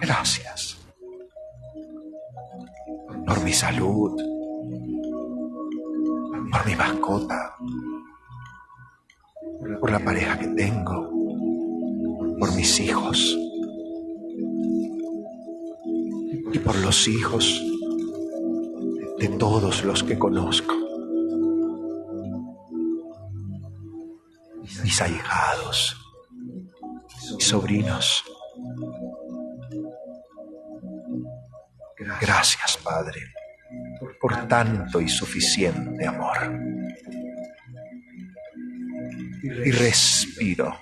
Gracias 0.00 0.78
por 3.26 3.42
mi 3.44 3.52
salud, 3.52 4.20
por 6.50 6.66
mi 6.66 6.74
mascota, 6.74 7.54
por 9.80 9.90
la 9.90 10.00
pareja 10.00 10.38
que 10.38 10.48
tengo, 10.48 11.10
por 12.38 12.54
mis 12.54 12.80
hijos 12.80 13.38
y 16.52 16.58
por 16.58 16.76
los 16.76 17.08
hijos 17.08 17.62
de 19.18 19.28
todos 19.38 19.84
los 19.84 20.02
que 20.02 20.18
conozco. 20.18 20.74
Mis 24.82 25.00
ahijados, 25.00 25.96
mis 27.36 27.44
sobrinos. 27.46 28.24
Gracias, 32.20 32.78
Padre, 32.82 33.20
por 34.20 34.48
tanto 34.48 35.00
y 35.00 35.08
suficiente 35.08 36.06
amor. 36.06 36.36
Y 39.42 39.70
respiro. 39.70 40.76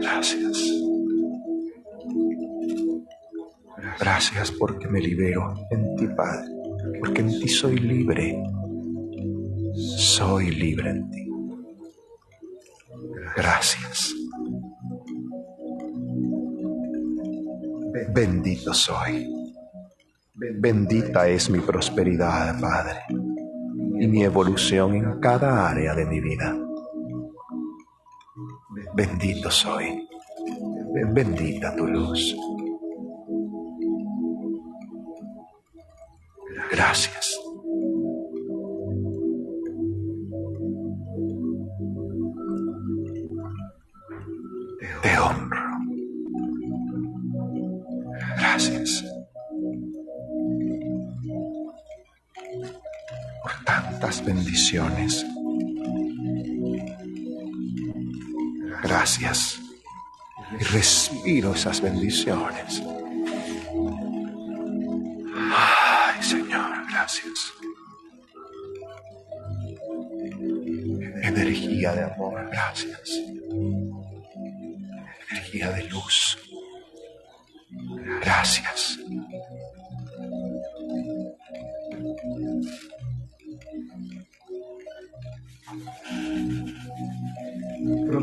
Gracias. 0.00 0.71
Gracias 4.02 4.50
porque 4.50 4.88
me 4.88 5.00
libero 5.00 5.54
en 5.70 5.94
ti, 5.94 6.08
Padre, 6.08 6.48
porque 6.98 7.20
en 7.20 7.28
ti 7.28 7.46
soy 7.46 7.78
libre. 7.78 8.36
Soy 9.96 10.50
libre 10.50 10.90
en 10.90 11.08
ti. 11.08 11.30
Gracias. 13.36 14.12
Bendito 18.12 18.74
soy. 18.74 19.32
Bendita 20.34 21.28
es 21.28 21.48
mi 21.48 21.60
prosperidad, 21.60 22.60
Padre, 22.60 23.02
y 24.00 24.08
mi 24.08 24.24
evolución 24.24 24.96
en 24.96 25.20
cada 25.20 25.70
área 25.70 25.94
de 25.94 26.06
mi 26.06 26.20
vida. 26.20 26.56
Bendito 28.96 29.48
soy. 29.48 30.08
Bendita 31.14 31.76
tu 31.76 31.86
luz. 31.86 32.36
Gracias. 36.72 37.38
Te 45.02 45.18
honro. 45.18 45.60
Gracias. 48.38 49.04
Por 53.42 53.64
tantas 53.66 54.24
bendiciones. 54.24 55.26
Gracias. 58.82 59.60
Y 60.58 60.64
respiro 60.64 61.52
esas 61.52 61.82
bendiciones. 61.82 62.82
Gracias. 72.72 73.22
Energía 75.30 75.70
de 75.72 75.84
luz. 75.84 76.38
Gracias. 78.20 78.98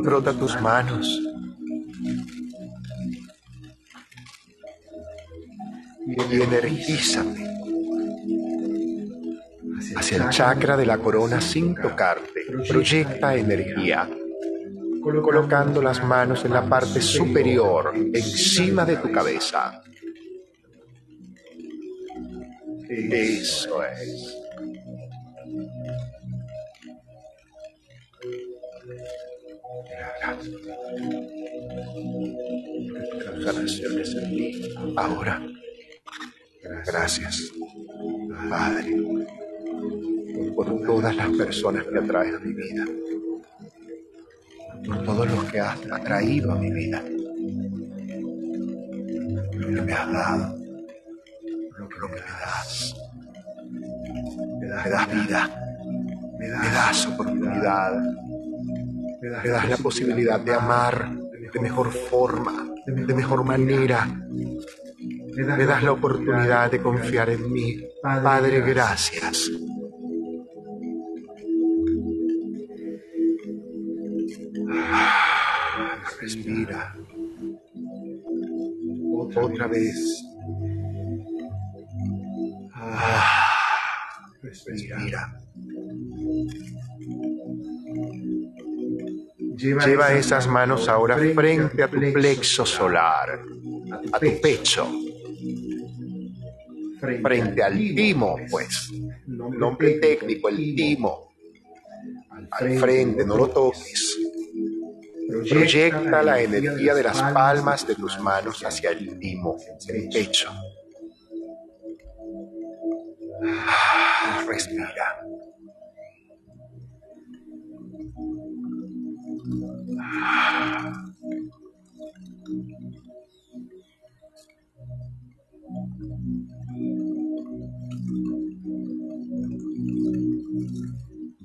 Brota 0.04 0.34
tus 0.34 0.60
manos. 0.62 1.20
Y 6.08 6.42
energízate 6.42 7.46
hacia 9.96 10.18
el 10.18 10.30
chakra 10.30 10.76
de 10.76 10.86
la 10.86 10.98
corona 10.98 11.40
sin 11.40 11.76
tocarte. 11.76 12.46
Proyecta 12.68 13.36
energía 13.36 14.10
colocando 15.02 15.82
las 15.82 16.04
manos 16.04 16.46
en 16.46 16.54
la 16.54 16.64
parte 16.68 17.02
superior, 17.02 17.94
encima 17.96 18.86
de 18.86 18.98
tu 18.98 19.12
cabeza. 19.12 19.82
Eso 22.90 23.84
es. 23.84 24.36
Ahora. 34.96 35.42
Gracias, 36.86 37.52
Padre, 38.50 38.96
por 40.56 40.82
todas 40.86 41.16
las 41.16 41.30
personas 41.30 41.86
que 41.86 41.98
atraes 41.98 42.36
a 42.36 42.40
mi 42.40 42.54
vida 42.54 42.86
por 44.86 45.04
todo 45.04 45.26
lo 45.26 45.46
que 45.48 45.60
has 45.60 45.80
atraído 45.92 46.52
a 46.52 46.56
mi 46.56 46.72
vida, 46.72 47.04
lo 49.54 49.68
que 49.76 49.82
me 49.82 49.94
has 49.94 50.12
dado, 50.12 50.56
lo 51.78 51.90
que, 51.90 51.96
lo 52.00 52.08
que 52.08 52.16
me 52.16 52.22
das. 52.22 52.96
Me 54.60 54.90
das 54.90 55.12
vida, 55.12 55.50
me 56.38 56.48
das 56.50 57.08
oportunidad, 57.08 57.94
me 59.22 59.50
das 59.50 59.70
la 59.70 59.78
posibilidad 59.78 60.40
de 60.40 60.54
amar 60.54 61.10
de 61.52 61.60
mejor 61.60 61.92
forma, 61.92 62.70
de 62.86 63.14
mejor 63.14 63.44
manera. 63.44 64.08
Me 65.36 65.66
das 65.66 65.84
la 65.84 65.92
oportunidad 65.92 66.72
de 66.72 66.82
confiar 66.82 67.30
en 67.30 67.52
mí. 67.52 67.80
Padre, 68.02 68.62
gracias. 68.62 69.50
Respira. 76.30 76.96
Otra 79.36 79.68
vez. 79.68 79.96
respira. 84.44 85.42
Lleva 89.58 90.14
esas 90.14 90.48
manos 90.48 90.88
ahora 90.88 91.18
frente 91.18 91.82
a 91.82 91.88
tu 91.88 92.00
plexo 92.14 92.64
solar, 92.64 93.42
a 94.12 94.20
tu 94.20 94.40
pecho, 94.40 94.88
frente 97.00 97.64
al 97.64 97.76
timo, 97.76 98.38
pues. 98.52 98.92
Nombre 99.26 99.94
técnico, 100.00 100.50
el 100.50 100.76
timo. 100.76 101.34
Al 102.52 102.78
frente, 102.78 103.26
no 103.26 103.36
lo 103.36 103.50
toques. 103.50 104.19
Proyecta 105.30 106.24
la 106.24 106.42
energía 106.42 106.96
de 106.96 107.04
las 107.04 107.22
palmas 107.22 107.86
de 107.86 107.96
tus 107.96 108.20
manos 108.20 108.64
hacia 108.64 108.92
el 108.92 109.20
timo, 109.20 109.58
el 109.88 110.10
pecho. 110.10 110.52
Respira. 114.48 115.20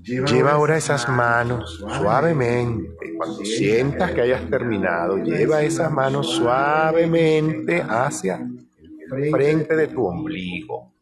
Lleva 0.05 0.53
ahora 0.53 0.77
esas 0.77 1.09
manos 1.09 1.79
suavemente. 1.79 3.15
Cuando 3.17 3.43
sientas 3.45 4.13
que 4.13 4.21
hayas 4.21 4.49
terminado, 4.51 5.17
lleva 5.17 5.63
esas 5.63 5.91
manos 5.91 6.31
suavemente 6.31 7.81
hacia 7.81 8.37
el 8.37 9.31
frente 9.31 9.75
de 9.75 9.89
tu 9.89 10.05
ombligo. 10.05 10.93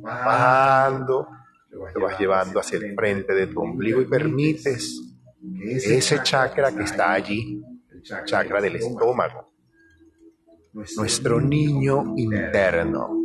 Bajando, 0.00 1.26
te 1.92 1.98
vas 1.98 2.18
llevando 2.18 2.60
hacia 2.60 2.78
el 2.78 2.94
frente 2.94 3.34
de 3.34 3.48
tu 3.48 3.60
ombligo 3.60 4.00
y 4.00 4.04
permites 4.04 5.00
ese 5.64 6.22
chakra 6.22 6.70
que 6.70 6.84
está 6.84 7.12
allí, 7.12 7.60
el 7.90 8.02
chakra 8.02 8.60
del 8.60 8.76
estómago, 8.76 9.52
nuestro 10.72 11.40
niño 11.40 12.14
interno 12.16 13.23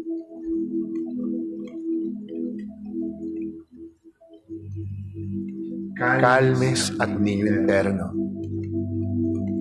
calmes 6.00 6.94
a 7.00 7.06
tu 7.06 7.20
niño 7.20 7.48
interno. 7.48 8.14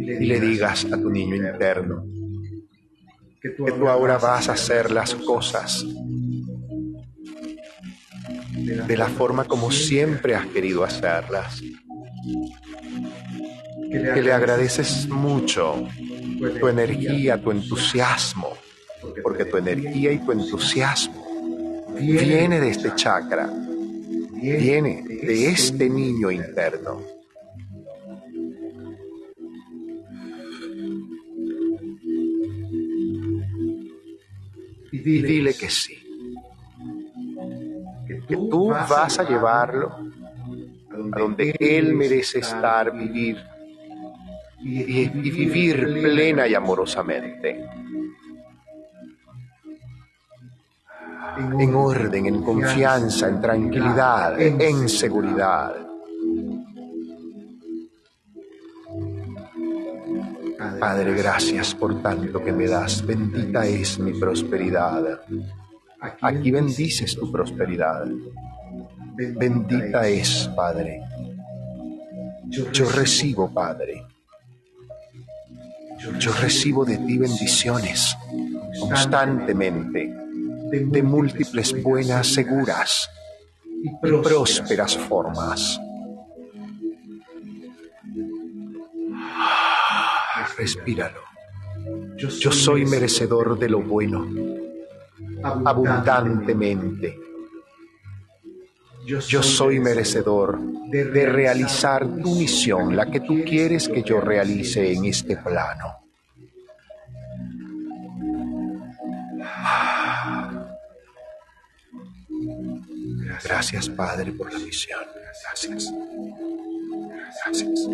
Y 0.00 0.26
le 0.26 0.40
digas 0.40 0.86
a 0.86 0.96
tu 0.96 1.10
niño 1.10 1.36
interno 1.36 2.04
que 3.40 3.50
tú 3.50 3.88
ahora 3.88 4.18
vas 4.18 4.48
a 4.48 4.52
hacer 4.52 4.90
las 4.90 5.14
cosas 5.14 5.84
de 8.86 8.96
la 8.96 9.06
forma 9.06 9.44
como 9.44 9.70
siempre 9.70 10.34
has 10.34 10.46
querido 10.46 10.82
hacerlas. 10.84 11.62
Que 13.90 14.22
le 14.22 14.32
agradeces 14.32 15.08
mucho 15.08 15.86
tu 16.60 16.68
energía, 16.68 17.40
tu 17.40 17.50
entusiasmo, 17.50 18.48
porque 19.22 19.44
tu 19.44 19.56
energía 19.56 20.12
y 20.12 20.18
tu 20.18 20.32
entusiasmo 20.32 21.24
viene 21.98 22.60
de 22.60 22.70
este 22.70 22.94
chakra 22.94 23.50
viene 24.40 25.04
de 25.06 25.48
este 25.48 25.88
niño 25.88 26.30
interno. 26.30 27.02
Y 34.90 34.98
dile 34.98 35.54
que 35.54 35.68
sí, 35.68 35.96
que 38.06 38.36
tú 38.36 38.68
vas 38.68 39.18
a 39.18 39.28
llevarlo 39.28 39.92
a 41.12 41.18
donde 41.18 41.54
él 41.60 41.94
merece 41.94 42.40
estar, 42.40 42.96
vivir 42.96 43.36
y, 44.60 45.08
vivir 45.08 46.00
plena 46.02 46.48
y 46.48 46.54
amorosamente. 46.54 47.64
En 51.36 51.74
orden, 51.74 52.26
en 52.26 52.42
confianza, 52.42 53.28
en 53.28 53.40
tranquilidad, 53.40 54.40
en 54.40 54.88
seguridad. 54.88 55.74
Padre, 60.78 61.14
gracias 61.14 61.74
por 61.74 62.02
tanto 62.02 62.42
que 62.42 62.52
me 62.52 62.66
das. 62.66 63.04
Bendita 63.04 63.66
es 63.66 63.98
mi 63.98 64.12
prosperidad. 64.12 65.20
Aquí 66.20 66.50
bendices 66.50 67.16
tu 67.16 67.30
prosperidad. 67.30 68.06
Bendita 69.16 70.06
es, 70.06 70.48
Padre. 70.54 71.02
Yo 72.48 72.88
recibo, 72.90 73.48
Padre. 73.52 74.04
Yo 76.18 76.32
recibo 76.40 76.84
de 76.84 76.98
ti 76.98 77.18
bendiciones 77.18 78.16
constantemente 78.78 80.27
de 80.70 81.02
múltiples 81.02 81.82
buenas, 81.82 82.26
seguras 82.26 83.08
y 83.82 83.90
prósperas 84.00 84.96
formas. 84.96 85.80
Respíralo. 90.56 91.20
Yo 92.16 92.50
soy 92.50 92.84
merecedor 92.84 93.58
de 93.58 93.68
lo 93.68 93.80
bueno, 93.80 94.26
abundantemente. 95.42 97.18
Yo 99.06 99.42
soy 99.42 99.78
merecedor 99.80 100.58
de 100.90 101.26
realizar 101.26 102.06
tu 102.06 102.34
misión, 102.34 102.96
la 102.96 103.10
que 103.10 103.20
tú 103.20 103.42
quieres 103.44 103.88
que 103.88 104.02
yo 104.02 104.20
realice 104.20 104.92
en 104.92 105.04
este 105.04 105.36
plano. 105.36 106.07
Gracias, 113.44 113.88
Padre, 113.88 114.32
por 114.32 114.52
la 114.52 114.58
misión. 114.58 115.00
Gracias. 115.44 115.92
Gracias. 117.44 117.88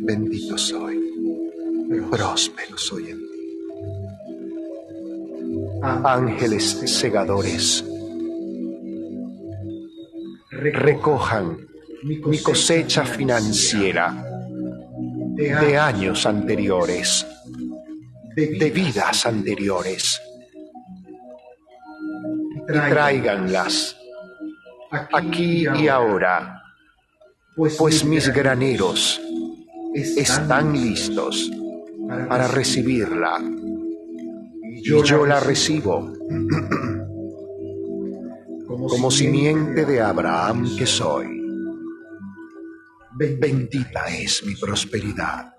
Bendito 0.00 0.58
soy. 0.58 1.00
Próspero 2.10 2.78
soy 2.78 3.10
en 3.10 3.18
ti. 3.18 3.32
Ángeles 5.82 6.80
segadores, 6.86 7.84
recojan 10.50 11.58
mi 12.04 12.38
cosecha 12.40 13.04
financiera 13.04 14.24
de 15.36 15.78
años 15.78 16.24
anteriores, 16.24 17.26
de 18.36 18.70
vidas 18.70 19.26
anteriores, 19.26 20.20
y 22.68 22.72
tráiganlas 22.72 23.96
aquí 25.12 25.66
y 25.66 25.88
ahora, 25.88 26.62
pues, 27.56 27.76
pues 27.76 28.04
mis 28.04 28.28
graneros 28.32 29.20
están 29.94 30.72
listos 30.72 31.50
para 32.28 32.48
recibirla. 32.48 33.40
y 34.70 34.82
yo 34.82 35.26
la 35.26 35.40
recibo. 35.40 36.12
como 38.88 39.10
simiente 39.10 39.84
de 39.84 40.00
Abraham 40.00 40.76
que 40.76 40.86
soy. 40.86 41.40
Bendita 43.14 44.06
es 44.06 44.42
mi 44.44 44.56
prosperidad. 44.56 45.51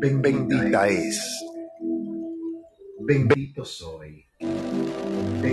Bendita 0.00 0.86
es. 0.86 1.44
Bendito 3.00 3.64
soy. 3.64 4.24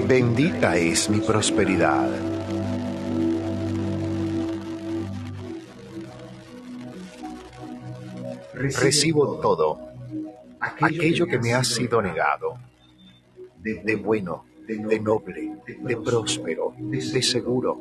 Bendita 0.07 0.77
es 0.77 1.09
mi 1.09 1.19
prosperidad. 1.19 2.07
Recibo 8.53 9.39
todo 9.39 9.79
aquello 10.59 11.25
que 11.25 11.39
me 11.39 11.55
ha 11.55 11.63
sido 11.63 11.99
negado, 12.03 12.59
de 13.63 13.95
bueno, 13.95 14.45
de 14.67 14.99
noble, 14.99 15.55
de 15.65 15.97
próspero, 15.97 16.75
de 16.77 17.01
seguro, 17.01 17.79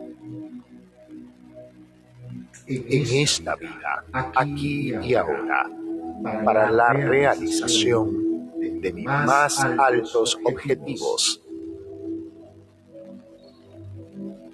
en 2.66 3.22
esta 3.22 3.54
vida, 3.54 4.04
aquí 4.12 4.94
y 5.02 5.14
ahora 5.14 5.83
para 6.22 6.70
la 6.70 6.92
realización 6.92 8.50
de 8.80 8.92
mis 8.92 9.04
más 9.06 9.62
altos 9.64 10.38
objetivos. 10.44 11.40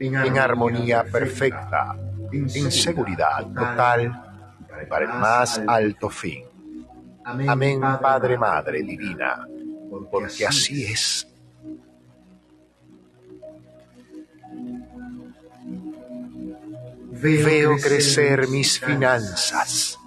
en 0.03 0.39
armonía 0.39 1.05
perfecta, 1.05 1.95
en 2.33 2.71
seguridad 2.71 3.47
total 3.49 4.31
para 4.89 5.05
el 5.05 5.21
más 5.21 5.61
alto 5.67 6.09
fin. 6.09 6.43
Amén, 7.23 7.81
Padre, 8.01 8.39
Madre 8.39 8.83
Divina, 8.83 9.47
porque 10.11 10.47
así 10.47 10.85
es. 10.85 11.27
veo 17.13 17.77
crecer 17.77 18.49
mis 18.49 18.81
finanzas 18.81 20.00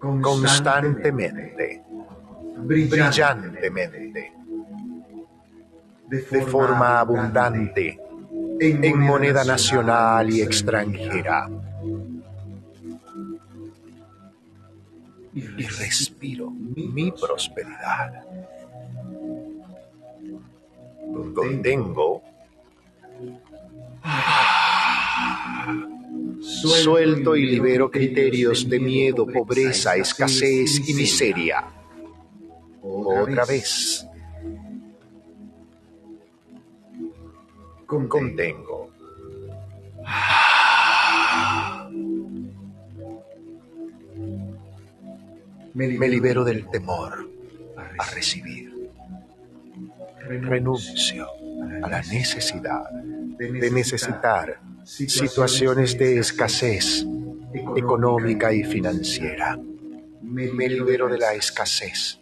constantemente, 0.00 1.82
brillantemente, 2.56 4.32
de 6.08 6.42
forma 6.42 7.00
abundante, 7.00 8.00
en 8.58 8.98
moneda 8.98 9.44
nacional 9.44 10.30
y 10.30 10.40
extranjera. 10.42 11.48
Y 15.32 15.62
respiro 15.62 16.50
mi 16.50 17.12
prosperidad. 17.12 18.24
Contengo 21.34 22.22
Suelto 26.40 27.36
y 27.36 27.46
libero 27.46 27.90
criterios 27.90 28.68
de 28.68 28.80
miedo, 28.80 29.26
pobreza, 29.26 29.96
escasez 29.96 30.88
y 30.88 30.94
miseria. 30.94 31.64
Otra 32.82 33.44
vez. 33.44 34.06
Contengo. 37.86 38.90
Me 45.74 46.08
libero 46.08 46.44
del 46.44 46.68
temor 46.70 47.28
a 47.98 48.04
recibir. 48.14 48.90
Renuncio 50.26 51.26
a 51.82 51.88
la 51.88 52.00
necesidad 52.02 52.88
de 52.90 53.70
necesitar 53.70 54.60
situaciones 54.90 55.96
de 55.96 56.18
escasez 56.18 57.06
económica 57.76 58.52
y 58.52 58.64
financiera. 58.64 59.58
Me 60.22 60.68
libero 60.68 61.08
de 61.08 61.18
la 61.18 61.34
escasez. 61.34 62.18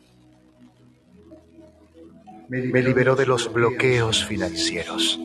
Me 2.48 2.82
libero 2.82 3.16
de 3.16 3.26
los 3.26 3.52
bloqueos 3.52 4.24
financieros. 4.24 5.18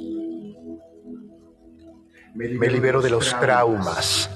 Me 2.36 2.68
libero 2.68 3.02
de 3.02 3.10
los 3.10 3.38
traumas, 3.40 4.30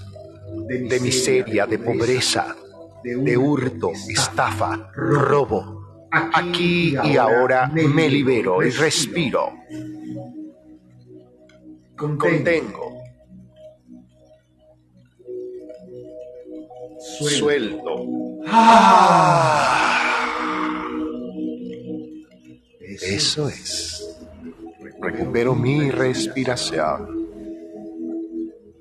de 0.67 0.99
miseria, 0.99 1.65
de 1.65 1.79
pobreza, 1.79 2.55
de 3.03 3.37
hurto, 3.37 3.91
estafa, 4.09 4.91
robo. 4.93 6.07
Aquí 6.11 6.95
y 7.03 7.17
ahora 7.17 7.67
me 7.67 8.09
libero 8.09 8.63
y 8.63 8.69
respiro. 8.69 9.53
Contengo 11.97 12.97
suelto. 16.99 18.05
Eso 22.79 23.49
es. 23.49 24.17
Recupero 24.99 25.55
mi 25.55 25.91
respiración. 25.91 27.15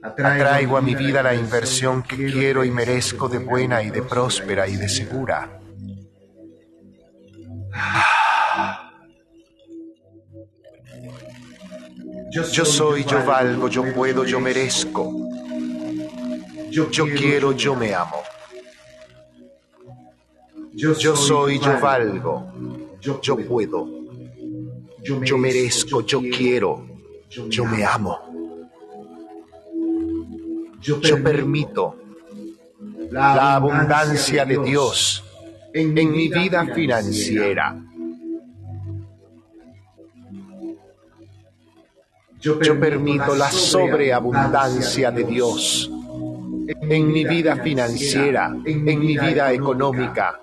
Atraigo 0.03 0.77
a 0.77 0.81
mi 0.81 0.95
vida 0.95 1.23
la 1.23 1.35
inversión 1.35 2.03
que 2.03 2.17
quiero 2.17 2.65
y 2.65 2.71
merezco 2.71 3.29
de 3.29 3.39
buena 3.39 3.83
y 3.83 3.91
de 3.91 4.03
próspera 4.03 4.69
y 4.69 4.77
de 4.77 4.89
segura. 4.89 5.61
Yo 12.37 12.65
soy, 12.65 13.05
yo 13.05 13.25
valgo, 13.25 13.69
yo 13.69 13.95
puedo, 13.95 14.25
yo 14.25 14.41
merezco. 14.41 15.11
Yo, 16.71 16.89
quiero, 16.91 17.53
yo 17.53 17.75
me 17.75 17.95
amo. 17.95 18.23
Yo, 20.75 20.95
soy, 20.95 21.59
yo 21.59 21.81
valgo. 21.81 22.53
Yo, 23.01 23.37
puedo. 23.37 23.89
Yo, 25.03 25.39
merezco, 25.39 26.03
yo 26.03 26.21
quiero. 26.21 26.87
Yo 27.31 27.65
me 27.65 27.85
amo. 27.85 28.21
Yo 30.81 31.01
permito 31.01 31.97
la 33.11 33.55
abundancia 33.55 34.45
de 34.45 34.59
Dios 34.59 35.25
en 35.73 35.95
mi 35.95 36.29
vida 36.29 36.67
financiera. 36.75 37.86
Yo 42.47 42.79
permito 42.79 43.35
la 43.35 43.51
sobreabundancia 43.51 45.11
de 45.11 45.25
Dios 45.25 45.91
en 46.69 47.09
mi 47.09 47.25
vida 47.25 47.57
financiera, 47.57 48.57
en 48.65 48.85
mi 48.85 49.19
vida 49.19 49.53
económica. 49.53 50.41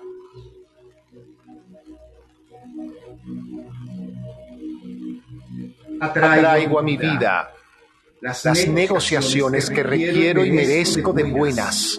Atraigo 5.98 6.78
a 6.78 6.82
mi 6.82 6.98
vida 6.98 7.50
las 8.20 8.68
negociaciones 8.68 9.70
que 9.70 9.82
requiero 9.82 10.44
y 10.44 10.52
merezco 10.52 11.14
de 11.14 11.24
buenas. 11.24 11.98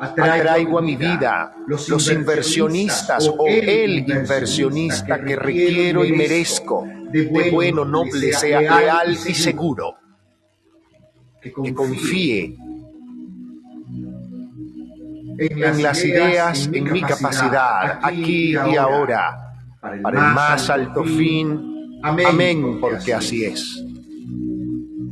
Atraigo 0.00 0.80
a 0.80 0.82
mi 0.82 0.96
vida 0.96 1.54
los 1.68 2.10
inversionistas 2.10 3.28
o 3.28 3.46
el 3.46 4.10
inversionista 4.10 5.24
que 5.24 5.36
requiero 5.36 6.04
y 6.04 6.10
merezco 6.10 6.84
de 7.24 7.50
bueno, 7.50 7.84
noble, 7.84 8.32
sea 8.32 8.60
leal 8.60 9.12
y 9.12 9.34
seguro. 9.34 9.94
Que 11.40 11.72
confíe 11.72 12.56
en 15.38 15.82
las 15.82 16.04
ideas, 16.04 16.68
en 16.72 16.92
mi 16.92 17.02
capacidad, 17.02 18.00
aquí 18.02 18.52
y 18.52 18.76
ahora, 18.76 19.54
para 19.80 20.08
el 20.08 20.34
más 20.34 20.68
alto 20.70 21.04
fin. 21.04 22.00
Amén, 22.02 22.80
porque 22.80 23.14
así 23.14 23.44
es. 23.44 23.82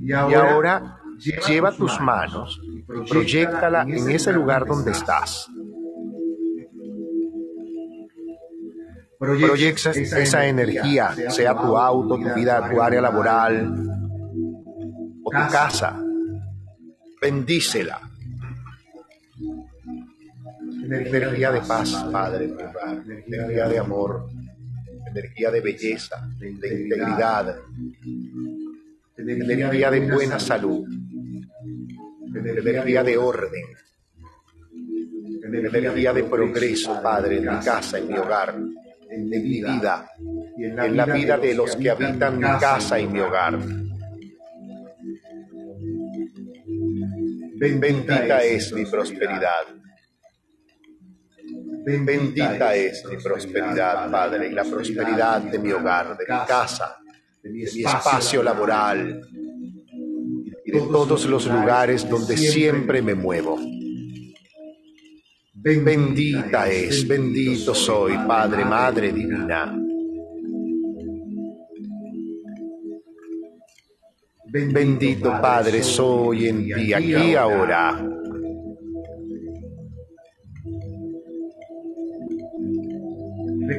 Y 0.02 0.12
ahora 0.12 0.98
lleva 1.46 1.72
tus 1.72 2.00
manos, 2.00 2.60
proyectala 3.08 3.82
en 3.82 4.10
ese 4.10 4.32
lugar 4.32 4.66
donde 4.66 4.90
estás. 4.90 5.48
Proyecta 9.24 9.90
esa 9.90 10.46
energía, 10.46 11.14
sea 11.30 11.54
tu 11.54 11.76
auto, 11.76 12.18
tu 12.18 12.34
vida, 12.34 12.68
tu 12.70 12.80
área 12.80 13.00
laboral 13.00 13.72
o 15.22 15.30
tu 15.30 15.52
casa. 15.52 16.00
Bendícela. 17.20 18.00
Energía 20.84 21.50
de 21.50 21.60
paz, 21.60 22.06
Padre, 22.12 22.54
energía 23.26 23.68
de 23.68 23.78
amor, 23.78 24.28
energía 25.08 25.50
de 25.50 25.60
belleza, 25.60 26.28
de 26.38 26.50
integridad, 26.50 27.56
energía 29.16 29.90
de 29.90 30.00
buena 30.00 30.38
salud, 30.38 30.86
energía 32.34 33.02
de 33.02 33.16
orden, 33.16 33.64
energía 35.42 36.12
de 36.12 36.24
progreso, 36.24 37.00
Padre, 37.02 37.38
en 37.38 37.42
mi 37.42 37.64
casa, 37.64 37.98
en 37.98 38.08
mi 38.08 38.18
hogar, 38.18 38.54
en 39.14 39.28
mi 39.28 39.38
vida, 39.38 40.10
y 40.56 40.64
en 40.64 40.96
la 40.96 41.06
vida 41.06 41.38
de 41.38 41.54
los 41.54 41.76
que 41.76 41.90
habitan 41.90 42.38
mi 42.38 42.58
casa 42.58 42.98
y 42.98 43.06
mi 43.06 43.20
hogar. 43.20 43.58
Bendita 47.56 48.42
es 48.42 48.72
mi 48.72 48.84
prosperidad. 48.84 49.64
Bendita 51.86 52.74
es 52.74 53.04
mi 53.06 53.16
prosperidad, 53.16 54.10
Padre, 54.10 54.48
y 54.48 54.52
la 54.52 54.64
prosperidad 54.64 55.42
de 55.42 55.58
mi 55.58 55.70
hogar, 55.70 56.16
de 56.16 56.24
mi 56.24 56.46
casa, 56.46 56.96
de 57.42 57.50
mi 57.50 57.62
espacio 57.62 58.42
laboral 58.42 59.20
y 60.64 60.70
de 60.70 60.80
todos 60.80 61.26
los 61.26 61.46
lugares 61.46 62.08
donde 62.08 62.36
siempre 62.36 63.02
me 63.02 63.14
muevo. 63.14 63.58
Bendita 65.64 66.68
es, 66.68 67.08
bendito 67.08 67.74
soy, 67.74 68.18
Padre, 68.26 68.66
Madre 68.66 69.10
Divina. 69.12 69.74
Bendito 74.52 75.30
Padre 75.40 75.82
soy 75.82 76.48
en 76.48 76.66
ti, 76.66 76.92
aquí 76.92 77.34
ahora 77.34 78.14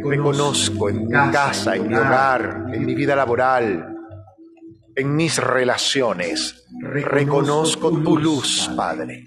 Reconozco 0.03 0.90
en 0.90 1.07
mi 1.07 1.32
casa, 1.32 1.76
en 1.76 1.88
mi 1.88 1.95
hogar, 1.95 2.66
en 2.74 2.86
mi 2.86 2.95
vida 2.95 3.16
laboral, 3.16 3.95
en 4.95 5.16
mis 5.16 5.38
relaciones. 5.38 6.68
Reconozco 6.82 7.91
tu 7.91 8.18
luz, 8.18 8.70
Padre. 8.76 9.26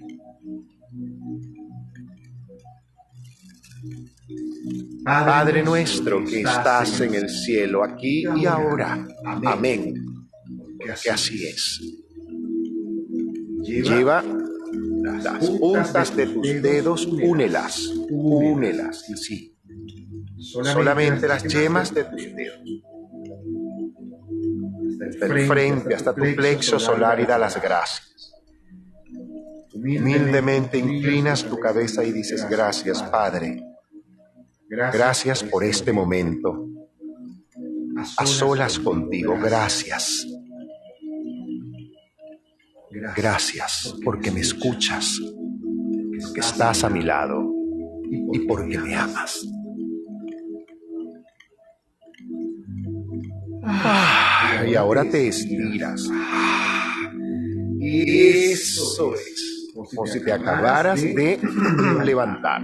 Padre 5.09 5.63
nuestro 5.63 6.23
que 6.23 6.41
estás 6.41 7.01
en 7.01 7.15
el 7.15 7.29
cielo, 7.29 7.83
aquí 7.83 8.25
y 8.35 8.45
ahora. 8.45 9.07
Amén. 9.25 9.93
Que 10.79 11.09
así 11.09 11.47
es. 11.47 11.81
Lleva 13.63 14.23
las 15.01 15.49
puntas 15.49 16.15
de 16.15 16.27
tus 16.27 16.61
dedos, 16.61 17.05
únelas, 17.07 17.91
únelas, 18.09 19.03
sí. 19.15 19.57
Solamente 20.37 21.27
las 21.27 21.43
yemas 21.43 21.93
de 21.93 22.03
tus 22.03 22.23
dedos. 22.35 22.59
Del 25.19 25.47
frente 25.47 25.95
hasta 25.95 26.13
tu 26.13 26.23
plexo 26.35 26.79
solar 26.79 27.19
y 27.19 27.25
da 27.25 27.39
las 27.39 27.59
gracias. 27.61 28.31
Humildemente 29.73 30.77
inclinas 30.77 31.43
tu 31.45 31.57
cabeza 31.57 32.03
y 32.03 32.11
dices 32.11 32.47
gracias, 32.49 33.01
Padre. 33.03 33.68
Gracias 34.69 35.43
por 35.43 35.63
este 35.63 35.91
momento. 35.91 36.67
A 38.17 38.25
solas 38.25 38.77
contigo, 38.79 39.35
gracias. 39.41 40.27
Gracias 43.15 43.95
porque 44.03 44.31
me 44.31 44.41
escuchas, 44.41 45.19
que 46.33 46.39
estás 46.39 46.83
a 46.83 46.89
mi 46.89 47.01
lado 47.01 47.51
y 48.31 48.39
porque 48.47 48.77
me 48.77 48.95
amas. 48.95 49.45
Ah, 53.63 54.63
y 54.67 54.75
ahora 54.75 55.03
te 55.03 55.27
estiras. 55.27 56.09
Eso 57.81 59.15
es, 59.15 59.71
como 59.73 60.05
si 60.07 60.23
te 60.23 60.31
acabaras 60.31 61.01
de 61.01 61.39
levantar. 62.05 62.61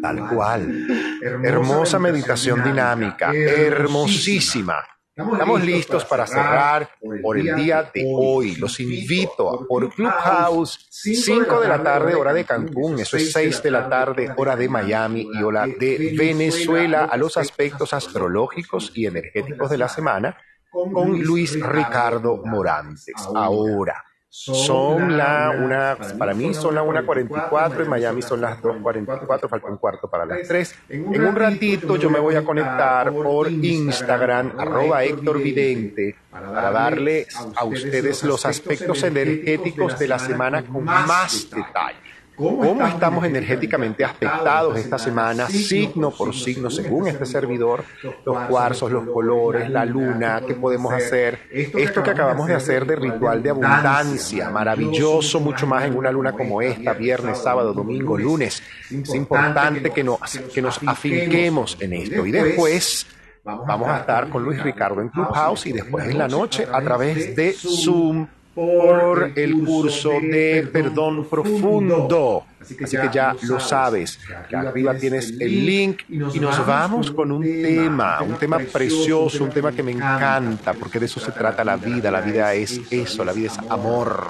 Tal 0.00 0.28
cual. 0.28 0.86
Hermosa 1.42 1.98
meditación 1.98 2.62
dinámica, 2.62 3.32
hermosísima. 3.32 4.84
Estamos 5.18 5.64
listos 5.64 6.04
para 6.04 6.28
cerrar 6.28 6.90
por 7.20 7.36
el 7.36 7.56
día 7.56 7.90
de 7.92 8.04
hoy. 8.06 8.54
Los 8.54 8.78
invito 8.78 9.50
a 9.50 9.66
por 9.66 9.92
Clubhouse, 9.92 10.86
5 10.90 11.60
de 11.60 11.68
la 11.68 11.82
tarde, 11.82 12.14
hora 12.14 12.32
de 12.32 12.44
Cancún, 12.44 13.00
eso 13.00 13.16
es 13.16 13.32
6 13.32 13.62
de 13.64 13.70
la 13.72 13.88
tarde, 13.88 14.32
hora 14.36 14.54
de 14.54 14.68
Miami 14.68 15.28
y 15.34 15.42
hora 15.42 15.66
de 15.66 16.14
Venezuela, 16.16 17.06
a 17.06 17.16
los 17.16 17.36
aspectos 17.36 17.92
astrológicos 17.92 18.92
y 18.94 19.06
energéticos 19.06 19.70
de 19.70 19.78
la 19.78 19.88
semana 19.88 20.36
con 20.70 21.20
Luis 21.20 21.58
Ricardo 21.60 22.40
Morantes. 22.44 23.14
Ahora, 23.34 24.04
son 24.30 25.16
la 25.16 25.50
una, 25.50 25.96
para 26.18 26.34
mí 26.34 26.52
son 26.52 26.74
las 26.74 26.84
1.44, 26.84 27.82
en 27.82 27.88
Miami 27.88 28.22
son 28.22 28.40
las 28.40 28.60
2.44, 28.60 29.48
falta 29.48 29.66
un 29.68 29.78
cuarto 29.78 30.08
para 30.08 30.26
las 30.26 30.46
3. 30.46 30.74
En 30.90 31.24
un 31.24 31.34
ratito 31.34 31.96
yo 31.96 32.10
me 32.10 32.18
voy 32.18 32.34
a 32.34 32.44
conectar 32.44 33.12
por 33.12 33.50
Instagram, 33.50 34.52
arroba 34.58 35.02
Héctor 35.04 35.42
Vidente, 35.42 36.14
para 36.30 36.70
darle 36.70 37.26
a 37.56 37.64
ustedes 37.64 38.22
los 38.22 38.44
aspectos 38.44 39.02
energéticos 39.02 39.98
de 39.98 40.08
la 40.08 40.18
semana 40.18 40.62
con 40.62 40.84
más 40.84 41.48
detalle 41.50 42.17
cómo 42.38 42.86
estamos 42.86 43.24
energéticamente 43.24 44.04
aspectados 44.04 44.78
esta 44.78 44.98
semana, 44.98 45.48
signo 45.48 46.10
por 46.10 46.34
signo, 46.34 46.70
según 46.70 47.08
este 47.08 47.26
servidor, 47.26 47.84
los 48.24 48.38
cuarzos, 48.46 48.90
los 48.92 49.08
colores, 49.08 49.68
la 49.68 49.84
luna, 49.84 50.40
qué 50.46 50.54
podemos 50.54 50.92
hacer. 50.92 51.40
Esto 51.50 52.02
que 52.02 52.10
acabamos 52.10 52.46
de 52.46 52.54
hacer 52.54 52.86
de 52.86 52.96
ritual 52.96 53.42
de 53.42 53.50
abundancia, 53.50 54.50
maravilloso, 54.50 55.40
mucho 55.40 55.66
más 55.66 55.84
en 55.84 55.96
una 55.96 56.12
luna 56.12 56.32
como 56.32 56.62
esta, 56.62 56.92
viernes, 56.92 57.38
sábado, 57.38 57.72
domingo, 57.72 58.16
lunes. 58.16 58.62
Es 58.90 59.14
importante 59.14 59.90
que 59.90 60.04
nos, 60.04 60.18
que 60.54 60.62
nos 60.62 60.80
afinquemos 60.86 61.76
en 61.80 61.92
esto. 61.94 62.24
Y 62.24 62.30
después... 62.30 63.06
Vamos 63.44 63.88
a 63.88 64.00
estar 64.00 64.28
con 64.28 64.44
Luis 64.44 64.62
Ricardo 64.62 65.00
en 65.00 65.08
Clubhouse 65.08 65.64
y 65.64 65.72
después 65.72 66.06
en 66.06 66.18
la 66.18 66.28
noche 66.28 66.66
a 66.70 66.82
través 66.82 67.34
de 67.34 67.54
Zoom 67.54 68.26
por 68.58 69.32
el 69.36 69.64
curso 69.64 70.10
de 70.20 70.68
perdón 70.72 71.28
profundo. 71.28 72.44
Así 72.60 72.74
que 72.74 73.08
ya 73.12 73.36
lo 73.42 73.60
sabes. 73.60 74.18
Arriba 74.52 74.96
tienes 74.96 75.30
el 75.38 75.64
link 75.64 76.02
y 76.08 76.40
nos 76.40 76.66
vamos 76.66 77.12
con 77.12 77.30
un 77.30 77.42
tema, 77.42 78.20
un 78.20 78.34
tema 78.34 78.58
precioso, 78.58 79.44
un 79.44 79.50
tema 79.50 79.70
que 79.70 79.84
me 79.84 79.92
encanta, 79.92 80.74
porque 80.74 80.98
de 80.98 81.06
eso 81.06 81.20
se 81.20 81.30
trata 81.30 81.64
la 81.64 81.76
vida. 81.76 82.10
La 82.10 82.20
vida 82.20 82.52
es 82.54 82.80
eso, 82.90 83.24
la 83.24 83.32
vida 83.32 83.46
es 83.46 83.58
amor. 83.70 84.26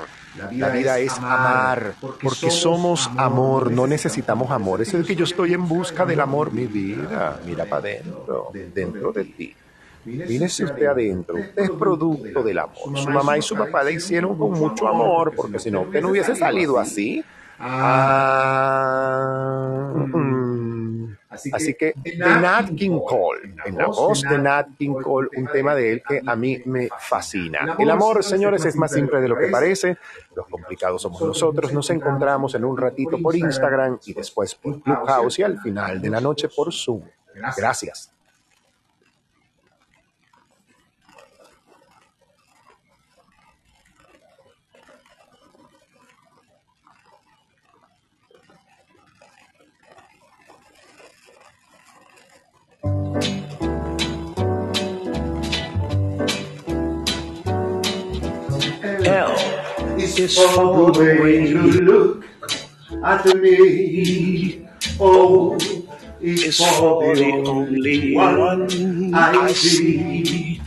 La 0.52 0.68
vida 0.68 0.98
es 0.98 1.18
amar, 1.18 1.94
porque 2.22 2.50
somos 2.50 3.10
amor, 3.16 3.72
no 3.72 3.86
necesitamos 3.86 4.50
amor. 4.50 4.82
Es 4.82 4.92
que 4.92 5.16
yo 5.16 5.24
estoy 5.24 5.54
en 5.54 5.66
busca 5.66 6.04
del 6.04 6.20
amor, 6.20 6.52
mi 6.52 6.66
vida. 6.66 7.40
Mira 7.46 7.64
para 7.64 7.78
adentro, 7.78 8.50
dentro 8.52 9.10
de 9.10 9.24
ti. 9.24 9.54
Mírese 10.08 10.64
usted 10.64 10.86
adentro, 10.86 11.36
usted 11.36 11.62
es 11.62 11.70
producto 11.70 12.42
del 12.42 12.58
amor. 12.58 12.96
Su 12.96 13.10
mamá 13.10 13.36
y 13.38 13.42
su 13.42 13.54
papá 13.56 13.82
le 13.84 13.92
hicieron 13.92 14.36
con 14.38 14.52
mucho 14.52 14.88
amor, 14.88 15.32
porque 15.36 15.58
si 15.58 15.70
no, 15.70 15.82
usted 15.82 16.00
no 16.00 16.08
hubiese 16.10 16.34
salido 16.34 16.78
así. 16.78 17.22
Ah, 17.60 18.32
mm. 19.94 20.88
Así 21.52 21.74
que, 21.74 21.94
de 22.02 22.16
Nat 22.16 22.74
King 22.74 23.00
Cole, 23.06 23.54
en 23.64 23.76
la 23.76 23.86
voz 23.86 24.22
de 24.22 24.38
Nat 24.38 24.68
King 24.76 24.94
Cole, 25.02 25.28
un 25.36 25.46
tema 25.46 25.74
de 25.74 25.92
él 25.92 26.02
que 26.06 26.20
a 26.24 26.34
mí 26.34 26.60
me 26.64 26.88
fascina. 26.98 27.76
El 27.78 27.90
amor, 27.90 28.24
señores, 28.24 28.64
es 28.64 28.76
más 28.76 28.92
simple 28.92 29.20
de 29.20 29.28
lo 29.28 29.36
que 29.36 29.48
parece. 29.48 29.98
Los 30.34 30.46
complicados 30.46 31.02
somos 31.02 31.20
nosotros. 31.20 31.72
Nos 31.72 31.90
encontramos 31.90 32.54
en 32.54 32.64
un 32.64 32.76
ratito 32.76 33.18
por 33.22 33.36
Instagram 33.36 33.98
y 34.06 34.14
después 34.14 34.54
por 34.54 34.80
Clubhouse 34.80 35.38
y 35.38 35.42
al 35.42 35.60
final 35.60 36.00
de 36.00 36.10
la 36.10 36.20
noche 36.20 36.48
por 36.48 36.72
Zoom. 36.72 37.02
Gracias. 37.56 38.12
L 59.08 59.32
is 59.98 60.36
for 60.36 60.92
the 60.92 61.18
way 61.22 61.48
you 61.48 61.62
look 61.80 62.24
at 63.04 63.24
me. 63.36 64.68
Oh, 65.00 65.54
o 65.54 65.58
is 66.20 66.58
for 66.58 67.14
the 67.16 67.32
only 67.46 68.14
one 68.14 69.14
I 69.14 69.52
see. 69.52 70.60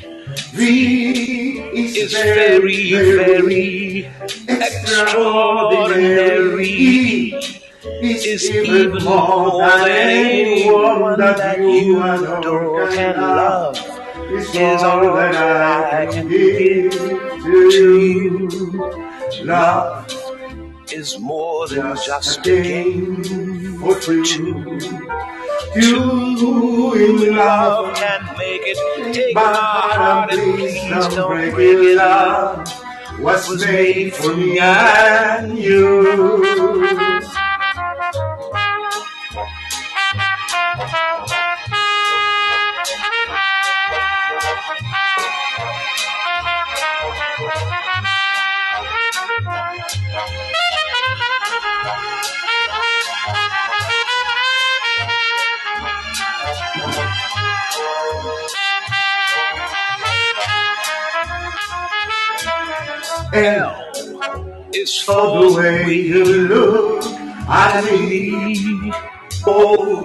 V 0.54 1.60
is 1.76 2.14
very, 2.14 2.94
very 2.94 4.10
extraordinary. 4.48 7.34
It 7.84 8.26
is 8.26 8.50
even 8.50 9.04
more 9.04 9.62
than 9.62 9.90
anyone 9.90 11.20
that 11.20 11.60
you 11.60 12.02
adore 12.02 12.88
can 12.90 13.20
love. 13.22 14.01
Is 14.34 14.82
all 14.82 15.14
that 15.16 15.36
I 15.94 16.06
can 16.12 16.30
give 16.30 16.94
to 16.94 17.70
you. 17.70 18.48
Love 19.44 20.08
is 20.92 21.20
more 21.20 21.68
than 21.68 21.96
just 21.98 22.48
a 22.48 22.62
game 22.62 23.24
for 23.80 23.94
two. 24.02 24.80
Two 25.74 26.94
in 26.96 27.36
love 27.36 27.94
can 27.96 28.38
make 28.38 28.62
it. 28.64 29.14
Take 29.14 29.36
my 29.36 29.42
heart 29.42 30.34
and 30.34 30.58
please 30.58 30.90
don't 30.90 31.28
break 31.28 31.54
it. 31.58 31.98
Love 31.98 33.20
was 33.20 33.66
made 33.66 34.14
for 34.14 34.34
me 34.36 34.60
and 34.60 35.58
you. 35.58 36.42
L 63.34 63.72
is 64.74 64.98
for 64.98 65.14
the 65.14 65.56
way 65.58 65.94
you 65.94 66.26
look 66.26 67.06
at 67.48 67.86
me. 67.86 68.92
O 69.46 70.04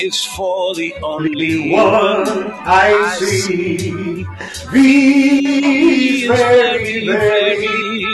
is 0.00 0.24
for 0.24 0.74
the 0.74 0.94
only 1.02 1.70
one 1.72 2.26
I 2.66 3.14
see. 3.18 4.26
Is 4.72 6.26
very, 6.28 7.06
very 7.06 8.06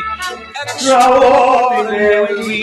extraordinary. 0.62 2.62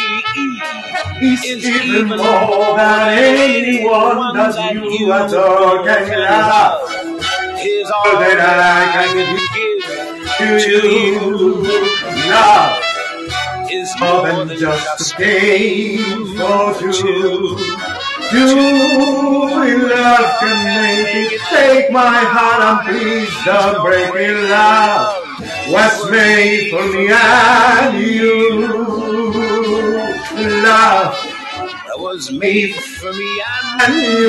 Is 1.19 1.65
even 1.65 2.09
more 2.09 2.75
than 2.77 3.17
anyone 3.17 4.35
that 4.35 4.55
you 4.73 5.11
adore 5.13 5.83
can 5.83 6.19
love. 6.19 6.81
Is 7.59 7.89
all 7.91 8.19
that 8.19 8.39
I 8.39 8.41
can 8.93 9.09
give 10.37 10.61
to 10.63 10.71
you. 10.87 11.19
Love 12.29 12.86
is 13.87 13.95
more 14.01 14.45
than 14.45 14.57
just 14.57 15.13
a 15.13 15.17
game 15.17 16.25
for 16.35 16.73
two. 16.91 17.57
True 18.29 19.89
love 19.89 20.39
can 20.39 20.57
make 20.81 21.31
it. 21.31 21.41
Take 21.49 21.91
my 21.91 22.17
heart 22.35 22.61
and 22.67 22.79
please 22.87 23.33
don't 23.45 23.77
break 23.85 24.13
it. 24.15 24.49
Love 24.49 25.05
was 25.69 26.11
made 26.11 26.69
for 26.71 26.83
me 26.93 27.03
and 27.11 27.97
you. 28.03 28.67
Love 30.63 31.15
was 31.97 32.31
made 32.31 32.73
for 32.75 33.13
me 33.13 33.41
and 33.81 33.95
you. 33.95 34.27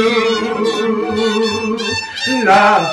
Love 2.44 2.86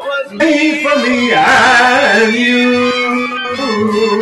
was 0.00 0.32
made 0.32 0.82
for 0.82 0.96
me 1.02 1.32
and 1.34 2.34
Oh. 3.58 4.16